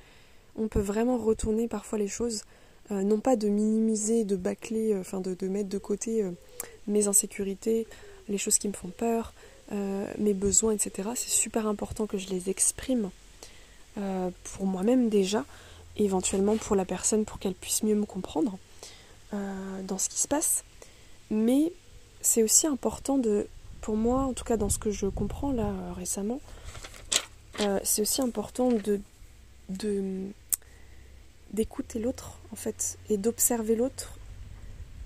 on 0.56 0.68
peut 0.68 0.82
vraiment 0.82 1.18
retourner 1.18 1.68
parfois 1.68 1.98
les 1.98 2.08
choses, 2.08 2.44
euh, 2.92 3.02
non 3.04 3.20
pas 3.20 3.36
de 3.36 3.48
minimiser, 3.48 4.26
de 4.26 4.36
bâcler, 4.36 4.94
euh, 4.94 5.02
enfin 5.02 5.22
de, 5.22 5.48
mettre 5.48 5.70
de 5.70 5.78
côté 5.78 6.24
mes 6.88 7.08
insécurités, 7.08 7.88
les 8.28 8.38
choses 8.38 8.58
qui 8.58 8.68
me 8.68 8.74
font 8.74 8.90
peur, 8.90 9.34
mes 10.18 10.34
besoins, 10.34 10.74
etc. 10.74 11.10
C'est 11.14 11.30
super 11.30 11.68
important 11.68 12.08
que 12.08 12.18
je 12.18 12.30
les 12.30 12.50
exprime 12.50 13.12
pour 13.96 14.66
moi-même 14.66 15.10
déjà, 15.10 15.46
éventuellement 15.98 16.58
pour 16.58 16.76
la 16.76 16.86
personne 16.86 17.24
pour 17.26 17.38
qu'elle 17.38 17.54
puisse 17.54 17.84
mieux 17.84 17.94
me 17.94 18.06
comprendre 18.06 18.58
dans 19.32 19.98
ce 20.00 20.10
qui 20.10 20.20
se 20.20 20.28
passe. 20.28 20.64
Mais 21.30 21.72
c'est 22.22 22.44
aussi 22.44 22.68
important 22.68 23.18
de 23.18 23.48
pour 23.82 23.96
moi, 23.96 24.24
en 24.24 24.34
tout 24.34 24.44
cas 24.44 24.58
dans 24.58 24.70
ce 24.70 24.78
que 24.78 24.92
je 24.92 25.08
comprends 25.08 25.52
là 25.52 25.68
euh, 25.68 25.94
récemment, 25.94 26.42
euh, 27.62 27.80
c'est 27.84 28.02
aussi 28.02 28.22
important 28.22 28.70
de, 28.72 29.02
d'écouter 31.52 32.00
l'autre 32.00 32.40
en 32.52 32.56
fait 32.56 32.98
et 33.10 33.18
d'observer 33.18 33.76
l'autre, 33.76 34.18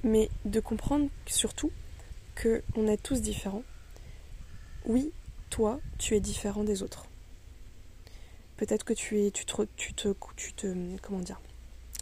mais 0.04 0.30
de 0.46 0.60
comprendre 0.60 1.10
surtout 1.26 1.72
que 2.36 2.64
on 2.76 2.88
est 2.88 3.02
tous 3.02 3.22
différents. 3.22 3.64
Oui, 4.86 5.12
toi, 5.50 5.80
tu 5.98 6.16
es 6.16 6.20
différent 6.20 6.64
des 6.64 6.84
autres. 6.84 7.06
Peut-être 8.58 8.84
que 8.84 8.94
tu 8.94 9.22
es, 9.22 9.32
tu 9.32 9.46
te, 9.46 9.64
tu 9.76 9.94
te, 10.54 10.98
comment 11.02 11.20
dire, 11.20 11.42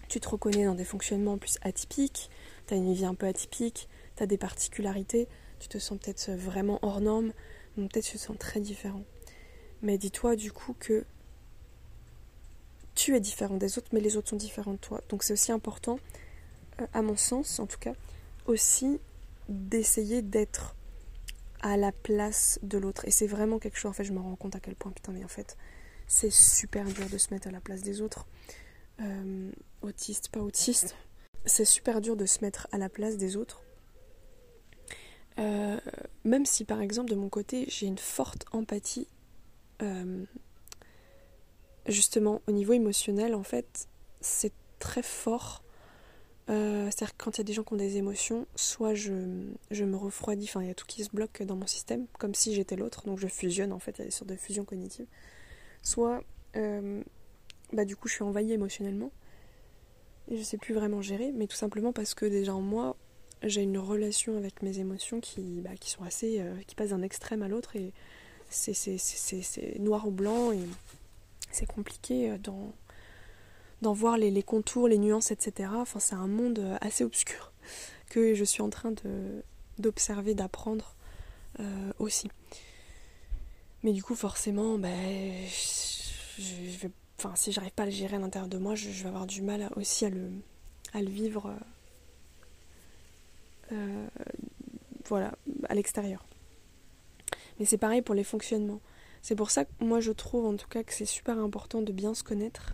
tu 0.09 0.19
te 0.19 0.27
reconnais 0.27 0.65
dans 0.65 0.75
des 0.75 0.83
fonctionnements 0.83 1.37
plus 1.37 1.57
atypiques, 1.61 2.29
tu 2.67 2.73
as 2.73 2.77
une 2.77 2.93
vie 2.93 3.05
un 3.05 3.15
peu 3.15 3.25
atypique, 3.25 3.87
tu 4.17 4.23
as 4.23 4.25
des 4.25 4.37
particularités, 4.37 5.27
tu 5.59 5.69
te 5.69 5.77
sens 5.77 5.97
peut-être 5.97 6.31
vraiment 6.31 6.79
hors 6.81 6.99
norme, 6.99 7.31
ou 7.77 7.87
peut-être 7.87 8.05
tu 8.05 8.17
te 8.17 8.21
sens 8.21 8.37
très 8.37 8.59
différent. 8.59 9.03
Mais 9.81 9.97
dis-toi 9.97 10.35
du 10.35 10.51
coup 10.51 10.75
que 10.79 11.05
tu 12.95 13.15
es 13.15 13.19
différent 13.19 13.57
des 13.57 13.77
autres, 13.77 13.89
mais 13.93 13.99
les 13.99 14.17
autres 14.17 14.29
sont 14.29 14.35
différents 14.35 14.73
de 14.73 14.77
toi. 14.77 15.01
Donc 15.09 15.23
c'est 15.23 15.33
aussi 15.33 15.51
important, 15.51 15.99
euh, 16.79 16.87
à 16.93 17.01
mon 17.01 17.17
sens 17.17 17.59
en 17.59 17.65
tout 17.65 17.79
cas, 17.79 17.93
aussi 18.45 18.99
d'essayer 19.49 20.21
d'être 20.21 20.75
à 21.61 21.77
la 21.77 21.91
place 21.91 22.59
de 22.63 22.77
l'autre. 22.77 23.07
Et 23.07 23.11
c'est 23.11 23.27
vraiment 23.27 23.59
quelque 23.59 23.77
chose, 23.77 23.89
en 23.89 23.93
fait, 23.93 24.03
je 24.03 24.13
me 24.13 24.19
rends 24.19 24.35
compte 24.35 24.55
à 24.55 24.59
quel 24.59 24.75
point, 24.75 24.91
putain, 24.91 25.11
mais 25.11 25.23
en 25.23 25.29
fait, 25.29 25.57
c'est 26.07 26.31
super 26.31 26.85
dur 26.85 27.07
de 27.09 27.17
se 27.17 27.33
mettre 27.33 27.47
à 27.47 27.51
la 27.51 27.61
place 27.61 27.81
des 27.81 28.01
autres. 28.01 28.25
Euh, 28.99 29.51
autiste, 29.81 30.29
pas 30.29 30.41
autiste. 30.41 30.95
C'est 31.45 31.65
super 31.65 32.01
dur 32.01 32.15
de 32.15 32.25
se 32.25 32.41
mettre 32.41 32.67
à 32.71 32.77
la 32.77 32.89
place 32.89 33.17
des 33.17 33.35
autres. 33.35 33.63
Euh, 35.39 35.79
même 36.25 36.45
si 36.45 36.65
par 36.65 36.81
exemple 36.81 37.09
de 37.09 37.15
mon 37.15 37.29
côté 37.29 37.65
j'ai 37.69 37.87
une 37.87 37.97
forte 37.97 38.45
empathie, 38.51 39.07
euh, 39.81 40.25
justement 41.87 42.41
au 42.47 42.51
niveau 42.51 42.73
émotionnel 42.73 43.35
en 43.35 43.43
fait 43.43 43.87
c'est 44.21 44.53
très 44.79 45.03
fort 45.03 45.63
Euh, 46.49 46.85
c'est-à-dire 46.85 47.15
que 47.15 47.23
quand 47.23 47.37
il 47.37 47.39
y 47.39 47.41
a 47.41 47.43
des 47.45 47.53
gens 47.53 47.63
qui 47.63 47.73
ont 47.73 47.77
des 47.77 47.97
émotions, 47.97 48.45
soit 48.55 48.93
je, 48.93 49.11
me 49.11 49.95
refroidis, 49.95 50.45
enfin 50.49 50.61
il 50.61 50.67
y 50.67 50.71
a 50.71 50.73
tout 50.73 50.85
qui 50.85 51.03
se 51.03 51.09
bloque 51.09 51.43
dans 51.43 51.55
mon 51.55 51.67
système, 51.67 52.07
comme 52.19 52.33
si 52.35 52.53
j'étais 52.53 52.75
l'autre, 52.75 53.05
donc 53.05 53.19
je 53.19 53.27
fusionne 53.27 53.71
en 53.71 53.79
fait, 53.79 53.91
il 53.97 53.99
y 53.99 54.01
a 54.01 54.05
des 54.05 54.11
sortes 54.11 54.29
de 54.29 54.35
fusion 54.35 54.65
cognitive. 54.65 55.05
Soit, 55.81 56.23
euh, 56.57 57.03
bah 57.71 57.85
du 57.85 57.95
coup 57.95 58.07
je 58.09 58.15
suis 58.15 58.23
envahie 58.23 58.51
émotionnellement, 58.51 59.11
et 60.29 60.37
je 60.37 60.43
sais 60.43 60.57
plus 60.57 60.73
vraiment 60.73 61.01
gérer, 61.01 61.31
mais 61.31 61.47
tout 61.47 61.55
simplement 61.55 61.93
parce 61.93 62.13
que 62.15 62.25
déjà 62.25 62.53
en 62.53 62.61
moi, 62.61 62.97
j'ai 63.43 63.61
une 63.61 63.77
relation 63.77 64.35
avec 64.37 64.61
mes 64.61 64.79
émotions 64.79 65.21
qui, 65.21 65.61
bah, 65.61 65.75
qui 65.79 65.89
sont 65.89 66.03
assez. 66.03 66.43
Qui 66.67 66.75
passent 66.75 66.89
d'un 66.89 67.01
extrême 67.01 67.43
à 67.43 67.47
l'autre, 67.47 67.75
et 67.75 67.93
c'est 68.51 69.79
noir 69.79 70.07
ou 70.07 70.11
blanc, 70.11 70.51
et 70.51 70.59
c'est 71.51 71.65
compliqué 71.65 72.37
dans 72.39 72.73
d'en 73.81 73.93
voir 73.93 74.17
les, 74.17 74.43
contours, 74.43 74.87
les 74.87 74.97
nuances, 74.97 75.31
etc. 75.31 75.69
Enfin, 75.75 75.99
c'est 75.99 76.15
un 76.15 76.27
monde 76.27 76.59
euh, 76.59 76.77
assez 76.81 77.03
obscur 77.03 77.51
que 78.09 78.33
je 78.35 78.43
suis 78.43 78.61
en 78.61 78.69
train 78.69 78.93
d'observer, 79.79 80.35
d'apprendre 80.35 80.95
euh, 81.59 81.91
aussi. 81.99 82.29
Mais 83.83 83.93
du 83.93 84.03
coup, 84.03 84.15
forcément, 84.15 84.77
ben, 84.77 85.47
je, 86.37 86.87
enfin, 87.17 87.35
si 87.35 87.51
j'arrive 87.51 87.71
pas 87.71 87.83
à 87.83 87.85
le 87.87 87.91
gérer 87.91 88.17
à 88.17 88.19
l'intérieur 88.19 88.49
de 88.49 88.57
moi, 88.57 88.75
je, 88.75 88.89
vais 88.89 89.07
avoir 89.07 89.25
du 89.25 89.41
mal 89.41 89.69
aussi 89.75 90.05
à 90.05 90.09
le, 90.09 90.29
vivre 91.09 91.55
euh, 93.71 94.07
à 95.67 95.73
l'extérieur. 95.73 96.23
Mais 97.61 97.67
c'est 97.67 97.77
pareil 97.77 98.01
pour 98.01 98.15
les 98.15 98.23
fonctionnements. 98.23 98.81
C'est 99.21 99.35
pour 99.35 99.51
ça 99.51 99.65
que 99.65 99.71
moi 99.81 99.99
je 99.99 100.11
trouve 100.11 100.47
en 100.47 100.55
tout 100.55 100.67
cas 100.67 100.81
que 100.81 100.91
c'est 100.91 101.05
super 101.05 101.37
important 101.37 101.83
de 101.83 101.91
bien 101.91 102.15
se 102.15 102.23
connaître 102.23 102.73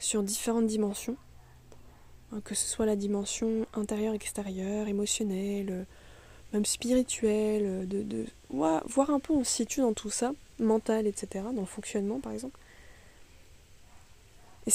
sur 0.00 0.24
différentes 0.24 0.66
dimensions, 0.66 1.16
hein, 2.32 2.40
que 2.44 2.56
ce 2.56 2.66
soit 2.66 2.84
la 2.84 2.96
dimension 2.96 3.64
intérieure, 3.74 4.12
extérieure, 4.12 4.88
émotionnelle, 4.88 5.68
euh, 5.70 5.84
même 6.52 6.64
spirituelle, 6.64 7.62
euh, 7.64 7.86
de, 7.86 8.26
voir 8.50 9.10
un 9.10 9.20
peu 9.20 9.32
où 9.32 9.38
on 9.38 9.44
se 9.44 9.52
situe 9.52 9.82
dans 9.82 9.92
tout 9.92 10.10
ça, 10.10 10.32
mental, 10.58 11.06
etc., 11.06 11.44
dans 11.54 11.60
le 11.60 11.66
fonctionnement 11.66 12.18
par 12.18 12.32
exemple. 12.32 12.58
Et 14.66 14.72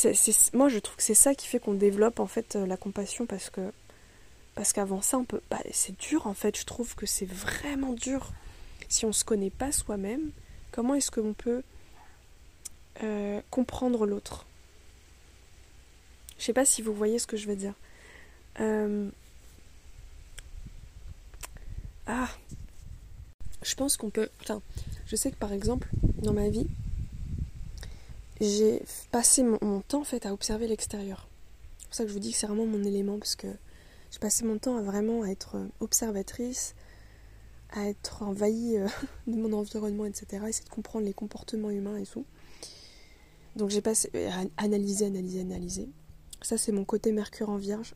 moi 0.54 0.70
je 0.70 0.80
trouve 0.80 0.96
que 0.96 1.04
c'est 1.04 1.14
ça 1.14 1.36
qui 1.36 1.48
fait 1.48 1.60
qu'on 1.60 1.74
développe 1.74 2.22
en 2.22 2.28
fait 2.28 2.56
euh, 2.56 2.66
la 2.66 2.78
compassion 2.78 3.26
parce 3.26 3.50
que 3.50 3.74
parce 4.56 4.72
qu'avant 4.72 5.02
ça 5.02 5.18
on 5.18 5.26
peut 5.26 5.42
bah, 5.50 5.60
c'est 5.74 6.00
dur 6.00 6.28
en 6.28 6.34
fait 6.34 6.58
je 6.58 6.64
trouve 6.64 6.96
que 6.96 7.06
c'est 7.06 7.30
vraiment 7.30 7.92
dur 7.92 8.32
si 8.90 9.06
on 9.06 9.14
se 9.14 9.24
connaît 9.24 9.50
pas 9.50 9.72
soi-même 9.72 10.32
comment 10.72 10.96
est-ce 10.96 11.12
qu'on 11.12 11.34
peut 11.34 11.64
comprendre 13.50 14.06
l'autre? 14.06 14.46
Je 16.40 16.46
sais 16.46 16.54
pas 16.54 16.66
si 16.66 16.82
vous 16.82 16.94
voyez 16.94 17.20
ce 17.20 17.28
que 17.28 17.38
je 17.38 17.48
veux 17.48 17.56
dire. 17.56 17.74
Euh, 18.62 19.10
ah, 22.08 22.30
je 23.62 23.76
pense 23.76 23.98
qu'on 23.98 24.10
peut. 24.10 24.30
Enfin, 24.42 24.62
je 25.06 25.16
sais 25.18 25.32
que 25.32 25.36
par 25.36 25.52
exemple, 25.52 25.90
dans 26.22 26.34
ma 26.34 26.50
vie, 26.50 26.68
j'ai 28.40 28.82
passé 29.12 29.44
mon, 29.44 29.82
temps 29.82 30.02
en 30.02 30.06
fait 30.06 30.26
à 30.26 30.34
observer 30.34 30.68
l'extérieur. 30.68 31.28
C'est 31.80 31.88
pour 31.88 31.96
ça 31.96 32.04
que 32.04 32.10
je 32.10 32.14
vous 32.14 32.20
dis 32.20 32.32
que 32.32 32.38
c'est 32.38 32.48
vraiment 32.48 32.66
mon 32.66 32.84
élément 32.86 33.20
parce 33.20 33.36
que 33.36 33.48
j'ai 34.12 34.20
passé 34.20 34.46
mon 34.46 34.58
temps 34.58 34.78
à 34.78 34.82
vraiment 34.82 35.26
être 35.26 35.58
observatrice, 35.82 36.74
à 37.72 37.88
être 37.88 38.24
envahie 38.24 38.78
euh, 38.78 38.88
de 39.28 39.36
mon 39.36 39.54
environnement, 39.54 40.06
etc. 40.06 40.44
Essayer 40.48 40.66
de 40.66 40.70
comprendre 40.70 41.06
les 41.06 41.14
comportements 41.14 41.70
humains 41.70 41.98
et 41.98 42.06
tout. 42.06 42.26
Donc 43.56 43.70
j'ai 43.70 43.82
passé 43.82 44.10
à 44.28 44.64
analyser, 44.64 45.06
analyser, 45.06 45.42
analyser. 45.42 45.90
Ça, 46.42 46.58
c'est 46.58 46.72
mon 46.72 46.86
côté 46.86 47.12
Mercure 47.12 47.50
en 47.50 47.58
Vierge. 47.58 47.96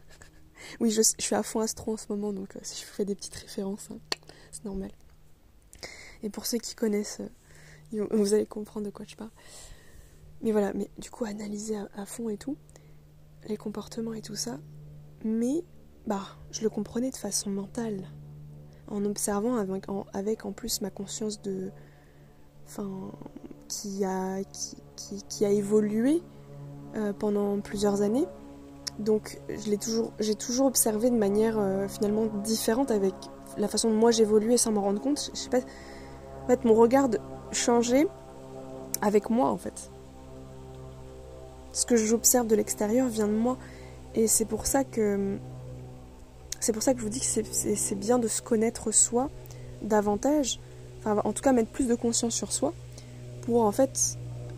oui, 0.80 0.90
je, 0.90 1.02
suis 1.02 1.34
à 1.34 1.42
fond 1.42 1.60
astro 1.60 1.94
en 1.94 1.96
ce 1.96 2.06
moment, 2.08 2.32
donc 2.32 2.56
euh, 2.56 2.60
si 2.62 2.80
je 2.80 2.86
vous 2.86 2.92
fais 2.92 3.04
des 3.04 3.14
petites 3.14 3.34
références, 3.34 3.88
hein, 3.90 3.98
c'est 4.52 4.64
normal. 4.64 4.90
Et 6.22 6.30
pour 6.30 6.46
ceux 6.46 6.58
qui 6.58 6.74
connaissent, 6.74 7.20
euh, 7.20 8.06
vous 8.10 8.34
allez 8.34 8.46
comprendre 8.46 8.86
de 8.86 8.90
quoi 8.90 9.04
je 9.06 9.16
parle. 9.16 9.30
Mais 10.42 10.52
voilà, 10.52 10.72
mais 10.74 10.90
du 10.98 11.10
coup, 11.10 11.24
analyser 11.24 11.76
à, 11.94 12.06
fond 12.06 12.28
et 12.28 12.36
tout, 12.36 12.56
les 13.48 13.56
comportements 13.56 14.14
et 14.14 14.22
tout 14.22 14.36
ça. 14.36 14.58
Mais, 15.24 15.64
bah, 16.06 16.26
je 16.50 16.62
le 16.62 16.70
comprenais 16.70 17.10
de 17.10 17.16
façon 17.16 17.50
mentale. 17.50 18.08
En 18.88 19.04
observant 19.04 19.56
avec 19.56 20.44
en, 20.44 20.52
plus 20.52 20.80
ma 20.80 20.90
conscience 20.90 21.40
de. 21.42 21.70
Enfin. 22.66 23.10
qui 23.68 24.04
a, 24.04 24.42
qui, 24.96 25.24
qui 25.28 25.44
a 25.44 25.50
évolué 25.50 26.22
euh, 26.96 27.12
pendant 27.12 27.58
plusieurs 27.58 28.02
années. 28.02 28.26
Donc 29.00 29.40
j'ai 29.48 29.76
toujours, 29.76 30.12
toujours 30.38 30.66
observé 30.66 31.10
de 31.10 31.16
manière 31.16 31.58
euh, 31.58 31.88
finalement 31.88 32.26
différente 32.44 32.92
avec 32.92 33.14
la 33.58 33.66
façon 33.66 33.90
dont 33.90 33.96
moi 33.96 34.12
j'évoluais 34.12 34.56
sans 34.56 34.70
m'en 34.70 34.82
rendre 34.82 35.00
compte. 35.00 35.30
Je 35.34 35.38
sais 35.38 35.50
pas. 35.50 35.58
En 36.44 36.46
fait, 36.46 36.64
mon 36.64 36.74
regard 36.74 37.08
changeait 37.50 38.06
avec 39.02 39.28
moi 39.28 39.48
en 39.48 39.56
fait. 39.56 39.90
Ce 41.72 41.84
que 41.84 41.96
j'observe 41.96 42.46
de 42.46 42.54
l'extérieur 42.54 43.08
vient 43.08 43.26
de 43.26 43.32
moi. 43.32 43.58
Et 44.14 44.28
c'est 44.28 44.44
pour 44.44 44.66
ça 44.66 44.84
que. 44.84 45.38
C'est 46.64 46.72
pour 46.72 46.82
ça 46.82 46.94
que 46.94 47.00
je 47.00 47.04
vous 47.04 47.10
dis 47.10 47.20
que 47.20 47.26
c'est 47.52 47.94
bien 47.94 48.18
de 48.18 48.26
se 48.26 48.40
connaître 48.40 48.90
soi 48.90 49.28
davantage. 49.82 50.60
En 51.04 51.34
tout 51.34 51.42
cas, 51.42 51.52
mettre 51.52 51.68
plus 51.68 51.86
de 51.86 51.94
conscience 51.94 52.32
sur 52.32 52.52
soi 52.52 52.72
pour 53.42 53.64
en 53.64 53.70
fait 53.70 54.16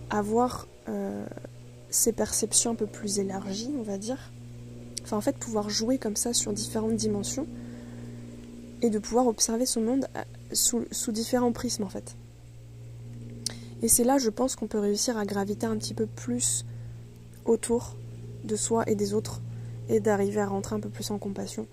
avoir 0.09 0.69
euh, 0.89 1.27
ses 1.91 2.13
perceptions 2.13 2.71
un 2.71 2.75
peu 2.77 2.87
plus 2.87 3.19
élargies, 3.19 3.73
on 3.77 3.83
va 3.83 3.99
dire. 3.99 4.31
Enfin, 5.03 5.17
en 5.17 5.21
fait, 5.21 5.37
pouvoir 5.37 5.69
jouer 5.69 5.99
comme 5.99 6.15
ça 6.15 6.33
sur 6.33 6.53
différentes 6.53 6.95
dimensions 6.95 7.49
et 8.83 8.91
de 8.91 9.01
pouvoir 9.01 9.27
observer 9.27 9.67
son 9.67 9.81
monde 9.81 10.07
euh, 10.17 10.23
sous, 10.53 10.85
sous 10.93 11.11
différents 11.11 11.51
prismes, 11.51 11.83
en 11.83 11.89
fait. 11.89 12.15
Et 13.83 13.89
c'est 13.89 14.05
là, 14.05 14.19
je 14.19 14.31
pense, 14.31 14.55
qu'on 14.55 14.69
peut 14.69 14.79
réussir 14.79 15.19
à 15.19 15.25
graviter 15.25 15.67
un 15.67 15.77
petit 15.77 15.95
peu 15.95 16.07
plus 16.07 16.65
autour 17.47 17.97
de 18.45 18.55
soi 18.55 18.85
et 18.89 18.95
des 18.95 19.13
autres 19.13 19.41
et 19.89 19.99
d'arriver 19.99 20.41
à 20.41 20.47
rentrer 20.47 20.77
un 20.77 20.81
peu 20.81 20.89
plus 20.89 21.11
en 21.11 21.19
compassion 21.19 21.67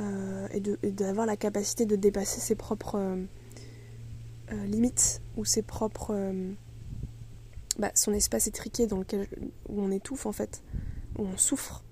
et 0.00 0.90
d'avoir 0.90 1.26
la 1.26 1.36
capacité 1.36 1.86
de 1.86 1.96
dépasser 1.96 2.40
ses 2.40 2.54
propres 2.54 2.96
euh, 2.96 4.64
limites 4.66 5.20
ou 5.36 5.44
ses 5.44 5.62
propres 5.62 6.14
bah, 7.78 7.92
son 7.94 8.12
espace 8.12 8.48
étriqué 8.48 8.88
dans 8.88 8.98
lequel 8.98 9.28
où 9.68 9.80
on 9.80 9.90
étouffe 9.92 10.26
en 10.26 10.32
fait, 10.32 10.62
où 11.16 11.22
on 11.22 11.36
souffre, 11.36 11.84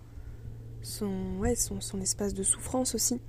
son, 0.82 1.36
ouais, 1.38 1.54
son, 1.54 1.80
son 1.80 2.00
espace 2.00 2.34
de 2.34 2.42
souffrance 2.42 2.96
aussi, 2.96 3.20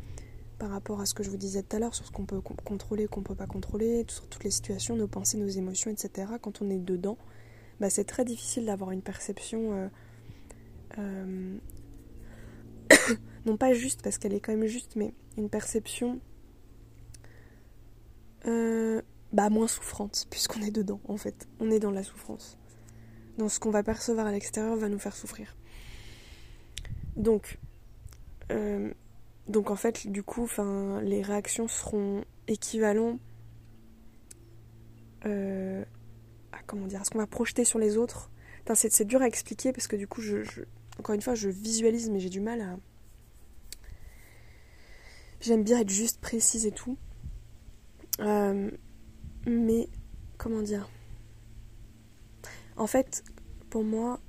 par 0.57 0.71
rapport 0.71 0.99
à 0.99 1.05
ce 1.05 1.13
que 1.13 1.21
je 1.21 1.29
vous 1.29 1.37
disais 1.37 1.61
tout 1.61 1.75
à 1.75 1.79
l'heure, 1.79 1.93
sur 1.93 2.05
ce 2.07 2.11
qu'on 2.11 2.25
peut 2.25 2.41
contrôler, 2.41 3.05
qu'on 3.05 3.21
peut 3.21 3.35
pas 3.35 3.45
contrôler, 3.45 4.05
sur 4.07 4.27
toutes 4.27 4.43
les 4.43 4.49
situations, 4.49 4.95
nos 4.95 5.07
pensées, 5.07 5.37
nos 5.37 5.47
émotions, 5.47 5.91
etc. 5.91 6.31
Quand 6.41 6.63
on 6.63 6.69
est 6.71 6.79
dedans, 6.79 7.17
bah, 7.79 7.91
c'est 7.91 8.05
très 8.05 8.25
difficile 8.25 8.65
d'avoir 8.65 8.89
une 8.89 9.03
perception, 9.03 9.73
euh, 9.73 9.87
euh, 10.97 11.57
non 13.47 13.57
pas 13.57 13.73
juste, 13.73 14.01
parce 14.03 14.17
qu'elle 14.17 14.33
est 14.33 14.39
quand 14.39 14.55
même 14.55 14.67
juste, 14.67 14.95
mais 14.95 15.13
une 15.37 15.49
perception 15.49 16.19
euh, 18.45 19.01
bah, 19.31 19.49
moins 19.49 19.67
souffrante, 19.67 20.27
puisqu'on 20.29 20.61
est 20.61 20.71
dedans, 20.71 20.99
en 21.07 21.17
fait. 21.17 21.47
On 21.59 21.71
est 21.71 21.79
dans 21.79 21.91
la 21.91 22.03
souffrance. 22.03 22.57
Donc 23.37 23.51
ce 23.51 23.59
qu'on 23.59 23.71
va 23.71 23.83
percevoir 23.83 24.27
à 24.27 24.31
l'extérieur 24.31 24.75
va 24.75 24.89
nous 24.89 24.99
faire 24.99 25.15
souffrir. 25.15 25.55
Donc, 27.15 27.57
euh, 28.51 28.93
donc 29.47 29.71
en 29.71 29.75
fait, 29.75 30.07
du 30.07 30.23
coup, 30.23 30.47
les 31.01 31.21
réactions 31.21 31.67
seront 31.67 32.25
équivalentes 32.47 33.19
euh, 35.25 35.83
à 36.51 36.57
comment 36.65 36.87
dire, 36.87 37.01
à 37.01 37.03
ce 37.05 37.09
qu'on 37.11 37.19
va 37.19 37.27
projeter 37.27 37.63
sur 37.63 37.79
les 37.79 37.97
autres. 37.97 38.29
C'est 38.73 39.05
dur 39.05 39.21
à 39.21 39.27
expliquer 39.27 39.71
parce 39.71 39.87
que 39.87 39.95
du 39.95 40.07
coup, 40.07 40.21
encore 40.99 41.15
une 41.15 41.21
fois, 41.21 41.35
je 41.35 41.47
visualise, 41.47 42.09
mais 42.09 42.19
j'ai 42.19 42.29
du 42.29 42.41
mal 42.41 42.59
à. 42.61 42.77
J'aime 45.39 45.63
bien 45.63 45.79
être 45.79 45.89
juste 45.89 46.19
précise 46.19 46.65
et 46.65 46.71
tout. 46.71 46.97
Euh, 48.19 48.71
mais, 49.45 49.87
comment 50.37 50.61
dire? 50.61 50.89
En 52.75 52.87
fait, 52.87 53.23
pour 53.69 53.83
moi. 53.83 54.19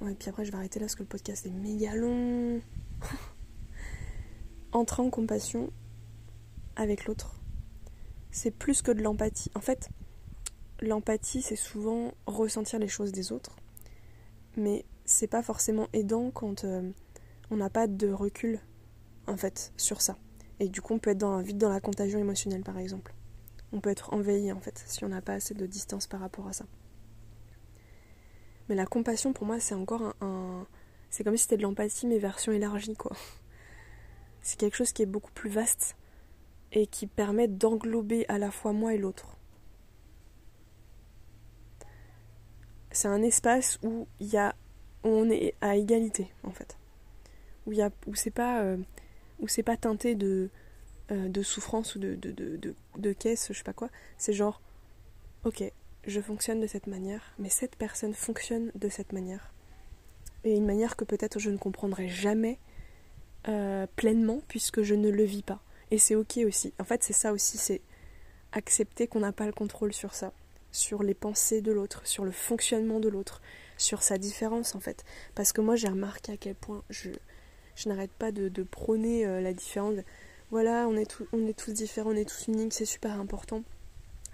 Ouais, 0.00 0.14
puis 0.14 0.28
après, 0.28 0.44
je 0.44 0.50
vais 0.50 0.58
arrêter 0.58 0.78
là 0.78 0.86
parce 0.86 0.94
que 0.94 1.02
le 1.02 1.08
podcast 1.08 1.46
est 1.46 1.50
méga 1.50 1.94
long. 1.94 2.60
Entrer 4.72 5.02
en 5.02 5.10
compassion 5.10 5.70
avec 6.76 7.06
l'autre, 7.06 7.34
c'est 8.30 8.50
plus 8.50 8.82
que 8.82 8.90
de 8.90 9.02
l'empathie. 9.02 9.50
En 9.54 9.60
fait, 9.60 9.88
l'empathie, 10.80 11.40
c'est 11.40 11.56
souvent 11.56 12.12
ressentir 12.26 12.78
les 12.78 12.88
choses 12.88 13.12
des 13.12 13.32
autres, 13.32 13.56
mais 14.56 14.84
c'est 15.06 15.28
pas 15.28 15.42
forcément 15.42 15.88
aidant 15.94 16.30
quand 16.30 16.64
euh, 16.64 16.90
on 17.50 17.56
n'a 17.56 17.70
pas 17.70 17.86
de 17.86 18.08
recul, 18.10 18.60
en 19.26 19.38
fait, 19.38 19.72
sur 19.78 20.02
ça. 20.02 20.18
Et 20.60 20.68
du 20.68 20.80
coup, 20.80 20.94
on 20.94 20.98
peut 20.98 21.10
être 21.10 21.18
dans, 21.18 21.40
vite 21.40 21.58
dans 21.58 21.68
la 21.68 21.80
contagion 21.80 22.18
émotionnelle, 22.18 22.62
par 22.62 22.78
exemple 22.78 23.12
on 23.72 23.80
peut 23.80 23.90
être 23.90 24.14
envahi 24.14 24.52
en 24.52 24.60
fait 24.60 24.82
si 24.86 25.04
on 25.04 25.08
n'a 25.08 25.20
pas 25.20 25.34
assez 25.34 25.52
de 25.52 25.66
distance 25.66 26.06
par 26.06 26.20
rapport 26.20 26.46
à 26.46 26.52
ça. 26.52 26.64
Mais 28.68 28.74
la 28.74 28.86
compassion 28.86 29.32
pour 29.32 29.44
moi 29.44 29.58
c'est 29.60 29.74
encore 29.74 30.14
un, 30.20 30.66
c'est 31.10 31.24
comme 31.24 31.36
si 31.36 31.44
c'était 31.44 31.56
de 31.56 31.62
l'empathie, 31.62 32.06
mais 32.06 32.18
version 32.18 32.52
élargie, 32.52 32.94
quoi. 32.94 33.16
C'est 34.42 34.58
quelque 34.60 34.76
chose 34.76 34.92
qui 34.92 35.02
est 35.02 35.06
beaucoup 35.06 35.32
plus 35.32 35.50
vaste 35.50 35.96
et 36.72 36.86
qui 36.86 37.06
permet 37.06 37.48
d'englober 37.48 38.26
à 38.28 38.38
la 38.38 38.50
fois 38.50 38.72
moi 38.72 38.94
et 38.94 38.98
l'autre. 38.98 39.36
C'est 42.92 43.08
un 43.08 43.22
espace 43.22 43.78
où 43.82 44.06
y 44.20 44.36
a, 44.36 44.54
on 45.02 45.30
est 45.30 45.54
à 45.60 45.76
égalité, 45.76 46.30
en 46.44 46.50
fait. 46.50 46.78
Où, 47.66 47.72
où 48.06 48.14
c'est 48.14 48.30
pas, 48.30 48.60
euh, 48.60 48.76
où 49.40 49.48
c'est 49.48 49.62
pas 49.62 49.76
teinté 49.76 50.14
de, 50.14 50.50
euh, 51.10 51.42
souffrance 51.42 51.94
ou 51.94 51.98
de, 51.98 52.14
de, 52.14 52.32
de, 52.32 52.74
de, 52.96 53.12
caisse, 53.12 53.48
je 53.50 53.58
sais 53.58 53.64
pas 53.64 53.72
quoi. 53.72 53.88
C'est 54.18 54.32
genre, 54.32 54.60
ok, 55.44 55.62
je 56.06 56.20
fonctionne 56.20 56.60
de 56.60 56.66
cette 56.66 56.86
manière, 56.86 57.34
mais 57.38 57.48
cette 57.48 57.76
personne 57.76 58.14
fonctionne 58.14 58.70
de 58.74 58.88
cette 58.88 59.12
manière. 59.12 59.52
Et 60.44 60.54
une 60.54 60.66
manière 60.66 60.96
que 60.96 61.04
peut-être 61.04 61.38
je 61.38 61.50
ne 61.50 61.56
comprendrai 61.56 62.08
jamais 62.08 62.58
euh, 63.48 63.86
pleinement 63.96 64.40
puisque 64.48 64.82
je 64.82 64.94
ne 64.94 65.10
le 65.10 65.24
vis 65.24 65.42
pas. 65.42 65.60
Et 65.90 65.98
c'est 65.98 66.14
ok 66.14 66.38
aussi. 66.46 66.72
En 66.78 66.84
fait, 66.84 67.02
c'est 67.02 67.12
ça 67.12 67.32
aussi, 67.32 67.58
c'est 67.58 67.80
accepter 68.52 69.06
qu'on 69.06 69.20
n'a 69.20 69.32
pas 69.32 69.46
le 69.46 69.52
contrôle 69.52 69.92
sur 69.92 70.14
ça, 70.14 70.32
sur 70.72 71.02
les 71.02 71.14
pensées 71.14 71.60
de 71.60 71.72
l'autre, 71.72 72.06
sur 72.06 72.24
le 72.24 72.32
fonctionnement 72.32 73.00
de 73.00 73.08
l'autre, 73.08 73.40
sur 73.76 74.02
sa 74.02 74.18
différence 74.18 74.74
en 74.74 74.80
fait. 74.80 75.04
Parce 75.34 75.52
que 75.52 75.60
moi 75.60 75.76
j'ai 75.76 75.88
remarqué 75.88 76.32
à 76.32 76.36
quel 76.36 76.54
point 76.54 76.82
je, 76.90 77.10
je 77.76 77.88
n'arrête 77.88 78.10
pas 78.10 78.32
de, 78.32 78.62
prôner 78.64 79.24
euh, 79.24 79.40
la 79.40 79.52
différence. 79.52 79.94
Voilà, 80.50 80.86
on 80.88 80.96
est, 80.96 81.16
on 81.32 81.46
est 81.46 81.56
tous 81.56 81.72
différents, 81.72 82.10
on 82.10 82.16
est 82.16 82.28
tous 82.28 82.48
uniques, 82.48 82.72
c'est 82.72 82.84
super 82.84 83.20
important 83.20 83.62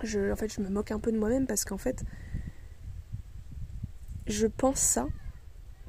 je, 0.03 0.33
en 0.33 0.37
fait, 0.37 0.53
je 0.53 0.61
me 0.61 0.69
moque 0.69 0.91
un 0.91 0.99
peu 0.99 1.13
de 1.13 1.19
moi-même 1.19 1.47
parce 1.47 1.65
qu'en 1.65 1.79
fait, 1.79 2.03
je 4.27 4.47
pense 4.47 4.79
ça, 4.79 5.07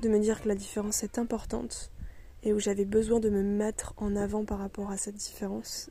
de 0.02 0.10
me 0.10 0.20
dire 0.20 0.42
que 0.42 0.48
la 0.48 0.56
différence 0.56 1.04
est 1.04 1.18
importante 1.18 1.92
et 2.44 2.54
où 2.54 2.60
j'avais 2.60 2.86
besoin 2.86 3.20
de 3.20 3.30
me 3.30 3.42
mettre 3.42 3.94
en 3.98 4.16
avant 4.16 4.44
par 4.44 4.60
rapport 4.60 4.92
à 4.92 4.98
cette 4.98 5.16
différence 5.16 5.90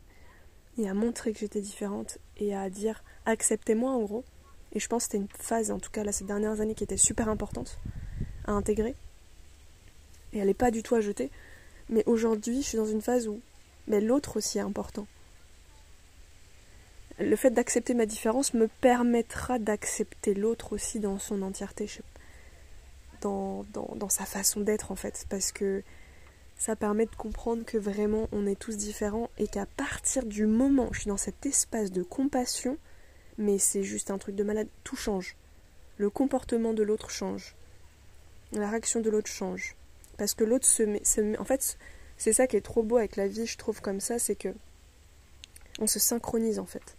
et 0.79 0.89
à 0.89 0.95
montrer 0.95 1.33
que 1.33 1.39
j'étais 1.39 1.61
différente 1.61 2.19
et 2.37 2.55
à 2.55 2.69
dire 2.69 3.03
acceptez-moi 3.25 3.91
en 3.91 4.03
gros. 4.03 4.25
Et 4.73 4.81
je 4.81 4.89
pense 4.89 5.07
que 5.07 5.13
c'était 5.13 5.25
une 5.25 5.29
phase, 5.39 5.71
en 5.71 5.79
tout 5.79 5.91
cas 5.91 6.05
là 6.05 6.13
ces 6.13 6.25
dernières 6.25 6.61
années, 6.61 6.75
qui 6.75 6.85
était 6.85 6.97
super 6.97 7.29
importante 7.29 7.79
à 8.47 8.53
intégrer. 8.53 8.95
Et 10.33 10.39
elle 10.39 10.47
n'est 10.47 10.55
pas 10.55 10.71
du 10.71 10.83
tout 10.83 10.95
à 10.95 11.01
jeter. 11.01 11.31
Mais 11.93 12.03
aujourd'hui, 12.07 12.63
je 12.63 12.69
suis 12.69 12.79
dans 12.79 12.87
une 12.87 13.03
phase 13.03 13.29
où 13.29 13.41
mais 13.87 14.01
l'autre 14.01 14.37
aussi 14.37 14.59
est 14.59 14.63
important 14.63 15.07
le 17.19 17.37
fait 17.37 17.51
d'accepter 17.51 17.95
ma 17.95 18.07
différence 18.07 18.55
me 18.55 18.69
permettra 18.69 19.59
d'accepter 19.59 20.35
l'autre 20.35 20.73
aussi 20.73 21.01
dans 21.01 21.19
son 21.19 21.43
entièreté, 21.43 21.89
dans, 23.21 23.65
dans, 23.73 24.09
sa 24.09 24.25
façon 24.25 24.61
d'être 24.61 24.91
en 24.91 24.97
fait, 24.97 25.27
parce 25.29 25.53
que 25.53 25.83
ça 26.57 26.77
permet 26.77 27.07
de 27.07 27.15
comprendre 27.15 27.65
que 27.65 27.79
vraiment 27.79 28.29
on 28.33 28.47
est 28.47 28.59
tous 28.59 28.77
différents 28.77 29.31
et 29.39 29.47
qu'à 29.47 29.67
partir 29.67 30.25
du 30.25 30.47
moment 30.47 30.89
où 30.89 30.95
je 30.95 31.01
suis 31.01 31.09
dans 31.09 31.17
cet 31.17 31.47
espace 31.47 31.93
de 31.93 32.03
compassion, 32.03 32.77
mais 33.39 33.59
c'est 33.59 33.83
juste 33.83 34.11
un 34.11 34.19
truc 34.19 34.35
de 34.35 34.45
malade, 34.45 34.69
tout 34.85 34.97
change. 34.97 35.37
Le 35.99 36.11
comportement 36.11 36.73
de 36.73 36.83
l'autre 36.83 37.11
change. 37.11 37.55
La 38.53 38.69
réaction 38.69 39.01
de 39.01 39.11
l'autre 39.11 39.31
change. 39.31 39.77
Parce 40.23 40.35
que 40.35 40.45
l'autre 40.45 40.67
se 40.67 40.85
met. 40.85 41.03
En 41.39 41.45
fait, 41.45 41.77
c'est 42.17 42.33
ça 42.33 42.47
qui 42.47 42.55
est 42.55 42.61
trop 42.61 42.85
beau 42.85 42.97
avec 42.97 43.17
la 43.17 43.27
vie, 43.27 43.45
je 43.45 43.59
trouve, 43.59 43.81
comme 43.81 43.99
ça, 43.99 44.21
c'est 44.21 44.37
que. 44.37 44.51
On 45.81 45.89
se 45.89 45.99
synchronise 45.99 46.61
en 46.61 46.65
fait. 46.65 46.97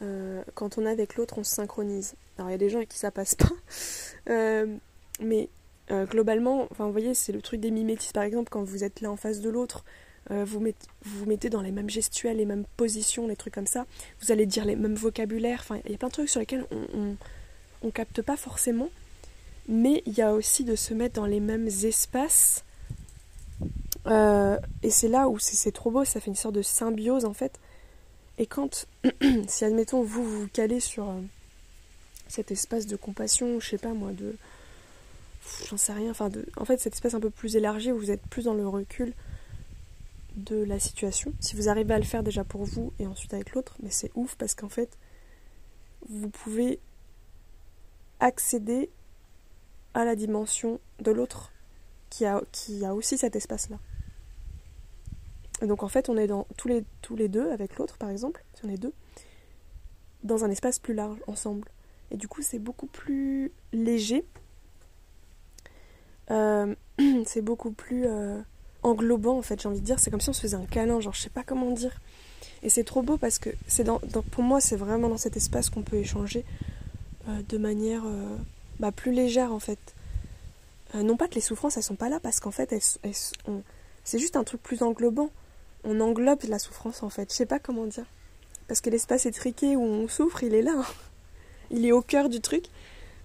Euh, 0.00 0.44
quand 0.54 0.78
on 0.78 0.86
est 0.86 0.90
avec 0.90 1.16
l'autre, 1.16 1.38
on 1.38 1.42
se 1.42 1.52
synchronise. 1.52 2.14
Alors 2.38 2.50
il 2.50 2.52
y 2.52 2.54
a 2.54 2.58
des 2.58 2.70
gens 2.70 2.76
avec 2.76 2.90
qui 2.90 2.98
ça 2.98 3.10
passe 3.10 3.34
pas, 3.34 3.50
euh, 4.30 4.76
mais 5.18 5.48
euh, 5.90 6.06
globalement, 6.06 6.68
enfin 6.70 6.86
vous 6.86 6.92
voyez, 6.92 7.14
c'est 7.14 7.32
le 7.32 7.42
truc 7.42 7.60
des 7.60 7.72
mimétismes 7.72 8.12
par 8.12 8.22
exemple, 8.22 8.48
quand 8.48 8.62
vous 8.62 8.84
êtes 8.84 9.00
là 9.00 9.10
en 9.10 9.16
face 9.16 9.40
de 9.40 9.50
l'autre, 9.50 9.84
vous, 10.30 10.64
vous 11.02 11.26
mettez 11.26 11.50
dans 11.50 11.62
les 11.62 11.72
mêmes 11.72 11.90
gestuels, 11.90 12.36
les 12.36 12.46
mêmes 12.46 12.64
positions, 12.76 13.26
les 13.26 13.34
trucs 13.34 13.54
comme 13.54 13.66
ça, 13.66 13.86
vous 14.20 14.30
allez 14.30 14.46
dire 14.46 14.64
les 14.64 14.76
mêmes 14.76 14.94
vocabulaires, 14.94 15.58
enfin 15.62 15.80
il 15.84 15.90
y 15.90 15.94
a 15.96 15.98
plein 15.98 16.08
de 16.08 16.12
trucs 16.12 16.28
sur 16.28 16.38
lesquels 16.38 16.64
on, 16.70 17.16
on, 17.82 17.90
capte 17.90 18.22
pas 18.22 18.36
forcément, 18.36 18.88
mais 19.68 20.02
il 20.06 20.14
y 20.14 20.22
a 20.22 20.32
aussi 20.32 20.64
de 20.64 20.76
se 20.76 20.94
mettre 20.94 21.14
dans 21.14 21.26
les 21.26 21.40
mêmes 21.40 21.66
espaces. 21.66 22.64
et 24.06 24.90
c'est 24.90 25.08
là 25.08 25.28
où 25.28 25.38
c'est 25.38 25.72
trop 25.72 25.90
beau, 25.90 26.04
ça 26.04 26.20
fait 26.20 26.30
une 26.30 26.36
sorte 26.36 26.54
de 26.54 26.62
symbiose 26.62 27.24
en 27.24 27.34
fait 27.34 27.58
et 28.38 28.46
quand, 28.46 28.86
si 29.48 29.64
admettons, 29.64 30.02
vous 30.02 30.24
vous 30.24 30.48
calez 30.48 30.80
sur 30.80 31.08
euh, 31.08 31.20
cet 32.26 32.50
espace 32.50 32.86
de 32.86 32.96
compassion, 32.96 33.60
je 33.60 33.68
sais 33.68 33.78
pas 33.78 33.94
moi, 33.94 34.12
de. 34.12 34.36
J'en 35.68 35.76
sais 35.76 35.92
rien, 35.92 36.10
enfin, 36.10 36.30
de, 36.30 36.46
en 36.56 36.64
fait, 36.64 36.80
cet 36.80 36.94
espace 36.94 37.14
un 37.14 37.20
peu 37.20 37.30
plus 37.30 37.54
élargi 37.54 37.92
où 37.92 37.98
vous 37.98 38.10
êtes 38.10 38.22
plus 38.22 38.44
dans 38.44 38.54
le 38.54 38.66
recul 38.66 39.12
de 40.36 40.56
la 40.56 40.80
situation. 40.80 41.32
Si 41.38 41.54
vous 41.54 41.68
arrivez 41.68 41.94
à 41.94 41.98
le 41.98 42.04
faire 42.04 42.22
déjà 42.22 42.42
pour 42.42 42.64
vous 42.64 42.92
et 42.98 43.06
ensuite 43.06 43.34
avec 43.34 43.52
l'autre, 43.52 43.76
mais 43.82 43.90
c'est 43.90 44.10
ouf 44.14 44.34
parce 44.36 44.54
qu'en 44.54 44.70
fait, 44.70 44.98
vous 46.08 46.30
pouvez 46.30 46.80
accéder 48.20 48.90
à 49.94 50.04
la 50.04 50.16
dimension 50.16 50.80
de 51.00 51.10
l'autre 51.10 51.52
qui 52.10 52.24
a, 52.26 52.40
a 52.84 52.94
aussi 52.94 53.18
cet 53.18 53.36
espace-là. 53.36 53.78
Donc 55.62 55.82
en 55.82 55.88
fait, 55.88 56.08
on 56.08 56.16
est 56.16 56.26
dans 56.26 56.46
tous 56.56 56.68
les, 56.68 56.84
tous 57.00 57.16
les 57.16 57.28
deux 57.28 57.50
avec 57.50 57.76
l'autre, 57.76 57.96
par 57.96 58.10
exemple, 58.10 58.44
si 58.54 58.64
on 58.64 58.68
est 58.68 58.76
deux, 58.76 58.92
dans 60.22 60.44
un 60.44 60.50
espace 60.50 60.78
plus 60.78 60.94
large 60.94 61.18
ensemble. 61.26 61.68
Et 62.10 62.16
du 62.16 62.28
coup, 62.28 62.42
c'est 62.42 62.58
beaucoup 62.58 62.86
plus 62.86 63.52
léger. 63.72 64.24
Euh, 66.30 66.74
c'est 67.26 67.42
beaucoup 67.42 67.70
plus 67.70 68.06
euh, 68.06 68.40
englobant 68.82 69.38
en 69.38 69.42
fait, 69.42 69.60
j'ai 69.60 69.68
envie 69.68 69.80
de 69.80 69.84
dire. 69.84 69.98
C'est 69.98 70.10
comme 70.10 70.20
si 70.20 70.30
on 70.30 70.34
se 70.34 70.40
faisait 70.40 70.56
un 70.56 70.66
câlin, 70.66 71.00
genre 71.00 71.14
je 71.14 71.20
sais 71.20 71.30
pas 71.30 71.42
comment 71.44 71.70
dire. 71.70 72.00
Et 72.62 72.68
c'est 72.68 72.84
trop 72.84 73.02
beau 73.02 73.16
parce 73.16 73.38
que 73.38 73.50
c'est 73.66 73.84
dans, 73.84 74.00
pour 74.30 74.42
moi, 74.42 74.60
c'est 74.60 74.76
vraiment 74.76 75.08
dans 75.08 75.16
cet 75.18 75.36
espace 75.36 75.70
qu'on 75.70 75.82
peut 75.82 75.96
échanger 75.96 76.44
euh, 77.28 77.40
de 77.48 77.58
manière 77.58 78.04
bah, 78.80 78.92
plus 78.92 79.12
légère 79.12 79.52
en 79.52 79.60
fait. 79.60 79.78
non 80.94 81.16
pas 81.16 81.28
que 81.28 81.34
les 81.34 81.40
souffrances 81.40 81.76
elles 81.76 81.82
sont 81.82 81.96
pas 81.96 82.08
là 82.08 82.20
parce 82.20 82.40
qu'en 82.40 82.50
fait 82.50 82.72
elles, 82.72 83.14
c'est 84.04 84.18
juste 84.18 84.36
un 84.36 84.44
truc 84.44 84.62
plus 84.62 84.82
englobant 84.82 85.30
on 85.84 86.00
englobe 86.00 86.44
la 86.48 86.58
souffrance 86.58 87.02
en 87.02 87.10
fait. 87.10 87.30
Je 87.30 87.36
sais 87.36 87.46
pas 87.46 87.58
comment 87.58 87.86
dire. 87.86 88.06
Parce 88.66 88.80
que 88.80 88.90
l'espace 88.90 89.26
étriqué 89.26 89.76
où 89.76 89.82
on 89.82 90.08
souffre, 90.08 90.42
il 90.42 90.54
est 90.54 90.62
là. 90.62 90.82
Il 91.70 91.86
est 91.86 91.92
au 91.92 92.02
cœur 92.02 92.28
du 92.28 92.40
truc. 92.40 92.66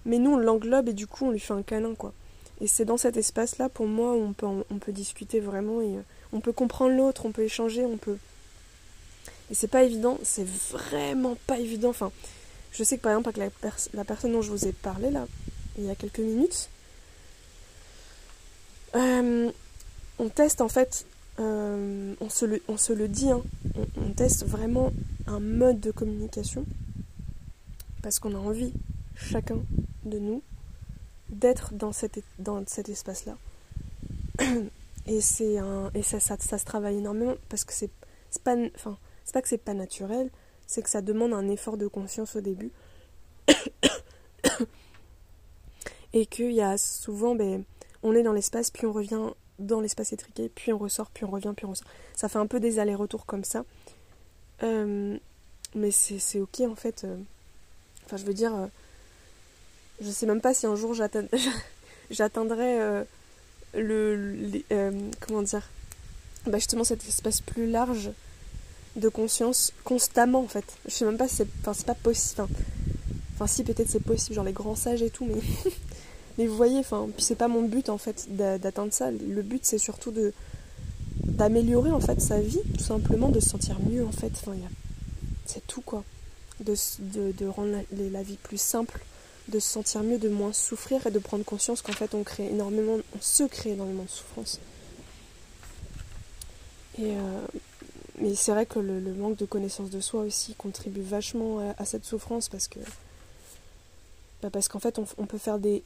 Mais 0.04 0.18
nous, 0.18 0.32
on 0.32 0.38
l'englobe 0.38 0.88
et 0.88 0.92
du 0.92 1.06
coup, 1.06 1.26
on 1.26 1.30
lui 1.30 1.40
fait 1.40 1.52
un 1.52 1.62
câlin, 1.62 1.94
quoi. 1.94 2.12
Et 2.60 2.66
c'est 2.66 2.84
dans 2.84 2.96
cet 2.96 3.16
espace-là, 3.16 3.68
pour 3.68 3.86
moi, 3.86 4.14
où 4.14 4.22
on 4.22 4.32
peut, 4.32 4.46
on 4.46 4.78
peut 4.78 4.92
discuter 4.92 5.40
vraiment 5.40 5.80
et 5.80 5.96
euh, 5.96 6.02
on 6.32 6.40
peut 6.40 6.52
comprendre 6.52 6.94
l'autre, 6.94 7.26
on 7.26 7.32
peut 7.32 7.42
échanger, 7.42 7.84
on 7.84 7.96
peut. 7.96 8.16
Et 9.50 9.54
c'est 9.54 9.68
pas 9.68 9.82
évident, 9.82 10.18
c'est 10.22 10.46
vraiment 10.46 11.36
pas 11.46 11.58
évident. 11.58 11.90
Enfin, 11.90 12.12
je 12.72 12.84
sais 12.84 12.96
que 12.96 13.02
par 13.02 13.12
exemple, 13.12 13.28
avec 13.40 13.52
la, 13.62 13.70
la 13.94 14.04
personne 14.04 14.32
dont 14.32 14.42
je 14.42 14.50
vous 14.50 14.66
ai 14.66 14.72
parlé 14.72 15.10
là, 15.10 15.26
il 15.78 15.84
y 15.84 15.90
a 15.90 15.94
quelques 15.94 16.20
minutes, 16.20 16.68
euh, 18.94 19.50
on 20.18 20.28
teste 20.28 20.60
en 20.60 20.68
fait 20.68 21.06
euh, 21.40 22.14
on, 22.20 22.28
se 22.28 22.44
le, 22.92 23.08
dit, 23.08 23.30
hein. 23.30 23.42
on, 23.96 24.12
teste 24.12 24.44
vraiment 24.44 24.92
un 25.26 25.40
mode 25.40 25.80
de 25.80 25.90
communication 25.90 26.66
parce 28.02 28.18
qu'on 28.18 28.34
a 28.34 28.38
envie, 28.38 28.74
chacun 29.14 29.58
de 30.04 30.18
nous, 30.18 30.42
d'être 31.30 31.72
dans 31.72 31.92
cet, 31.92 32.18
espace-là. 32.88 33.36
Et, 35.06 35.22
c'est 35.22 35.58
un, 35.58 35.90
et 35.94 36.02
ça, 36.02 36.20
se 36.20 36.64
travaille 36.64 36.98
énormément 36.98 37.34
parce 37.48 37.64
que 37.64 37.72
c'est, 37.72 37.90
pas, 38.44 38.54
enfin, 38.74 38.98
pas 39.32 39.40
que 39.40 39.48
c'est 39.48 39.58
pas 39.58 39.74
naturel, 39.74 40.28
c'est 40.70 40.82
que 40.82 40.88
ça 40.88 41.02
demande 41.02 41.32
un 41.32 41.48
effort 41.48 41.76
de 41.76 41.88
conscience 41.88 42.36
au 42.36 42.40
début. 42.40 42.70
et 46.12 46.26
qu'il 46.26 46.52
y 46.52 46.60
a 46.60 46.78
souvent, 46.78 47.34
ben, 47.34 47.64
on 48.04 48.14
est 48.14 48.22
dans 48.22 48.32
l'espace, 48.32 48.70
puis 48.70 48.86
on 48.86 48.92
revient 48.92 49.30
dans 49.58 49.80
l'espace 49.80 50.12
étriqué, 50.12 50.48
puis 50.48 50.72
on 50.72 50.78
ressort, 50.78 51.10
puis 51.10 51.24
on 51.24 51.30
revient, 51.30 51.52
puis 51.56 51.66
on 51.66 51.70
ressort. 51.70 51.88
Ça 52.14 52.28
fait 52.28 52.38
un 52.38 52.46
peu 52.46 52.60
des 52.60 52.78
allers-retours 52.78 53.26
comme 53.26 53.42
ça. 53.42 53.64
Euh, 54.62 55.18
mais 55.74 55.90
c'est 55.90 56.38
ok 56.38 56.60
en 56.60 56.76
fait. 56.76 57.02
Euh. 57.02 57.16
Enfin, 58.06 58.16
je 58.16 58.24
veux 58.24 58.34
dire, 58.34 58.54
euh, 58.54 58.66
je 60.00 60.10
sais 60.10 60.26
même 60.26 60.40
pas 60.40 60.54
si 60.54 60.66
un 60.66 60.76
jour 60.76 60.94
j'atteindrai 62.10 63.04
le. 63.74 64.62
comment 65.18 65.42
dire 65.42 65.68
bah 66.46 66.58
Justement, 66.58 66.84
cet 66.84 67.04
espace 67.08 67.40
plus 67.40 67.68
large 67.68 68.12
de 68.96 69.08
conscience 69.08 69.72
constamment 69.84 70.40
en 70.40 70.48
fait. 70.48 70.64
Je 70.86 70.90
sais 70.90 71.04
même 71.04 71.16
pas 71.16 71.28
si 71.28 71.36
c'est. 71.36 71.48
Enfin, 71.64 71.72
pas 71.86 71.94
possible. 71.94 72.46
Enfin, 73.34 73.46
si, 73.46 73.64
peut-être 73.64 73.88
c'est 73.88 74.02
possible, 74.02 74.34
genre 74.34 74.44
les 74.44 74.52
grands 74.52 74.76
sages 74.76 75.02
et 75.02 75.10
tout, 75.10 75.26
mais. 75.26 75.40
Mais 76.38 76.46
vous 76.46 76.56
voyez, 76.56 76.78
enfin, 76.78 77.08
puis 77.14 77.22
c'est 77.22 77.34
pas 77.34 77.48
mon 77.48 77.62
but 77.62 77.90
en 77.90 77.98
fait 77.98 78.28
d'atteindre 78.34 78.94
ça. 78.94 79.10
Le 79.10 79.42
but 79.42 79.64
c'est 79.64 79.78
surtout 79.78 80.10
de 80.10 80.32
d'améliorer 81.24 81.90
en 81.90 82.00
fait 82.00 82.20
sa 82.20 82.40
vie, 82.40 82.62
tout 82.78 82.84
simplement, 82.84 83.28
de 83.28 83.40
se 83.40 83.50
sentir 83.50 83.76
mieux 83.80 84.06
en 84.06 84.12
fait. 84.12 84.32
Enfin, 84.40 84.52
c'est 85.44 85.66
tout 85.66 85.82
quoi. 85.82 86.02
De, 86.60 86.74
de, 87.32 87.46
rendre 87.46 87.74
la, 87.90 88.22
vie 88.22 88.36
plus 88.36 88.60
simple, 88.60 89.00
de 89.48 89.58
se 89.58 89.68
sentir 89.68 90.02
mieux, 90.02 90.18
de 90.18 90.28
moins 90.28 90.52
souffrir 90.52 91.06
et 91.06 91.10
de 91.10 91.18
prendre 91.18 91.44
conscience 91.44 91.80
qu'en 91.80 91.92
fait 91.92 92.14
on 92.14 92.22
crée 92.22 92.48
énormément, 92.48 92.98
on 93.16 93.20
se 93.20 93.44
crée 93.44 93.72
énormément 93.72 94.04
de 94.04 94.10
souffrance. 94.10 94.60
Et 96.98 97.16
euh, 97.16 97.40
mais 98.20 98.34
c'est 98.34 98.52
vrai 98.52 98.66
que 98.66 98.78
le, 98.78 99.00
manque 99.14 99.36
de 99.36 99.46
connaissance 99.46 99.90
de 99.90 100.00
soi 100.00 100.22
aussi 100.22 100.54
contribue 100.54 101.02
vachement 101.02 101.74
à, 101.78 101.84
cette 101.84 102.04
souffrance 102.04 102.48
parce 102.48 102.68
que 102.68 102.80
bah 104.42 104.50
parce 104.50 104.68
qu'en 104.68 104.78
fait 104.78 104.98
on, 104.98 105.26
peut 105.26 105.38
faire 105.38 105.58
des 105.58 105.82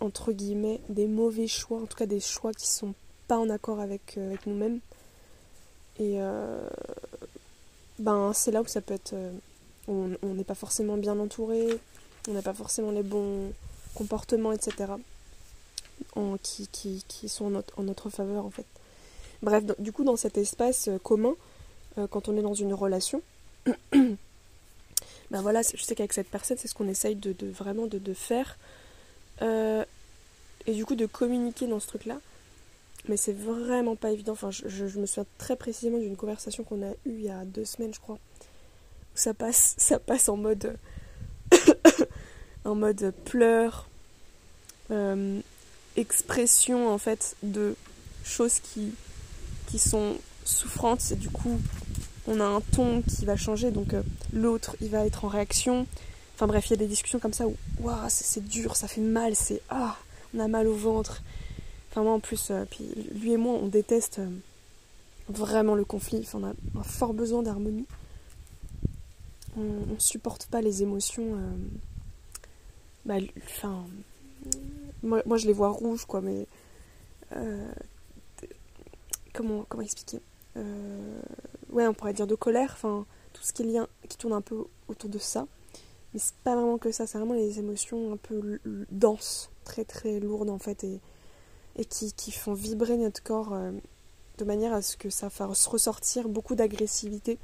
entre 0.00 0.32
guillemets 0.32 0.80
des 0.88 1.06
mauvais 1.06 1.48
choix, 1.48 1.78
en 1.78 1.86
tout 1.86 1.96
cas 1.96 2.06
des 2.06 2.20
choix 2.20 2.52
qui 2.52 2.66
sont 2.66 2.94
pas 3.26 3.38
en 3.38 3.50
accord 3.50 3.80
avec, 3.80 4.16
euh, 4.16 4.28
avec 4.28 4.46
nous-mêmes. 4.46 4.80
Et 5.98 6.20
euh, 6.20 6.68
ben 7.98 8.32
c'est 8.32 8.50
là 8.50 8.62
où 8.62 8.66
ça 8.66 8.80
peut 8.80 8.94
être 8.94 9.14
on 9.88 10.16
n'est 10.22 10.44
pas 10.44 10.54
forcément 10.54 10.96
bien 10.96 11.18
entouré, 11.18 11.66
on 12.28 12.32
n'a 12.32 12.42
pas 12.42 12.52
forcément 12.52 12.90
les 12.90 13.02
bons 13.02 13.52
comportements, 13.94 14.52
etc. 14.52 14.92
Qui, 16.42 16.68
qui, 16.68 17.04
qui, 17.08 17.28
sont 17.28 17.46
en 17.46 17.50
notre, 17.50 17.78
en 17.78 17.82
notre, 17.84 18.10
faveur 18.10 18.44
en 18.44 18.50
fait. 18.50 18.64
Bref, 19.42 19.64
du 19.78 19.92
coup 19.92 20.04
dans 20.04 20.16
cet 20.16 20.36
espace 20.36 20.88
euh, 20.88 20.98
commun, 20.98 21.34
euh, 21.98 22.06
quand 22.06 22.28
on 22.28 22.36
est 22.36 22.42
dans 22.42 22.54
une 22.54 22.72
relation, 22.72 23.22
ben 23.92 24.16
voilà, 25.30 25.62
je 25.62 25.82
sais 25.82 25.94
qu'avec 25.94 26.12
cette 26.12 26.28
personne, 26.28 26.56
c'est 26.58 26.68
ce 26.68 26.74
qu'on 26.74 26.88
essaye 26.88 27.16
de, 27.16 27.34
vraiment 27.50 27.86
de, 27.86 28.14
faire. 28.14 28.56
Euh, 29.42 29.84
et 30.66 30.74
du 30.74 30.84
coup 30.84 30.94
de 30.94 31.06
communiquer 31.06 31.66
dans 31.66 31.80
ce 31.80 31.88
truc-là. 31.88 32.20
Mais 33.08 33.16
c'est 33.16 33.32
vraiment 33.32 33.96
pas 33.96 34.10
évident. 34.10 34.32
Enfin, 34.32 34.50
je, 34.50 34.84
me 34.98 35.06
souviens 35.06 35.26
très 35.38 35.56
précisément 35.56 35.98
d'une 35.98 36.16
conversation 36.16 36.64
qu'on 36.64 36.82
a 36.82 36.90
eue 37.06 37.18
il 37.18 37.22
y 37.22 37.30
a 37.30 37.44
deux 37.44 37.64
semaines, 37.64 37.94
je 37.94 38.00
crois. 38.00 38.16
Où 38.16 39.16
ça 39.16 39.34
passe, 39.34 39.74
ça 39.78 39.98
passe 39.98 40.28
en 40.28 40.36
mode 40.36 40.76
en 42.64 42.74
mode 42.74 43.14
pleurs, 43.24 43.88
euh, 44.90 45.40
expression 45.96 46.92
en 46.92 46.98
fait 46.98 47.36
de 47.42 47.74
choses 48.24 48.60
qui, 48.60 48.92
qui 49.66 49.78
sont 49.78 50.16
souffrantes 50.44 51.12
et 51.12 51.16
du 51.16 51.30
coup 51.30 51.60
on 52.28 52.40
a 52.40 52.44
un 52.44 52.60
ton 52.60 53.02
qui 53.02 53.24
va 53.24 53.36
changer 53.36 53.70
donc 53.70 53.94
euh, 53.94 54.02
l'autre 54.32 54.76
il 54.80 54.90
va 54.90 55.04
être 55.06 55.24
en 55.24 55.28
réaction. 55.28 55.86
Enfin 56.34 56.46
bref, 56.46 56.66
il 56.66 56.70
y 56.70 56.74
a 56.74 56.76
des 56.76 56.86
discussions 56.86 57.18
comme 57.18 57.32
ça 57.32 57.46
où 57.48 57.56
c'est 58.08 58.46
dur, 58.46 58.76
ça 58.76 58.86
fait 58.86 59.00
mal, 59.00 59.34
c'est 59.34 59.60
ah, 59.70 59.96
on 60.34 60.38
a 60.38 60.48
mal 60.48 60.68
au 60.68 60.74
ventre. 60.74 61.22
Enfin 61.90 62.02
moi 62.02 62.12
en 62.12 62.20
plus, 62.20 62.50
euh, 62.50 62.64
lui 63.14 63.32
et 63.32 63.36
moi 63.36 63.54
on 63.54 63.66
déteste 63.66 64.20
vraiment 65.28 65.74
le 65.74 65.84
conflit, 65.84 66.20
enfin, 66.20 66.38
on 66.38 66.44
a 66.44 66.80
un 66.80 66.84
fort 66.84 67.12
besoin 67.12 67.42
d'harmonie. 67.42 67.86
On, 69.56 69.94
on 69.94 69.98
supporte 69.98 70.46
pas 70.46 70.60
les 70.60 70.82
émotions 70.82 71.36
bah, 73.08 73.16
enfin, 73.46 73.86
moi, 75.02 75.36
je 75.36 75.46
les 75.46 75.52
vois 75.54 75.70
rouges, 75.70 76.04
quoi, 76.04 76.20
mais. 76.20 76.46
Euh, 77.34 77.72
comment, 79.32 79.64
expliquer? 79.80 80.20
Euh, 80.56 81.20
Ouais, 81.70 81.86
on 81.86 81.94
pourrait 81.94 82.14
dire 82.14 82.26
de 82.26 82.34
colère, 82.34 82.70
enfin, 82.72 83.06
tout 83.32 83.42
ce 83.42 83.52
qui, 83.52 83.62
est 83.62 83.66
lien, 83.66 83.88
qui 84.08 84.16
tourne 84.16 84.32
un 84.32 84.40
peu 84.40 84.64
autour 84.88 85.10
de 85.10 85.18
ça. 85.18 85.46
Mais 86.12 86.20
c'est 86.20 86.34
pas 86.36 86.54
vraiment 86.54 86.78
que 86.78 86.90
ça, 86.90 87.06
c'est 87.06 87.18
vraiment 87.18 87.34
les 87.34 87.58
émotions 87.58 88.12
un 88.12 88.16
peu 88.16 88.58
denses, 88.90 89.50
très 89.64 89.84
très 89.84 90.20
lourdes 90.20 90.48
en 90.48 90.58
fait, 90.58 90.82
et, 90.84 91.00
et 91.76 91.84
qui, 91.84 92.12
qui 92.12 92.32
font 92.32 92.54
vibrer 92.54 92.96
notre 92.96 93.22
corps 93.22 93.52
euh, 93.52 93.72
de 94.38 94.44
manière 94.44 94.72
à 94.72 94.82
ce 94.82 94.96
que 94.96 95.10
ça 95.10 95.30
fasse 95.30 95.66
ressortir 95.66 96.28
beaucoup 96.28 96.54
d'agressivité. 96.54 97.38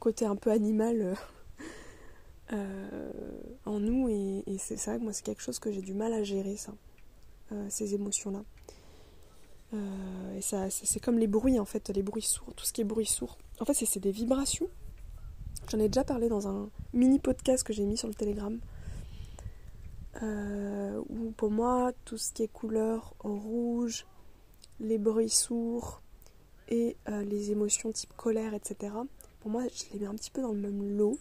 Côté 0.00 0.26
un 0.26 0.36
peu 0.36 0.50
animal 0.50 1.16
euh, 2.52 3.10
en 3.64 3.78
nous 3.78 4.08
et, 4.08 4.58
c'est 4.58 4.76
vrai 4.76 4.98
que 4.98 5.04
moi 5.04 5.12
c'est 5.12 5.24
quelque 5.24 5.42
chose 5.42 5.58
que 5.58 5.70
j'ai 5.70 5.82
du 5.82 5.94
mal 5.94 6.12
à 6.12 6.22
gérer 6.22 6.56
ça, 6.56 6.72
euh, 7.52 7.66
ces 7.70 7.94
émotions-là. 7.94 8.42
Euh, 9.72 10.36
et 10.36 10.42
ça, 10.42 10.70
c'est 10.70 11.00
comme 11.00 11.18
les 11.18 11.26
bruits 11.26 11.58
en 11.58 11.64
fait, 11.64 11.88
les 11.90 12.02
bruits 12.02 12.22
sourds, 12.22 12.52
tout 12.54 12.64
ce 12.64 12.72
qui 12.72 12.80
est 12.82 12.84
bruit 12.84 13.06
sourd. 13.06 13.38
En 13.60 13.64
fait, 13.64 13.74
c'est 13.74 14.00
des 14.00 14.12
vibrations. 14.12 14.68
J'en 15.70 15.78
ai 15.78 15.88
déjà 15.88 16.04
parlé 16.04 16.28
dans 16.28 16.46
un 16.46 16.68
mini 16.92 17.18
podcast 17.18 17.64
que 17.64 17.72
j'ai 17.72 17.84
mis 17.84 17.96
sur 17.96 18.08
le 18.08 18.14
Telegram. 18.14 18.58
où 20.22 21.30
pour 21.36 21.50
moi, 21.50 21.92
tout 22.04 22.18
ce 22.18 22.32
qui 22.32 22.42
est 22.42 22.48
couleur 22.48 23.14
rouge, 23.20 24.06
les 24.80 24.98
bruits 24.98 25.30
sourds 25.30 26.02
et 26.68 26.96
les 27.08 27.50
émotions 27.50 27.92
type 27.92 28.12
colère, 28.16 28.54
etc. 28.54 28.92
Pour 29.40 29.50
moi, 29.50 29.64
je 29.68 29.92
les 29.92 30.00
mets 30.00 30.06
un 30.06 30.14
petit 30.14 30.30
peu 30.30 30.42
dans 30.42 30.52
le 30.52 30.60
même 30.60 30.96
lot. 30.96 31.18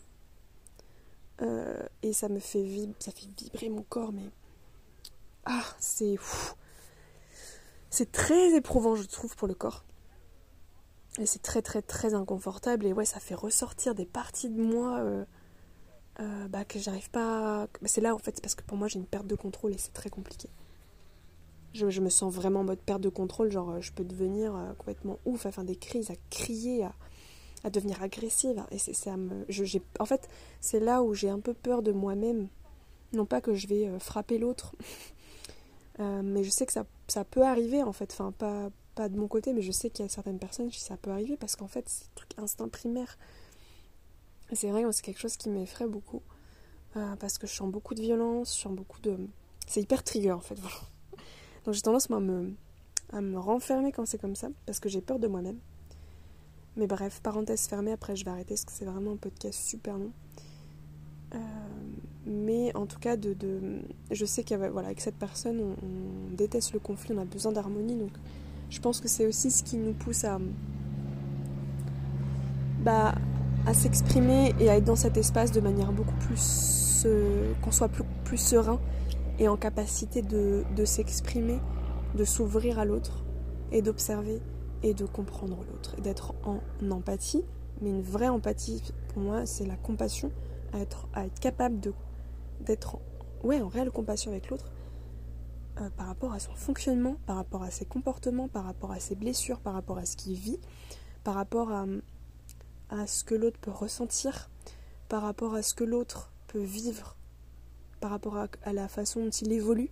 Euh, 1.42 1.82
et 2.02 2.14
ça 2.14 2.30
me 2.30 2.40
fait, 2.40 2.64
vib 2.64 2.94
ça 3.00 3.12
fait 3.12 3.28
vibrer 3.38 3.70
mon 3.70 3.84
corps, 3.84 4.14
mais. 4.14 4.30
Ah, 5.46 5.66
c'est. 5.80 6.16
C'est 7.94 8.12
très 8.12 8.56
éprouvant, 8.56 8.96
je 8.96 9.04
trouve, 9.04 9.36
pour 9.36 9.48
le 9.48 9.54
corps. 9.54 9.84
Et 11.20 11.28
c'est 11.28 11.44
très, 11.44 11.62
très, 11.62 11.84
très 11.84 12.16
inconfortable. 12.16 12.88
Et 12.88 12.94
ouais, 12.94 13.06
ça 13.06 13.20
fait 13.20 13.36
ressortir 13.36 13.94
des 13.94 14.08
parties 14.08 14.50
de 14.50 14.60
moi 14.60 14.98
euh, 14.98 15.26
euh, 16.20 16.48
bah, 16.48 16.66
que 16.66 16.80
j'arrive 16.80 17.12
pas. 17.12 17.68
C'est 17.86 18.02
là, 18.02 18.16
en 18.16 18.18
fait, 18.18 18.42
parce 18.42 18.56
que 18.56 18.64
pour 18.64 18.78
moi, 18.78 18.88
j'ai 18.88 18.98
une 18.98 19.06
perte 19.06 19.28
de 19.28 19.36
contrôle 19.36 19.74
et 19.74 19.78
c'est 19.78 19.94
très 19.94 20.10
compliqué. 20.10 20.50
Je, 21.74 21.86
me 22.02 22.10
sens 22.10 22.34
vraiment 22.34 22.62
en 22.62 22.64
mode 22.64 22.80
perte 22.80 23.02
de 23.02 23.10
contrôle. 23.10 23.52
Genre, 23.52 23.80
je 23.80 23.92
peux 23.92 24.04
devenir 24.04 24.54
complètement 24.80 25.20
ouf, 25.26 25.46
à 25.46 25.52
faire 25.52 25.64
des 25.64 25.76
crises, 25.76 26.10
à 26.10 26.16
crier, 26.32 26.86
à 26.86 26.94
à 27.64 27.70
devenir 27.70 28.02
agressive. 28.04 28.64
Et 28.72 28.78
c'est, 28.78 29.10
en 29.10 30.06
fait, 30.06 30.28
c'est 30.60 30.80
là 30.80 31.02
où 31.02 31.14
j'ai 31.14 31.30
un 31.30 31.40
peu 31.40 31.54
peur 31.54 31.82
de 31.82 31.92
moi-même. 31.92 32.48
Non 33.14 33.26
pas 33.26 33.42
que 33.42 33.54
je 33.54 33.68
vais 33.68 33.88
euh, 33.88 34.00
frapper 34.00 34.40
l'autre, 34.40 34.74
euh, 36.00 36.22
mais 36.24 36.44
je 36.44 36.50
sais 36.50 36.66
que 36.66 36.74
ça, 36.74 36.86
ça, 37.08 37.24
peut 37.24 37.44
arriver 37.44 37.84
en 37.84 37.94
fait. 37.94 38.12
Enfin, 38.14 38.32
pas, 38.32 38.70
pas 38.96 39.10
de 39.10 39.18
mon 39.18 39.28
côté, 39.28 39.54
mais 39.54 39.62
je 39.62 39.72
sais 39.72 39.90
qu'il 39.90 40.04
y 40.04 40.08
a 40.08 40.10
certaines 40.10 40.40
personnes 40.40 40.70
qui 40.70 40.80
ça 40.80 40.98
peut 40.98 41.12
arriver 41.12 41.38
parce 41.38 41.56
qu'en 41.56 41.68
fait, 41.68 41.88
c'est 41.88 42.06
un 42.06 42.16
truc 42.16 42.32
instinct 42.38 42.68
primaire. 42.68 43.18
C'est 44.52 44.70
vrai, 44.70 44.84
c'est 44.92 45.04
quelque 45.04 45.20
chose 45.20 45.38
qui 45.38 45.50
m'effraie 45.50 45.88
beaucoup. 45.88 46.22
Euh, 46.96 47.16
parce 47.16 47.38
que 47.38 47.48
je 47.48 47.54
sens 47.54 47.72
beaucoup 47.72 47.96
de 47.96 48.02
violence, 48.02 48.56
je 48.56 48.62
sens 48.62 48.74
beaucoup 48.74 49.02
de. 49.02 49.18
C'est 49.68 49.82
hyper 49.82 50.04
trigger 50.04 50.34
en 50.34 50.40
fait. 50.40 50.56
Donc 51.66 51.74
j'ai 51.74 51.82
tendance 51.82 52.10
moi, 52.10 52.18
à 52.20 52.22
me, 52.22 52.54
à 53.12 53.22
me 53.22 53.40
renfermer 53.40 53.92
quand 53.92 54.06
c'est 54.06 54.20
comme 54.20 54.36
ça, 54.36 54.50
parce 54.66 54.80
que 54.80 54.90
j'ai 54.90 55.02
peur 55.02 55.18
de 55.18 55.28
moi-même. 55.28 55.60
Mais 56.76 56.88
bref, 56.88 57.20
parenthèse 57.22 57.68
fermée, 57.68 57.92
après 57.92 58.16
je 58.16 58.26
vais 58.26 58.32
arrêter 58.32 58.56
parce 58.56 58.66
que 58.66 58.72
c'est 58.72 58.86
vraiment 58.86 59.14
un 59.14 59.18
podcast 59.18 59.60
super 59.60 59.98
long. 59.98 60.12
Euh, 61.34 61.40
mais 62.26 62.76
en 62.76 62.86
tout 62.86 63.00
cas, 63.00 63.18
de, 63.18 63.34
de 63.34 63.82
je 64.12 64.26
sais 64.26 64.44
qu'avec 64.44 65.02
cette 65.02 65.16
personne, 65.16 65.60
on, 65.62 66.36
déteste 66.36 66.74
le 66.74 66.80
conflit, 66.80 67.14
on 67.16 67.22
a 67.22 67.26
besoin 67.26 67.52
d'harmonie. 67.52 67.96
Donc 67.96 68.12
je 68.70 68.80
pense 68.80 69.00
que 69.00 69.08
c'est 69.08 69.28
aussi 69.28 69.52
ce 69.52 69.64
qui 69.64 69.78
nous 69.78 69.94
pousse 69.94 70.24
à, 70.24 70.40
bah, 72.84 73.16
à 73.66 73.74
s'exprimer 73.74 74.54
et 74.60 74.70
à 74.70 74.78
être 74.78 74.86
dans 74.86 74.96
cet 74.96 75.18
espace 75.18 75.52
de 75.52 75.62
manière 75.62 75.92
beaucoup 75.92 76.16
plus. 76.28 76.82
Euh, 77.06 77.52
qu'on 77.62 77.72
soit 77.72 77.90
plus, 77.90 78.06
plus 78.24 78.38
serein 78.38 78.80
et 79.38 79.50
en 79.50 79.58
capacité 79.58 80.22
de, 80.22 80.64
de 80.76 80.86
s'exprimer, 80.86 81.60
de 82.16 82.24
s'ouvrir 82.24 82.80
à 82.80 82.86
l'autre 82.86 83.26
et 83.74 83.82
d'observer 83.82 84.42
et 84.84 84.94
de 84.94 85.06
comprendre 85.06 85.58
l'autre, 85.70 86.00
d'être 86.02 86.34
en 86.46 86.60
empathie. 86.90 87.44
Mais 87.82 87.90
une 87.90 88.02
vraie 88.02 88.30
empathie, 88.30 88.82
pour 89.10 89.22
moi, 89.22 89.46
c'est 89.46 89.66
la 89.66 89.76
compassion, 89.76 90.32
à 90.72 90.80
être, 90.80 91.08
à 91.14 91.26
être 91.26 91.40
capable 91.40 91.80
de, 91.80 91.94
d'être 92.64 92.98
ouais, 93.44 93.62
en 93.62 93.68
réelle 93.68 93.92
compassion 93.92 94.32
avec 94.32 94.50
l'autre 94.50 94.72
euh, 95.80 95.90
par 95.92 96.08
rapport 96.08 96.34
à 96.34 96.40
son 96.40 96.54
fonctionnement, 96.54 97.16
par 97.26 97.36
rapport 97.36 97.64
à 97.64 97.72
ses 97.72 97.86
comportements, 97.86 98.48
par 98.48 98.66
rapport 98.66 98.92
à 98.92 99.00
ses 99.00 99.16
blessures, 99.16 99.60
par 99.60 99.74
rapport 99.74 99.98
à 99.98 100.06
ce 100.06 100.16
qu'il 100.16 100.36
vit, 100.36 100.60
par 101.24 101.36
rapport 101.36 101.72
à, 101.72 101.86
à 102.90 103.08
ce 103.08 103.24
que 103.24 103.36
l'autre 103.36 103.60
peut 103.60 103.72
ressentir, 103.72 104.50
par 105.10 105.22
rapport 105.22 105.56
à 105.56 105.62
ce 105.62 105.74
que 105.74 105.84
l'autre 105.84 106.32
peut 106.48 106.64
vivre, 106.64 107.16
par 108.00 108.12
rapport 108.12 108.38
à, 108.38 108.48
à 108.64 108.74
la 108.74 108.88
façon 108.88 109.24
dont 109.24 109.30
il 109.30 109.52
évolue, 109.52 109.90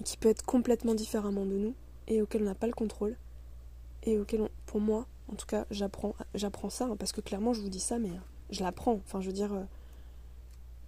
et 0.00 0.02
qui 0.02 0.16
peut 0.16 0.28
être 0.28 0.44
complètement 0.44 0.94
différemment 0.94 1.44
de 1.44 1.56
nous 1.56 1.74
et 2.06 2.22
auquel 2.22 2.42
on 2.42 2.46
n'a 2.46 2.54
pas 2.54 2.66
le 2.66 2.72
contrôle 2.72 3.16
et 4.02 4.18
auquel 4.18 4.48
pour 4.66 4.80
moi 4.80 5.06
en 5.28 5.34
tout 5.34 5.46
cas 5.46 5.66
j'apprends 5.70 6.14
j'apprends 6.34 6.70
ça 6.70 6.84
hein, 6.84 6.96
parce 6.96 7.12
que 7.12 7.20
clairement 7.20 7.52
je 7.52 7.60
vous 7.60 7.68
dis 7.68 7.80
ça 7.80 7.98
mais 7.98 8.10
euh, 8.10 8.20
je 8.50 8.62
l'apprends. 8.62 8.94
Enfin 8.94 9.20
je 9.20 9.26
veux 9.26 9.32
dire 9.32 9.52
euh, 9.52 9.64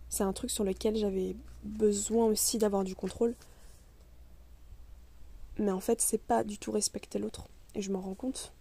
c'est 0.09 0.25
un 0.25 0.33
truc 0.33 0.51
sur 0.51 0.65
lequel 0.65 0.97
j'avais 0.97 1.37
besoin 1.65 2.27
aussi 2.27 2.59
d'avoir 2.59 2.85
du 2.85 2.95
contrôle 2.95 3.35
mais 5.59 5.73
en 5.73 5.81
fait 5.81 6.01
c'est 6.01 6.23
pas 6.23 6.45
du 6.45 6.59
tout 6.59 6.71
respecter 6.71 7.19
l'autre 7.19 7.49
et 7.75 7.83
je 7.83 7.91
m'en 7.91 8.01
rends 8.01 8.15
compte 8.15 8.53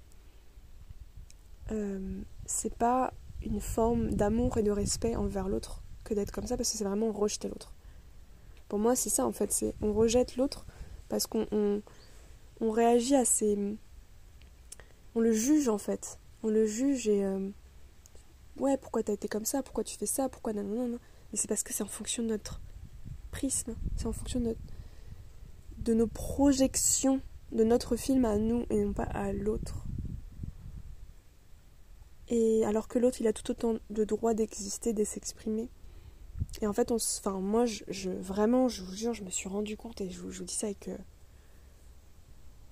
euh, 1.72 2.22
c'est 2.46 2.74
pas 2.74 3.14
une 3.44 3.62
forme 3.62 4.10
d'amour 4.12 4.58
et 4.58 4.64
de 4.64 4.72
respect 4.72 5.16
envers 5.16 5.48
l'autre 5.48 5.82
que 6.04 6.14
d'être 6.14 6.32
comme 6.32 6.48
ça 6.48 6.58
parce 6.58 6.72
que 6.72 6.78
c'est 6.78 6.86
vraiment 6.86 7.12
rejeter 7.12 7.48
l'autre 7.48 7.74
pour 8.68 8.80
moi 8.80 8.96
c'est 8.96 9.10
ça 9.10 9.26
en 9.26 9.32
fait 9.32 9.52
c'est 9.52 9.76
on 9.82 9.94
rejette 9.94 10.38
l'autre 10.38 10.66
parce 11.10 11.28
qu'on 11.28 11.46
on 12.60 12.72
réagit 12.72 13.16
à 13.16 13.26
ces. 13.26 13.58
On 15.16 15.20
le 15.20 15.32
juge 15.32 15.70
en 15.70 15.78
fait. 15.78 16.20
On 16.44 16.50
le 16.50 16.66
juge 16.66 17.08
et. 17.08 17.24
Euh, 17.24 17.50
ouais, 18.58 18.78
pourquoi 18.78 19.04
t'as 19.04 19.14
été 19.14 19.28
comme 19.28 19.46
ça? 19.46 19.64
Pourquoi 19.64 19.84
tu 19.84 19.98
fais 19.98 20.06
ça? 20.06 20.30
Pourquoi 20.30 20.54
non, 20.54 20.64
non. 20.64 21.00
Mais 21.32 21.38
c'est 21.38 21.48
parce 21.48 21.64
que 21.64 21.74
c'est 21.74 21.84
en 21.84 21.88
fonction 21.88 22.24
de 22.24 22.30
notre 22.30 22.62
prisme, 23.32 23.76
c'est 23.96 24.08
en 24.08 24.14
fonction 24.14 24.40
de, 24.40 24.56
de 25.80 25.94
nos 25.94 26.08
projections 26.08 27.22
de 27.52 27.64
notre 27.64 27.96
film 27.96 28.26
à 28.26 28.38
nous 28.38 28.66
et 28.70 28.84
non 28.84 28.94
pas 28.94 29.04
à 29.04 29.32
l'autre. 29.32 29.86
Et 32.30 32.66
alors 32.66 32.88
que 32.88 33.00
l'autre, 33.00 33.22
il 33.22 33.28
a 33.28 33.34
tout 33.34 33.50
autant 33.52 33.78
de 33.90 34.04
droit 34.04 34.34
d'exister, 34.34 34.94
de 34.94 35.04
s'exprimer. 35.04 35.70
Et 36.62 36.68
en 36.68 36.74
fait, 36.74 36.92
on, 36.92 36.98
moi, 37.42 37.66
je, 37.66 38.10
vraiment, 38.10 38.68
je 38.68 38.84
vous 38.84 38.94
jure, 38.94 39.14
je 39.14 39.24
me 39.24 39.30
suis 39.30 39.48
rendu 39.48 39.78
compte, 39.78 40.02
et 40.02 40.10
je 40.10 40.20
vous, 40.20 40.44
dis 40.44 40.54
ça 40.54 40.68
avec, 40.68 40.90
euh, 40.90 40.98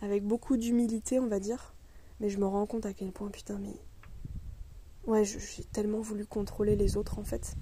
avec 0.02 0.24
beaucoup 0.26 0.58
d'humilité, 0.58 1.20
on 1.20 1.28
va 1.28 1.40
dire, 1.40 1.74
mais 2.20 2.30
je 2.30 2.38
me 2.38 2.46
rends 2.46 2.66
compte 2.66 2.86
à 2.86 2.94
quel 2.94 3.12
point, 3.12 3.30
putain, 3.30 3.58
mais. 3.60 3.76
Ouais, 5.08 5.24
j'ai 5.24 5.64
tellement 5.66 6.00
voulu 6.00 6.26
contrôler 6.26 6.76
les 6.76 6.98
autres, 6.98 7.20
en 7.20 7.24
fait. 7.24 7.56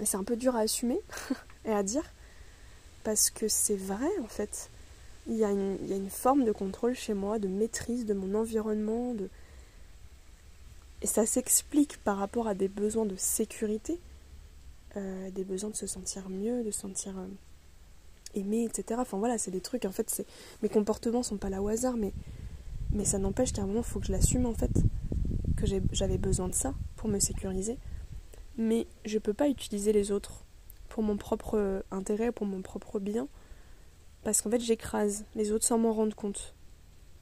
Et 0.00 0.04
c'est 0.04 0.16
un 0.16 0.24
peu 0.24 0.36
dur 0.36 0.56
à 0.56 0.60
assumer 0.60 1.00
et 1.64 1.72
à 1.72 1.82
dire, 1.82 2.04
parce 3.04 3.30
que 3.30 3.48
c'est 3.48 3.76
vrai, 3.76 4.10
en 4.22 4.28
fait. 4.28 4.70
Il 5.28 5.34
y, 5.34 5.44
a 5.44 5.50
une, 5.50 6.08
forme 6.08 6.44
de 6.44 6.52
contrôle 6.52 6.94
chez 6.94 7.12
moi, 7.12 7.40
de 7.40 7.48
maîtrise 7.48 8.06
de 8.06 8.14
mon 8.14 8.38
environnement, 8.38 9.12
de 9.12 9.28
et 11.02 11.06
ça 11.06 11.26
s'explique 11.26 11.98
par 12.04 12.16
rapport 12.16 12.46
à 12.46 12.54
des 12.54 12.68
besoins 12.68 13.04
de 13.04 13.16
sécurité, 13.16 13.98
euh, 14.96 15.30
des 15.32 15.44
besoins 15.44 15.70
de 15.70 15.76
se 15.76 15.88
sentir 15.88 16.28
mieux, 16.28 16.62
de 16.62 16.70
se 16.70 16.80
sentir 16.80 17.18
euh, 17.18 17.26
aimé, 18.34 18.64
etc. 18.64 19.00
Enfin 19.02 19.18
voilà, 19.18 19.36
c'est 19.36 19.50
des 19.50 19.60
trucs, 19.60 19.84
en 19.84 19.90
fait, 19.90 20.24
mes 20.62 20.68
comportements 20.68 21.24
sont 21.24 21.36
pas 21.38 21.50
là 21.50 21.60
au 21.60 21.66
hasard, 21.66 21.96
mais 21.96 22.12
ça 23.04 23.18
n'empêche 23.18 23.52
qu'à 23.52 23.62
un 23.62 23.66
moment, 23.66 23.80
il 23.80 23.84
faut 23.84 23.98
que 23.98 24.06
je 24.06 24.12
l'assume, 24.12 24.46
en 24.46 24.54
fait, 24.54 24.70
que 25.56 25.66
j'avais 25.92 26.18
besoin 26.18 26.48
de 26.48 26.54
ça 26.54 26.72
pour 26.94 27.08
me 27.08 27.18
sécuriser. 27.18 27.78
Mais 28.56 28.86
je 29.04 29.18
peux 29.18 29.34
pas 29.34 29.48
utiliser 29.48 29.92
les 29.92 30.12
autres 30.12 30.44
pour 30.88 31.02
mon 31.02 31.16
propre 31.16 31.84
intérêt, 31.90 32.32
pour 32.32 32.46
mon 32.46 32.62
propre 32.62 32.98
bien, 32.98 33.28
parce 34.24 34.40
qu'en 34.40 34.50
fait, 34.50 34.60
j'écrase 34.60 35.24
les 35.34 35.52
autres 35.52 35.66
sans 35.66 35.78
m'en 35.78 35.92
rendre 35.92 36.16
compte. 36.16 36.54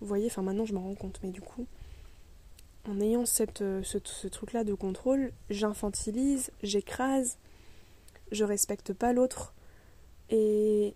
Vous 0.00 0.06
voyez, 0.06 0.26
enfin 0.26 0.42
maintenant, 0.42 0.64
je 0.64 0.74
m'en 0.74 0.82
rends 0.82 0.94
compte, 0.94 1.20
mais 1.22 1.30
du 1.30 1.40
coup 1.40 1.66
en 2.88 3.00
ayant 3.00 3.24
cette, 3.24 3.62
euh, 3.62 3.82
ce, 3.82 4.28
truc-là 4.28 4.64
de 4.64 4.74
contrôle, 4.74 5.32
j'infantilise, 5.50 6.50
j'écrase, 6.62 7.38
je 8.30 8.44
respecte 8.44 8.92
pas 8.92 9.12
l'autre 9.12 9.54
et 10.30 10.94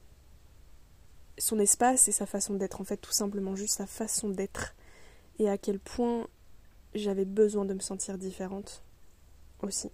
son 1.39 1.59
espace 1.59 2.09
et 2.09 2.13
sa 2.13 2.27
façon 2.27 2.55
d'être, 2.55 2.81
en 2.81 2.85
fait, 2.85 2.99
tout 2.99 3.13
simplement 3.13 3.57
juste 3.57 3.77
sa 3.77 3.87
façon 3.87 4.29
d'être. 4.29 4.75
Et 5.39 5.49
à 5.49 5.57
quel 5.57 5.79
point 5.79 6.27
j'avais 6.95 7.25
besoin 7.25 7.65
de 7.65 7.75
me 7.75 7.81
sentir 7.81 8.19
différente 8.19 8.83
aussi. 9.63 9.91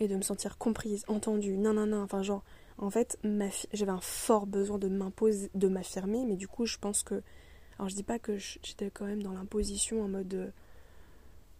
Et 0.00 0.08
de 0.08 0.16
me 0.16 0.22
sentir 0.22 0.58
comprise, 0.58 1.04
entendue, 1.06 1.56
nan 1.56 1.76
nan 1.76 1.90
nan, 1.90 2.00
enfin 2.02 2.22
genre, 2.22 2.42
en 2.78 2.90
fait, 2.90 3.18
j'avais 3.72 3.92
un 3.92 4.00
fort 4.00 4.46
besoin 4.46 4.78
de 4.78 4.88
m'imposer, 4.88 5.50
de 5.54 5.68
m'affirmer, 5.68 6.24
mais 6.24 6.36
du 6.36 6.48
coup, 6.48 6.66
je 6.66 6.78
pense 6.78 7.02
que 7.02 7.22
alors 7.78 7.88
je 7.88 7.94
dis 7.94 8.02
pas 8.02 8.18
que 8.18 8.36
j'étais 8.36 8.90
quand 8.90 9.06
même 9.06 9.22
dans 9.22 9.32
l'imposition 9.32 10.02
en 10.04 10.08
mode 10.08 10.34
euh, 10.34 10.50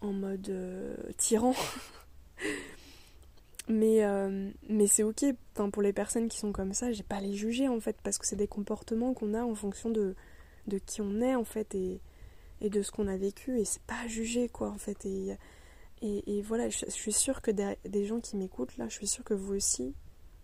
en 0.01 0.13
mode 0.13 0.49
euh, 0.51 0.95
tyran. 1.17 1.55
mais 3.69 4.05
euh, 4.05 4.51
mais 4.69 4.87
c'est 4.87 5.03
ok 5.03 5.25
pour 5.73 5.83
les 5.83 5.93
personnes 5.93 6.29
qui 6.29 6.39
sont 6.39 6.53
comme 6.53 6.75
ça, 6.75 6.93
j'ai 6.93 7.03
pas 7.03 7.17
à 7.17 7.21
les 7.21 7.35
juger 7.35 7.69
en 7.69 7.81
fait 7.81 7.97
parce 8.03 8.19
que 8.19 8.27
c'est 8.27 8.37
des 8.37 8.47
comportements 8.47 9.15
qu'on 9.15 9.35
a 9.35 9.43
en 9.43 9.55
fonction 9.55 9.91
de 9.91 10.15
de 10.69 10.79
qui 10.79 11.01
on 11.01 11.21
est 11.21 11.35
en 11.35 11.45
fait 11.45 11.75
et, 11.75 12.01
et 12.61 12.71
de 12.71 12.83
ce 12.83 12.93
qu'on 12.93 13.09
a 13.09 13.17
vécu 13.17 13.59
et 13.59 13.65
c'est 13.65 13.83
pas 13.83 14.01
à 14.05 14.07
juger 14.07 14.49
quoi 14.49 14.71
en 14.71 14.79
fait 14.79 15.05
et 15.05 15.37
et, 16.03 16.43
voilà, 16.43 16.69
je, 16.69 16.85
suis 16.89 17.13
sûre 17.13 17.43
que 17.43 17.53
des, 17.53 18.05
gens 18.05 18.21
qui 18.21 18.37
m'écoutent 18.37 18.77
là, 18.77 18.89
je 18.89 18.95
suis 18.95 19.07
sûre 19.07 19.23
que 19.23 19.35
vous 19.35 19.55
aussi, 19.55 19.95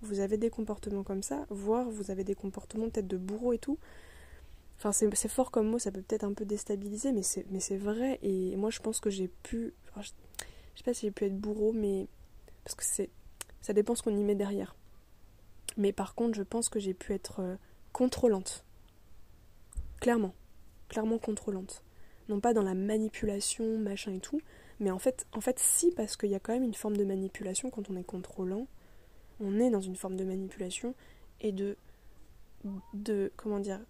vous 0.03 0.21
avez 0.21 0.37
des 0.37 0.51
comportements 0.51 1.03
comme 1.03 1.23
ça, 1.23 1.47
voire 1.51 1.91
vous 1.91 2.13
avez 2.13 2.23
des 2.23 2.37
comportements 2.37 2.89
peut-être 2.89 3.09
de 3.09 3.17
bourreau 3.17 3.53
et 3.53 3.59
tout. 3.59 3.79
Enfin, 4.77 4.93
c'est 4.93 5.29
fort 5.29 5.51
comme 5.51 5.69
mot, 5.69 5.81
ça 5.81 5.91
peut 5.91 6.03
peut-être 6.03 6.23
un 6.23 6.33
peu 6.33 6.45
déstabiliser, 6.45 7.11
mais 7.11 7.23
c'est 7.23 7.77
vrai. 7.77 8.21
Et 8.23 8.55
moi, 8.55 8.71
je 8.71 8.79
pense 8.79 9.01
que 9.01 9.11
j'ai 9.11 9.27
pu. 9.27 9.75
je, 10.01 10.09
sais 10.77 10.85
pas 10.85 10.95
si 10.95 11.07
j'ai 11.07 11.11
pu 11.11 11.25
être 11.25 11.37
bourreau, 11.37 11.73
mais. 11.73 12.07
Parce 12.63 12.77
que 12.77 12.85
c'est. 12.85 13.11
Ça 13.61 13.73
dépend 13.73 13.97
ce 13.97 14.05
qu'on 14.05 14.17
y 14.17 14.23
met 14.23 14.37
derrière. 14.37 14.77
Mais 15.77 15.93
par 15.93 16.15
contre, 16.15 16.37
je 16.37 16.45
pense 16.45 16.69
que 16.69 16.79
j'ai 16.79 16.95
pu 16.95 17.13
être 17.13 17.41
euh, 17.41 17.57
contrôlante. 17.93 18.65
Clairement. 20.01 20.35
Clairement 20.89 21.19
contrôlante. 21.19 21.83
Non 22.29 22.39
pas 22.39 22.55
dans 22.55 22.63
la 22.63 22.75
manipulation, 22.75 23.79
machin 23.79 24.13
et 24.13 24.21
tout. 24.21 24.41
Mais 24.81 24.91
en 24.91 24.99
fait, 24.99 25.27
en 25.33 25.41
fait 25.41 25.59
si, 25.59 25.91
parce 25.93 26.17
qu'il 26.17 26.31
y 26.31 26.35
a 26.35 26.41
quand 26.41 26.53
même 26.53 26.65
une 26.65 26.75
forme 26.75 26.97
de 26.97 27.05
manipulation 27.05 27.71
quand 27.71 27.91
on 27.91 27.97
est 27.97 28.05
contrôlant. 28.05 28.67
On 29.41 29.59
est 29.61 29.71
dans 29.71 29.81
une 29.81 29.97
forme 29.97 30.17
de 30.17 30.25
manipulation 30.25 30.95
et 31.41 31.53
de. 31.53 31.77
de 32.95 33.33
comment 33.37 33.61
dire 33.61 33.81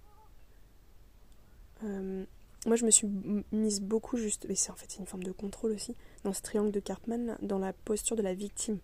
euh, 1.85 2.25
moi, 2.67 2.77
je 2.77 2.85
me 2.85 2.91
suis 2.91 3.09
mise 3.53 3.81
beaucoup 3.81 4.17
juste, 4.17 4.47
mais 4.49 4.57
c'est 4.57 4.71
en 4.71 4.75
fait 4.75 4.97
une 4.99 5.07
forme 5.07 5.23
de 5.23 5.33
contrôle 5.33 5.71
aussi, 5.73 5.95
dans 6.25 6.33
ce 6.33 6.43
triangle 6.43 6.73
de 6.73 6.81
Cartman, 6.81 7.39
dans 7.41 7.59
la 7.59 7.73
posture 7.73 8.17
de 8.17 8.23
la 8.23 8.35
victime. 8.35 8.79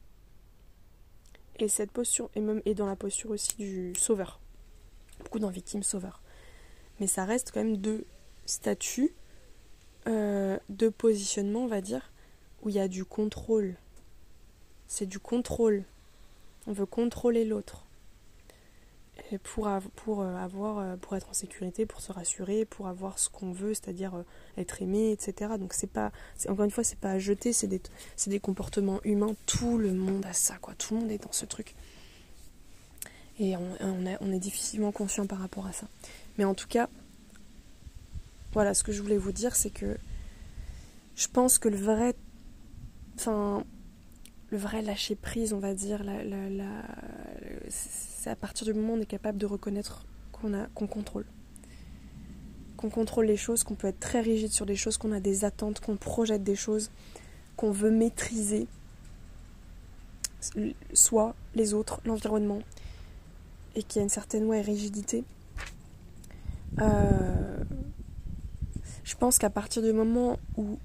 Et 1.59 1.69
cette 1.69 1.91
posture, 1.91 2.31
et 2.35 2.41
même 2.41 2.63
dans 2.77 2.87
la 2.87 2.97
posture 2.97 3.31
aussi 3.31 3.57
du 3.57 3.95
sauveur. 3.97 4.41
Beaucoup 5.19 5.39
dans 5.39 5.51
victime-sauveur. 5.51 6.23
Mais 7.01 7.07
ça 7.07 7.25
reste 7.25 7.51
quand 7.53 7.63
même 7.63 7.77
deux 7.77 8.07
statuts, 8.47 9.13
euh, 10.07 10.59
deux 10.69 10.91
positionnements, 10.91 11.65
on 11.65 11.69
va 11.69 11.81
dire, 11.81 12.13
où 12.63 12.69
il 12.69 12.75
y 12.75 12.81
a 12.81 12.89
du 12.89 13.05
contrôle. 13.05 13.75
C'est 14.87 15.07
du 15.07 15.19
contrôle. 15.19 15.85
On 16.67 16.73
veut 16.73 16.87
contrôler 16.87 17.45
l'autre 17.45 17.85
pour, 19.43 19.69
pour, 19.97 20.23
euh, 20.23 20.37
avoir, 20.37 20.79
euh, 20.79 20.97
pour 20.97 21.17
être 21.17 21.31
en 21.31 21.35
sécurité, 21.35 21.87
pour 21.87 22.01
se 22.01 22.13
rassurer, 22.13 22.65
pour 22.65 22.89
avoir 22.89 23.19
ce 23.19 23.29
qu'on 23.29 23.53
veut, 23.53 23.75
c'est-à-dire 23.75 24.25
être 24.57 24.83
aimé, 24.83 25.13
etc. 25.13 25.53
Donc 25.59 25.73
c'est 25.73 25.91
pas, 25.91 26.13
encore 26.49 26.65
une 26.65 26.71
fois, 26.71 26.85
c'est 26.85 26.99
pas 26.99 27.11
à 27.11 27.19
jeter, 27.19 27.53
c'est 27.53 27.67
des, 27.67 27.81
des 28.27 28.41
comportements 28.41 29.01
humains. 29.05 29.35
Tout 29.47 29.79
le 29.79 29.93
monde 29.93 30.25
a 30.27 30.33
ça, 30.33 30.57
quoi. 30.61 30.75
Tout 30.75 30.95
le 30.95 31.01
monde 31.01 31.11
est 31.11 31.23
dans 31.23 31.33
ce 31.33 31.47
truc. 31.47 31.75
Et 33.39 33.57
on, 33.57 33.77
on, 34.21 34.33
est 34.33 34.39
difficilement 34.39 34.93
conscient 34.93 35.27
par 35.27 35.39
rapport 35.39 35.67
à 35.67 35.73
ça. 35.73 35.89
Mais 36.39 36.45
en 36.45 36.55
tout 36.55 36.69
cas, 36.69 36.89
voilà, 38.55 38.73
ce 38.73 38.85
que 38.85 38.93
je 38.93 39.03
voulais 39.03 39.19
vous 39.19 39.33
dire, 39.33 39.55
c'est 39.57 39.71
que 39.71 39.99
je 41.17 41.29
pense 41.29 41.59
que 41.59 41.69
le 41.69 41.77
vrai, 41.77 42.15
enfin, 43.17 43.65
le 44.51 44.59
vrai 44.59 44.81
lâcher 44.81 45.17
prise, 45.17 45.53
on 45.53 45.59
va 45.59 45.75
dire, 45.75 46.03
c'est 47.69 48.31
à 48.31 48.37
partir 48.37 48.65
du 48.65 48.73
moment 48.73 48.95
où 48.95 48.97
on 48.97 49.01
est 49.01 49.07
capable 49.07 49.39
de 49.39 49.47
reconnaître 49.47 50.07
qu'on 50.33 50.53
qu'on 50.75 50.87
contrôle. 50.87 51.27
Qu'on 52.77 52.91
contrôle 52.91 53.27
les 53.27 53.37
choses, 53.37 53.65
qu'on 53.65 53.75
peut 53.75 53.89
être 53.89 54.01
très 54.01 54.21
rigide 54.21 54.53
sur 54.53 54.67
des 54.67 54.77
choses, 54.77 54.99
qu'on 54.99 55.13
a 55.13 55.21
des 55.21 55.45
attentes, 55.45 55.81
qu'on 55.81 55.97
projette 55.97 56.45
des 56.45 56.57
choses, 56.57 56.91
qu'on 57.57 57.73
veut 57.73 57.91
maîtriser, 57.91 58.69
soit 60.93 61.35
les 61.57 61.75
autres, 61.75 62.01
l'environnement, 62.05 62.63
et 63.75 63.83
qu'il 63.83 63.97
y 63.97 64.01
a 64.01 64.03
une 64.05 64.09
certaine 64.09 64.45
ouais, 64.45 64.61
rigidité. 64.61 65.25
Euh, 66.81 67.65
je 69.05 69.15
pense 69.15 69.39
qu'à 69.39 69.51
partir 69.51 69.83
du 69.83 69.93
moment 69.93 70.39
où 70.57 70.79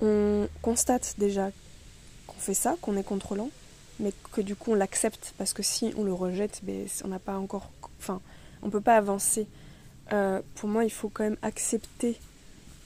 on 0.00 0.48
constate 0.62 1.14
déjà 1.18 1.50
qu'on 2.26 2.38
fait 2.38 2.54
ça, 2.54 2.76
qu'on 2.80 2.96
est 2.96 3.02
contrôlant, 3.02 3.50
mais 3.98 4.12
que 4.32 4.40
du 4.40 4.56
coup 4.56 4.72
on 4.72 4.74
l'accepte 4.74 5.34
parce 5.36 5.52
que 5.52 5.62
si 5.62 5.92
on 5.96 6.04
le 6.04 6.12
rejette, 6.12 6.60
ben, 6.62 6.86
on 7.04 7.08
n'a 7.08 7.18
pas 7.18 7.36
encore, 7.36 7.70
enfin, 7.98 8.20
on 8.62 8.70
peut 8.70 8.80
pas 8.80 8.96
avancer. 8.96 9.46
Euh, 10.12 10.40
pour 10.56 10.68
moi, 10.68 10.84
il 10.84 10.90
faut 10.90 11.08
quand 11.08 11.24
même 11.24 11.36
accepter 11.42 12.18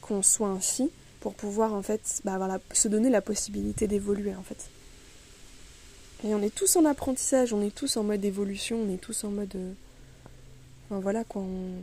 qu'on 0.00 0.22
soit 0.22 0.48
ainsi 0.48 0.90
pour 1.20 1.34
pouvoir 1.34 1.72
en 1.72 1.82
fait, 1.82 2.20
bah, 2.24 2.38
se 2.72 2.88
donner 2.88 3.10
la 3.10 3.22
possibilité 3.22 3.86
d'évoluer 3.86 4.34
en 4.34 4.42
fait. 4.42 4.68
Et 6.24 6.34
on 6.34 6.42
est 6.42 6.54
tous 6.54 6.76
en 6.76 6.84
apprentissage, 6.84 7.52
on 7.52 7.62
est 7.62 7.74
tous 7.74 7.96
en 7.96 8.02
mode 8.02 8.24
évolution, 8.24 8.78
on 8.82 8.92
est 8.92 8.98
tous 9.00 9.24
en 9.24 9.30
mode, 9.30 9.54
euh, 9.56 9.72
voilà 10.90 11.24
quoi. 11.24 11.42
Euh, 11.42 11.80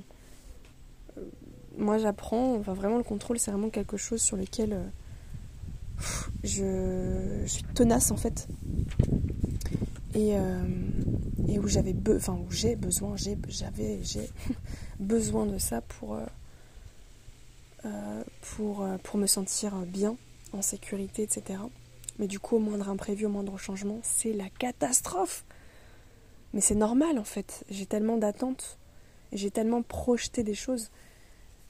moi, 1.78 1.98
j'apprends. 1.98 2.56
Enfin, 2.56 2.74
vraiment, 2.74 2.98
le 2.98 3.04
contrôle, 3.04 3.40
c'est 3.40 3.52
vraiment 3.52 3.70
quelque 3.70 3.98
chose 3.98 4.22
sur 4.22 4.38
lequel 4.38 4.92
je, 6.44 7.44
suis 7.46 7.64
tenace 7.64 8.12
en 8.12 8.18
fait. 8.18 8.48
Et, 10.14 10.36
euh, 10.36 10.64
et 11.48 11.58
où 11.60 11.68
j'avais 11.68 11.96
enfin 12.16 12.34
où 12.34 12.52
j'ai 12.52 12.76
besoin, 12.76 13.16
j'ai, 13.16 13.38
j'avais, 13.48 14.00
besoin 15.00 15.46
de 15.46 15.58
ça 15.58 15.82
pour, 15.82 16.16
euh, 16.16 16.26
euh, 17.86 18.24
pour, 18.42 18.86
pour 19.04 19.18
me 19.18 19.28
sentir 19.28 19.76
bien, 19.86 20.18
en 20.54 20.62
sécurité, 20.62 21.24
etc. 21.24 21.60
Mais 22.20 22.28
du 22.28 22.40
coup, 22.40 22.58
au 22.58 22.60
moindre 22.60 22.90
imprévu, 22.90 23.26
au 23.26 23.30
moindre 23.30 23.58
changement, 23.58 24.00
c'est 24.04 24.34
la 24.34 24.50
catastrophe. 24.50 25.46
Mais 26.54 26.62
c'est 26.62 26.76
normal 26.76 27.18
en 27.18 27.24
fait. 27.24 27.64
J'ai 27.70 27.86
tellement 27.86 28.18
d'attentes, 28.18 28.78
j'ai 29.32 29.52
tellement 29.52 29.82
projeté 29.82 30.44
des 30.44 30.56
choses 30.56 30.92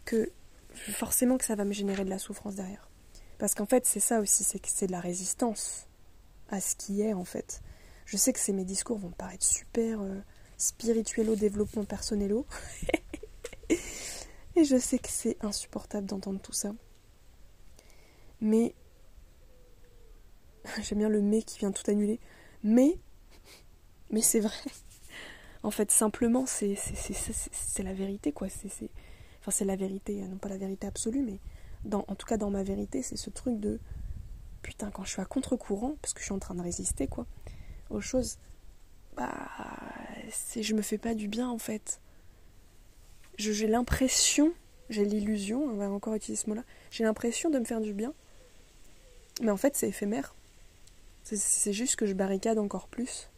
que 0.06 0.32
forcément 0.74 1.38
que 1.38 1.46
ça 1.46 1.56
va 1.56 1.66
me 1.66 1.74
générer 1.74 2.06
de 2.06 2.10
la 2.10 2.20
souffrance 2.20 2.56
derrière. 2.56 2.90
Parce 3.38 3.56
qu'en 3.56 3.66
fait, 3.66 3.86
c'est 3.86 4.00
ça 4.00 4.20
aussi, 4.20 4.44
c'est 4.44 4.60
que 4.60 4.68
c'est 4.70 4.88
de 4.88 4.92
la 4.92 5.00
résistance 5.00 5.88
à 6.50 6.62
ce 6.62 6.76
qui 6.76 7.02
est 7.02 7.14
en 7.14 7.26
fait. 7.26 7.62
Je 8.06 8.18
sais 8.18 8.34
que 8.34 8.52
mes 8.52 8.66
discours 8.66 8.98
vont 8.98 9.12
paraître 9.12 9.46
super 9.46 10.02
euh, 10.02 10.20
spirituelo, 10.58 11.36
développement 11.36 11.86
personnel. 11.86 12.34
Et 14.56 14.66
je 14.66 14.78
sais 14.78 15.00
que 15.00 15.10
c'est 15.10 15.38
insupportable 15.42 16.08
d'entendre 16.08 16.42
tout 16.42 16.52
ça. 16.52 16.74
Mais 18.42 18.76
j'aime 20.82 21.00
bien 21.00 21.10
le 21.10 21.22
mais 21.22 21.42
qui 21.42 21.60
vient 21.60 21.72
tout 21.72 21.90
annuler. 21.90 22.20
Mais 22.64 23.00
mais 24.12 24.22
c'est 24.22 24.42
vrai. 24.42 24.54
En 25.64 25.72
fait, 25.72 25.92
simplement, 25.92 26.46
c'est 26.46 26.76
la 27.84 27.94
vérité, 27.94 28.32
quoi. 28.32 28.48
C'est 28.50 28.90
enfin, 29.42 29.52
c'est 29.52 29.66
la 29.66 29.76
vérité, 29.76 30.22
non 30.22 30.38
pas 30.38 30.50
la 30.50 30.58
vérité 30.58 30.88
absolue, 30.88 31.22
mais 31.22 31.40
en 31.94 32.16
tout 32.16 32.28
cas 32.28 32.38
dans 32.38 32.50
ma 32.50 32.64
vérité, 32.64 33.02
c'est 33.02 33.18
ce 33.18 33.30
truc 33.30 33.60
de 33.60 33.80
putain, 34.62 34.92
quand 34.92 35.04
je 35.04 35.12
suis 35.12 35.22
à 35.22 35.26
contre-courant, 35.26 35.96
parce 36.02 36.14
que 36.14 36.20
je 36.20 36.26
suis 36.26 36.34
en 36.34 36.40
train 36.40 36.56
de 36.56 36.62
résister, 36.62 37.08
quoi, 37.08 37.26
aux 37.90 38.02
choses, 38.02 38.38
bah, 39.16 39.34
je 40.56 40.74
me 40.74 40.82
fais 40.82 40.98
pas 40.98 41.14
du 41.14 41.28
bien, 41.28 41.50
en 41.50 41.58
fait. 41.58 42.00
J'ai 43.38 43.68
l'impression, 43.68 44.54
j'ai 44.90 45.06
l'illusion, 45.06 45.64
on 45.64 45.76
va 45.76 45.90
encore 45.90 46.14
utiliser 46.14 46.44
ce 46.44 46.50
mot-là, 46.50 46.64
j'ai 46.92 47.04
l'impression 47.04 47.50
de 47.50 47.60
me 47.60 47.66
faire 47.66 47.82
du 47.82 47.94
bien, 47.94 48.14
mais 49.42 49.52
en 49.52 49.58
fait, 49.58 49.76
c'est 49.76 49.90
éphémère. 49.90 50.36
C'est 51.24 51.72
juste 51.72 51.96
que 51.96 52.06
je 52.06 52.14
barricade 52.14 52.58
encore 52.58 52.88
plus 52.88 53.30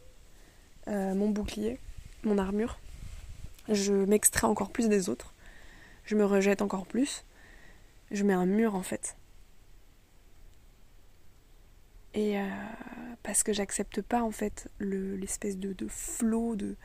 euh, 0.87 1.13
mon 1.13 1.29
bouclier, 1.29 1.79
mon 2.23 2.37
armure. 2.37 2.79
Je 3.69 3.93
m'extrais 3.93 4.47
encore 4.47 4.71
plus 4.71 4.89
des 4.89 5.09
autres. 5.09 5.32
Je 6.03 6.15
me 6.15 6.25
rejette 6.25 6.61
encore 6.61 6.85
plus. 6.85 7.25
Je 8.11 8.23
mets 8.23 8.33
un 8.33 8.45
mur 8.45 8.75
en 8.75 8.83
fait. 8.83 9.15
Et 12.13 12.39
euh, 12.39 12.47
parce 13.23 13.41
que 13.43 13.53
j'accepte 13.53 14.01
pas 14.01 14.21
en 14.21 14.31
fait 14.31 14.69
l'espèce 14.79 15.57
de, 15.57 15.87
flot, 15.87 16.55
de, 16.55 16.75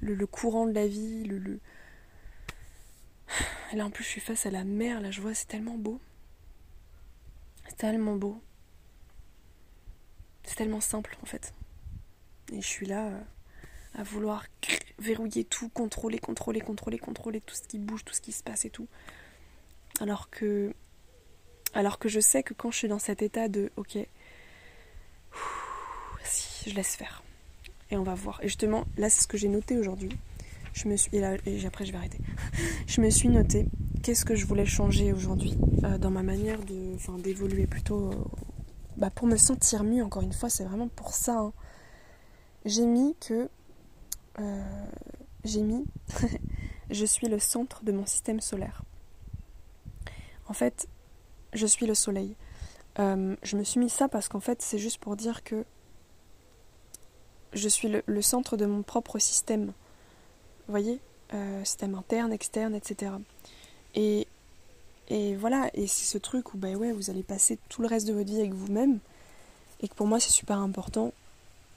le, 0.00 0.26
courant 0.26 0.66
de 0.66 0.72
la 0.72 0.86
vie, 0.86 1.24
le, 1.24 1.38
le... 1.38 1.60
Là 3.74 3.86
en 3.86 3.90
plus 3.90 4.02
je 4.02 4.08
suis 4.08 4.20
face 4.20 4.46
à 4.46 4.50
la 4.50 4.64
mer, 4.64 5.00
là 5.00 5.12
je 5.12 5.20
vois 5.20 5.34
c'est 5.34 5.46
tellement 5.46 5.76
beau. 5.76 6.00
C'est 7.68 7.76
tellement 7.76 8.16
beau. 8.16 8.42
C'est 10.42 10.56
tellement 10.56 10.80
simple 10.80 11.16
en 11.22 11.26
fait. 11.26 11.54
Et 12.52 12.60
je 12.60 12.66
suis 12.66 12.86
là 12.86 13.06
euh, 13.06 13.20
à 13.94 14.02
vouloir 14.02 14.46
verrouiller 15.00 15.44
tout, 15.44 15.68
contrôler, 15.68 16.18
contrôler, 16.18 16.60
contrôler, 16.60 16.98
contrôler 16.98 17.40
tout 17.40 17.54
ce 17.54 17.62
qui 17.62 17.78
bouge, 17.78 18.04
tout 18.04 18.14
ce 18.14 18.20
qui 18.20 18.32
se 18.32 18.42
passe 18.42 18.64
et 18.64 18.70
tout. 18.70 18.86
Alors 20.00 20.30
que, 20.30 20.72
alors 21.74 21.98
que 21.98 22.08
je 22.08 22.20
sais 22.20 22.42
que 22.42 22.54
quand 22.54 22.70
je 22.70 22.78
suis 22.78 22.88
dans 22.88 22.98
cet 22.98 23.22
état 23.22 23.48
de 23.48 23.70
ok, 23.76 23.98
si 26.24 26.70
je 26.70 26.74
laisse 26.74 26.96
faire. 26.96 27.22
Et 27.90 27.96
on 27.96 28.04
va 28.04 28.14
voir. 28.14 28.40
Et 28.42 28.48
justement, 28.48 28.84
là 28.96 29.10
c'est 29.10 29.22
ce 29.22 29.26
que 29.26 29.36
j'ai 29.36 29.48
noté 29.48 29.78
aujourd'hui. 29.78 30.10
Je 30.72 30.86
me 30.86 30.96
suis 30.96 31.16
et 31.16 31.24
après 31.24 31.84
je 31.84 31.90
vais 31.90 31.98
arrêter. 31.98 32.20
je 32.86 33.00
me 33.00 33.10
suis 33.10 33.28
noté 33.28 33.66
qu'est-ce 34.02 34.24
que 34.24 34.36
je 34.36 34.46
voulais 34.46 34.66
changer 34.66 35.12
aujourd'hui 35.12 35.56
euh, 35.84 35.98
dans 35.98 36.10
ma 36.10 36.22
manière 36.22 36.60
de, 36.60 36.94
enfin 36.94 37.18
d'évoluer 37.18 37.66
plutôt. 37.66 38.10
Euh, 38.10 38.14
bah, 38.96 39.10
pour 39.10 39.26
me 39.26 39.36
sentir 39.36 39.82
mieux. 39.82 40.04
Encore 40.04 40.22
une 40.22 40.32
fois, 40.32 40.50
c'est 40.50 40.64
vraiment 40.64 40.88
pour 40.88 41.14
ça. 41.14 41.38
Hein 41.38 41.52
j'ai 42.64 42.84
mis 42.84 43.14
que 43.20 43.48
euh, 44.40 44.86
j'ai 45.44 45.62
mis 45.62 45.84
je 46.90 47.04
suis 47.04 47.28
le 47.28 47.38
centre 47.38 47.84
de 47.84 47.92
mon 47.92 48.06
système 48.06 48.40
solaire. 48.40 48.82
En 50.48 50.52
fait, 50.52 50.88
je 51.52 51.66
suis 51.66 51.86
le 51.86 51.94
soleil. 51.94 52.34
Euh, 52.98 53.36
je 53.42 53.56
me 53.56 53.64
suis 53.64 53.78
mis 53.78 53.90
ça 53.90 54.08
parce 54.08 54.28
qu'en 54.28 54.40
fait, 54.40 54.62
c'est 54.62 54.78
juste 54.78 54.98
pour 54.98 55.16
dire 55.16 55.44
que 55.44 55.64
je 57.52 57.68
suis 57.68 57.88
le, 58.04 58.22
centre 58.22 58.56
de 58.56 58.66
mon 58.66 58.82
propre 58.82 59.18
système. 59.18 59.72
Voyez 60.68 61.00
euh, 61.34 61.64
Système 61.64 61.94
interne, 61.94 62.32
externe, 62.32 62.74
etc. 62.74 63.12
Et, 63.94 64.26
voilà, 65.38 65.70
et 65.74 65.88
c'est 65.88 66.04
ce 66.04 66.18
truc 66.18 66.54
où 66.54 66.58
ben 66.58 66.76
ouais, 66.76 66.92
vous 66.92 67.10
allez 67.10 67.24
passer 67.24 67.58
tout 67.68 67.82
le 67.82 67.88
reste 67.88 68.06
de 68.06 68.12
votre 68.12 68.28
vie 68.28 68.38
avec 68.38 68.52
vous-même. 68.52 69.00
Et 69.80 69.88
que 69.88 69.94
pour 69.94 70.06
moi, 70.06 70.20
c'est 70.20 70.30
super 70.30 70.58
important 70.58 71.12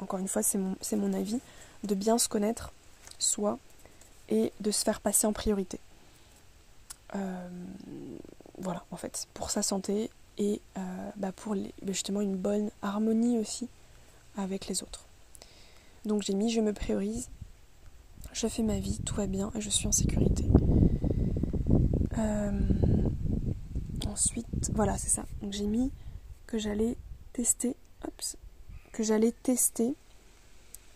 encore 0.03 0.19
une 0.19 0.27
fois 0.27 0.43
c'est 0.43 0.57
mon 0.57 1.13
avis, 1.13 1.39
de 1.83 1.95
bien 1.95 2.17
se 2.17 2.27
connaître 2.27 2.71
soi 3.19 3.59
et 4.29 4.51
de 4.59 4.71
se 4.71 4.83
faire 4.83 5.01
passer 5.01 5.27
en 5.27 5.33
priorité. 5.33 5.79
Euh, 7.15 7.49
voilà, 8.57 8.83
en 8.91 8.97
fait, 8.97 9.27
pour 9.33 9.51
sa 9.51 9.61
santé 9.61 10.09
et 10.37 10.61
euh, 10.77 11.09
bah, 11.15 11.31
pour 11.31 11.55
bah, 11.55 11.61
justement 11.87 12.21
une 12.21 12.35
bonne 12.35 12.71
harmonie 12.81 13.37
aussi 13.37 13.67
avec 14.37 14.67
les 14.67 14.81
autres. 14.83 15.05
Donc 16.05 16.23
j'ai 16.23 16.33
mis 16.33 16.49
je 16.49 16.59
me 16.59 16.73
priorise, 16.73 17.29
je 18.33 18.47
fais 18.47 18.63
ma 18.63 18.79
vie, 18.79 18.99
tout 19.05 19.15
va 19.15 19.27
bien 19.27 19.51
et 19.55 19.61
je 19.61 19.69
suis 19.69 19.87
en 19.87 19.91
sécurité. 19.91 20.45
Euh, 22.17 22.51
ensuite, 24.07 24.71
voilà, 24.73 24.97
c'est 24.97 25.09
ça. 25.09 25.25
Donc 25.41 25.53
j'ai 25.53 25.67
mis 25.67 25.91
que 26.47 26.57
j'allais 26.57 26.97
tester. 27.31 27.75
Que 28.91 29.01
j'allais 29.01 29.31
tester 29.31 29.95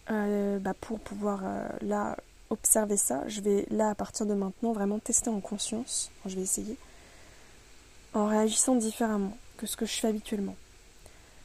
euh, 0.09 0.59
bah, 0.59 0.73
pour 0.79 0.99
pouvoir 0.99 1.41
euh, 1.43 1.67
là 1.81 2.17
observer 2.49 2.97
ça. 2.97 3.27
Je 3.27 3.41
vais 3.41 3.65
là 3.69 3.89
à 3.89 3.95
partir 3.95 4.25
de 4.25 4.33
maintenant 4.33 4.71
vraiment 4.71 4.99
tester 4.99 5.29
en 5.29 5.41
conscience. 5.41 6.11
je 6.25 6.35
vais 6.35 6.41
essayer 6.41 6.77
en 8.13 8.27
réagissant 8.27 8.75
différemment 8.75 9.37
que 9.57 9.65
ce 9.65 9.75
que 9.75 9.85
je 9.85 9.93
fais 9.93 10.07
habituellement. 10.07 10.55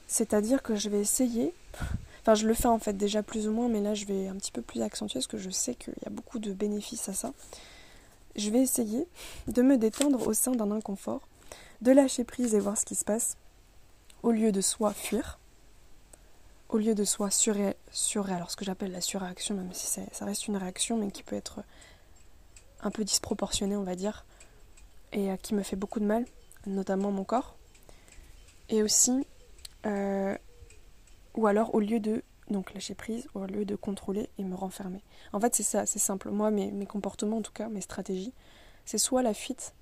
C'est-à-dire 0.06 0.62
que 0.62 0.76
je 0.76 0.88
vais 0.88 1.00
essayer, 1.00 1.54
enfin 2.20 2.34
je 2.34 2.46
le 2.46 2.54
fais 2.54 2.68
en 2.68 2.78
fait 2.78 2.92
déjà 2.92 3.22
plus 3.22 3.48
ou 3.48 3.52
moins, 3.52 3.68
mais 3.68 3.80
là 3.80 3.94
je 3.94 4.04
vais 4.04 4.28
un 4.28 4.36
petit 4.36 4.52
peu 4.52 4.62
plus 4.62 4.80
accentuer 4.82 5.18
parce 5.18 5.26
que 5.26 5.38
je 5.38 5.50
sais 5.50 5.74
qu'il 5.74 5.94
y 6.04 6.06
a 6.06 6.10
beaucoup 6.10 6.38
de 6.38 6.52
bénéfices 6.52 7.08
à 7.08 7.14
ça. 7.14 7.32
Je 8.36 8.50
vais 8.50 8.60
essayer 8.60 9.06
de 9.48 9.62
me 9.62 9.76
détendre 9.76 10.26
au 10.26 10.32
sein 10.32 10.52
d'un 10.52 10.70
inconfort, 10.70 11.20
de 11.80 11.90
lâcher 11.92 12.24
prise 12.24 12.54
et 12.54 12.60
voir 12.60 12.78
ce 12.78 12.84
qui 12.84 12.94
se 12.94 13.04
passe, 13.04 13.36
au 14.22 14.30
lieu 14.30 14.52
de 14.52 14.60
soit 14.60 14.92
fuir, 14.92 15.38
au 16.72 16.78
lieu 16.78 16.94
de 16.94 17.04
soi 17.04 17.30
surré, 17.30 17.76
alors 18.28 18.50
ce 18.50 18.56
que 18.56 18.64
j'appelle 18.64 18.92
la 18.92 19.02
surréaction, 19.02 19.54
même 19.54 19.72
si 19.74 19.86
ça 19.86 20.24
reste 20.24 20.48
une 20.48 20.56
réaction, 20.56 20.96
mais 20.96 21.10
qui 21.10 21.22
peut 21.22 21.36
être 21.36 21.62
un 22.80 22.90
peu 22.90 23.04
disproportionnée, 23.04 23.76
on 23.76 23.82
va 23.84 23.94
dire, 23.94 24.24
et 25.12 25.30
euh, 25.30 25.36
qui 25.36 25.54
me 25.54 25.62
fait 25.62 25.76
beaucoup 25.76 26.00
de 26.00 26.06
mal, 26.06 26.24
notamment 26.66 27.12
mon 27.12 27.24
corps. 27.24 27.56
Et 28.70 28.82
aussi, 28.82 29.26
euh, 29.84 30.36
ou 31.34 31.46
alors 31.46 31.74
au 31.74 31.80
lieu 31.80 32.00
de 32.00 32.24
donc 32.48 32.72
lâcher 32.72 32.94
prise, 32.94 33.28
au 33.34 33.44
lieu 33.44 33.66
de 33.66 33.76
contrôler 33.76 34.30
et 34.38 34.44
me 34.44 34.54
renfermer. 34.54 35.02
En 35.34 35.40
fait, 35.40 35.54
c'est 35.54 35.62
ça, 35.62 35.84
c'est 35.84 35.98
simple. 35.98 36.30
Moi, 36.30 36.50
mes, 36.50 36.70
mes 36.70 36.86
comportements, 36.86 37.38
en 37.38 37.42
tout 37.42 37.52
cas, 37.52 37.68
mes 37.68 37.82
stratégies, 37.82 38.32
c'est 38.86 38.98
soit 38.98 39.22
la 39.22 39.34
fuite, 39.34 39.74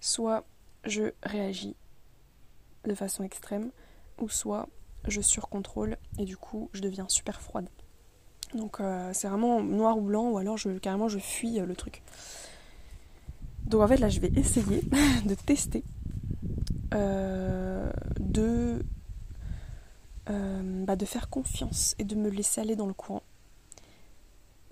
soit 0.00 0.44
je 0.84 1.12
réagis 1.24 1.74
de 2.84 2.94
façon 2.94 3.24
extrême, 3.24 3.70
ou 4.18 4.28
soit 4.28 4.68
je 5.06 5.20
surcontrôle 5.20 5.96
et 6.18 6.24
du 6.24 6.36
coup 6.36 6.70
je 6.72 6.80
deviens 6.80 7.08
super 7.08 7.40
froide. 7.40 7.68
Donc 8.54 8.80
euh, 8.80 9.10
c'est 9.12 9.28
vraiment 9.28 9.62
noir 9.62 9.98
ou 9.98 10.02
blanc 10.02 10.30
ou 10.30 10.38
alors 10.38 10.56
je, 10.56 10.70
carrément 10.78 11.08
je 11.08 11.18
fuis 11.18 11.60
euh, 11.60 11.66
le 11.66 11.74
truc. 11.74 12.02
Donc 13.66 13.82
en 13.82 13.88
fait 13.88 13.96
là 13.96 14.08
je 14.08 14.20
vais 14.20 14.30
essayer 14.36 14.82
de 15.24 15.34
tester 15.34 15.82
euh, 16.94 17.90
de, 18.20 18.82
bah, 20.26 20.96
de 20.96 21.04
faire 21.04 21.28
confiance 21.28 21.94
et 21.98 22.04
de 22.04 22.14
me 22.14 22.28
laisser 22.28 22.60
aller 22.60 22.76
dans 22.76 22.86
le 22.86 22.94
courant. 22.94 23.22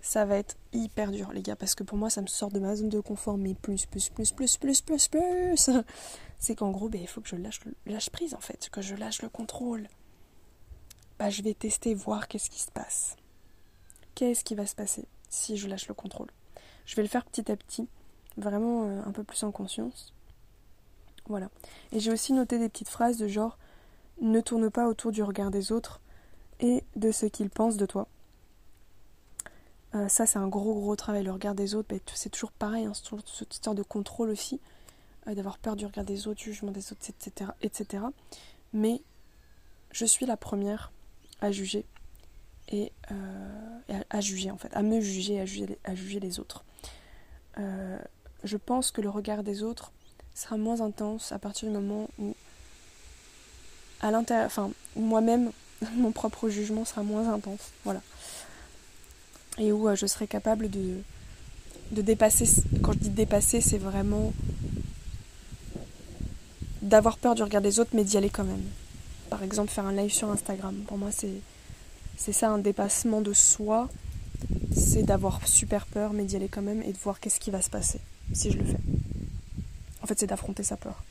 Ça 0.01 0.25
va 0.25 0.37
être 0.37 0.57
hyper 0.73 1.13
dur 1.13 1.33
les 1.33 1.43
gars 1.43 1.57
parce 1.57 1.75
que 1.75 1.85
pour 1.85 1.97
moi 1.97 2.11
ça 2.11 2.23
me 2.23 2.27
sort 2.27 2.51
de 2.51 2.59
ma 2.59 2.75
zone 2.75 2.89
de 2.89 3.01
confort 3.01 3.39
mais 3.39 3.55
plus 3.55 3.87
plus 3.87 4.09
plus 4.09 4.33
plus 4.33 4.57
plus 4.57 4.81
plus 4.81 5.09
plus 5.09 5.71
c'est 6.39 6.57
qu'en 6.57 6.71
gros 6.71 6.89
ben, 6.89 7.01
il 7.01 7.07
faut 7.07 7.21
que 7.21 7.29
je 7.29 7.37
lâche, 7.37 7.61
lâche 7.87 8.11
prise 8.11 8.35
en 8.35 8.41
fait, 8.41 8.69
que 8.71 8.83
je 8.83 8.97
lâche 8.97 9.23
le 9.23 9.29
contrôle. 9.29 9.89
Bah, 11.23 11.31
je 11.31 11.40
vais 11.43 11.55
tester, 11.55 11.94
voir 11.94 12.27
qu'est-ce 12.27 12.51
qui 12.51 12.59
se 12.59 12.73
passe. 12.73 13.15
Qu'est-ce 14.16 14.43
qui 14.43 14.57
va 14.57 14.66
se 14.66 14.74
passer 14.74 15.05
si 15.28 15.57
je 15.57 15.69
lâche 15.69 15.86
le 15.86 15.94
contrôle? 15.94 16.27
Je 16.85 16.97
vais 16.97 17.03
le 17.03 17.09
faire 17.09 17.24
petit 17.24 17.49
à 17.49 17.55
petit, 17.55 17.86
vraiment 18.36 18.89
euh, 18.89 19.03
un 19.07 19.12
peu 19.12 19.23
plus 19.23 19.44
en 19.44 19.53
conscience. 19.53 20.12
Voilà. 21.28 21.49
Et 21.93 22.01
j'ai 22.01 22.11
aussi 22.11 22.32
noté 22.32 22.59
des 22.59 22.69
petites 22.69 22.89
phrases 22.89 23.19
de 23.19 23.28
genre 23.28 23.57
ne 24.20 24.40
tourne 24.40 24.69
pas 24.69 24.89
autour 24.89 25.12
du 25.12 25.23
regard 25.23 25.53
des 25.53 25.70
autres 25.70 26.01
et 26.59 26.82
de 26.97 27.12
ce 27.12 27.27
qu'ils 27.27 27.51
pensent 27.51 27.77
de 27.77 27.86
toi. 27.86 28.09
Euh, 29.94 30.09
ça, 30.09 30.27
c'est 30.27 30.40
un 30.40 30.49
gros, 30.49 30.74
gros 30.74 30.97
travail. 30.97 31.23
Le 31.23 31.31
regard 31.31 31.55
des 31.55 31.77
autres, 31.77 31.86
bah, 31.89 32.01
c'est 32.12 32.31
toujours 32.31 32.51
pareil, 32.51 32.86
hein, 32.86 32.94
cette 32.94 33.55
histoire 33.55 33.77
de 33.77 33.85
contrôle 33.85 34.31
aussi, 34.31 34.61
euh, 35.28 35.36
d'avoir 35.36 35.59
peur 35.59 35.77
du 35.77 35.86
regard 35.86 36.05
des 36.05 36.27
autres, 36.27 36.40
du 36.40 36.53
jugement 36.53 36.73
des 36.73 36.90
autres, 36.90 37.11
etc., 37.11 37.53
etc. 37.62 38.07
Mais 38.73 39.03
je 39.93 40.05
suis 40.05 40.27
la 40.27 40.36
première 40.36 40.90
à 41.43 41.52
juger 41.52 41.85
et, 42.70 42.93
euh, 43.10 44.01
à, 44.09 44.20
juger 44.20 44.51
en 44.51 44.56
fait, 44.56 44.73
à 44.73 44.82
me 44.82 45.01
juger, 45.01 45.40
à 45.40 45.44
juger, 45.44 45.78
à 45.85 45.94
juger 45.94 46.20
les 46.20 46.40
autres. 46.40 46.64
Euh, 47.59 47.98
je 48.44 48.56
pense 48.56 48.90
que 48.90 49.01
le 49.01 49.10
regard 49.10 49.43
des 49.43 49.62
autres 49.62 49.93
sera 50.35 50.56
moins 50.56 50.81
intense 50.81 51.32
à 51.32 51.39
partir 51.39 51.69
du 51.69 51.74
moment 51.74 52.09
où 52.19 52.35
à 54.01 54.10
l'intérieur, 54.10 54.47
enfin 54.47 54.70
moi-même 54.97 55.52
mon 55.97 56.12
propre 56.12 56.48
jugement 56.48 56.85
sera 56.85 57.02
moins 57.02 57.31
intense. 57.32 57.73
Voilà. 57.85 58.01
Et 59.59 59.73
où 59.73 59.94
je 59.94 60.06
serai 60.06 60.27
capable 60.27 60.70
de, 60.70 61.02
de 61.90 62.02
dépasser. 62.02 62.62
Quand 62.82 62.93
je 62.93 62.98
dis 62.98 63.10
dépasser, 63.10 63.60
c'est 63.60 63.78
vraiment 63.78 64.32
d'avoir 66.81 67.19
peur 67.19 67.35
du 67.35 67.43
regard 67.43 67.60
des 67.60 67.78
autres, 67.81 67.90
mais 67.93 68.05
d'y 68.05 68.16
aller 68.16 68.31
quand 68.31 68.44
même. 68.44 68.62
Par 69.33 69.43
exemple, 69.43 69.71
faire 69.71 69.87
un 69.87 69.95
live 69.95 70.13
sur 70.13 70.31
Instagram. 70.31 70.77
Pour 70.87 70.99
moi, 70.99 71.09
c'est, 71.11 72.33
ça 72.33 72.51
un 72.51 72.59
dépassement 72.59 73.23
de 73.23 73.33
soi. 73.33 73.89
C'est 74.77 75.05
d'avoir 75.05 75.49
super 75.49 75.87
peur, 75.87 76.13
mais 76.13 76.25
d'y 76.25 76.37
aller 76.37 76.49
quand 76.49 76.61
même 76.61 76.83
et 76.83 76.93
de 76.93 76.99
voir 76.99 77.19
qu'est-ce 77.19 77.41
qui 77.41 77.51
va 77.51 77.63
se 77.63 77.71
passer 77.71 77.99
si 78.35 78.51
je 78.51 78.59
le 78.59 78.65
fais. 78.67 78.77
En 80.03 80.07
fait, 80.07 80.21
c'est 80.21 80.27
d'affronter 80.27 80.63
sa 80.63 80.77
peur. 80.77 81.03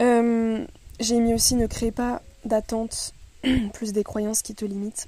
Euh, 0.00 0.66
j'ai 0.98 1.20
mis 1.20 1.34
aussi 1.34 1.54
ne 1.54 1.68
crée 1.68 1.92
pas 1.92 2.20
d'attente 2.44 3.14
plus 3.74 3.92
des 3.92 4.02
croyances 4.02 4.42
qui 4.42 4.56
te 4.56 4.64
limitent 4.64 5.06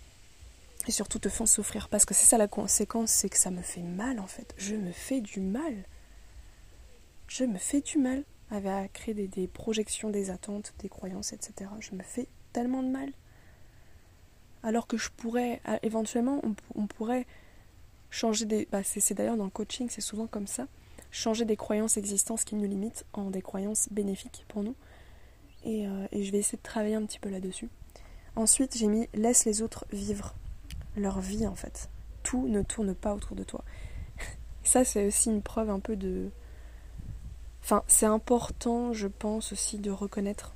et 0.87 0.93
surtout 0.93 1.19
te 1.19 1.29
font 1.29 1.47
souffrir 1.47 1.89
parce 1.89 2.05
que 2.05 2.15
c'est 2.15 2.27
ça 2.27 2.39
la 2.39 2.47
conséquence, 2.47 3.11
c'est 3.11 3.29
que 3.29 3.39
ça 3.39 3.51
me 3.51 3.63
fait 3.63 3.83
mal 3.83 4.21
en 4.21 4.29
fait. 4.29 4.55
Je 4.59 4.77
me 4.77 4.93
fais 4.93 5.21
du 5.21 5.41
mal. 5.41 5.75
Je 7.27 7.43
me 7.43 7.59
fais 7.59 7.81
du 7.81 7.99
mal 7.99 8.23
à 8.51 8.89
créer 8.89 9.15
des, 9.15 9.47
projections, 9.49 10.11
des 10.11 10.31
attentes, 10.31 10.75
des 10.81 10.89
croyances, 10.89 11.33
etc. 11.33 11.71
Je 11.81 11.95
me 11.95 12.03
fais 12.03 12.27
tellement 12.53 12.83
de 12.83 12.89
mal. 12.89 13.13
Alors 14.63 14.87
que 14.87 14.97
je 14.97 15.11
pourrais, 15.11 15.61
éventuellement, 15.83 16.43
on, 16.75 16.87
pourrait 16.87 17.27
changer 18.11 18.45
des. 18.45 18.69
Bah 18.71 18.83
c'est 18.83 19.15
d'ailleurs 19.15 19.37
dans 19.37 19.45
le 19.45 19.51
coaching, 19.51 19.89
c'est 19.89 20.01
souvent 20.01 20.27
comme 20.27 20.47
ça. 20.47 20.67
Changer 21.11 21.45
des 21.45 21.57
croyances 21.57 21.97
existantes 21.97 22.45
qui 22.45 22.57
nous 22.57 22.67
limitent 22.67 23.05
en 23.13 23.31
des 23.31 23.43
croyances 23.43 23.89
bénéfiques 23.91 24.45
pour 24.49 24.63
nous. 24.63 24.75
Et, 25.65 25.87
euh, 25.87 26.07
et 26.13 26.25
je 26.25 26.33
vais 26.33 26.39
essayer 26.39 26.59
de 26.59 26.63
travailler 26.63 26.95
un 26.95 27.05
petit 27.05 27.19
peu 27.19 27.31
là-dessus. 27.31 27.69
Ensuite, 28.37 28.77
j'ai 28.77 28.87
mis 28.87 29.09
laisse 29.15 29.45
les 29.45 29.63
autres 29.63 29.87
vivre 29.93 30.35
leur 30.97 31.21
vie 31.21 31.47
en 31.47 31.55
fait. 31.55 31.89
Tout 32.23 32.49
ne 32.49 32.63
tourne 32.63 32.95
pas 32.95 33.15
autour 33.15 33.37
de 33.37 33.45
toi. 33.45 33.65
Ça, 34.63 34.85
c'est 34.85 35.07
aussi 35.07 35.31
une 35.31 35.43
preuve 35.43 35.71
un 35.71 35.81
peu 35.81 35.97
de. 35.97 36.31
Enfin, 37.63 37.83
c'est 37.87 38.07
important, 38.07 38.93
je 38.93 39.07
pense, 39.07 39.53
aussi 39.53 39.79
de 39.79 39.91
reconnaître 39.91 40.55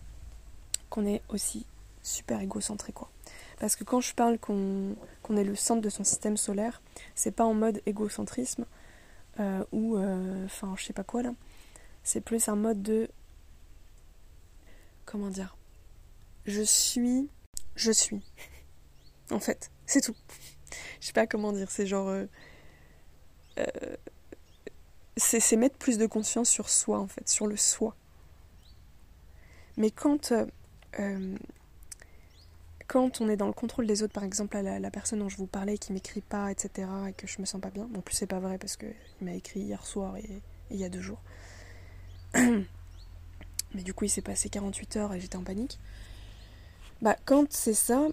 qu'on 0.91 1.07
est 1.07 1.23
aussi 1.29 1.67
super 2.03 2.41
égocentré, 2.41 2.93
quoi. 2.93 3.11
Parce 3.59 3.77
que 3.77 3.85
quand 3.85 4.01
je 4.01 4.15
parle 4.15 4.39
qu'on 4.39 4.97
est 5.37 5.45
le 5.45 5.55
centre 5.55 5.81
de 5.81 5.89
son 5.89 6.05
système 6.05 6.37
solaire, 6.37 6.83
c'est 7.15 7.31
pas 7.31 7.45
en 7.45 7.55
mode 7.55 7.81
égocentrisme 7.87 8.67
euh, 9.41 9.65
ou. 9.73 9.97
Euh, 9.97 10.45
enfin, 10.45 10.75
je 10.77 10.85
sais 10.85 10.93
pas 10.93 11.05
quoi 11.05 11.23
là. 11.23 11.33
C'est 12.03 12.21
plus 12.21 12.49
un 12.49 12.57
mode 12.57 12.83
de. 12.83 13.09
Comment 15.05 15.31
dire 15.31 15.57
Je 16.47 16.63
suis. 16.63 17.29
Je 17.77 17.93
suis. 17.93 18.23
En 19.31 19.41
fait. 19.41 19.71
C'est 19.87 20.03
tout. 20.03 20.15
Je 21.01 21.07
sais 21.07 21.15
pas 21.15 21.27
comment 21.27 21.53
dire, 21.53 21.71
c'est 21.71 21.87
genre. 21.87 22.09
Euh, 22.09 22.27
c'est 25.17 25.57
mettre 25.57 25.77
plus 25.77 25.99
de 25.99 26.07
conscience 26.07 26.49
sur 26.49 26.69
soi, 26.69 26.99
en 26.99 27.07
fait, 27.07 27.29
sur 27.29 27.47
le 27.47 27.57
soi. 27.57 27.95
Mais 29.77 29.91
quand. 29.91 30.33
Euh, 31.01 31.37
quand 32.87 33.21
on 33.21 33.29
est 33.29 33.37
dans 33.37 33.47
le 33.47 33.53
contrôle 33.53 33.87
des 33.87 34.03
autres, 34.03 34.13
par 34.13 34.25
exemple, 34.25 34.59
la, 34.59 34.91
personne 34.91 35.21
dont 35.21 35.29
je 35.29 35.37
vous 35.37 35.47
parlais 35.47 35.79
qui 35.79 35.93
m'écrit 35.93 36.21
pas, 36.21 36.51
etc., 36.51 36.89
et 37.09 37.13
que 37.13 37.27
je 37.27 37.41
me 37.41 37.47
sens 37.47 37.61
pas 37.61 37.71
bien, 37.71 37.89
en 37.97 38.01
plus 38.01 38.15
c'est 38.15 38.27
pas 38.27 38.41
vrai 38.41 38.59
parce 38.59 38.77
qu'il 38.77 38.95
m'a 39.23 39.33
écrit 39.33 39.61
hier 39.61 39.85
soir 39.87 40.17
et, 40.17 40.43
il 40.71 40.77
y 40.79 40.85
a 40.85 40.89
deux 40.89 41.01
jours. 41.01 41.21
Mais 42.35 43.83
du 43.83 43.93
coup, 43.95 44.05
il 44.05 44.09
s'est 44.09 44.23
passé 44.23 44.49
48 44.49 44.97
heures 44.97 45.15
et 45.15 45.21
j'étais 45.21 45.37
en 45.37 45.45
panique. 45.45 45.79
Bah, 47.03 47.17
quand 47.25 47.53
c'est 47.53 47.75
ça, 47.75 48.07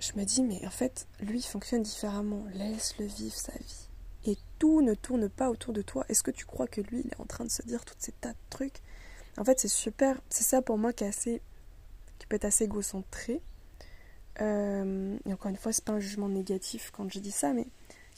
je 0.00 0.12
me 0.18 0.24
dis, 0.24 0.42
mais 0.42 0.66
en 0.66 0.70
fait, 0.70 1.06
lui 1.20 1.42
fonctionne 1.42 1.82
différemment. 1.82 2.44
Laisse-le 2.54 3.06
vivre 3.06 3.36
sa 3.36 3.52
vie. 3.52 3.85
Et 4.26 4.36
tout 4.58 4.82
ne 4.82 4.94
tourne 4.94 5.28
pas 5.28 5.50
autour 5.50 5.72
de 5.72 5.82
toi. 5.82 6.04
Est-ce 6.08 6.24
que 6.24 6.32
tu 6.32 6.44
crois 6.44 6.66
que 6.66 6.80
lui, 6.80 7.00
il 7.04 7.06
est 7.06 7.20
en 7.20 7.26
train 7.26 7.44
de 7.44 7.50
se 7.50 7.62
dire 7.62 7.84
toutes 7.84 8.00
ces 8.00 8.12
tas 8.12 8.32
de 8.32 8.38
trucs? 8.50 8.82
En 9.38 9.44
fait, 9.44 9.60
c'est 9.60 9.68
super. 9.68 10.20
C'est 10.28 10.42
ça 10.42 10.62
pour 10.62 10.78
moi 10.78 10.92
qui, 10.92 11.04
est 11.04 11.08
assez, 11.08 11.40
qui 12.18 12.26
peut 12.26 12.36
être 12.36 12.44
assez 12.44 12.64
égocentré. 12.64 13.40
Euh, 14.40 15.16
et 15.24 15.32
encore 15.32 15.50
une 15.50 15.56
fois, 15.56 15.72
c'est 15.72 15.84
pas 15.84 15.92
un 15.92 16.00
jugement 16.00 16.28
négatif 16.28 16.90
quand 16.92 17.10
je 17.10 17.20
dis 17.20 17.30
ça, 17.30 17.52
mais 17.52 17.68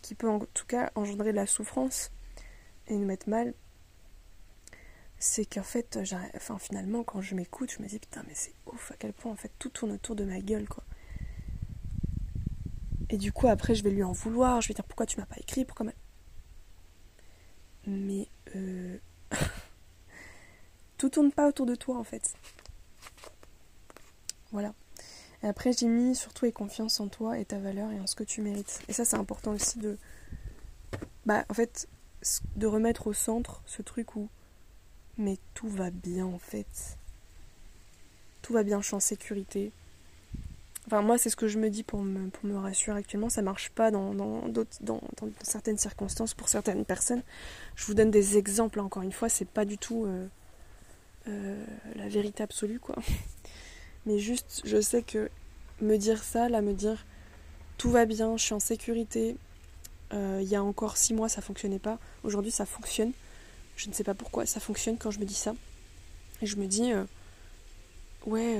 qui 0.00 0.14
peut 0.14 0.28
en 0.28 0.40
tout 0.40 0.66
cas 0.66 0.90
engendrer 0.94 1.32
de 1.32 1.36
la 1.36 1.46
souffrance 1.46 2.10
et 2.86 2.96
nous 2.96 3.06
mettre 3.06 3.28
mal. 3.28 3.52
C'est 5.18 5.44
qu'en 5.44 5.62
fait, 5.62 5.98
enfin, 6.36 6.58
finalement, 6.58 7.02
quand 7.04 7.20
je 7.20 7.34
m'écoute, 7.34 7.72
je 7.76 7.82
me 7.82 7.88
dis 7.88 7.98
putain, 7.98 8.22
mais 8.26 8.34
c'est 8.34 8.54
ouf 8.66 8.92
à 8.92 8.94
quel 8.98 9.12
point 9.12 9.32
en 9.32 9.36
fait 9.36 9.50
tout 9.58 9.68
tourne 9.68 9.92
autour 9.92 10.16
de 10.16 10.24
ma 10.24 10.40
gueule, 10.40 10.68
quoi. 10.68 10.84
Et 13.10 13.16
du 13.16 13.32
coup, 13.32 13.48
après, 13.48 13.74
je 13.74 13.82
vais 13.82 13.90
lui 13.90 14.02
en 14.02 14.12
vouloir. 14.12 14.60
Je 14.60 14.68
vais 14.68 14.74
dire 14.74 14.84
pourquoi 14.84 15.06
tu 15.06 15.18
m'as 15.18 15.26
pas 15.26 15.38
écrit, 15.38 15.64
pourquoi. 15.64 15.86
Mais 17.86 18.28
euh... 18.54 18.98
tout 20.98 21.08
tourne 21.08 21.32
pas 21.32 21.48
autour 21.48 21.64
de 21.64 21.74
toi 21.74 21.96
en 21.96 22.04
fait. 22.04 22.34
Voilà. 24.52 24.74
Et 25.42 25.46
après, 25.46 25.72
j'ai 25.72 26.14
surtout 26.14 26.46
et 26.46 26.52
confiance 26.52 27.00
en 27.00 27.08
toi 27.08 27.38
et 27.38 27.44
ta 27.44 27.58
valeur 27.58 27.90
et 27.92 28.00
en 28.00 28.06
ce 28.06 28.16
que 28.16 28.24
tu 28.24 28.42
mérites. 28.42 28.80
Et 28.88 28.92
ça, 28.92 29.04
c'est 29.04 29.16
important 29.16 29.52
aussi 29.52 29.78
de. 29.78 29.96
Bah, 31.26 31.44
en 31.48 31.54
fait, 31.54 31.88
de 32.56 32.66
remettre 32.66 33.06
au 33.06 33.12
centre 33.12 33.62
ce 33.66 33.82
truc 33.82 34.16
où. 34.16 34.28
Mais 35.16 35.38
tout 35.54 35.68
va 35.68 35.90
bien 35.90 36.26
en 36.26 36.38
fait. 36.38 36.96
Tout 38.42 38.52
va 38.52 38.62
bien, 38.62 38.80
je 38.80 38.86
suis 38.86 38.94
en 38.94 39.00
sécurité. 39.00 39.72
Enfin, 40.90 41.02
moi, 41.02 41.18
c'est 41.18 41.28
ce 41.28 41.36
que 41.36 41.48
je 41.48 41.58
me 41.58 41.68
dis 41.68 41.82
pour 41.82 42.00
me, 42.00 42.30
pour 42.30 42.46
me 42.46 42.56
rassurer 42.56 42.98
actuellement. 42.98 43.28
Ça 43.28 43.42
marche 43.42 43.68
pas 43.68 43.90
dans, 43.90 44.14
dans, 44.14 44.48
dans, 44.48 44.64
dans, 44.80 45.00
certaines 45.42 45.76
circonstances 45.76 46.32
pour 46.32 46.48
certaines 46.48 46.86
personnes. 46.86 47.22
Je 47.76 47.84
vous 47.84 47.92
donne 47.92 48.10
des 48.10 48.38
exemples, 48.38 48.80
encore 48.80 49.02
une 49.02 49.12
fois, 49.12 49.28
c'est 49.28 49.44
pas 49.44 49.66
du 49.66 49.76
tout 49.76 50.06
euh, 50.06 50.26
euh, 51.28 51.62
la 51.94 52.08
vérité 52.08 52.42
absolue, 52.42 52.80
quoi. 52.80 52.96
Mais 54.06 54.18
juste, 54.18 54.62
je 54.64 54.80
sais 54.80 55.02
que 55.02 55.28
me 55.82 55.98
dire 55.98 56.24
ça, 56.24 56.48
là, 56.48 56.62
me 56.62 56.72
dire 56.72 57.04
tout 57.76 57.90
va 57.90 58.06
bien, 58.06 58.38
je 58.38 58.44
suis 58.44 58.54
en 58.54 58.60
sécurité, 58.60 59.36
euh, 60.14 60.38
il 60.40 60.48
y 60.48 60.56
a 60.56 60.64
encore 60.64 60.96
six 60.96 61.12
mois, 61.12 61.28
ça 61.28 61.42
fonctionnait 61.42 61.78
pas. 61.78 61.98
Aujourd'hui, 62.24 62.50
ça 62.50 62.64
fonctionne. 62.64 63.12
Je 63.76 63.90
ne 63.90 63.92
sais 63.92 64.04
pas 64.04 64.14
pourquoi, 64.14 64.46
ça 64.46 64.58
fonctionne 64.58 64.96
quand 64.96 65.10
je 65.10 65.20
me 65.20 65.26
dis 65.26 65.34
ça. 65.34 65.54
Et 66.40 66.46
je 66.46 66.56
me 66.56 66.64
dis, 66.66 66.92
ouais 68.24 68.58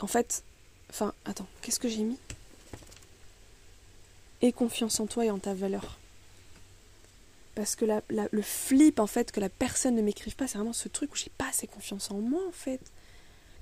En 0.00 0.06
fait, 0.06 0.42
enfin, 0.90 1.14
attends, 1.24 1.46
qu'est-ce 1.62 1.80
que 1.80 1.88
j'ai 1.88 2.02
mis? 2.02 2.18
Aie 4.42 4.52
confiance 4.52 5.00
en 5.00 5.06
toi 5.06 5.24
et 5.24 5.30
en 5.30 5.38
ta 5.38 5.54
valeur. 5.54 5.98
Parce 7.54 7.76
que 7.76 7.84
le 7.84 8.42
flip, 8.42 8.98
en 8.98 9.06
fait, 9.06 9.30
que 9.30 9.40
la 9.40 9.48
personne 9.48 9.94
ne 9.94 10.02
m'écrive 10.02 10.34
pas, 10.34 10.48
c'est 10.48 10.58
vraiment 10.58 10.72
ce 10.72 10.88
truc 10.88 11.12
où 11.12 11.16
j'ai 11.16 11.30
pas 11.38 11.48
assez 11.48 11.66
confiance 11.66 12.10
en 12.10 12.18
moi, 12.18 12.42
en 12.48 12.52
fait. 12.52 12.80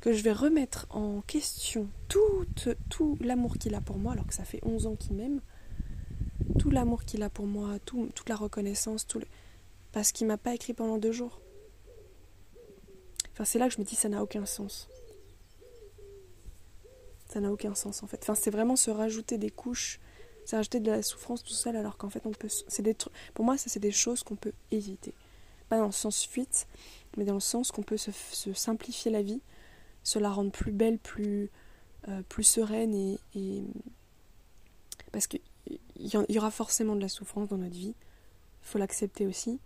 Que 0.01 0.13
je 0.13 0.23
vais 0.23 0.33
remettre 0.33 0.87
en 0.91 1.21
question 1.27 1.87
tout, 2.09 2.47
tout 2.89 3.19
l'amour 3.21 3.59
qu'il 3.59 3.75
a 3.75 3.81
pour 3.81 3.99
moi, 3.99 4.13
alors 4.13 4.27
que 4.27 4.35
ça 4.35 4.45
fait 4.45 4.61
11 4.65 4.87
ans 4.87 4.97
qu'il 4.97 5.15
m'aime. 5.15 5.41
Tout 6.59 6.71
l'amour 6.71 7.05
qu'il 7.05 7.23
a 7.23 7.29
pour 7.31 7.47
moi, 7.47 7.79
toute 7.85 8.29
la 8.29 8.35
reconnaissance, 8.35 9.07
tout 9.07 9.21
le... 9.21 9.27
parce 9.93 10.11
qu'il 10.11 10.27
m'a 10.27 10.39
pas 10.39 10.55
écrit 10.55 10.73
pendant 10.73 10.99
deux 10.99 11.13
jours. 11.13 11.41
Enfin, 13.33 13.45
c'est 13.45 13.59
là 13.59 13.69
que 13.69 13.75
je 13.75 13.81
me 13.81 13.85
dis 13.85 13.95
ça 13.95 14.09
n'a 14.09 14.23
aucun 14.23 14.45
sens. 14.45 14.89
Ça 17.33 17.41
n'a 17.41 17.51
aucun 17.51 17.75
sens 17.75 18.03
en 18.03 18.07
fait. 18.07 18.19
Enfin, 18.23 18.35
c'est 18.35 18.51
vraiment 18.51 18.77
se 18.77 18.91
rajouter 18.91 19.39
des 19.39 19.49
couches, 19.49 20.01
c'est 20.45 20.57
rajouter 20.57 20.81
de 20.81 20.91
la 20.91 21.03
souffrance 21.03 21.43
tout 21.43 21.55
seul 21.55 21.77
alors 21.77 21.97
qu'en 21.97 22.11
fait 22.11 22.27
on 22.27 22.31
peut. 22.31 22.49
C'est 22.69 22.83
des 22.83 22.95
Pour 23.33 23.47
moi, 23.47 23.57
ça 23.57 23.71
c'est 23.71 23.81
des 23.81 23.91
choses 23.91 24.23
qu'on 24.23 24.37
peut 24.37 24.53
éviter. 24.71 25.15
Pas 25.71 25.79
dans 25.79 25.87
le 25.87 25.93
sens 25.93 26.27
fuite, 26.27 26.67
mais 27.17 27.25
dans 27.25 27.33
le 27.33 27.41
sens 27.41 27.73
qu'on 27.73 27.83
peut 27.83 27.97
se, 27.97 28.11
simplifier 28.53 29.11
la 29.11 29.23
vie, 29.23 29.41
se 30.03 30.19
la 30.19 30.31
rendre 30.31 30.51
plus 30.51 30.73
belle, 30.73 30.99
plus, 30.99 31.49
euh, 32.09 32.21
plus 32.29 32.45
sereine 32.45 32.95
et, 33.35 33.65
parce 35.11 35.27
qu'il 35.27 35.41
y, 35.97 36.39
aura 36.39 36.51
forcément 36.51 36.97
de 36.97 37.01
la 37.01 37.09
souffrance 37.09 37.49
dans 37.49 37.57
notre 37.57 37.75
vie. 37.75 37.95
Il 37.95 38.69
faut 38.69 38.77
l'accepter 38.77 39.27
aussi. 39.27 39.59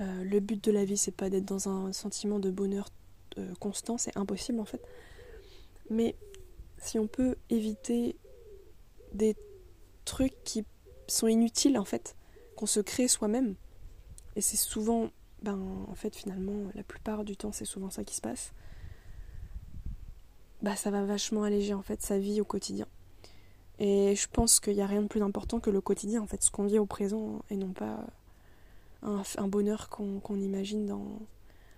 Euh, 0.00 0.24
le 0.24 0.40
but 0.40 0.64
de 0.64 0.72
la 0.72 0.86
vie, 0.86 0.96
c'est 0.96 1.14
pas 1.14 1.28
d'être 1.28 1.44
dans 1.44 1.68
un 1.68 1.92
sentiment 1.92 2.38
de 2.38 2.50
bonheur 2.50 2.88
euh, 3.36 3.52
constant, 3.60 3.98
c'est 3.98 4.16
impossible 4.16 4.60
en 4.60 4.64
fait. 4.64 4.80
Mais 5.90 6.14
si 6.82 6.98
on 6.98 7.06
peut 7.06 7.36
éviter 7.48 8.16
des 9.12 9.36
trucs 10.04 10.34
qui 10.44 10.64
sont 11.06 11.28
inutiles 11.28 11.78
en 11.78 11.84
fait, 11.84 12.16
qu'on 12.56 12.66
se 12.66 12.80
crée 12.80 13.08
soi-même, 13.08 13.54
et 14.36 14.40
c'est 14.40 14.56
souvent, 14.56 15.10
ben 15.42 15.58
en 15.88 15.94
fait 15.94 16.14
finalement, 16.14 16.70
la 16.74 16.82
plupart 16.82 17.24
du 17.24 17.36
temps 17.36 17.52
c'est 17.52 17.64
souvent 17.64 17.90
ça 17.90 18.04
qui 18.04 18.16
se 18.16 18.20
passe, 18.20 18.52
bah 20.60 20.76
ça 20.76 20.90
va 20.90 21.04
vachement 21.04 21.44
alléger 21.44 21.74
en 21.74 21.82
fait 21.82 22.02
sa 22.02 22.18
vie 22.18 22.40
au 22.40 22.44
quotidien. 22.44 22.86
Et 23.78 24.14
je 24.14 24.28
pense 24.28 24.60
qu'il 24.60 24.74
n'y 24.74 24.82
a 24.82 24.86
rien 24.86 25.02
de 25.02 25.08
plus 25.08 25.22
important 25.22 25.58
que 25.60 25.70
le 25.70 25.80
quotidien, 25.80 26.22
en 26.22 26.26
fait, 26.26 26.42
ce 26.42 26.50
qu'on 26.50 26.66
vit 26.66 26.78
au 26.78 26.86
présent 26.86 27.42
et 27.50 27.56
non 27.56 27.72
pas 27.72 28.06
un, 29.02 29.48
bonheur 29.48 29.88
qu'on 29.88 30.40
imagine 30.40 30.86
dans, 30.86 31.18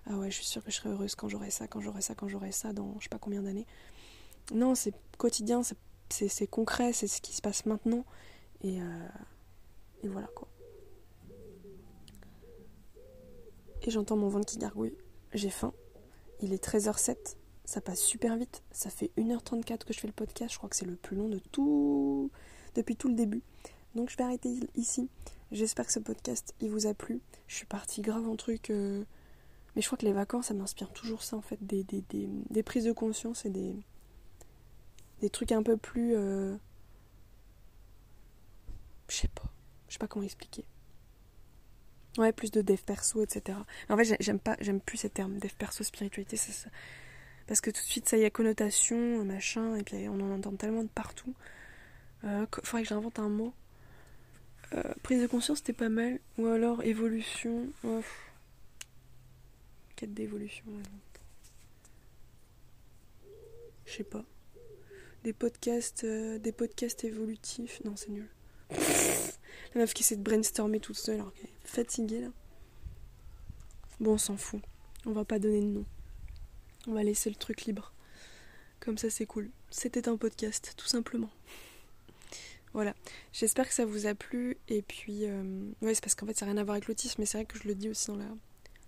ah 0.06 0.16
ouais, 0.16 0.30
je 0.30 0.36
suis 0.36 0.44
sûre 0.44 0.62
que 0.62 0.70
je 0.70 0.76
serai 0.76 0.90
heureuse 0.90 1.14
quand 1.14 1.28
j'aurai 1.28 1.50
ça, 1.50 1.66
quand 1.66 1.80
j'aurai 1.80 2.02
ça, 2.02 2.14
quand 2.14 2.28
j'aurai 2.28 2.52
ça 2.52 2.72
dans 2.72 2.94
je 2.98 3.04
sais 3.04 3.08
pas 3.08 3.18
combien 3.18 3.42
d'années. 3.42 3.66
Non, 4.52 4.74
c'est 4.74 4.94
quotidien, 5.16 5.62
c'est 6.10 6.46
concret, 6.46 6.92
c'est 6.92 7.06
ce 7.06 7.20
qui 7.20 7.34
se 7.34 7.42
passe 7.42 7.66
maintenant. 7.66 8.04
Et, 8.62 8.80
euh, 8.80 9.08
et 10.02 10.08
voilà 10.08 10.28
quoi. 10.28 10.48
Et 13.82 13.90
j'entends 13.90 14.16
mon 14.16 14.28
ventre 14.28 14.46
qui 14.46 14.58
gargouille. 14.58 14.96
J'ai 15.32 15.50
faim. 15.50 15.72
Il 16.40 16.52
est 16.52 16.64
13h07. 16.64 17.36
Ça 17.66 17.80
passe 17.80 18.00
super 18.00 18.36
vite. 18.36 18.62
Ça 18.70 18.90
fait 18.90 19.10
1h34 19.18 19.84
que 19.84 19.92
je 19.92 20.00
fais 20.00 20.06
le 20.06 20.12
podcast. 20.12 20.52
Je 20.52 20.58
crois 20.58 20.70
que 20.70 20.76
c'est 20.76 20.86
le 20.86 20.96
plus 20.96 21.16
long 21.16 21.28
de 21.28 21.38
tout. 21.38 22.30
depuis 22.74 22.96
tout 22.96 23.08
le 23.08 23.14
début. 23.14 23.42
Donc 23.94 24.10
je 24.10 24.16
vais 24.16 24.24
arrêter 24.24 24.58
ici. 24.74 25.08
J'espère 25.52 25.86
que 25.86 25.92
ce 25.92 25.98
podcast 25.98 26.54
il 26.60 26.70
vous 26.70 26.86
a 26.86 26.94
plu. 26.94 27.20
Je 27.46 27.56
suis 27.56 27.66
partie 27.66 28.00
grave 28.00 28.26
en 28.26 28.36
truc. 28.36 28.70
Euh, 28.70 29.04
mais 29.76 29.82
je 29.82 29.86
crois 29.86 29.98
que 29.98 30.06
les 30.06 30.12
vacances, 30.12 30.46
ça 30.46 30.54
m'inspire 30.54 30.90
toujours 30.92 31.22
ça 31.22 31.36
en 31.36 31.42
fait. 31.42 31.58
Des, 31.60 32.62
prises 32.62 32.84
de 32.84 32.92
conscience 32.92 33.44
et 33.44 33.50
des, 33.50 33.76
des 35.24 35.30
trucs 35.30 35.52
un 35.52 35.62
peu 35.62 35.78
plus. 35.78 36.14
Euh, 36.14 36.54
je 39.08 39.16
sais 39.16 39.28
pas. 39.28 39.50
Je 39.88 39.94
sais 39.94 39.98
pas 39.98 40.06
comment 40.06 40.24
expliquer. 40.24 40.66
Ouais, 42.18 42.32
plus 42.32 42.50
de 42.50 42.60
dev 42.60 42.80
perso, 42.84 43.22
etc. 43.22 43.58
En 43.88 43.96
fait, 43.96 44.16
j'aime 44.20 44.38
pas, 44.38 44.56
j'aime 44.60 44.80
plus 44.80 44.98
ces 44.98 45.10
termes, 45.10 45.38
dev 45.38 45.52
perso, 45.56 45.82
spiritualité. 45.82 46.38
Parce 47.46 47.60
que 47.60 47.70
tout 47.70 47.80
de 47.80 47.86
suite, 47.86 48.08
ça 48.08 48.18
y 48.18 48.24
a 48.24 48.30
connotation, 48.30 49.24
machin, 49.24 49.76
et 49.76 49.82
puis 49.82 50.08
on 50.08 50.20
en 50.20 50.30
entend 50.30 50.54
tellement 50.56 50.82
de 50.82 50.88
partout. 50.88 51.34
Euh, 52.24 52.46
faudrait 52.62 52.82
que 52.82 52.88
j'invente 52.88 53.18
un 53.18 53.30
mot. 53.30 53.54
Euh, 54.74 54.82
prise 55.02 55.22
de 55.22 55.26
conscience, 55.26 55.58
c'était 55.58 55.72
pas 55.72 55.88
mal. 55.88 56.20
Ou 56.36 56.46
alors 56.46 56.82
évolution. 56.82 57.66
Quête 59.96 60.12
d'évolution. 60.12 60.64
Je 63.86 63.92
sais 63.92 64.04
pas. 64.04 64.24
Des 65.24 65.32
podcasts, 65.32 66.04
euh, 66.04 66.38
des 66.38 66.52
podcasts 66.52 67.02
évolutifs. 67.02 67.80
Non, 67.84 67.96
c'est 67.96 68.10
nul. 68.10 68.28
La 68.70 69.80
meuf 69.80 69.94
qui 69.94 70.02
essaie 70.02 70.16
de 70.16 70.22
brainstormer 70.22 70.80
toute 70.80 70.98
seule 70.98 71.16
alors 71.16 71.32
est 71.42 71.66
fatiguée 71.66 72.20
là. 72.20 72.28
Bon, 74.00 74.12
on 74.12 74.18
s'en 74.18 74.36
fout. 74.36 74.60
On 75.06 75.12
va 75.12 75.24
pas 75.24 75.38
donner 75.38 75.62
de 75.62 75.66
nom. 75.66 75.86
On 76.86 76.92
va 76.92 77.02
laisser 77.02 77.30
le 77.30 77.36
truc 77.36 77.64
libre. 77.64 77.94
Comme 78.80 78.98
ça, 78.98 79.08
c'est 79.08 79.24
cool. 79.24 79.50
C'était 79.70 80.10
un 80.10 80.18
podcast, 80.18 80.74
tout 80.76 80.86
simplement. 80.86 81.30
Voilà. 82.74 82.92
J'espère 83.32 83.68
que 83.68 83.74
ça 83.74 83.86
vous 83.86 84.06
a 84.06 84.16
plu. 84.16 84.58
Et 84.68 84.82
puis, 84.82 85.26
euh, 85.26 85.70
ouais, 85.80 85.94
c'est 85.94 86.02
parce 86.02 86.16
qu'en 86.16 86.26
fait, 86.26 86.36
ça 86.36 86.44
n'a 86.44 86.52
rien 86.52 86.60
à 86.60 86.64
voir 86.64 86.74
avec 86.74 86.88
l'autisme, 86.88 87.14
mais 87.20 87.24
c'est 87.24 87.38
vrai 87.38 87.44
que 87.46 87.56
je 87.56 87.68
le 87.68 87.76
dis 87.76 87.88
aussi 87.88 88.08
dans 88.08 88.18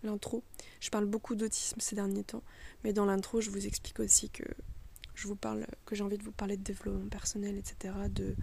l'intro. 0.02 0.42
Je 0.80 0.90
parle 0.90 1.06
beaucoup 1.06 1.36
d'autisme 1.36 1.80
ces 1.80 1.94
derniers 1.94 2.24
temps, 2.24 2.42
mais 2.82 2.92
dans 2.92 3.06
l'intro, 3.06 3.40
je 3.40 3.48
vous 3.48 3.64
explique 3.64 4.00
aussi 4.00 4.28
que 4.28 4.42
je 5.16 5.26
vous 5.26 5.36
parle, 5.36 5.66
que 5.84 5.94
j'ai 5.94 6.04
envie 6.04 6.18
de 6.18 6.22
vous 6.22 6.32
parler 6.32 6.56
de 6.56 6.62
développement 6.62 7.08
personnel, 7.08 7.56
etc., 7.56 7.94
de 8.08 8.36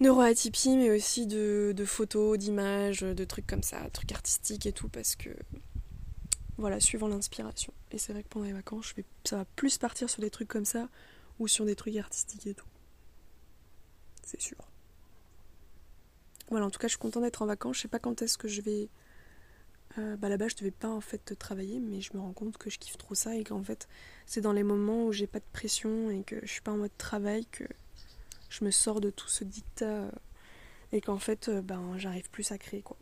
neuroatypie, 0.00 0.76
mais 0.76 0.90
aussi 0.90 1.26
de, 1.26 1.74
photos, 1.84 2.38
d'images, 2.38 3.00
de 3.00 3.24
trucs 3.24 3.46
comme 3.46 3.62
ça, 3.62 3.88
trucs 3.90 4.12
artistiques 4.12 4.66
et 4.66 4.72
tout, 4.72 4.88
parce 4.88 5.16
que 5.16 5.30
voilà, 6.58 6.80
suivant 6.80 7.08
l'inspiration. 7.08 7.72
Et 7.90 7.98
c'est 7.98 8.12
vrai 8.12 8.22
que 8.22 8.28
pendant 8.28 8.46
les 8.46 8.52
vacances, 8.52 8.94
ça 9.24 9.36
va 9.36 9.44
plus 9.56 9.78
partir 9.78 10.08
sur 10.08 10.20
des 10.20 10.30
trucs 10.30 10.48
comme 10.48 10.64
ça 10.64 10.88
ou 11.38 11.48
sur 11.48 11.64
des 11.64 11.76
trucs 11.76 11.96
artistiques 11.96 12.46
et 12.46 12.54
tout. 12.54 12.68
C'est 14.24 14.40
sûr. 14.40 14.56
Voilà, 16.48 16.66
en 16.66 16.70
tout 16.70 16.78
cas, 16.78 16.86
je 16.86 16.92
suis 16.92 16.98
contente 16.98 17.22
d'être 17.22 17.42
en 17.42 17.46
vacances. 17.46 17.76
Je 17.76 17.82
sais 17.82 17.88
pas 17.88 17.98
quand 17.98 18.22
est-ce 18.22 18.38
que 18.38 18.48
je 18.48 18.60
vais. 18.60 18.88
Euh, 19.98 20.16
bah 20.16 20.28
là-bas, 20.28 20.48
je 20.48 20.56
devais 20.56 20.70
pas 20.70 20.88
en 20.88 21.00
fait 21.00 21.34
travailler, 21.38 21.80
mais 21.80 22.00
je 22.00 22.12
me 22.14 22.20
rends 22.20 22.32
compte 22.32 22.58
que 22.58 22.68
je 22.68 22.78
kiffe 22.78 22.98
trop 22.98 23.14
ça 23.14 23.34
et 23.34 23.44
qu'en 23.44 23.62
fait, 23.62 23.88
c'est 24.26 24.40
dans 24.40 24.52
les 24.52 24.62
moments 24.62 25.06
où 25.06 25.12
j'ai 25.12 25.26
pas 25.26 25.38
de 25.38 25.44
pression 25.52 26.10
et 26.10 26.22
que 26.22 26.38
je 26.42 26.50
suis 26.50 26.60
pas 26.60 26.72
en 26.72 26.76
mode 26.76 26.96
travail 26.98 27.46
que 27.46 27.64
je 28.50 28.64
me 28.64 28.70
sors 28.70 29.00
de 29.00 29.10
tout 29.10 29.28
ce 29.28 29.44
dictat 29.44 29.86
euh, 29.86 30.10
et 30.92 31.00
qu'en 31.00 31.18
fait, 31.18 31.48
euh, 31.48 31.62
ben, 31.62 31.96
j'arrive 31.96 32.28
plus 32.30 32.52
à 32.52 32.58
créer 32.58 32.82
quoi. 32.82 32.96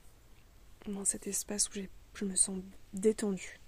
Dans 0.87 1.05
cet 1.05 1.27
espace 1.27 1.69
où 1.71 1.81
je 2.15 2.25
me 2.25 2.37
sens 2.37 2.59
détendue. 2.93 3.59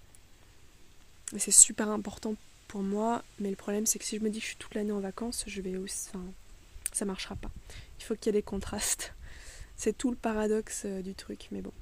Et 1.34 1.38
c'est 1.38 1.50
super 1.50 1.88
important 1.88 2.36
pour 2.68 2.82
moi, 2.82 3.24
mais 3.40 3.50
le 3.50 3.56
problème 3.56 3.86
c'est 3.86 3.98
que 3.98 4.04
si 4.04 4.18
je 4.18 4.22
me 4.22 4.30
dis 4.30 4.38
que 4.38 4.44
je 4.44 4.50
suis 4.50 4.56
toute 4.56 4.74
l'année 4.74 4.92
en 4.92 5.00
vacances, 5.00 5.44
je 5.46 5.60
vais 5.60 5.74
ça 6.92 7.04
marchera 7.04 7.34
pas. 7.34 7.50
Il 7.98 8.04
faut 8.04 8.14
qu'il 8.14 8.26
y 8.26 8.28
ait 8.30 8.40
des 8.40 8.42
contrastes. 8.42 9.12
C'est 9.78 9.96
tout 9.96 10.10
le 10.10 10.16
paradoxe 10.16 10.86
du 10.86 11.14
truc, 11.14 11.48
mais 11.50 11.60
bon. 11.60 11.72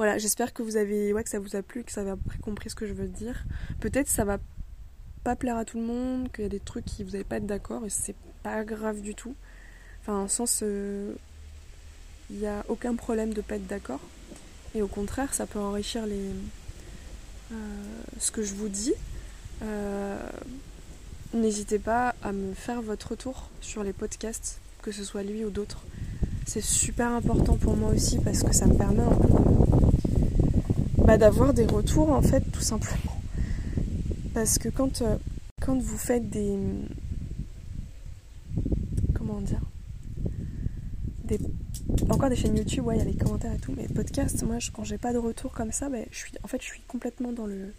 Voilà, 0.00 0.16
j'espère 0.16 0.54
que 0.54 0.62
vous 0.62 0.78
avez, 0.78 1.12
ouais, 1.12 1.22
que 1.22 1.28
ça 1.28 1.38
vous 1.38 1.56
a 1.56 1.62
plu, 1.62 1.84
que 1.84 1.92
ça 1.92 2.00
avez 2.00 2.14
compris 2.40 2.70
ce 2.70 2.74
que 2.74 2.86
je 2.86 2.94
veux 2.94 3.06
dire. 3.06 3.44
Peut-être 3.80 4.08
ça 4.08 4.24
va 4.24 4.38
pas 5.24 5.36
plaire 5.36 5.58
à 5.58 5.66
tout 5.66 5.78
le 5.78 5.84
monde, 5.84 6.32
qu'il 6.32 6.44
y 6.44 6.46
a 6.46 6.48
des 6.48 6.58
trucs 6.58 6.86
qui 6.86 7.04
vous 7.04 7.10
n'allez 7.10 7.24
pas 7.24 7.36
être 7.36 7.44
d'accord 7.44 7.84
et 7.84 7.90
c'est 7.90 8.14
pas 8.42 8.64
grave 8.64 9.02
du 9.02 9.14
tout. 9.14 9.34
Enfin, 10.00 10.14
en 10.14 10.26
sens, 10.26 10.60
euh, 10.62 11.12
il 12.30 12.38
n'y 12.38 12.46
a 12.46 12.64
aucun 12.68 12.94
problème 12.94 13.34
de 13.34 13.42
pas 13.42 13.56
être 13.56 13.66
d'accord. 13.66 14.00
Et 14.74 14.80
au 14.80 14.86
contraire, 14.86 15.34
ça 15.34 15.44
peut 15.44 15.58
enrichir 15.58 16.06
les, 16.06 16.30
euh, 17.52 17.54
ce 18.18 18.30
que 18.30 18.42
je 18.42 18.54
vous 18.54 18.70
dis. 18.70 18.94
Euh, 19.62 20.18
n'hésitez 21.34 21.78
pas 21.78 22.14
à 22.22 22.32
me 22.32 22.54
faire 22.54 22.80
votre 22.80 23.08
retour 23.10 23.50
sur 23.60 23.84
les 23.84 23.92
podcasts, 23.92 24.62
que 24.80 24.92
ce 24.92 25.04
soit 25.04 25.24
lui 25.24 25.44
ou 25.44 25.50
d'autres. 25.50 25.82
C'est 26.46 26.64
super 26.64 27.08
important 27.08 27.58
pour 27.58 27.76
moi 27.76 27.90
aussi 27.90 28.18
parce 28.18 28.42
que 28.42 28.54
ça 28.54 28.66
me 28.66 28.78
permet 28.78 29.02
un 29.02 29.14
peu 29.14 29.59
bah, 31.10 31.18
d'avoir 31.18 31.52
des 31.52 31.66
retours 31.66 32.12
en 32.12 32.22
fait 32.22 32.40
tout 32.52 32.60
simplement. 32.60 33.20
Parce 34.32 34.58
que 34.60 34.68
quand, 34.68 35.02
euh, 35.02 35.16
quand 35.60 35.76
vous 35.76 35.98
faites 35.98 36.30
des. 36.30 36.56
Comment 39.12 39.40
dire 39.40 39.60
des, 41.24 41.40
Encore 42.10 42.28
des 42.28 42.36
chaînes 42.36 42.56
YouTube, 42.56 42.84
ouais, 42.84 42.94
il 42.94 42.98
y 42.98 43.02
a 43.02 43.04
les 43.06 43.16
commentaires 43.16 43.52
et 43.52 43.58
tout, 43.58 43.74
mais 43.76 43.88
podcast, 43.88 44.40
moi, 44.44 44.58
quand 44.72 44.84
j'ai 44.84 44.98
pas 44.98 45.12
de 45.12 45.18
retour 45.18 45.50
comme 45.50 45.72
ça, 45.72 45.88
ben, 45.88 46.06
je 46.12 46.16
suis, 46.16 46.32
en 46.44 46.46
fait, 46.46 46.62
je 46.62 46.66
suis 46.66 46.82
complètement 46.82 47.32
dans 47.32 47.46
le. 47.46 47.74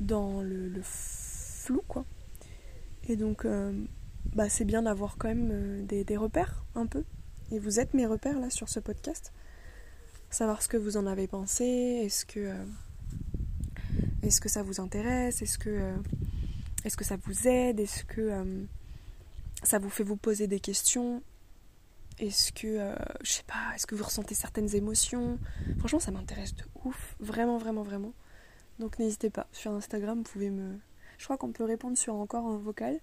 dans 0.00 0.40
le, 0.40 0.80
flou, 0.82 1.80
quoi. 1.86 2.04
Et 3.08 3.14
donc, 3.14 3.44
euh, 3.44 3.72
bah, 4.34 4.48
c'est 4.48 4.64
bien 4.64 4.82
d'avoir 4.82 5.16
quand 5.16 5.28
même 5.28 5.50
euh, 5.52 5.84
des 5.84 6.16
repères, 6.16 6.64
un 6.74 6.86
peu. 6.86 7.04
Et 7.52 7.60
vous 7.60 7.78
êtes 7.78 7.94
mes 7.94 8.06
repères, 8.06 8.40
là, 8.40 8.50
sur 8.50 8.68
ce 8.68 8.80
podcast. 8.80 9.32
Savoir 10.30 10.62
ce 10.62 10.68
que 10.68 10.76
vous 10.76 10.96
en 10.96 11.06
avez 11.06 11.26
pensé, 11.26 11.64
est-ce 11.64 12.26
que. 12.26 12.52
Est-ce 14.22 14.40
que 14.40 14.48
ça 14.48 14.62
vous 14.62 14.80
intéresse 14.80 15.42
Est-ce 15.42 15.58
que, 15.58 15.70
euh, 15.70 15.96
est 16.84 16.94
que 16.94 17.04
ça 17.04 17.16
vous 17.16 17.46
aide 17.46 17.78
Est-ce 17.78 18.04
que 18.04 18.20
euh, 18.20 18.64
ça 19.62 19.78
vous 19.78 19.90
fait 19.90 20.02
vous 20.02 20.16
poser 20.16 20.46
des 20.46 20.60
questions 20.60 21.22
Est-ce 22.18 22.52
que, 22.52 22.66
euh, 22.66 22.94
je 23.22 23.32
sais 23.32 23.44
pas, 23.44 23.74
est-ce 23.74 23.86
que 23.86 23.94
vous 23.94 24.04
ressentez 24.04 24.34
certaines 24.34 24.74
émotions 24.74 25.38
Franchement, 25.78 26.00
ça 26.00 26.10
m'intéresse 26.10 26.54
de 26.54 26.64
ouf. 26.84 27.16
Vraiment, 27.20 27.58
vraiment, 27.58 27.82
vraiment. 27.82 28.12
Donc 28.80 28.98
n'hésitez 28.98 29.30
pas. 29.30 29.46
Sur 29.52 29.72
Instagram, 29.72 30.18
vous 30.18 30.30
pouvez 30.30 30.50
me... 30.50 30.78
Je 31.16 31.24
crois 31.24 31.36
qu'on 31.36 31.52
peut 31.52 31.64
répondre 31.64 31.96
sur 31.96 32.14
encore 32.14 32.46
un 32.46 32.58
vocal. 32.58 33.00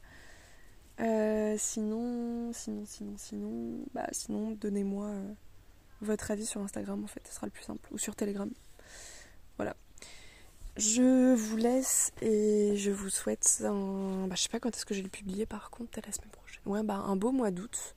sinon, 1.57 2.51
sinon, 2.53 2.83
sinon, 2.85 3.13
sinon, 3.17 3.85
bah 3.93 4.07
sinon, 4.11 4.51
donnez-moi 4.51 5.11
votre 6.01 6.31
avis 6.31 6.45
sur 6.45 6.61
Instagram 6.61 7.03
en 7.03 7.07
fait, 7.07 7.21
ce 7.27 7.33
sera 7.33 7.47
le 7.47 7.51
plus 7.51 7.63
simple, 7.63 7.87
ou 7.91 7.97
sur 7.97 8.15
Telegram. 8.15 8.49
Voilà. 9.57 9.75
Je 10.77 11.33
vous 11.33 11.55
laisse 11.55 12.11
et 12.21 12.75
je 12.75 12.91
vous 12.91 13.09
souhaite 13.09 13.63
un. 13.65 14.27
Bah, 14.27 14.35
je 14.35 14.41
sais 14.41 14.49
pas 14.49 14.59
quand 14.59 14.75
est-ce 14.75 14.85
que 14.85 14.93
je 14.93 14.99
vais 14.99 15.05
le 15.05 15.09
publier 15.09 15.45
par 15.45 15.69
contre, 15.69 15.91
peut 15.91 16.01
la 16.05 16.11
semaine 16.11 16.31
prochaine. 16.31 16.61
Ouais, 16.65 16.83
bah 16.83 16.95
un 16.95 17.15
beau 17.15 17.31
mois 17.31 17.51
d'août. 17.51 17.95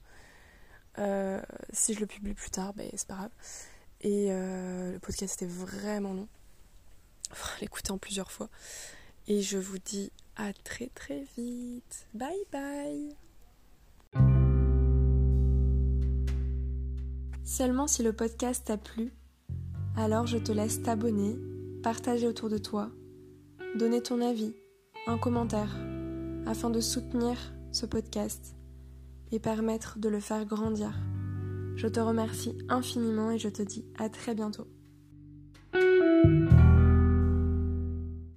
Euh, 0.97 1.41
si 1.71 1.93
je 1.93 1.99
le 1.99 2.05
publie 2.05 2.33
plus 2.33 2.49
tard, 2.49 2.73
bah, 2.73 2.83
c'est 2.95 3.07
pas 3.07 3.15
grave. 3.15 3.31
Et 4.01 4.27
euh, 4.29 4.93
le 4.93 4.99
podcast 4.99 5.41
était 5.41 5.51
vraiment 5.51 6.13
long. 6.13 6.27
Faut 7.33 7.59
l'écouter 7.59 7.91
en 7.91 7.97
plusieurs 7.97 8.31
fois. 8.31 8.49
Et 9.27 9.41
je 9.41 9.57
vous 9.57 9.77
dis 9.77 10.11
à 10.37 10.53
très 10.53 10.87
très 10.87 11.25
vite. 11.37 12.07
Bye 12.13 12.45
bye 12.51 13.15
Seulement 17.49 17.87
si 17.87 18.03
le 18.03 18.13
podcast 18.13 18.67
t'a 18.67 18.77
plu, 18.77 19.11
alors 19.97 20.27
je 20.27 20.37
te 20.37 20.51
laisse 20.51 20.83
t'abonner 20.83 21.35
partager 21.81 22.27
autour 22.27 22.47
de 22.47 22.59
toi, 22.59 22.91
donner 23.75 24.03
ton 24.03 24.21
avis, 24.21 24.53
un 25.07 25.17
commentaire, 25.17 25.75
afin 26.45 26.69
de 26.69 26.79
soutenir 26.79 27.39
ce 27.71 27.87
podcast 27.87 28.55
et 29.31 29.39
permettre 29.39 29.97
de 29.97 30.09
le 30.09 30.19
faire 30.19 30.45
grandir. 30.45 30.93
Je 31.75 31.87
te 31.87 31.99
remercie 31.99 32.55
infiniment 32.69 33.31
et 33.31 33.39
je 33.39 33.49
te 33.49 33.63
dis 33.63 33.83
à 33.97 34.09
très 34.09 34.35
bientôt. 34.35 34.67